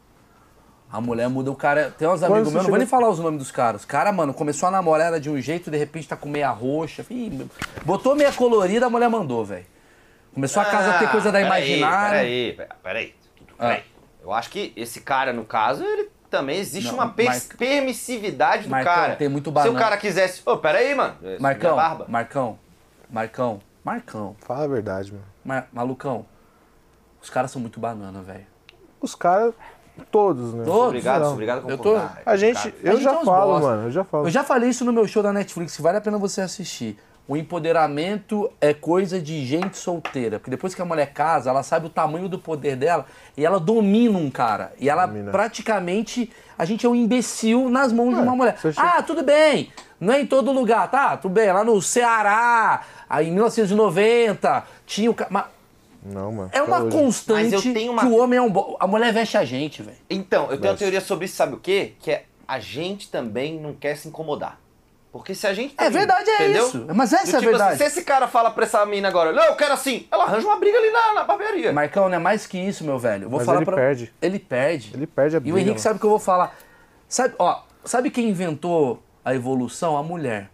A 0.91 1.01
mulher 1.01 1.27
muda 1.27 1.49
o 1.49 1.55
cara. 1.55 1.91
Tem 1.97 2.07
uns 2.07 2.21
amigos 2.21 2.51
meus, 2.51 2.63
não 2.63 2.69
vou 2.69 2.77
nem 2.77 2.85
falar 2.85 3.09
os 3.09 3.17
nomes 3.17 3.39
dos 3.39 3.49
caras. 3.49 3.83
Cara, 3.83 4.11
mano, 4.11 4.31
começou 4.31 4.67
a 4.67 4.71
namorar 4.71 5.19
de 5.19 5.27
um 5.31 5.41
jeito, 5.41 5.71
de 5.71 5.77
repente 5.77 6.07
tá 6.07 6.15
com 6.15 6.29
meia 6.29 6.51
roxa. 6.51 7.03
Ih, 7.09 7.47
botou 7.83 8.15
meia 8.15 8.31
colorida, 8.31 8.85
a 8.85 8.89
mulher 8.91 9.09
mandou, 9.09 9.43
velho. 9.43 9.65
Começou 10.33 10.61
a 10.61 10.65
casa 10.65 10.95
a 10.95 10.99
ter 10.99 11.11
coisa 11.11 11.31
da 11.31 11.39
Ah, 11.39 11.41
peraí, 11.43 11.67
imaginária. 11.79 12.19
Peraí, 12.19 12.53
peraí, 12.53 12.69
peraí. 12.83 13.15
peraí. 13.57 13.83
Eu 14.23 14.31
acho 14.33 14.49
que 14.49 14.73
esse 14.75 15.01
cara, 15.01 15.31
no 15.33 15.43
caso, 15.45 15.83
ele 15.83 16.09
também 16.29 16.57
existe 16.57 16.87
Não, 16.87 16.95
uma 16.95 17.09
per- 17.09 17.41
permissividade 17.57 18.63
do 18.63 18.69
Marcão, 18.69 18.93
cara. 18.93 19.15
tem 19.15 19.29
muito 19.29 19.49
Se 19.49 19.53
banana. 19.53 19.75
o 19.77 19.79
cara 19.79 19.97
quisesse. 19.97 20.41
Ô, 20.45 20.57
peraí, 20.57 20.95
mano. 20.95 21.15
essa 21.23 21.41
Marcão, 21.41 21.75
barba. 21.75 22.05
Marcão, 22.07 22.59
Marcão, 23.09 23.59
Marcão, 23.83 24.35
Fala 24.39 24.63
a 24.63 24.67
verdade, 24.67 25.11
mano. 25.11 25.23
Mar- 25.43 25.67
malucão. 25.71 26.25
Os 27.21 27.29
caras 27.29 27.51
são 27.51 27.61
muito 27.61 27.79
banana, 27.79 28.21
velho. 28.21 28.45
Os 28.99 29.13
caras, 29.13 29.53
todos, 30.09 30.53
né? 30.53 30.63
Todos? 30.63 30.87
Obrigado, 30.87 31.23
obrigado 31.25 31.67
a 31.67 31.71
Eu 31.71 31.77
tô-. 31.77 31.99
A 32.25 32.35
gente, 32.37 32.73
eu 32.81 32.93
gente 32.93 33.03
já 33.03 33.11
é 33.11 33.25
falo, 33.25 33.51
bosta. 33.53 33.67
mano, 33.69 33.83
eu 33.87 33.91
já 33.91 34.03
falo. 34.03 34.25
Eu 34.25 34.31
já 34.31 34.43
falei 34.43 34.69
isso 34.69 34.83
no 34.85 34.91
meu 34.93 35.05
show 35.07 35.21
da 35.21 35.31
Netflix, 35.33 35.77
vale 35.79 35.97
a 35.97 36.01
pena 36.01 36.17
você 36.17 36.41
assistir. 36.41 36.97
O 37.25 37.37
empoderamento 37.37 38.51
é 38.59 38.73
coisa 38.73 39.21
de 39.21 39.45
gente 39.45 39.77
solteira. 39.77 40.39
Porque 40.39 40.51
depois 40.51 40.75
que 40.75 40.81
a 40.81 40.85
mulher 40.85 41.13
casa, 41.13 41.49
ela 41.49 41.63
sabe 41.63 41.85
o 41.85 41.89
tamanho 41.89 42.27
do 42.27 42.37
poder 42.37 42.75
dela 42.75 43.05
e 43.37 43.45
ela 43.45 43.59
domina 43.59 44.17
um 44.17 44.29
cara. 44.29 44.73
E 44.79 44.89
ela 44.89 45.05
Domina. 45.05 45.31
praticamente. 45.31 46.29
A 46.57 46.65
gente 46.65 46.85
é 46.85 46.89
um 46.89 46.93
imbecil 46.95 47.69
nas 47.69 47.91
mãos 47.93 48.13
de 48.13 48.21
uma 48.21 48.35
mulher. 48.35 48.57
Ah, 48.77 49.01
tudo 49.01 49.23
bem. 49.23 49.71
Não 49.99 50.13
é 50.13 50.21
em 50.21 50.25
todo 50.25 50.51
lugar, 50.51 50.91
tá? 50.91 51.15
Tudo 51.17 51.31
bem. 51.33 51.51
Lá 51.51 51.63
no 51.63 51.81
Ceará, 51.81 52.81
aí 53.09 53.29
em 53.29 53.31
1990, 53.31 54.63
tinha 54.85 55.09
o. 55.09 55.15
mas 55.29 55.45
Não, 56.05 56.31
mano. 56.31 56.49
É 56.51 56.61
uma 56.61 56.83
hoje. 56.83 56.95
constante 56.97 57.43
Mas 57.51 57.53
eu 57.53 57.73
tenho 57.73 57.91
uma- 57.93 58.01
que 58.01 58.07
o 58.07 58.17
homem 58.17 58.37
é 58.37 58.41
um. 58.41 58.51
bo- 58.51 58.75
A 58.79 58.85
mulher 58.85 59.13
veste 59.13 59.37
a 59.37 59.45
gente, 59.45 59.81
velho. 59.81 59.97
Então, 60.09 60.43
eu 60.43 60.47
tenho 60.49 60.59
uma 60.59 60.67
Veste. 60.71 60.79
teoria 60.79 61.01
sobre 61.01 61.25
isso, 61.25 61.35
sabe 61.37 61.53
o 61.55 61.57
quê? 61.59 61.93
Que 61.99 62.11
é 62.11 62.25
a 62.45 62.59
gente 62.59 63.09
também 63.09 63.57
não 63.59 63.73
quer 63.73 63.95
se 63.95 64.09
incomodar. 64.09 64.59
Porque 65.13 65.35
se 65.35 65.45
a 65.45 65.53
gente. 65.53 65.75
É 65.77 65.91
verdade, 65.91 66.27
é 66.27 66.43
entendeu? 66.43 66.67
isso. 66.67 66.87
Mas 66.91 67.13
essa 67.13 67.25
Do 67.25 67.35
é 67.35 67.37
a 67.37 67.39
tipo 67.39 67.49
verdade. 67.51 67.73
assim, 67.75 67.77
se 67.77 67.83
esse 67.99 68.03
cara 68.03 68.27
fala 68.27 68.49
pra 68.49 68.63
essa 68.63 68.83
mina 68.83 69.07
agora, 69.07 69.31
não, 69.31 69.43
eu 69.43 69.55
quero 69.55 69.71
assim, 69.71 70.07
ela 70.11 70.23
arranja 70.23 70.47
uma 70.47 70.57
briga 70.57 70.75
ali 70.75 70.89
na, 70.89 71.13
na 71.13 71.23
barbearia. 71.23 71.71
Marcão, 71.71 72.09
não 72.09 72.15
é 72.15 72.19
mais 72.19 72.47
que 72.47 72.57
isso, 72.57 72.83
meu 72.83 72.97
velho. 72.97 73.25
Eu 73.25 73.29
Vou 73.29 73.37
Mas 73.37 73.45
falar 73.45 73.59
ele 73.59 73.65
pra... 73.65 73.75
perde. 73.75 74.11
Ele 74.19 74.39
perde. 74.39 74.91
Ele 74.91 75.05
perde 75.05 75.35
a 75.35 75.37
E 75.37 75.41
briga. 75.41 75.55
o 75.55 75.59
Henrique 75.59 75.69
mano. 75.75 75.79
sabe 75.83 75.97
o 75.97 75.99
que 75.99 76.05
eu 76.07 76.09
vou 76.09 76.17
falar. 76.17 76.55
Sabe, 77.07 77.35
ó, 77.37 77.61
sabe 77.85 78.09
quem 78.09 78.27
inventou 78.27 79.03
a 79.23 79.35
evolução? 79.35 79.95
A 79.95 80.01
mulher. 80.01 80.49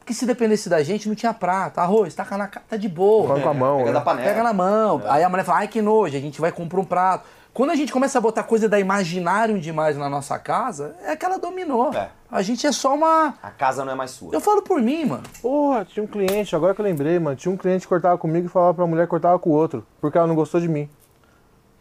Porque 0.00 0.12
se 0.12 0.26
dependesse 0.26 0.68
da 0.68 0.82
gente, 0.82 1.06
não 1.06 1.14
tinha 1.14 1.32
prata. 1.32 1.80
Arroz, 1.80 2.12
taca 2.12 2.36
na 2.36 2.48
cara, 2.48 2.66
tá 2.68 2.76
de 2.76 2.88
boa. 2.88 3.28
Come 3.28 3.42
com 3.42 3.48
a 3.48 3.54
mão. 3.54 3.76
Pega 3.78 3.90
né? 3.90 3.94
da 3.94 4.00
panela. 4.00 4.28
Pega 4.28 4.42
na 4.42 4.52
mão. 4.52 5.02
Aí 5.06 5.22
a 5.22 5.28
mulher 5.28 5.44
fala, 5.44 5.58
ai 5.60 5.68
que 5.68 5.80
nojo, 5.80 6.16
a 6.16 6.20
gente 6.20 6.40
vai 6.40 6.50
comprar 6.50 6.80
um 6.80 6.84
prato. 6.84 7.28
Quando 7.52 7.70
a 7.70 7.74
gente 7.74 7.92
começa 7.92 8.16
a 8.16 8.20
botar 8.20 8.44
coisa 8.44 8.68
da 8.68 8.78
imaginário 8.78 9.58
demais 9.60 9.96
na 9.96 10.08
nossa 10.08 10.38
casa, 10.38 10.94
é 11.02 11.16
que 11.16 11.24
ela 11.24 11.38
dominou. 11.38 11.92
É. 11.92 12.10
A 12.30 12.42
gente 12.42 12.64
é 12.64 12.70
só 12.70 12.94
uma. 12.94 13.34
A 13.42 13.50
casa 13.50 13.84
não 13.84 13.92
é 13.92 13.94
mais 13.96 14.12
sua. 14.12 14.32
Eu 14.32 14.40
falo 14.40 14.62
por 14.62 14.80
mim, 14.80 15.04
mano. 15.04 15.24
Porra, 15.42 15.84
tinha 15.84 16.02
um 16.02 16.06
cliente, 16.06 16.54
agora 16.54 16.74
que 16.74 16.80
eu 16.80 16.84
lembrei, 16.84 17.18
mano. 17.18 17.36
Tinha 17.36 17.52
um 17.52 17.56
cliente 17.56 17.82
que 17.82 17.88
cortava 17.88 18.16
comigo 18.16 18.46
e 18.46 18.48
falava 18.48 18.74
pra 18.74 18.86
mulher 18.86 19.02
que 19.04 19.10
cortava 19.10 19.38
com 19.38 19.50
o 19.50 19.52
outro. 19.52 19.84
Porque 20.00 20.16
ela 20.16 20.28
não 20.28 20.36
gostou 20.36 20.60
de 20.60 20.68
mim. 20.68 20.88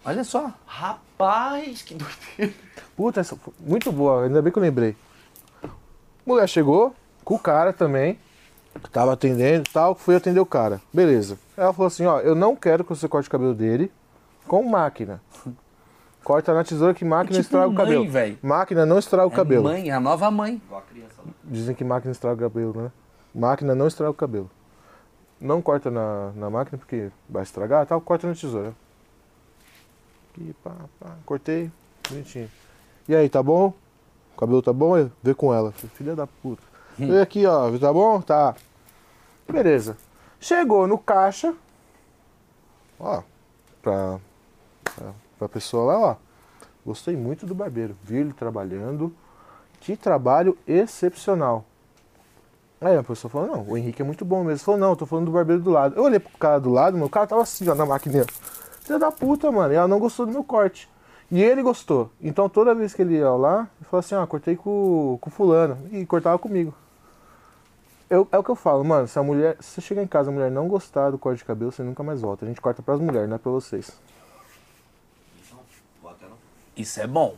Olha 0.03 0.23
só. 0.23 0.51
Rapaz, 0.65 1.83
que 1.83 1.93
doideira. 1.93 2.53
Puta, 2.97 3.19
essa 3.19 3.35
foi 3.35 3.53
muito 3.59 3.91
boa, 3.91 4.23
ainda 4.23 4.41
bem 4.41 4.51
que 4.51 4.57
eu 4.57 4.63
lembrei. 4.63 4.97
Mulher 6.25 6.47
chegou, 6.49 6.95
com 7.23 7.35
o 7.35 7.39
cara 7.39 7.71
também, 7.71 8.17
que 8.81 8.89
tava 8.89 9.13
atendendo 9.13 9.67
e 9.69 9.71
tal, 9.71 9.93
fui 9.93 10.15
atender 10.15 10.39
o 10.39 10.45
cara. 10.45 10.81
Beleza. 10.91 11.37
Ela 11.55 11.73
falou 11.73 11.87
assim, 11.87 12.05
ó, 12.05 12.19
eu 12.19 12.33
não 12.33 12.55
quero 12.55 12.83
que 12.83 12.89
você 12.89 13.07
corte 13.07 13.27
o 13.27 13.31
cabelo 13.31 13.53
dele 13.53 13.91
com 14.49 14.63
máquina. 14.63 15.21
Corta 16.23 16.53
na 16.53 16.63
tesoura 16.63 16.93
que 16.93 17.05
máquina 17.05 17.37
É 17.37 17.41
tipo 17.41 17.45
estraga 17.45 17.67
o 17.67 17.71
mãe, 17.73 17.85
cabelo. 17.85 18.09
velho. 18.09 18.37
Máquina 18.41 18.85
não 18.85 18.97
estraga 18.99 19.27
o 19.29 19.31
É 19.31 19.35
cabelo. 19.35 19.63
mãe, 19.63 19.89
é 19.89 19.93
a 19.93 19.99
nova 19.99 20.29
mãe. 20.31 20.59
Dizem 21.43 21.75
que 21.75 21.83
máquina 21.83 22.11
estraga 22.11 22.35
o 22.35 22.49
cabelo, 22.49 22.81
né? 22.81 22.91
Máquina 23.33 23.73
não 23.75 23.87
estraga 23.87 24.11
o 24.11 24.13
cabelo. 24.15 24.49
Não 25.39 25.61
corta 25.61 25.89
na, 25.91 26.31
na 26.35 26.49
máquina 26.49 26.77
porque 26.77 27.09
vai 27.29 27.43
estragar, 27.43 27.85
tal, 27.85 28.01
corta 28.01 28.27
na 28.27 28.33
tesoura. 28.33 28.73
E 30.37 30.51
pá, 30.63 30.71
pá, 30.99 31.15
cortei, 31.25 31.71
bonitinho. 32.09 32.49
E 33.07 33.15
aí, 33.15 33.29
tá 33.29 33.41
bom? 33.43 33.73
O 34.35 34.39
cabelo 34.39 34.61
tá 34.61 34.73
bom? 34.73 35.09
Vê 35.21 35.33
com 35.33 35.53
ela. 35.53 35.71
Filha 35.71 36.15
da 36.15 36.25
puta. 36.27 36.63
Vê 36.97 37.21
aqui, 37.21 37.45
ó, 37.45 37.69
tá 37.77 37.93
bom? 37.93 38.19
Tá. 38.21 38.55
Beleza. 39.47 39.95
Chegou 40.39 40.87
no 40.87 40.97
caixa. 40.97 41.53
Ó, 42.99 43.21
pra, 43.81 44.19
pra, 44.95 45.11
pra 45.37 45.49
pessoa 45.49 45.93
lá, 45.93 45.99
ó. 45.99 46.15
Gostei 46.85 47.15
muito 47.15 47.45
do 47.45 47.53
barbeiro. 47.53 47.95
Vi 48.03 48.17
ele 48.17 48.33
trabalhando. 48.33 49.13
Que 49.79 49.95
trabalho 49.95 50.57
excepcional. 50.67 51.65
Aí 52.81 52.95
a 52.95 53.03
pessoa 53.03 53.29
falou, 53.29 53.47
não, 53.47 53.63
o 53.63 53.77
Henrique 53.77 54.01
é 54.01 54.05
muito 54.05 54.23
bom 54.23 54.43
mesmo. 54.43 54.63
Falou, 54.63 54.79
não, 54.79 54.89
eu 54.91 54.95
tô 54.95 55.05
falando 55.05 55.25
do 55.25 55.31
barbeiro 55.31 55.61
do 55.61 55.69
lado. 55.69 55.95
Eu 55.95 56.03
olhei 56.03 56.19
pro 56.19 56.37
cara 56.37 56.59
do 56.59 56.69
lado, 56.69 56.97
meu 56.97 57.09
cara 57.09 57.27
tava 57.27 57.41
assim, 57.41 57.67
ó, 57.67 57.75
na 57.75 57.85
máquina. 57.85 58.25
Filha 58.81 58.97
da 58.97 59.11
puta, 59.11 59.51
mano. 59.51 59.73
E 59.73 59.75
ela 59.75 59.87
não 59.87 59.99
gostou 59.99 60.25
do 60.25 60.31
meu 60.31 60.43
corte. 60.43 60.89
E 61.29 61.41
ele 61.41 61.61
gostou. 61.61 62.09
Então 62.21 62.47
toda 62.49 62.73
vez 62.73 62.93
que 62.93 63.01
ele 63.01 63.15
ia 63.15 63.29
lá, 63.31 63.67
ele 63.79 63.89
falou 63.89 63.99
assim, 63.99 64.15
ah, 64.15 64.25
cortei 64.25 64.55
com, 64.55 65.17
com 65.19 65.29
fulano. 65.29 65.77
E 65.91 66.05
cortava 66.05 66.39
comigo. 66.39 66.73
Eu, 68.09 68.27
é 68.31 68.37
o 68.37 68.43
que 68.43 68.49
eu 68.49 68.55
falo, 68.55 68.83
mano, 68.83 69.07
se 69.07 69.19
a 69.19 69.23
mulher. 69.23 69.57
Se 69.59 69.73
você 69.73 69.81
chegar 69.81 70.01
em 70.01 70.07
casa 70.07 70.31
a 70.31 70.33
mulher 70.33 70.49
não 70.49 70.67
gostar 70.67 71.11
do 71.11 71.17
corte 71.19 71.39
de 71.39 71.45
cabelo, 71.45 71.71
você 71.71 71.83
nunca 71.83 72.01
mais 72.01 72.21
volta. 72.21 72.45
A 72.45 72.47
gente 72.47 72.59
corta 72.59 72.81
pras 72.81 72.99
mulheres, 72.99 73.29
não 73.29 73.35
é 73.35 73.39
pra 73.39 73.51
vocês. 73.51 73.91
Isso 76.79 77.01
é 77.01 77.05
bom. 77.05 77.35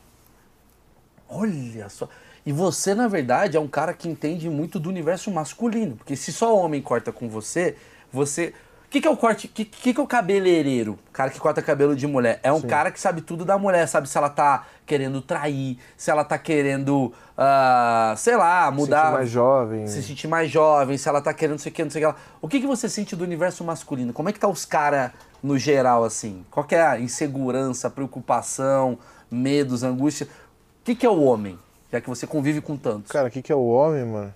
Olha 1.27 1.89
só. 1.89 2.07
E 2.45 2.51
você, 2.51 2.93
na 2.93 3.07
verdade, 3.07 3.57
é 3.57 3.59
um 3.59 3.67
cara 3.67 3.93
que 3.93 4.07
entende 4.07 4.49
muito 4.49 4.79
do 4.79 4.87
universo 4.87 5.31
masculino. 5.31 5.95
Porque 5.95 6.15
se 6.15 6.31
só 6.31 6.55
homem 6.55 6.81
corta 6.81 7.11
com 7.11 7.27
você, 7.27 7.75
você. 8.11 8.53
O 8.85 8.91
que, 8.91 8.99
que 8.99 9.07
é 9.07 9.11
o 9.11 9.15
corte? 9.15 9.47
O 9.47 9.49
que, 9.49 9.63
que, 9.63 9.93
que 9.93 9.99
é 9.99 10.03
o 10.03 10.07
cabeleireiro? 10.07 10.99
O 11.07 11.11
cara 11.13 11.29
que 11.29 11.39
corta 11.39 11.61
cabelo 11.61 11.95
de 11.95 12.05
mulher. 12.05 12.41
É 12.43 12.51
um 12.51 12.61
cara 12.61 12.91
que 12.91 12.99
sabe 12.99 13.21
tudo 13.21 13.45
da 13.45 13.57
mulher, 13.57 13.87
sabe 13.87 14.09
se 14.09 14.17
ela 14.17 14.29
tá 14.29 14.67
querendo 14.85 15.21
trair, 15.21 15.79
se 15.95 16.11
ela 16.11 16.25
tá 16.25 16.37
querendo, 16.37 17.13
ah, 17.37 18.13
sei 18.17 18.35
lá, 18.35 18.69
mudar. 18.69 19.03
Sentir 19.03 19.13
mais 19.13 19.29
jovem. 19.29 19.87
Se 19.87 20.03
sentir 20.03 20.27
mais 20.27 20.51
jovem, 20.51 20.97
se 20.97 21.07
ela 21.07 21.21
tá 21.21 21.33
querendo 21.33 21.53
não 21.53 21.59
sei 21.59 21.71
o 21.71 21.75
que, 21.75 21.83
não 21.85 21.91
sei 21.91 22.05
o 22.05 22.13
que. 22.13 22.19
O 22.41 22.47
que, 22.49 22.59
que 22.59 22.67
você 22.67 22.89
sente 22.89 23.15
do 23.15 23.23
universo 23.23 23.63
masculino? 23.63 24.11
Como 24.11 24.27
é 24.27 24.33
que 24.33 24.39
tá 24.39 24.49
os 24.49 24.65
caras 24.65 25.11
no 25.41 25.57
geral, 25.57 26.03
assim? 26.03 26.45
Qual 26.51 26.67
é 26.71 26.81
a 26.81 26.99
insegurança, 26.99 27.89
preocupação, 27.89 28.97
medos, 29.31 29.83
angústia? 29.83 30.27
O 30.27 30.83
que, 30.83 30.93
que 30.95 31.05
é 31.05 31.09
o 31.09 31.23
homem? 31.23 31.57
Já 31.91 32.01
que 32.01 32.09
você 32.09 32.27
convive 32.27 32.61
com 32.61 32.77
tantos. 32.77 33.11
Cara, 33.11 33.27
o 33.27 33.31
que, 33.31 33.41
que 33.41 33.51
é 33.51 33.55
o 33.55 33.65
homem, 33.65 34.05
mano? 34.05 34.33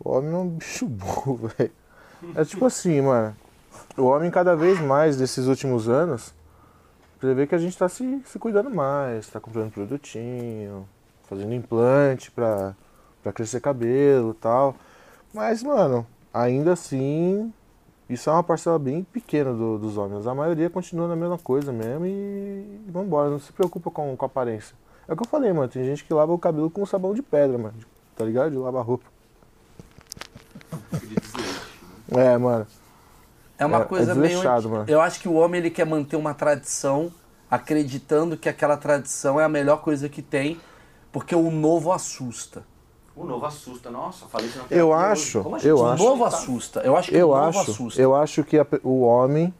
O 0.00 0.10
homem 0.10 0.32
é 0.32 0.36
um 0.36 0.48
bicho 0.56 0.86
burro, 0.86 1.50
velho. 1.58 1.72
É 2.34 2.44
tipo 2.44 2.64
assim, 2.64 3.00
mano. 3.00 3.36
O 3.96 4.04
homem, 4.04 4.30
cada 4.30 4.54
vez 4.54 4.80
mais, 4.80 5.16
desses 5.16 5.46
últimos 5.46 5.88
anos, 5.88 6.32
você 7.20 7.34
vê 7.34 7.46
que 7.46 7.54
a 7.54 7.58
gente 7.58 7.76
tá 7.76 7.88
se, 7.88 8.22
se 8.26 8.38
cuidando 8.38 8.70
mais, 8.70 9.28
tá 9.28 9.40
comprando 9.40 9.72
produtinho, 9.72 10.88
fazendo 11.28 11.52
implante 11.52 12.30
pra, 12.30 12.74
pra 13.22 13.32
crescer 13.32 13.60
cabelo 13.60 14.30
e 14.30 14.34
tal. 14.34 14.76
Mas, 15.34 15.62
mano, 15.62 16.06
ainda 16.32 16.72
assim, 16.72 17.52
isso 18.08 18.28
é 18.30 18.32
uma 18.32 18.42
parcela 18.42 18.78
bem 18.78 19.04
pequena 19.04 19.52
do- 19.52 19.78
dos 19.78 19.96
homens. 19.98 20.26
A 20.26 20.34
maioria 20.34 20.70
continua 20.70 21.06
na 21.08 21.16
mesma 21.16 21.38
coisa 21.38 21.72
mesmo 21.72 22.06
e 22.06 22.80
vambora, 22.88 23.30
não 23.30 23.38
se 23.38 23.52
preocupa 23.52 23.90
com, 23.90 24.16
com 24.16 24.24
a 24.24 24.26
aparência. 24.26 24.74
É 25.06 25.12
o 25.12 25.16
que 25.16 25.22
eu 25.22 25.28
falei, 25.28 25.52
mano. 25.52 25.68
Tem 25.68 25.84
gente 25.84 26.04
que 26.04 26.12
lava 26.12 26.32
o 26.32 26.38
cabelo 26.38 26.70
com 26.70 26.84
sabão 26.86 27.14
de 27.14 27.22
pedra, 27.22 27.56
mano. 27.58 27.74
Tá 28.16 28.24
ligado? 28.24 28.50
De 28.50 28.56
lavar 28.56 28.84
roupa. 28.84 29.04
É, 32.10 32.36
mano. 32.38 32.66
É 33.58 33.66
uma 33.66 33.78
É- 33.78 33.82
é 33.82 33.84
coisa 33.84 34.14
meio. 34.14 34.28
desleixado, 34.28 34.68
mano. 34.68 34.84
Eu 34.88 35.00
acho 35.00 35.20
que 35.20 35.28
o 35.28 35.34
homem 35.34 35.60
ele 35.60 35.70
quer 35.70 35.84
manter 35.84 36.16
uma 36.16 36.32
tradição, 36.34 37.12
acreditando 37.50 38.36
que 38.36 38.48
aquela 38.48 38.76
tradição 38.76 39.40
é 39.40 39.44
a 39.44 39.48
melhor 39.48 39.78
coisa 39.82 40.08
que 40.08 40.22
tem, 40.22 40.60
porque 41.12 41.34
o 41.34 41.50
novo 41.50 41.92
assusta. 41.92 42.62
O 43.18 43.24
novo 43.24 43.44
assusta. 43.46 43.90
Nossa, 43.90 44.26
falei 44.26 44.46
isso 44.46 44.58
na 44.58 44.64
Eu 44.70 44.92
acho, 44.92 45.42
Como 45.42 45.56
eu 45.58 45.78
o 45.78 45.86
acho. 45.86 46.04
novo 46.04 46.22
tá- 46.22 46.28
assusta. 46.28 46.80
Eu 46.80 46.96
acho 46.96 47.10
que 47.10 47.16
Eu 47.16 47.30
o 47.30 47.34
novo 47.34 47.48
acho, 47.60 47.70
assusta. 47.72 48.00
eu 48.00 48.14
acho 48.14 48.44
que 48.44 48.58
a 48.58 48.66
o 48.84 49.00
homem. 49.02 49.52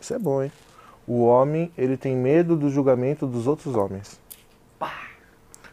Isso 0.00 0.14
é 0.14 0.18
bom, 0.18 0.42
hein? 0.42 0.52
O 1.08 1.24
homem, 1.24 1.72
ele 1.76 1.96
tem 1.96 2.14
medo 2.16 2.54
do 2.56 2.70
julgamento 2.70 3.26
dos 3.26 3.46
outros 3.46 3.74
homens. 3.74 4.20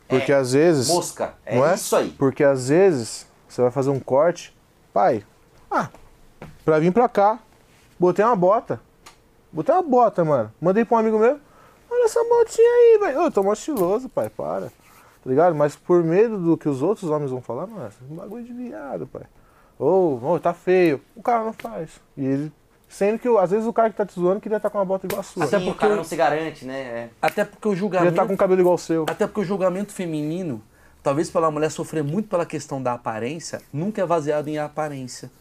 Porque 0.08 0.32
É, 0.32 0.36
às 0.36 0.52
vezes. 0.54 0.88
Mosca. 0.90 1.34
É, 1.46 1.56
não 1.58 1.66
é? 1.66 1.76
isso 1.76 1.96
aí. 1.96 2.10
Porque 2.12 2.44
às 2.44 2.68
vezes 2.70 3.26
você 3.48 3.62
vai 3.62 3.72
fazer 3.72 3.90
um 3.90 4.00
corte, 4.00 4.56
pai, 4.94 5.24
ah, 5.72 5.90
pra 6.66 6.78
vir 6.80 6.92
pra 6.92 7.08
cá, 7.10 7.40
botei 8.00 8.24
uma 8.24 8.36
bota. 8.36 8.80
Botei 9.52 9.74
uma 9.74 9.82
bota, 9.82 10.24
mano. 10.24 10.52
Mandei 10.62 10.84
pra 10.86 10.98
um 10.98 11.00
amigo 11.00 11.18
meu, 11.18 11.40
olha 11.90 12.06
essa 12.06 12.24
botinha 12.24 12.68
aí, 12.70 12.98
velho. 13.00 13.22
Eu 13.22 13.32
tô 13.32 13.42
mó 13.44 13.54
estiloso, 13.54 14.10
pai, 14.10 14.30
para. 14.30 14.72
Tá 15.24 15.30
ligado? 15.30 15.56
Mas 15.56 15.76
por 15.76 16.04
medo 16.04 16.38
do 16.38 16.58
que 16.58 16.68
os 16.68 16.82
outros 16.82 17.10
homens 17.10 17.32
vão 17.32 17.42
falar, 17.42 17.66
mano, 17.66 17.88
esse 17.88 18.04
bagulho 18.14 18.44
de 18.44 18.52
viado, 18.52 19.08
pai. 19.08 19.24
Ou, 19.80 20.22
oh, 20.24 20.40
tá 20.40 20.54
feio. 20.54 21.02
O 21.16 21.22
cara 21.24 21.44
não 21.44 21.54
faz. 21.54 21.90
E 22.18 22.26
ele. 22.26 22.52
Sendo 22.90 23.18
que 23.18 23.28
às 23.28 23.50
vezes 23.50 23.66
o 23.66 23.74
cara 23.74 23.90
que 23.90 23.96
tá 23.96 24.06
te 24.06 24.14
zoando 24.14 24.40
queria 24.40 24.58
estar 24.58 24.70
com 24.70 24.78
uma 24.78 24.86
bota 24.86 25.08
igual 25.08 25.22
a 25.22 25.24
sua. 25.24 25.46
Até 25.46 25.58
porque 25.58 25.72
o 25.72 25.76
cara 25.76 25.96
não 25.96 26.04
se 26.04 26.16
garante, 26.16 26.64
né? 26.64 26.80
É. 26.80 27.10
Até 27.22 27.44
porque 27.44 27.68
o 27.68 27.72
Queria 27.72 27.80
julgamento. 27.80 28.12
estar 28.12 28.28
com 28.28 28.34
o 28.34 28.38
cabelo 28.38 28.62
igual 28.62 28.76
o 28.76 28.78
seu. 28.78 29.06
Até 29.10 29.26
porque 29.26 29.42
o 29.42 29.44
julgamento 29.44 29.92
feminino, 29.92 30.62
talvez 31.02 31.30
pela 31.30 31.50
mulher 31.50 31.72
sofrer 31.72 32.04
muito 32.04 32.30
pela 32.30 32.46
questão 32.46 32.84
da 32.84 32.94
aparência, 32.94 33.62
nunca 33.72 34.00
é 34.02 34.06
baseado 34.06 34.48
em 34.48 34.60
aparência. 34.60 35.32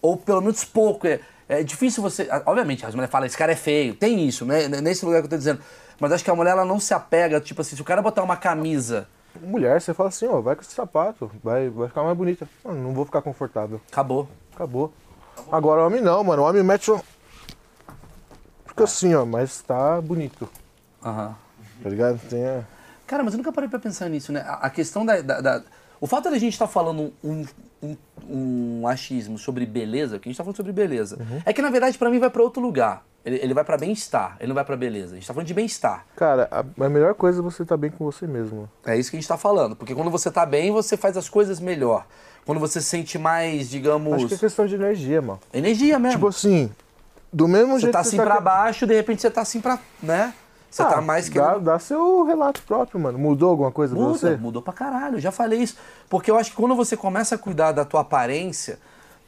Ou 0.00 0.16
pelo 0.16 0.42
menos 0.42 0.64
pouco. 0.64 1.08
É, 1.08 1.18
é 1.48 1.62
difícil 1.64 2.02
você. 2.04 2.28
Obviamente, 2.46 2.86
as 2.86 2.94
mulheres 2.94 3.10
falam, 3.10 3.26
esse 3.26 3.36
cara 3.36 3.50
é 3.50 3.56
feio. 3.56 3.94
Tem 3.94 4.24
isso, 4.28 4.44
né? 4.44 4.68
Nesse 4.68 5.04
lugar 5.04 5.22
que 5.22 5.26
eu 5.26 5.30
tô 5.30 5.36
dizendo. 5.36 5.60
Mas 5.98 6.12
acho 6.12 6.22
que 6.22 6.30
a 6.30 6.34
mulher 6.36 6.52
ela 6.52 6.64
não 6.64 6.78
se 6.78 6.94
apega, 6.94 7.40
tipo 7.40 7.60
assim, 7.60 7.74
se 7.74 7.82
o 7.82 7.84
cara 7.84 8.00
botar 8.00 8.22
uma 8.22 8.36
camisa, 8.36 9.08
Mulher, 9.40 9.80
você 9.80 9.94
fala 9.94 10.08
assim, 10.10 10.26
ó, 10.26 10.40
vai 10.40 10.54
com 10.54 10.62
esse 10.62 10.72
sapato, 10.72 11.30
vai, 11.42 11.68
vai 11.68 11.88
ficar 11.88 12.02
mais 12.02 12.16
bonita. 12.16 12.48
Mano, 12.64 12.82
não 12.82 12.92
vou 12.94 13.04
ficar 13.04 13.22
confortável. 13.22 13.80
acabou. 13.90 14.28
Acabou. 14.54 14.92
Agora 15.50 15.82
o 15.82 15.86
homem 15.86 16.00
não, 16.00 16.22
mano. 16.22 16.42
O 16.42 16.46
homem 16.46 16.62
mete 16.62 16.90
um. 16.90 17.00
Fica 18.66 18.84
assim, 18.84 19.14
ó, 19.14 19.24
mas 19.24 19.60
tá 19.62 20.00
bonito. 20.00 20.48
Aham. 21.04 21.34
Tá 21.82 21.88
ligado? 21.88 22.18
Tem 22.28 22.46
a... 22.46 22.62
Cara, 23.06 23.22
mas 23.24 23.34
eu 23.34 23.38
nunca 23.38 23.52
parei 23.52 23.68
pra 23.68 23.78
pensar 23.78 24.08
nisso, 24.08 24.32
né? 24.32 24.44
A, 24.46 24.70
questão 24.70 25.04
da, 25.04 25.20
da- 25.20 25.40
da- 25.40 25.62
O 26.00 26.06
fato 26.06 26.30
da 26.30 26.38
gente 26.38 26.52
estar 26.52 26.66
falando 26.68 27.12
um, 27.22 27.44
um, 27.82 27.96
um 28.28 28.86
achismo 28.88 29.36
sobre 29.38 29.66
beleza, 29.66 30.18
que 30.18 30.28
a 30.28 30.30
gente 30.30 30.38
tá 30.38 30.44
falando 30.44 30.56
sobre 30.56 30.72
beleza, 30.72 31.18
é 31.44 31.52
que 31.52 31.60
na 31.60 31.70
verdade 31.70 31.98
pra 31.98 32.08
mim 32.10 32.18
vai 32.18 32.30
pra 32.30 32.42
outro 32.42 32.62
lugar. 32.62 33.04
Ele, 33.24 33.36
ele 33.36 33.54
vai 33.54 33.62
pra 33.62 33.76
bem-estar, 33.78 34.36
ele 34.40 34.48
não 34.48 34.54
vai 34.54 34.64
pra 34.64 34.76
beleza. 34.76 35.12
A 35.12 35.14
gente 35.14 35.26
tá 35.26 35.32
falando 35.32 35.46
de 35.46 35.54
bem-estar. 35.54 36.04
Cara, 36.16 36.48
a, 36.50 36.60
a 36.84 36.88
melhor 36.88 37.14
coisa 37.14 37.38
é 37.38 37.42
você 37.42 37.62
estar 37.62 37.76
bem 37.76 37.90
com 37.90 38.04
você 38.04 38.26
mesmo. 38.26 38.68
É 38.84 38.96
isso 38.96 39.10
que 39.10 39.16
a 39.16 39.20
gente 39.20 39.28
tá 39.28 39.36
falando. 39.36 39.76
Porque 39.76 39.94
quando 39.94 40.10
você 40.10 40.30
tá 40.30 40.44
bem, 40.44 40.72
você 40.72 40.96
faz 40.96 41.16
as 41.16 41.28
coisas 41.28 41.60
melhor. 41.60 42.04
Quando 42.44 42.58
você 42.58 42.80
se 42.80 42.88
sente 42.88 43.18
mais, 43.18 43.70
digamos. 43.70 44.14
Acho 44.14 44.26
que 44.28 44.34
é 44.34 44.38
questão 44.38 44.66
de 44.66 44.74
energia, 44.74 45.22
mano. 45.22 45.38
Energia 45.54 45.98
mesmo. 46.00 46.16
Tipo 46.16 46.26
assim, 46.28 46.68
do 47.32 47.46
mesmo 47.46 47.74
você 47.74 47.82
jeito 47.82 47.92
tá 47.92 48.00
que 48.02 48.08
assim 48.08 48.16
você 48.16 48.22
pra 48.24 48.34
tá... 48.34 48.40
baixo, 48.40 48.86
de 48.88 48.94
repente 48.94 49.22
você 49.22 49.30
tá 49.30 49.40
assim 49.42 49.60
pra. 49.60 49.78
né? 50.02 50.34
Você 50.68 50.82
Ah, 50.82 50.86
tá 50.86 51.00
mais 51.00 51.28
dá, 51.28 51.32
querendo. 51.48 51.64
dá 51.64 51.78
seu 51.78 52.24
relato 52.24 52.62
próprio, 52.62 52.98
mano. 52.98 53.18
Mudou 53.18 53.50
alguma 53.50 53.70
coisa 53.70 53.94
pra 53.94 54.02
Muda, 54.04 54.18
você? 54.18 54.36
mudou 54.36 54.62
pra 54.62 54.72
caralho. 54.72 55.16
Eu 55.18 55.20
já 55.20 55.30
falei 55.30 55.60
isso. 55.62 55.76
Porque 56.08 56.28
eu 56.30 56.36
acho 56.36 56.50
que 56.50 56.56
quando 56.56 56.74
você 56.74 56.96
começa 56.96 57.34
a 57.36 57.38
cuidar 57.38 57.70
da 57.72 57.84
tua 57.84 58.00
aparência, 58.00 58.78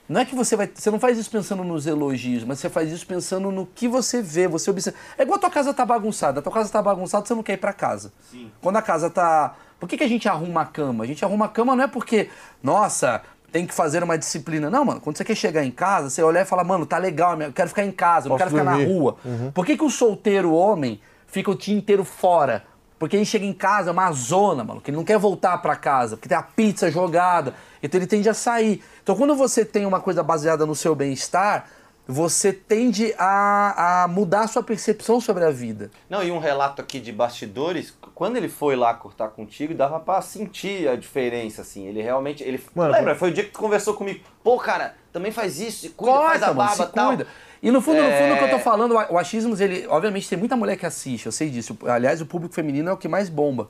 não 0.08 0.20
é 0.20 0.24
que 0.24 0.34
você 0.34 0.54
vai. 0.56 0.70
Você 0.72 0.90
não 0.90 1.00
faz 1.00 1.18
isso 1.18 1.30
pensando 1.30 1.64
nos 1.64 1.86
elogios, 1.86 2.44
mas 2.44 2.58
você 2.58 2.68
faz 2.68 2.92
isso 2.92 3.06
pensando 3.06 3.50
no 3.50 3.66
que 3.66 3.88
você 3.88 4.20
vê, 4.20 4.46
você 4.46 4.70
observa. 4.70 4.98
É 5.16 5.22
igual 5.22 5.36
a 5.36 5.40
tua 5.40 5.50
casa 5.50 5.72
tá 5.72 5.84
bagunçada. 5.86 6.40
A 6.40 6.42
tua 6.42 6.52
casa 6.52 6.70
tá 6.70 6.82
bagunçada, 6.82 7.24
você 7.26 7.34
não 7.34 7.42
quer 7.42 7.54
ir 7.54 7.58
pra 7.58 7.72
casa. 7.72 8.12
Sim. 8.30 8.50
Quando 8.60 8.76
a 8.76 8.82
casa 8.82 9.08
tá. 9.08 9.54
Por 9.80 9.88
que, 9.88 9.96
que 9.96 10.04
a 10.04 10.08
gente 10.08 10.28
arruma 10.28 10.62
a 10.62 10.66
cama? 10.66 11.04
A 11.04 11.06
gente 11.06 11.24
arruma 11.24 11.46
a 11.46 11.48
cama 11.48 11.74
não 11.74 11.84
é 11.84 11.88
porque, 11.88 12.28
nossa, 12.62 13.22
tem 13.50 13.66
que 13.66 13.72
fazer 13.74 14.02
uma 14.02 14.18
disciplina. 14.18 14.68
Não, 14.68 14.84
mano. 14.84 15.00
Quando 15.00 15.16
você 15.16 15.24
quer 15.24 15.34
chegar 15.34 15.64
em 15.64 15.70
casa, 15.70 16.10
você 16.10 16.22
olhar 16.22 16.42
e 16.42 16.44
falar, 16.44 16.64
mano, 16.64 16.84
tá 16.84 16.98
legal, 16.98 17.40
eu 17.40 17.52
quero 17.52 17.68
ficar 17.68 17.84
em 17.84 17.92
casa, 17.92 18.26
eu 18.26 18.30
não 18.30 18.36
quero 18.36 18.50
ficar 18.50 18.64
na 18.64 18.72
dormir. 18.76 18.92
rua. 18.92 19.16
Por 19.54 19.64
que, 19.64 19.76
que 19.76 19.84
o 19.84 19.90
solteiro 19.90 20.52
homem 20.52 21.00
fica 21.26 21.50
o 21.50 21.54
dia 21.54 21.76
inteiro 21.76 22.04
fora? 22.04 22.64
Porque 22.98 23.16
ele 23.16 23.24
chega 23.24 23.44
em 23.44 23.52
casa, 23.52 23.90
é 23.90 23.92
uma 23.92 24.10
zona, 24.12 24.62
mano, 24.64 24.80
que 24.80 24.90
ele 24.90 24.96
não 24.96 25.04
quer 25.04 25.18
voltar 25.18 25.58
pra 25.58 25.76
casa, 25.76 26.16
porque 26.16 26.28
tem 26.28 26.38
a 26.38 26.42
pizza 26.42 26.90
jogada, 26.90 27.54
então 27.82 27.98
ele 27.98 28.06
tende 28.06 28.28
a 28.28 28.34
sair. 28.34 28.82
Então 29.02 29.16
quando 29.16 29.34
você 29.34 29.64
tem 29.64 29.84
uma 29.84 30.00
coisa 30.00 30.22
baseada 30.22 30.64
no 30.64 30.74
seu 30.74 30.94
bem-estar, 30.94 31.66
você 32.06 32.52
tende 32.52 33.14
a, 33.18 34.04
a 34.04 34.08
mudar 34.08 34.42
a 34.42 34.46
sua 34.46 34.62
percepção 34.62 35.20
sobre 35.20 35.44
a 35.44 35.50
vida. 35.50 35.90
Não, 36.08 36.22
e 36.22 36.30
um 36.30 36.38
relato 36.38 36.82
aqui 36.82 37.00
de 37.00 37.10
bastidores, 37.10 37.96
quando 38.14 38.36
ele 38.36 38.48
foi 38.48 38.76
lá 38.76 38.92
cortar 38.92 39.28
contigo, 39.28 39.74
dava 39.74 39.98
pra 39.98 40.20
sentir 40.20 40.86
a 40.86 40.96
diferença, 40.96 41.62
assim. 41.62 41.86
Ele 41.86 42.02
realmente. 42.02 42.42
Ele, 42.42 42.62
Mano, 42.74 42.92
lembra? 42.92 43.14
Foi 43.14 43.30
o 43.30 43.32
dia 43.32 43.44
que 43.44 43.50
tu 43.50 43.58
conversou 43.58 43.94
comigo. 43.94 44.22
Pô, 44.42 44.58
cara, 44.58 44.94
também 45.12 45.32
faz 45.32 45.58
isso, 45.58 45.90
cuida, 45.92 46.18
faz 46.18 46.42
a 46.42 46.46
mano, 46.48 46.58
barba 46.58 46.74
se 46.76 46.82
e 46.82 46.92
tal. 46.92 47.08
cuida. 47.08 47.26
E 47.64 47.70
no 47.70 47.80
fundo, 47.80 47.96
no 48.02 48.08
É. 48.08 48.20
fundo, 48.22 48.34
o 48.34 48.38
que 48.38 48.44
eu 48.44 48.50
tô 48.50 48.58
falando, 48.58 48.92
o 48.94 49.14
o 49.14 49.18
achismos, 49.18 49.58
ele, 49.60 49.86
obviamente, 49.88 50.28
tem 50.28 50.38
muita 50.38 50.54
mulher 50.54 50.76
que 50.76 50.84
assiste, 50.84 51.26
eu 51.26 51.32
sei 51.32 51.48
disso. 51.48 51.76
Aliás, 51.86 52.20
o 52.20 52.26
público 52.26 52.54
feminino 52.54 52.90
é 52.90 52.92
o 52.92 52.96
que 52.96 53.08
mais 53.08 53.28
bomba. 53.30 53.68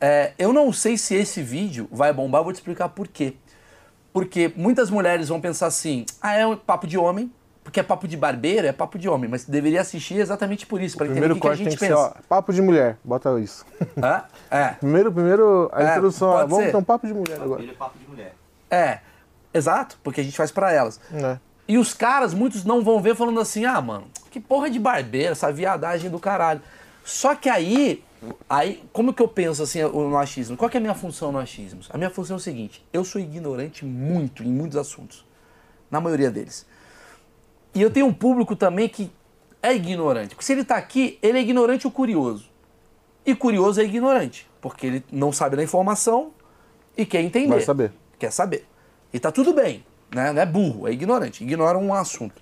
É, 0.00 0.32
eu 0.38 0.52
não 0.52 0.72
sei 0.72 0.96
se 0.96 1.14
esse 1.14 1.42
vídeo 1.42 1.88
vai 1.92 2.12
bombar, 2.12 2.40
eu 2.40 2.44
vou 2.44 2.52
te 2.52 2.56
explicar 2.56 2.88
por 2.88 3.06
quê. 3.06 3.34
Porque 4.12 4.50
muitas 4.56 4.88
mulheres 4.90 5.28
vão 5.28 5.40
pensar 5.40 5.66
assim: 5.66 6.06
ah, 6.22 6.34
é 6.34 6.46
um 6.46 6.56
papo 6.56 6.86
de 6.86 6.96
homem, 6.96 7.30
porque 7.62 7.78
é 7.80 7.82
papo 7.82 8.08
de 8.08 8.16
barbeiro, 8.16 8.66
é 8.66 8.72
papo 8.72 8.98
de 8.98 9.08
homem, 9.08 9.28
mas 9.28 9.44
deveria 9.44 9.82
assistir 9.82 10.14
exatamente 10.18 10.66
por 10.66 10.80
isso, 10.80 10.96
para 10.96 11.06
entender 11.08 11.30
o 11.30 11.34
que, 11.34 11.40
que 11.42 11.48
a 11.48 11.54
gente 11.54 11.74
que 11.76 11.78
ser, 11.78 11.88
pensa. 11.88 11.98
ó, 12.00 12.12
papo 12.28 12.52
de 12.52 12.62
mulher. 12.62 12.96
Bota 13.04 13.38
isso. 13.38 13.66
Hã? 14.02 14.22
É. 14.50 14.68
Primeiro, 14.80 15.12
primeiro, 15.12 15.68
a 15.72 15.82
É, 15.82 15.88
introdução, 15.90 16.28
ó, 16.30 16.46
vamos 16.46 16.70
ter 16.70 16.76
um 16.76 16.82
papo 16.84 17.06
de 17.06 17.12
mulher 17.12 17.38
agora. 17.42 17.60
Ele 17.60 17.72
é 17.72 17.74
papo 17.74 17.98
de 17.98 18.08
mulher. 18.08 18.34
É, 18.70 19.00
exato, 19.52 19.98
porque 20.02 20.20
a 20.20 20.24
gente 20.24 20.36
faz 20.36 20.50
pra 20.50 20.72
elas. 20.72 20.98
É. 21.12 21.38
E 21.68 21.76
os 21.76 21.92
caras, 21.92 22.32
muitos 22.32 22.64
não 22.64 22.82
vão 22.82 23.00
ver 23.00 23.14
falando 23.14 23.38
assim, 23.38 23.66
ah, 23.66 23.80
mano, 23.80 24.06
que 24.30 24.40
porra 24.40 24.70
de 24.70 24.78
barbeiro, 24.78 25.32
essa 25.32 25.52
viadagem 25.52 26.10
do 26.10 26.18
caralho. 26.18 26.62
Só 27.04 27.34
que 27.34 27.48
aí, 27.48 28.02
aí 28.48 28.82
como 28.92 29.12
que 29.12 29.22
eu 29.22 29.28
penso 29.28 29.62
assim 29.62 29.82
o- 29.84 30.08
no 30.08 30.16
achismo? 30.16 30.56
Qual 30.56 30.70
que 30.70 30.76
é 30.76 30.80
a 30.80 30.80
minha 30.80 30.94
função 30.94 31.30
no 31.30 31.38
achismo? 31.38 31.80
A 31.90 31.98
minha 31.98 32.08
função 32.10 32.36
é 32.36 32.38
o 32.38 32.40
seguinte, 32.42 32.82
eu 32.90 33.04
sou 33.04 33.20
ignorante 33.20 33.84
muito 33.84 34.42
em 34.42 34.46
muitos 34.50 34.78
assuntos, 34.78 35.24
na 35.90 36.00
maioria 36.00 36.30
deles. 36.30 36.66
E 37.74 37.82
eu 37.82 37.90
tenho 37.90 38.06
um 38.06 38.14
público 38.14 38.56
também 38.56 38.88
que 38.88 39.10
é 39.62 39.74
ignorante. 39.74 40.34
Porque 40.34 40.44
se 40.46 40.52
ele 40.52 40.64
tá 40.64 40.76
aqui, 40.76 41.18
ele 41.20 41.36
é 41.38 41.40
ignorante 41.42 41.86
ou 41.86 41.90
curioso. 41.92 42.48
E 43.26 43.34
curioso 43.34 43.78
é 43.80 43.84
ignorante, 43.84 44.48
porque 44.60 44.86
ele 44.86 45.04
não 45.12 45.32
sabe 45.32 45.54
da 45.54 45.62
informação 45.62 46.32
e 46.96 47.04
quer 47.04 47.20
entender. 47.20 47.48
Vai 47.48 47.60
saber. 47.60 47.92
Quer 48.18 48.32
saber. 48.32 48.66
E 49.12 49.20
tá 49.20 49.30
tudo 49.30 49.52
bem, 49.52 49.84
né? 50.14 50.32
Não 50.32 50.42
é 50.42 50.46
burro, 50.46 50.88
é 50.88 50.92
ignorante, 50.92 51.42
ignora 51.42 51.78
um 51.78 51.92
assunto. 51.92 52.40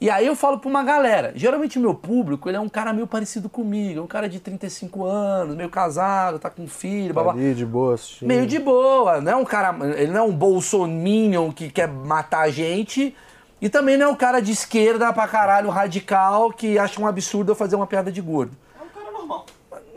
E 0.00 0.10
aí 0.10 0.26
eu 0.26 0.36
falo 0.36 0.58
pra 0.58 0.68
uma 0.68 0.82
galera, 0.82 1.32
geralmente 1.34 1.78
o 1.78 1.80
meu 1.80 1.94
público, 1.94 2.48
ele 2.48 2.56
é 2.56 2.60
um 2.60 2.68
cara 2.68 2.92
meio 2.92 3.06
parecido 3.06 3.48
comigo, 3.48 4.00
é 4.00 4.02
um 4.02 4.06
cara 4.06 4.28
de 4.28 4.40
35 4.40 5.04
anos, 5.04 5.56
meio 5.56 5.70
casado, 5.70 6.38
tá 6.38 6.50
com 6.50 6.66
filho, 6.66 7.14
babá. 7.14 7.32
Ali, 7.32 7.54
de 7.54 7.64
boa, 7.64 7.94
assistindo. 7.94 8.28
Meio 8.28 8.46
de 8.46 8.58
boa, 8.58 9.20
não 9.20 9.32
é 9.32 9.36
um 9.36 9.44
cara, 9.44 9.74
ele 9.96 10.12
não 10.12 10.20
é 10.20 10.22
um 10.22 10.32
bolsominion 10.32 11.50
que 11.52 11.70
quer 11.70 11.88
matar 11.88 12.40
a 12.40 12.50
gente, 12.50 13.16
e 13.62 13.68
também 13.70 13.96
não 13.96 14.08
é 14.08 14.10
um 14.10 14.16
cara 14.16 14.40
de 14.40 14.52
esquerda 14.52 15.10
pra 15.12 15.26
caralho 15.26 15.70
radical 15.70 16.52
que 16.52 16.78
acha 16.78 17.00
um 17.00 17.06
absurdo 17.06 17.52
eu 17.52 17.56
fazer 17.56 17.76
uma 17.76 17.86
piada 17.86 18.12
de 18.12 18.20
gordo. 18.20 18.54
É 18.78 18.82
um 18.82 18.88
cara 18.88 19.10
normal. 19.10 19.46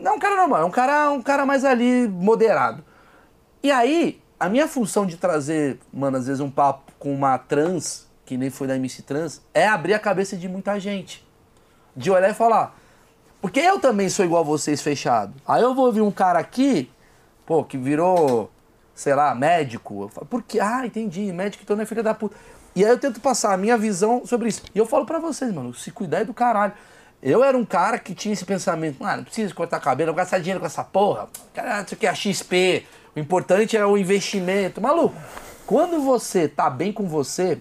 Não 0.00 0.12
é 0.12 0.14
um 0.14 0.18
cara 0.18 0.36
normal, 0.36 0.62
é 0.62 0.64
um 0.64 0.70
cara, 0.70 1.10
um 1.10 1.22
cara 1.22 1.44
mais 1.44 1.64
ali 1.66 2.08
moderado. 2.08 2.82
E 3.62 3.70
aí, 3.70 4.22
a 4.40 4.48
minha 4.48 4.68
função 4.68 5.04
de 5.04 5.16
trazer, 5.16 5.78
mano, 5.92 6.16
às 6.16 6.26
vezes 6.26 6.40
um 6.40 6.50
papo 6.50 6.87
com 6.98 7.12
uma 7.12 7.38
trans, 7.38 8.06
que 8.24 8.36
nem 8.36 8.50
foi 8.50 8.66
da 8.66 8.76
MC 8.76 9.02
Trans, 9.02 9.40
é 9.54 9.66
abrir 9.66 9.94
a 9.94 9.98
cabeça 9.98 10.36
de 10.36 10.48
muita 10.48 10.78
gente. 10.78 11.26
De 11.96 12.10
olhar 12.10 12.30
e 12.30 12.34
falar. 12.34 12.76
Porque 13.40 13.60
eu 13.60 13.78
também 13.78 14.08
sou 14.08 14.24
igual 14.24 14.42
a 14.42 14.44
vocês, 14.44 14.82
fechado. 14.82 15.32
Aí 15.46 15.62
eu 15.62 15.74
vou 15.74 15.86
ouvir 15.86 16.00
um 16.00 16.10
cara 16.10 16.38
aqui, 16.38 16.90
pô, 17.46 17.64
que 17.64 17.78
virou, 17.78 18.50
sei 18.94 19.14
lá, 19.14 19.34
médico. 19.34 20.02
Eu 20.02 20.08
falo, 20.08 20.26
por 20.26 20.42
quê? 20.42 20.58
Ah, 20.60 20.84
entendi, 20.84 21.32
médico 21.32 21.62
então 21.62 21.76
não 21.76 21.84
é 21.84 21.86
filha 21.86 22.02
da 22.02 22.14
puta. 22.14 22.36
E 22.74 22.84
aí 22.84 22.90
eu 22.90 22.98
tento 22.98 23.20
passar 23.20 23.52
a 23.52 23.56
minha 23.56 23.76
visão 23.76 24.24
sobre 24.26 24.48
isso. 24.48 24.62
E 24.74 24.78
eu 24.78 24.86
falo 24.86 25.06
pra 25.06 25.18
vocês, 25.18 25.52
mano, 25.52 25.72
se 25.72 25.90
cuidar 25.90 26.18
é 26.18 26.24
do 26.24 26.34
caralho. 26.34 26.72
Eu 27.20 27.42
era 27.42 27.56
um 27.56 27.64
cara 27.64 27.98
que 27.98 28.14
tinha 28.14 28.32
esse 28.32 28.44
pensamento, 28.44 29.02
ah, 29.04 29.16
não 29.16 29.24
preciso 29.24 29.54
cortar 29.54 29.80
cabelo, 29.80 30.08
não 30.08 30.16
gastar 30.16 30.38
dinheiro 30.38 30.60
com 30.60 30.66
essa 30.66 30.84
porra. 30.84 31.28
Cara, 31.52 31.82
isso 31.82 31.94
aqui 31.94 32.06
é 32.06 32.10
a 32.10 32.14
XP. 32.14 32.86
O 33.16 33.18
importante 33.18 33.76
é 33.76 33.84
o 33.84 33.98
investimento. 33.98 34.80
Maluco, 34.80 35.16
quando 35.68 36.00
você 36.00 36.48
tá 36.48 36.70
bem 36.70 36.90
com 36.92 37.06
você, 37.06 37.60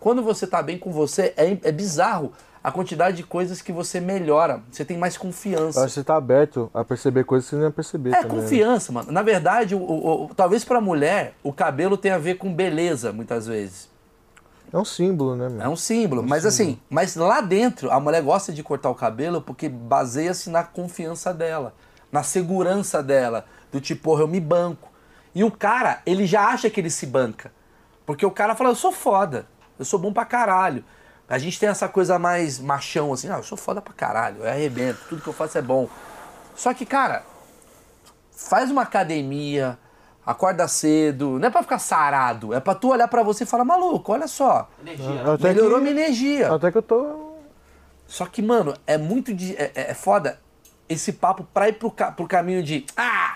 quando 0.00 0.22
você 0.22 0.46
tá 0.46 0.62
bem 0.62 0.78
com 0.78 0.90
você, 0.90 1.34
é, 1.36 1.50
é 1.64 1.70
bizarro 1.70 2.32
a 2.64 2.72
quantidade 2.72 3.18
de 3.18 3.22
coisas 3.22 3.60
que 3.60 3.70
você 3.72 4.00
melhora. 4.00 4.62
Você 4.72 4.84
tem 4.86 4.96
mais 4.96 5.16
Eu 5.16 5.20
confiança. 5.20 5.80
acho 5.80 5.88
que 5.88 5.92
você 6.00 6.04
tá 6.04 6.16
aberto 6.16 6.70
a 6.72 6.82
perceber 6.82 7.24
coisas 7.24 7.44
que 7.46 7.50
você 7.50 7.56
não 7.56 7.64
ia 7.64 7.70
perceber 7.70 8.10
É 8.14 8.22
também. 8.22 8.36
né? 8.38 8.42
confiança, 8.42 8.90
mano. 8.92 9.12
Na 9.12 9.20
verdade, 9.22 9.74
o, 9.74 9.78
o- 9.82 10.24
o- 10.24 10.34
talvez 10.34 10.64
pra 10.64 10.80
mulher, 10.80 11.34
o 11.42 11.52
cabelo 11.52 11.98
tem 11.98 12.10
a 12.10 12.18
ver 12.18 12.36
com 12.38 12.50
beleza, 12.52 13.12
muitas 13.12 13.46
vezes. 13.46 13.88
É 14.72 14.78
um 14.78 14.84
símbolo, 14.84 15.36
né, 15.36 15.48
meu? 15.50 15.62
É 15.62 15.68
um 15.68 15.76
símbolo. 15.76 16.22
Mas 16.22 16.46
assim, 16.46 16.78
mas 16.88 17.16
lá 17.16 17.40
dentro, 17.42 17.90
a 17.90 17.98
mulher 18.00 18.22
gosta 18.22 18.52
de 18.52 18.62
cortar 18.62 18.88
o 18.88 18.94
cabelo 18.94 19.42
porque 19.42 19.68
baseia-se 19.68 20.48
na 20.48 20.62
confiança 20.64 21.34
dela, 21.34 21.74
na 22.10 22.22
segurança 22.22 23.02
dela. 23.02 23.44
Do 23.72 23.78
tipo, 23.80 24.02
porra, 24.04 24.22
eu 24.22 24.28
me 24.28 24.40
banco. 24.40 24.89
E 25.34 25.44
o 25.44 25.50
cara, 25.50 26.00
ele 26.04 26.26
já 26.26 26.46
acha 26.48 26.68
que 26.70 26.80
ele 26.80 26.90
se 26.90 27.06
banca. 27.06 27.52
Porque 28.04 28.24
o 28.26 28.30
cara 28.30 28.54
fala, 28.54 28.70
eu 28.70 28.74
sou 28.74 28.90
foda, 28.92 29.46
eu 29.78 29.84
sou 29.84 29.98
bom 29.98 30.12
pra 30.12 30.24
caralho. 30.24 30.84
A 31.28 31.38
gente 31.38 31.60
tem 31.60 31.68
essa 31.68 31.88
coisa 31.88 32.18
mais 32.18 32.58
machão, 32.58 33.12
assim, 33.12 33.28
ah, 33.30 33.36
eu 33.36 33.42
sou 33.44 33.56
foda 33.56 33.80
pra 33.80 33.92
caralho, 33.94 34.38
eu 34.42 34.48
arrebento, 34.50 34.98
tudo 35.08 35.22
que 35.22 35.28
eu 35.28 35.32
faço 35.32 35.56
é 35.56 35.62
bom. 35.62 35.88
Só 36.56 36.74
que, 36.74 36.84
cara, 36.84 37.22
faz 38.32 38.68
uma 38.70 38.82
academia, 38.82 39.78
acorda 40.26 40.66
cedo, 40.66 41.38
não 41.38 41.46
é 41.46 41.50
pra 41.50 41.62
ficar 41.62 41.78
sarado, 41.78 42.52
é 42.52 42.58
pra 42.58 42.74
tu 42.74 42.88
olhar 42.88 43.06
pra 43.06 43.22
você 43.22 43.44
e 43.44 43.46
falar, 43.46 43.64
maluco, 43.64 44.12
olha 44.12 44.26
só, 44.26 44.68
Energia. 44.80 45.32
Até 45.34 45.48
melhorou 45.54 45.78
que, 45.78 45.84
minha 45.84 45.92
energia. 45.92 46.52
Até 46.52 46.72
que 46.72 46.78
eu 46.78 46.82
tô... 46.82 47.30
Só 48.08 48.26
que, 48.26 48.42
mano, 48.42 48.74
é 48.84 48.98
muito 48.98 49.32
de, 49.32 49.54
é, 49.54 49.70
é- 49.72 49.90
é 49.92 49.94
foda 49.94 50.40
esse 50.88 51.12
papo 51.12 51.44
pra 51.54 51.68
ir 51.68 51.74
pro, 51.74 51.92
pro 51.92 52.26
caminho 52.26 52.60
de. 52.60 52.84
Ah! 52.96 53.29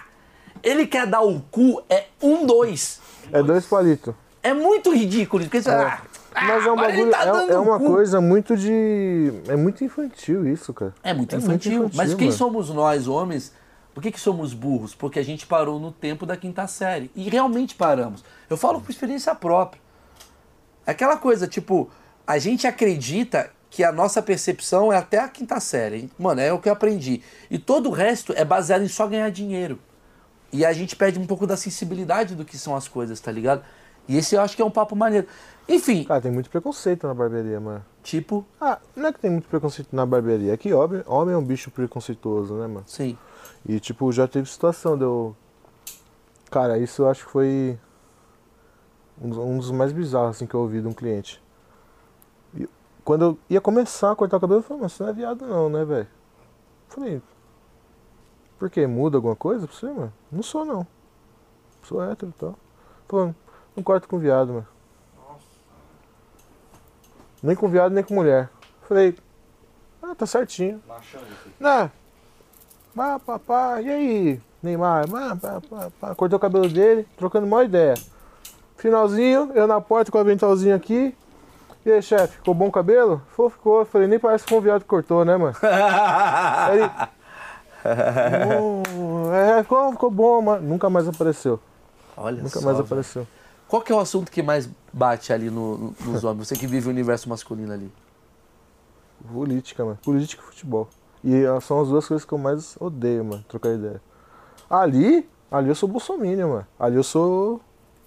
Ele 0.64 0.86
quer 0.86 1.06
dar 1.06 1.20
o 1.20 1.40
cu, 1.50 1.82
é 1.90 2.06
um, 2.22 2.46
dois. 2.46 3.00
É 3.30 3.42
dois 3.42 3.66
palitos. 3.66 4.14
É 4.42 4.54
muito 4.54 4.92
ridículo. 4.94 5.44
Porque 5.44 5.60
você, 5.62 5.70
ah, 5.70 6.00
Mas 6.34 6.66
é 6.66 6.72
um 6.72 6.76
bagulho, 6.76 7.10
tá 7.10 7.24
é, 7.48 7.52
é 7.52 7.58
uma 7.58 7.78
cu. 7.78 7.86
coisa 7.86 8.20
muito 8.20 8.56
de... 8.56 9.32
É 9.46 9.56
muito 9.56 9.84
infantil 9.84 10.46
isso, 10.48 10.72
cara. 10.72 10.94
É 11.02 11.12
muito 11.12 11.34
É 11.34 11.38
infantil. 11.38 11.72
muito 11.72 11.84
infantil, 11.92 11.96
Mas 11.96 12.14
quem 12.14 12.26
mano. 12.28 12.38
somos 12.38 12.70
nós, 12.70 13.06
homens? 13.06 13.52
Por 13.92 14.02
que, 14.02 14.10
que 14.10 14.18
somos 14.18 14.52
burros? 14.54 14.94
Porque 14.94 15.18
a 15.18 15.22
gente 15.24 15.46
parou 15.46 15.78
no 15.78 15.92
tempo 15.92 16.26
da 16.26 16.36
quinta 16.36 16.66
série. 16.66 17.10
E 17.14 17.28
realmente 17.28 17.74
paramos. 17.74 18.24
Eu 18.50 18.56
falo 18.56 18.80
por 18.80 18.90
experiência 18.90 19.34
própria. 19.34 19.80
É 20.86 20.90
Aquela 20.90 21.16
coisa, 21.16 21.46
tipo, 21.46 21.90
a 22.26 22.38
gente 22.38 22.66
acredita 22.66 23.50
que 23.70 23.84
a 23.84 23.92
nossa 23.92 24.20
percepção 24.22 24.92
é 24.92 24.96
até 24.96 25.18
a 25.18 25.28
quinta 25.28 25.58
série. 25.60 26.10
Mano, 26.18 26.40
é 26.40 26.52
o 26.52 26.58
que 26.58 26.68
eu 26.68 26.72
aprendi. 26.72 27.22
E 27.50 27.58
todo 27.58 27.88
o 27.88 27.92
resto 27.92 28.32
é 28.36 28.44
baseado 28.44 28.82
em 28.82 28.88
só 28.88 29.06
ganhar 29.06 29.30
dinheiro. 29.30 29.78
E 30.54 30.64
a 30.64 30.72
gente 30.72 30.94
perde 30.94 31.18
um 31.18 31.26
pouco 31.26 31.48
da 31.48 31.56
sensibilidade 31.56 32.36
do 32.36 32.44
que 32.44 32.56
são 32.56 32.76
as 32.76 32.86
coisas, 32.86 33.18
tá 33.18 33.32
ligado? 33.32 33.64
E 34.06 34.16
esse 34.16 34.36
eu 34.36 34.40
acho 34.40 34.54
que 34.54 34.62
é 34.62 34.64
um 34.64 34.70
papo 34.70 34.94
maneiro. 34.94 35.26
Enfim, 35.68 36.04
Cara, 36.04 36.20
tem 36.20 36.30
muito 36.30 36.48
preconceito 36.48 37.08
na 37.08 37.12
barbearia, 37.12 37.58
mano. 37.58 37.84
tipo, 38.04 38.46
Ah, 38.60 38.78
não 38.94 39.08
é 39.08 39.12
que 39.12 39.18
tem 39.18 39.32
muito 39.32 39.48
preconceito 39.48 39.88
na 39.90 40.06
barbearia, 40.06 40.52
é 40.52 40.56
que 40.56 40.72
homem, 40.72 41.02
homem 41.08 41.34
é 41.34 41.36
um 41.36 41.42
bicho 41.42 41.72
preconceituoso, 41.72 42.54
né, 42.54 42.68
mano? 42.68 42.84
sim. 42.86 43.18
E, 43.66 43.80
tipo, 43.80 44.12
já 44.12 44.28
teve 44.28 44.48
situação 44.48 44.96
de 44.96 45.02
eu... 45.02 45.34
Cara, 46.52 46.78
isso 46.78 47.02
eu 47.02 47.08
acho 47.08 47.24
que 47.24 47.32
foi 47.32 47.76
um 49.20 49.58
dos, 49.58 49.72
mais 49.72 49.90
bizarros, 49.90 50.36
assim, 50.36 50.46
que 50.46 50.54
eu 50.54 50.60
ouvi 50.60 50.80
de 50.80 50.86
um 50.86 50.92
cliente. 50.92 51.42
E 52.54 52.68
quando 53.02 53.24
eu 53.24 53.38
ia 53.50 53.60
começar 53.60 54.12
a 54.12 54.14
cortar 54.14 54.36
o 54.36 54.40
cabelo, 54.40 54.60
eu 54.60 54.62
falei, 54.62 54.82
mas 54.84 54.92
você 54.92 55.02
não 55.02 55.10
é 55.10 55.12
viado 55.14 55.46
não, 55.46 55.68
né, 55.68 55.84
velho? 55.84 56.06
Falei, 56.88 57.20
por 58.64 58.70
quê? 58.70 58.86
Muda 58.86 59.18
alguma 59.18 59.36
coisa 59.36 59.66
pra 59.66 59.76
você, 59.76 59.84
mano? 59.84 60.10
Não 60.32 60.42
sou, 60.42 60.64
não. 60.64 60.86
Sou 61.82 62.02
hétero 62.02 62.32
e 62.34 62.40
tal. 62.40 62.54
Falando, 63.06 63.36
não 63.76 63.82
corto 63.82 64.08
com 64.08 64.18
viado, 64.18 64.54
mano. 64.54 64.68
Nem 67.42 67.54
com 67.54 67.68
viado, 67.68 67.92
nem 67.92 68.02
com 68.02 68.14
mulher. 68.14 68.48
Falei, 68.88 69.14
ah, 70.02 70.14
tá 70.14 70.24
certinho. 70.24 70.82
Machão 70.88 71.20
aqui. 71.20 71.50
Não, 71.60 71.90
Pá, 72.96 73.18
pá, 73.18 73.38
pá. 73.38 73.82
E 73.82 73.90
aí, 73.90 74.40
Neymar? 74.62 75.10
Pá, 75.10 75.36
pá, 75.36 75.60
pá, 75.60 75.90
pá. 76.00 76.14
Cortei 76.14 76.36
o 76.36 76.40
cabelo 76.40 76.66
dele, 76.66 77.06
trocando 77.18 77.46
uma 77.46 77.64
ideia. 77.64 77.92
Finalzinho, 78.78 79.52
eu 79.54 79.66
na 79.66 79.78
porta 79.78 80.10
com 80.10 80.16
o 80.16 80.20
aventalzinho 80.22 80.74
aqui. 80.74 81.14
E 81.84 81.92
aí, 81.92 82.00
chefe, 82.00 82.36
ficou 82.36 82.54
bom 82.54 82.68
o 82.68 82.72
cabelo? 82.72 83.20
Falou, 83.36 83.50
ficou. 83.50 83.84
Falei, 83.84 84.08
nem 84.08 84.18
parece 84.18 84.44
que 84.44 84.48
foi 84.48 84.58
um 84.58 84.62
viado 84.62 84.80
que 84.80 84.88
cortou, 84.88 85.22
né, 85.22 85.36
mano? 85.36 85.54
Aí 85.60 86.90
"Oh, 87.84 89.32
é, 89.32 89.62
ficou, 89.62 89.92
ficou 89.92 90.10
bom, 90.10 90.40
mano. 90.42 90.66
Nunca 90.66 90.88
mais 90.90 91.06
apareceu. 91.08 91.60
Olha 92.16 92.42
Nunca 92.42 92.60
só, 92.60 92.64
mais 92.64 92.76
velho. 92.76 92.86
apareceu. 92.86 93.26
Qual 93.68 93.82
que 93.82 93.92
é 93.92 93.94
o 93.94 93.98
assunto 94.00 94.30
que 94.30 94.42
mais 94.42 94.68
bate 94.92 95.32
ali 95.32 95.50
no- 95.50 95.76
no- 95.78 95.94
nos 96.06 96.22
homens? 96.24 96.48
Você 96.48 96.56
que 96.56 96.66
vive 96.66 96.86
o 96.88 96.90
universo 96.90 97.28
masculino 97.28 97.72
ali. 97.72 97.90
Política, 99.32 99.84
mano. 99.84 99.98
Política 100.04 100.42
e 100.42 100.46
futebol. 100.46 100.88
E 101.24 101.42
são 101.62 101.80
as 101.80 101.88
duas 101.88 102.06
coisas 102.06 102.24
que 102.26 102.32
eu 102.32 102.38
mais 102.38 102.76
odeio, 102.78 103.24
mano, 103.24 103.44
trocar 103.48 103.70
ideia. 103.70 104.00
Ali, 104.68 105.28
ali 105.50 105.68
eu 105.68 105.74
sou 105.74 105.88
bolsominion, 105.88 106.48
mano. 106.50 106.66
Ali 106.78 106.96
eu 106.96 107.02
sou 107.02 107.60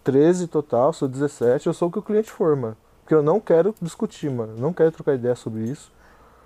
13 0.03 0.47
total, 0.47 0.93
sou 0.93 1.07
17, 1.07 1.65
eu 1.67 1.73
sou 1.73 1.87
o 1.89 1.91
que 1.91 1.99
o 1.99 2.01
cliente 2.03 2.31
for, 2.31 2.55
mano. 2.55 2.77
Porque 3.01 3.15
eu 3.15 3.23
não 3.23 3.39
quero 3.39 3.73
discutir, 3.81 4.29
mano. 4.29 4.53
Não 4.57 4.71
quero 4.71 4.91
trocar 4.91 5.15
ideia 5.15 5.35
sobre 5.35 5.63
isso. 5.63 5.91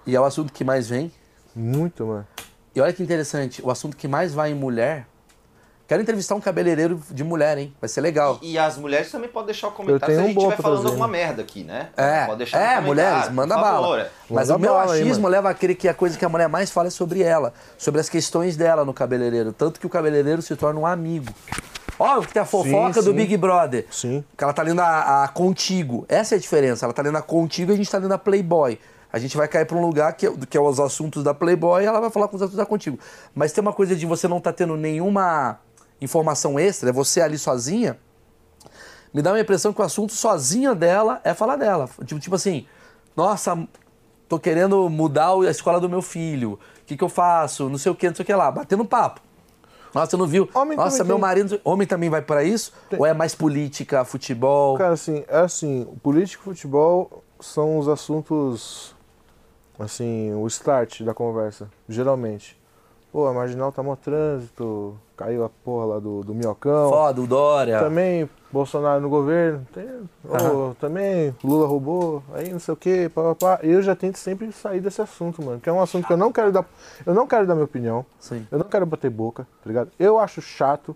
E 0.05 0.15
é 0.15 0.19
o 0.21 0.23
assunto 0.23 0.53
que 0.53 0.63
mais 0.63 0.87
vem. 0.89 1.11
Muito, 1.55 2.05
mano. 2.05 2.25
E 2.73 2.79
olha 2.81 2.93
que 2.93 3.03
interessante, 3.03 3.61
o 3.61 3.69
assunto 3.69 3.97
que 3.97 4.07
mais 4.07 4.33
vai 4.33 4.51
em 4.51 4.55
mulher. 4.55 5.05
Quero 5.87 6.01
entrevistar 6.01 6.35
um 6.35 6.39
cabeleireiro 6.39 7.01
de 7.11 7.21
mulher, 7.21 7.57
hein? 7.57 7.73
Vai 7.81 7.89
ser 7.89 7.99
legal. 7.99 8.39
E 8.41 8.57
as 8.57 8.77
mulheres 8.77 9.11
também 9.11 9.27
podem 9.27 9.47
deixar 9.47 9.67
o 9.67 9.71
comentário 9.71 10.05
tenho 10.05 10.19
se 10.19 10.21
a 10.21 10.23
um 10.23 10.27
gente 10.29 10.37
estiver 10.37 10.63
falando 10.63 10.87
alguma 10.87 11.07
merda 11.07 11.41
aqui, 11.41 11.65
né? 11.65 11.89
É, 11.97 12.27
Pode 12.27 12.37
deixar 12.37 12.57
é 12.57 12.61
comentário, 12.75 12.87
mulheres, 12.87 13.29
manda 13.33 13.57
bala. 13.57 14.09
Mas 14.29 14.47
Manda 14.47 14.55
o 14.55 14.59
meu 14.61 14.73
bala 14.73 14.93
aí, 14.93 15.01
achismo 15.01 15.23
mano. 15.23 15.35
leva 15.35 15.49
a 15.49 15.53
crer 15.53 15.75
que 15.75 15.89
a 15.89 15.93
coisa 15.93 16.17
que 16.17 16.23
a 16.23 16.29
mulher 16.29 16.47
mais 16.47 16.71
fala 16.71 16.87
é 16.87 16.89
sobre 16.89 17.21
ela, 17.21 17.53
sobre 17.77 17.99
as 17.99 18.07
questões 18.07 18.55
dela 18.55 18.85
no 18.85 18.93
cabeleireiro. 18.93 19.51
Tanto 19.51 19.81
que 19.81 19.85
o 19.85 19.89
cabeleireiro 19.89 20.41
se 20.41 20.55
torna 20.55 20.79
um 20.79 20.85
amigo. 20.85 21.29
Óbvio 21.99 22.27
que 22.29 22.33
tem 22.33 22.41
a 22.41 22.45
fofoca 22.45 22.93
Sim, 22.93 22.99
do 23.01 23.11
sim. 23.11 23.13
Big 23.13 23.35
Brother. 23.35 23.85
Sim. 23.91 24.23
Que 24.37 24.43
ela 24.45 24.53
tá 24.53 24.63
lendo 24.63 24.79
a, 24.79 25.25
a 25.25 25.27
Contigo. 25.27 26.05
Essa 26.07 26.35
é 26.35 26.37
a 26.37 26.39
diferença. 26.39 26.85
Ela 26.85 26.93
tá 26.93 27.01
lendo 27.01 27.17
a 27.17 27.21
Contigo 27.21 27.69
e 27.69 27.73
a 27.73 27.77
gente 27.77 27.91
tá 27.91 27.97
lendo 27.97 28.13
a 28.13 28.17
Playboy. 28.17 28.79
A 29.13 29.19
gente 29.19 29.35
vai 29.35 29.47
cair 29.47 29.65
pra 29.65 29.77
um 29.77 29.81
lugar 29.81 30.13
que, 30.13 30.25
é- 30.27 30.33
que 30.49 30.57
é 30.57 30.61
os 30.61 30.79
assuntos 30.79 31.23
da 31.23 31.33
Playboy 31.33 31.83
e 31.83 31.85
ela 31.85 31.99
vai 31.99 32.09
falar 32.09 32.27
com 32.27 32.35
os 32.35 32.41
assuntos 32.41 32.57
da 32.57 32.65
Contigo. 32.65 32.97
Mas 33.35 33.51
tem 33.51 33.61
uma 33.61 33.73
coisa 33.73 33.95
de 33.95 34.05
você 34.05 34.27
não 34.27 34.39
tá 34.39 34.53
tendo 34.53 34.75
nenhuma 34.77 35.59
informação 35.99 36.57
extra, 36.59 36.89
é 36.89 36.93
você 36.93 37.21
ali 37.21 37.37
sozinha. 37.37 37.97
Me 39.13 39.21
dá 39.21 39.31
uma 39.31 39.39
impressão 39.39 39.73
que 39.73 39.81
o 39.81 39.83
assunto 39.83 40.13
sozinha 40.13 40.73
dela 40.73 41.19
é 41.23 41.33
falar 41.33 41.57
dela. 41.57 41.89
Tipo, 42.05 42.19
tipo 42.19 42.35
assim, 42.35 42.65
nossa, 43.15 43.67
tô 44.29 44.39
querendo 44.39 44.89
mudar 44.89 45.33
a 45.33 45.51
escola 45.51 45.79
do 45.81 45.89
meu 45.89 46.01
filho. 46.01 46.53
O 46.53 46.85
que, 46.85 46.95
que 46.95 47.03
eu 47.03 47.09
faço? 47.09 47.67
Não 47.69 47.77
sei 47.77 47.91
o 47.91 47.95
que, 47.95 48.07
não 48.07 48.15
sei 48.15 48.23
o 48.23 48.25
que 48.25 48.33
lá. 48.33 48.49
Batendo 48.49 48.85
papo. 48.85 49.19
Nossa, 49.93 50.11
você 50.11 50.15
não 50.17 50.25
viu? 50.25 50.49
Homem 50.53 50.77
Nossa, 50.77 51.03
meu 51.03 51.17
tem. 51.17 51.21
marido. 51.21 51.59
Homem 51.65 51.85
também 51.85 52.09
vai 52.09 52.21
pra 52.21 52.41
isso? 52.45 52.71
Ou 52.97 53.05
é 53.05 53.13
mais 53.13 53.35
política, 53.35 54.05
futebol? 54.05 54.77
Cara, 54.77 54.93
assim, 54.93 55.25
é 55.27 55.39
assim, 55.39 55.81
o 55.81 55.97
político 55.99 56.43
e 56.45 56.55
futebol 56.55 57.21
são 57.41 57.77
os 57.77 57.89
assuntos, 57.89 58.95
assim, 59.81 60.33
o 60.33 60.47
start 60.47 61.01
da 61.01 61.13
conversa, 61.13 61.69
geralmente. 61.87 62.59
Pô, 63.11 63.27
a 63.27 63.33
Marginal 63.33 63.73
tá 63.73 63.83
mó 63.83 63.95
trânsito, 63.95 64.97
caiu 65.17 65.43
a 65.43 65.49
porra 65.49 65.85
lá 65.85 65.99
do, 65.99 66.23
do 66.23 66.33
minhocão. 66.33 66.89
Foda, 66.89 67.19
o 67.19 67.27
Dória. 67.27 67.79
Também 67.79 68.29
Bolsonaro 68.49 69.01
no 69.01 69.09
governo, 69.09 69.67
tem, 69.73 69.85
também 70.79 71.35
Lula 71.43 71.67
roubou, 71.67 72.23
aí 72.33 72.51
não 72.51 72.59
sei 72.59 72.73
o 72.73 72.77
que, 72.77 73.09
papapá. 73.09 73.59
E 73.63 73.69
eu 73.69 73.81
já 73.81 73.95
tento 73.97 74.17
sempre 74.17 74.49
sair 74.53 74.79
desse 74.79 75.01
assunto, 75.01 75.43
mano. 75.43 75.59
Que 75.59 75.69
é 75.69 75.73
um 75.73 75.81
assunto 75.81 76.07
que 76.07 76.13
eu 76.13 76.17
não 76.17 76.31
quero 76.31 76.53
dar. 76.53 76.65
Eu 77.05 77.13
não 77.13 77.27
quero 77.27 77.45
dar 77.45 77.53
minha 77.53 77.65
opinião. 77.65 78.05
Sim. 78.17 78.47
Eu 78.49 78.59
não 78.59 78.65
quero 78.65 78.85
bater 78.85 79.09
boca, 79.09 79.45
tá 79.61 79.67
ligado? 79.67 79.91
Eu 79.99 80.17
acho 80.17 80.41
chato. 80.41 80.95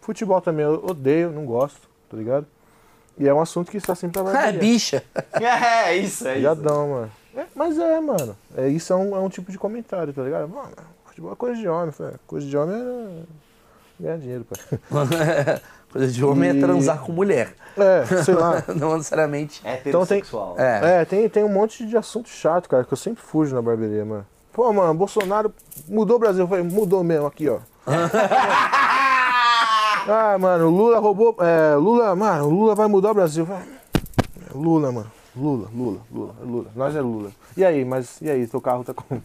Futebol 0.00 0.40
também 0.40 0.64
eu 0.64 0.84
odeio, 0.84 1.30
não 1.32 1.44
gosto, 1.44 1.88
tá 2.08 2.16
ligado? 2.16 2.46
E 3.18 3.26
é 3.26 3.34
um 3.34 3.40
assunto 3.40 3.70
que 3.70 3.76
está 3.76 3.96
sempre 3.96 4.22
pra 4.22 4.46
É, 4.46 4.52
bicha. 4.52 5.02
É, 5.34 5.96
isso, 5.96 6.26
é 6.26 6.34
isso. 6.34 6.40
Viadão, 6.40 6.88
mano. 6.88 7.10
É, 7.38 7.46
mas 7.54 7.78
é, 7.78 8.00
mano. 8.00 8.36
É, 8.56 8.68
isso 8.68 8.92
é 8.92 8.96
um, 8.96 9.14
é 9.16 9.20
um 9.20 9.28
tipo 9.28 9.52
de 9.52 9.58
comentário, 9.58 10.12
tá 10.12 10.22
ligado? 10.22 10.48
Mano, 10.48 10.72
futebol 11.06 11.32
é 11.32 11.36
coisa 11.36 11.60
de 11.60 11.68
homem. 11.68 11.92
Falei, 11.92 12.14
coisa 12.26 12.46
de 12.46 12.56
homem 12.56 12.74
é 12.76 14.02
ganhar 14.02 14.18
dinheiro, 14.18 14.44
pai. 14.44 14.58
Coisa 15.90 16.12
de 16.12 16.22
homem 16.22 16.50
é 16.50 16.54
E- 16.54 16.60
transar 16.60 17.00
com 17.00 17.12
mulher. 17.12 17.54
É, 17.74 18.04
sei 18.22 18.34
lá. 18.34 18.62
Não 18.76 18.98
necessariamente. 18.98 19.62
É 19.64 19.80
Então 19.86 20.04
tem-. 20.04 20.22
É. 20.58 21.00
É, 21.00 21.04
tem, 21.06 21.26
tem 21.30 21.42
um 21.42 21.48
monte 21.48 21.86
de 21.86 21.96
assunto 21.96 22.28
chato, 22.28 22.68
cara, 22.68 22.84
que 22.84 22.92
eu 22.92 22.96
sempre 22.96 23.22
fujo 23.22 23.54
na 23.54 23.62
barbearia, 23.62 24.04
mano. 24.04 24.26
Pô, 24.52 24.70
mano, 24.70 24.92
Bolsonaro 24.92 25.50
mudou 25.88 26.16
o 26.16 26.18
Brasil. 26.18 26.44
Eu 26.44 26.48
falei, 26.48 26.62
mudou 26.62 27.02
mesmo 27.02 27.26
aqui, 27.26 27.48
ó. 27.48 27.60
ah, 30.06 30.36
mano, 30.38 30.68
Lula 30.68 30.98
roubou. 30.98 31.34
É, 31.40 31.74
Lula, 31.76 32.14
mano, 32.14 32.48
Lula 32.50 32.74
vai 32.74 32.86
mudar 32.86 33.12
o 33.12 33.14
Brasil. 33.14 33.46
Falei, 33.46 33.62
Lula, 34.54 34.92
mano. 34.92 35.10
Lula, 35.38 35.68
Lula, 35.72 36.00
Lula, 36.10 36.34
Lula. 36.42 36.70
Nós 36.74 36.96
é 36.96 37.00
Lula. 37.00 37.30
E 37.56 37.64
aí, 37.64 37.84
mas 37.84 38.20
e 38.20 38.28
aí, 38.28 38.46
teu 38.46 38.60
carro 38.60 38.82
tá 38.84 38.92
com. 38.92 39.20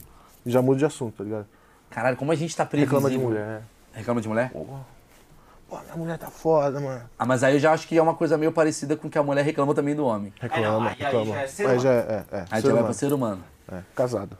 Já 0.46 0.62
muda 0.62 0.78
de 0.80 0.86
assunto, 0.86 1.16
tá 1.18 1.24
ligado? 1.24 1.46
Caralho, 1.90 2.18
como 2.18 2.32
a 2.32 2.36
gente 2.36 2.56
tá 2.56 2.66
previsível. 2.66 3.00
Reclama 3.00 3.18
de 3.18 3.24
mulher, 3.26 3.46
né? 3.46 3.64
Reclama 3.94 4.22
de 4.22 4.28
mulher? 4.28 4.52
Pô, 4.52 5.80
minha 5.86 5.96
mulher 5.96 6.18
tá 6.18 6.28
foda, 6.30 6.80
mano. 6.80 7.02
Ah, 7.18 7.26
mas 7.26 7.44
aí 7.44 7.56
eu 7.56 7.60
já 7.60 7.72
acho 7.72 7.88
que 7.88 7.98
é 7.98 8.02
uma 8.02 8.14
coisa 8.14 8.38
meio 8.38 8.52
parecida 8.52 8.96
com 8.96 9.10
que 9.10 9.18
a 9.18 9.24
mulher 9.24 9.44
reclama 9.44 9.74
também 9.74 9.96
do 9.96 10.06
homem. 10.06 10.32
Reclama, 10.40 10.68
não, 10.68 10.82
aí- 10.82 10.88
aí 10.90 10.96
reclama. 11.04 11.26
já 11.34 11.42
é 11.42 11.48
ser 11.48 11.68
Mas 11.68 11.82
já 11.82 11.92
é, 11.92 11.96
é, 12.32 12.38
é. 12.38 12.46
Aí 12.52 12.62
já 12.62 12.74
vai 12.74 12.84
pro 12.84 12.94
ser 12.94 13.14
humano. 13.14 13.44
É, 13.72 13.82
casado. 13.96 14.38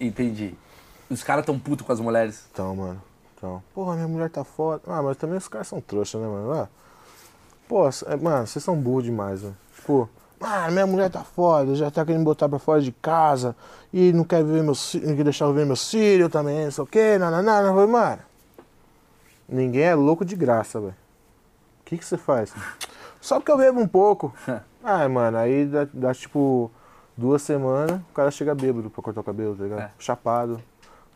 Entendi. 0.00 0.54
Os 1.10 1.22
caras 1.22 1.44
tão 1.44 1.58
putos 1.58 1.86
com 1.86 1.92
as 1.92 2.00
mulheres. 2.00 2.48
Então, 2.52 2.74
mano. 2.74 3.02
Então. 3.36 3.62
Porra, 3.74 3.94
minha 3.94 4.08
mulher 4.08 4.30
tá 4.30 4.42
foda. 4.42 4.82
Ah, 4.86 5.02
mas 5.02 5.16
também 5.16 5.36
os 5.36 5.46
caras 5.46 5.68
são 5.68 5.80
trouxa, 5.80 6.18
né, 6.18 6.26
mano? 6.26 6.52
Ah, 6.52 6.68
pô, 7.68 7.86
é, 7.88 8.16
mano, 8.16 8.46
vocês 8.46 8.64
são 8.64 8.74
burros 8.74 9.04
demais, 9.04 9.42
mano. 9.42 9.56
Tipo, 9.76 10.08
ah, 10.44 10.70
minha 10.70 10.86
mulher 10.86 11.10
tá 11.10 11.24
foda, 11.24 11.74
já 11.74 11.90
tá 11.90 12.04
querendo 12.04 12.20
me 12.20 12.24
botar 12.24 12.48
pra 12.48 12.58
fora 12.58 12.80
de 12.80 12.92
casa 12.92 13.56
e 13.92 14.12
não 14.12 14.24
quer 14.24 14.44
ver 14.44 14.62
meu 14.62 14.74
não 15.02 15.16
quer 15.16 15.24
deixar 15.24 15.46
eu 15.46 15.52
ver 15.52 15.64
meu 15.64 15.76
filho 15.76 16.28
também, 16.28 16.64
não 16.64 16.70
sei 16.70 16.84
o 16.84 16.86
quê, 16.86 17.18
nananá. 17.18 17.60
Eu 17.62 17.74
falei, 17.74 17.86
mano, 17.86 18.22
ninguém 19.48 19.84
é 19.84 19.94
louco 19.94 20.24
de 20.24 20.36
graça, 20.36 20.80
velho. 20.80 20.94
O 21.80 21.84
que 21.84 21.98
que 21.98 22.04
você 22.04 22.16
faz? 22.16 22.52
Só 23.20 23.40
porque 23.40 23.52
eu 23.52 23.58
bebo 23.58 23.80
um 23.80 23.88
pouco. 23.88 24.34
ah, 24.84 25.08
mano, 25.08 25.38
aí 25.38 25.66
dá, 25.66 25.86
dá, 25.92 26.14
tipo 26.14 26.70
duas 27.16 27.42
semanas, 27.42 28.00
o 28.10 28.14
cara 28.14 28.30
chega 28.30 28.54
bêbado 28.54 28.90
pra 28.90 29.02
cortar 29.02 29.20
o 29.20 29.24
cabelo, 29.24 29.56
tá 29.56 29.62
ligado? 29.64 29.80
É. 29.80 29.90
Chapado. 29.98 30.60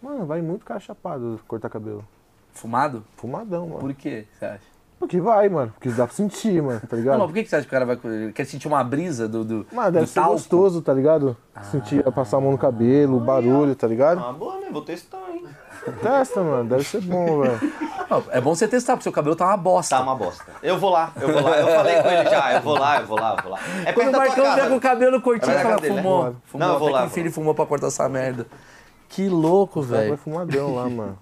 Mano, 0.01 0.24
vai 0.24 0.41
muito 0.41 0.64
cara 0.64 0.81
chapado 0.81 1.41
cortar 1.47 1.68
cabelo. 1.68 2.05
Fumado? 2.53 3.05
Fumadão, 3.16 3.66
mano. 3.68 3.81
Por 3.81 3.95
quê, 3.95 4.26
você 4.33 4.45
acha? 4.45 4.78
Porque 4.99 5.21
vai, 5.21 5.49
mano. 5.49 5.71
Porque 5.73 5.89
dá 5.91 6.07
pra 6.07 6.15
sentir, 6.15 6.61
mano, 6.61 6.81
tá 6.81 6.89
Não, 6.91 6.99
ligado? 6.99 7.19
mas 7.19 7.27
por 7.29 7.35
que 7.35 7.43
que 7.45 7.49
você 7.51 7.57
acha 7.57 7.63
que 7.65 7.69
o 7.69 7.71
cara 7.71 7.87
vai. 7.87 7.99
ele 8.05 8.33
Quer 8.33 8.45
sentir 8.45 8.67
uma 8.67 8.83
brisa 8.83 9.29
do. 9.29 9.45
do 9.45 9.67
Mano, 9.73 9.93
deve 9.93 10.05
do 10.07 10.09
ser 10.09 10.15
talco? 10.17 10.33
gostoso, 10.33 10.83
tá 10.83 10.93
ligado? 10.93 11.37
Sentir, 11.71 12.03
passar 12.13 12.39
a 12.39 12.41
mão 12.41 12.51
no 12.53 12.59
cabelo, 12.59 13.17
o 13.17 13.21
barulho, 13.21 13.75
tá 13.77 13.87
ligado? 13.87 14.20
Ah, 14.25 14.33
boa, 14.33 14.59
né? 14.61 14.69
Vou 14.73 14.83
testar, 14.83 15.19
hein? 15.33 15.45
Testa, 16.03 16.43
mano. 16.43 16.69
Deve 16.69 16.83
ser 16.83 17.01
bom, 17.01 17.41
velho. 17.43 17.61
Não, 18.11 18.25
é 18.31 18.41
bom 18.41 18.55
você 18.55 18.66
testar, 18.66 18.95
porque 18.95 19.05
seu 19.05 19.12
cabelo 19.12 19.37
tá 19.37 19.47
uma 19.47 19.57
bosta. 19.57 19.97
Tá 19.97 20.03
uma 20.03 20.15
bosta. 20.16 20.45
Eu 20.62 20.79
vou 20.79 20.91
lá, 20.91 21.12
eu 21.20 21.33
vou 21.33 21.43
lá. 21.43 21.57
Eu 21.59 21.66
falei 21.69 22.03
com 22.03 22.09
ele 22.09 22.29
já, 22.31 22.53
eu 22.55 22.61
vou 22.62 22.75
lá, 22.79 23.01
eu 23.01 23.07
vou 23.07 23.19
lá, 23.20 23.37
eu 23.37 23.43
vou 23.43 23.53
lá. 23.53 23.59
É 23.87 23.93
Quando 23.93 24.09
o 24.09 24.19
Marcão 24.19 24.45
casa. 24.45 24.69
com 24.69 24.77
o 24.77 24.81
cabelo 24.81 25.23
curtinho, 25.23 25.53
É 25.53 25.57
na 25.57 25.62
fala, 25.62 25.75
casa 25.77 25.83
dele, 25.83 25.95
né? 25.95 26.03
fumou. 26.03 26.25
Não, 26.25 26.37
fumou. 26.45 26.69
eu 26.69 26.79
vou 26.79 26.89
lá, 26.91 27.07
enfim 27.07 27.20
ele 27.20 27.31
fumou 27.31 27.55
pra 27.55 27.65
cortar 27.66 27.87
essa 27.87 28.09
merda. 28.09 28.47
Que 29.09 29.29
louco, 29.29 29.81
O 29.81 29.83
cara 29.85 29.97
vai 29.97 30.05
velho. 30.07 30.16
fumadão 30.19 30.75
lá, 30.75 30.89
mano. 30.91 31.19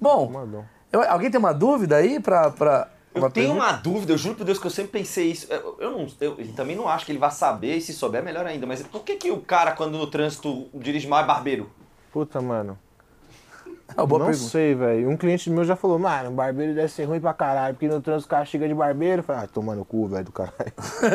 Bom, 0.00 0.26
Fumadão. 0.26 0.64
Eu- 1.02 1.10
alguém 1.10 1.30
tem 1.30 1.38
uma 1.38 1.52
dúvida 1.52 1.96
aí 1.96 2.20
pra. 2.20 2.50
pra 2.50 2.88
Eu 3.14 3.20
uma 3.22 3.30
tenho 3.30 3.48
pergunta? 3.54 3.66
uma 3.66 3.72
dúvida, 3.78 4.12
eu 4.12 4.18
juro 4.18 4.34
por 4.34 4.44
Deus 4.44 4.58
que 4.58 4.66
eu 4.66 4.70
sempre 4.70 4.92
pensei 4.92 5.30
isso. 5.30 5.46
Eu, 5.52 5.76
eu 5.80 5.90
não, 5.90 6.06
eu 6.20 6.36
também 6.56 6.74
não 6.76 6.88
acho 6.88 7.06
que 7.06 7.12
ele 7.12 7.18
vai 7.18 7.30
saber, 7.30 7.76
e 7.76 7.80
se 7.80 7.92
souber, 7.92 8.22
melhor 8.24 8.44
ainda. 8.46 8.66
Mas 8.66 8.82
por 8.82 9.02
que, 9.04 9.16
que 9.16 9.30
o 9.30 9.38
cara, 9.40 9.72
quando 9.72 9.96
no 9.98 10.06
trânsito 10.06 10.66
dirige 10.74 11.06
mal, 11.06 11.22
é 11.22 11.26
barbeiro? 11.26 11.70
Puta, 12.12 12.40
mano. 12.40 12.78
É 13.96 14.00
uma 14.00 14.06
boa 14.06 14.18
não 14.20 14.26
pergunta. 14.26 14.48
sei, 14.50 14.74
velho. 14.74 15.10
Um 15.10 15.16
cliente 15.16 15.48
meu 15.50 15.62
já 15.62 15.76
falou, 15.76 15.98
mano, 15.98 16.30
barbeiro 16.30 16.74
deve 16.74 16.88
ser 16.88 17.04
ruim 17.04 17.20
pra 17.20 17.34
caralho, 17.34 17.74
porque 17.74 17.86
no 17.86 18.00
trânsito 18.00 18.26
o 18.26 18.30
cara 18.30 18.44
chega 18.44 18.66
de 18.66 18.74
barbeiro. 18.74 19.20
Eu 19.20 19.22
falei, 19.24 19.42
ah, 19.44 19.46
toma 19.46 19.74
no 19.74 19.84
cu, 19.84 20.06
velho, 20.08 20.24
do 20.24 20.32
caralho. 20.32 20.72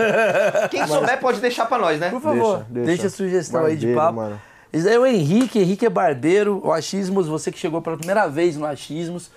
Quem 0.69 0.85
souber 0.88 1.19
pode 1.19 1.41
deixar 1.41 1.65
pra 1.65 1.77
nós, 1.77 1.99
né? 1.99 2.10
Por 2.10 2.22
favor, 2.22 2.64
deixa, 2.69 2.88
deixa. 2.88 3.07
a 3.07 3.10
sugestão 3.10 3.65
aí 3.65 3.76
de 3.76 3.88
Barbeiro, 3.88 3.99
papo. 4.01 4.15
mano. 4.15 4.41
Isso 4.72 4.88
aí 4.88 4.93
é 4.93 4.99
o 4.99 5.06
Henrique, 5.06 5.60
Henrique 5.60 5.85
é 5.85 5.89
barbeiro, 5.89 6.61
o 6.64 6.72
Achismos, 6.72 7.27
você 7.27 7.51
que 7.51 7.57
chegou 7.57 7.81
pela 7.81 7.97
primeira 7.97 8.27
vez 8.27 8.56
no 8.56 8.65
Achismos, 8.68 9.31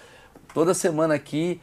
toda 0.53 0.74
semana 0.74 1.15
aqui, 1.15 1.61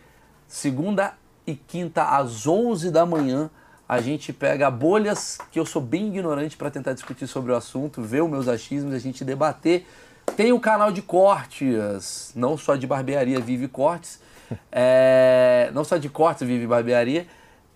segunda 0.47 1.13
e 1.45 1.55
quinta 1.55 2.03
às 2.03 2.47
11 2.47 2.91
da 2.91 3.05
manhã, 3.05 3.49
a 3.87 4.01
gente 4.01 4.31
pega 4.31 4.69
bolhas 4.69 5.39
que 5.51 5.59
eu 5.59 5.65
sou 5.65 5.81
bem 5.81 6.07
ignorante 6.07 6.55
para 6.55 6.69
tentar 6.69 6.93
discutir 6.93 7.27
sobre 7.27 7.51
o 7.51 7.55
assunto, 7.55 8.01
ver 8.01 8.21
os 8.21 8.29
meus 8.29 8.47
achismos, 8.47 8.93
a 8.93 8.99
gente 8.99 9.25
debater. 9.25 9.85
Tem 10.37 10.51
o 10.51 10.59
canal 10.59 10.91
de 10.91 11.01
cortes, 11.01 12.31
não 12.35 12.55
só 12.55 12.75
de 12.75 12.85
barbearia 12.85 13.39
Vive 13.39 13.67
Cortes, 13.67 14.19
é, 14.71 15.71
não 15.73 15.83
só 15.83 15.97
de 15.97 16.07
cortes 16.07 16.47
Vive 16.47 16.67
Barbearia, 16.67 17.25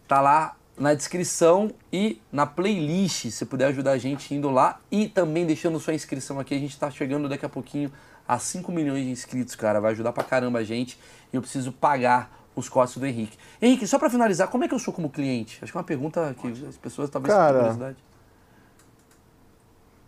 tá 0.07 0.21
lá 0.21 0.55
na 0.77 0.93
descrição 0.93 1.71
e 1.91 2.19
na 2.31 2.45
playlist, 2.45 3.29
se 3.29 3.45
puder 3.45 3.65
ajudar 3.67 3.91
a 3.91 3.97
gente 3.97 4.33
indo 4.33 4.49
lá 4.49 4.79
e 4.91 5.07
também 5.07 5.45
deixando 5.45 5.79
sua 5.79 5.93
inscrição 5.93 6.39
aqui, 6.39 6.53
a 6.53 6.59
gente 6.59 6.77
tá 6.77 6.89
chegando 6.89 7.29
daqui 7.29 7.45
a 7.45 7.49
pouquinho 7.49 7.91
a 8.27 8.39
5 8.39 8.71
milhões 8.71 9.03
de 9.03 9.11
inscritos, 9.11 9.55
cara. 9.55 9.81
Vai 9.81 9.91
ajudar 9.91 10.13
pra 10.13 10.23
caramba 10.23 10.59
a 10.59 10.63
gente. 10.63 10.97
E 11.31 11.35
eu 11.35 11.41
preciso 11.41 11.71
pagar 11.71 12.31
os 12.55 12.69
cortes 12.69 12.97
do 12.97 13.05
Henrique. 13.05 13.37
Henrique, 13.61 13.87
só 13.87 13.97
pra 13.97 14.09
finalizar, 14.09 14.47
como 14.47 14.63
é 14.63 14.67
que 14.67 14.73
eu 14.73 14.79
sou 14.79 14.93
como 14.93 15.09
cliente? 15.09 15.59
Acho 15.61 15.71
que 15.71 15.77
é 15.77 15.79
uma 15.79 15.85
pergunta 15.85 16.35
que 16.39 16.47
as 16.67 16.77
pessoas 16.77 17.09
talvez 17.09 17.33
Cara, 17.33 17.47
tenham 17.47 17.61
curiosidade. 17.61 17.97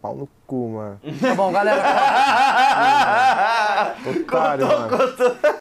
Pau 0.02 0.16
no 0.16 0.30
cu, 0.46 0.70
mano. 0.70 1.00
Tá 1.20 1.36
bom, 1.36 1.52
galera. 1.52 1.82
Otário, 4.06 4.68
mano. 4.68 5.60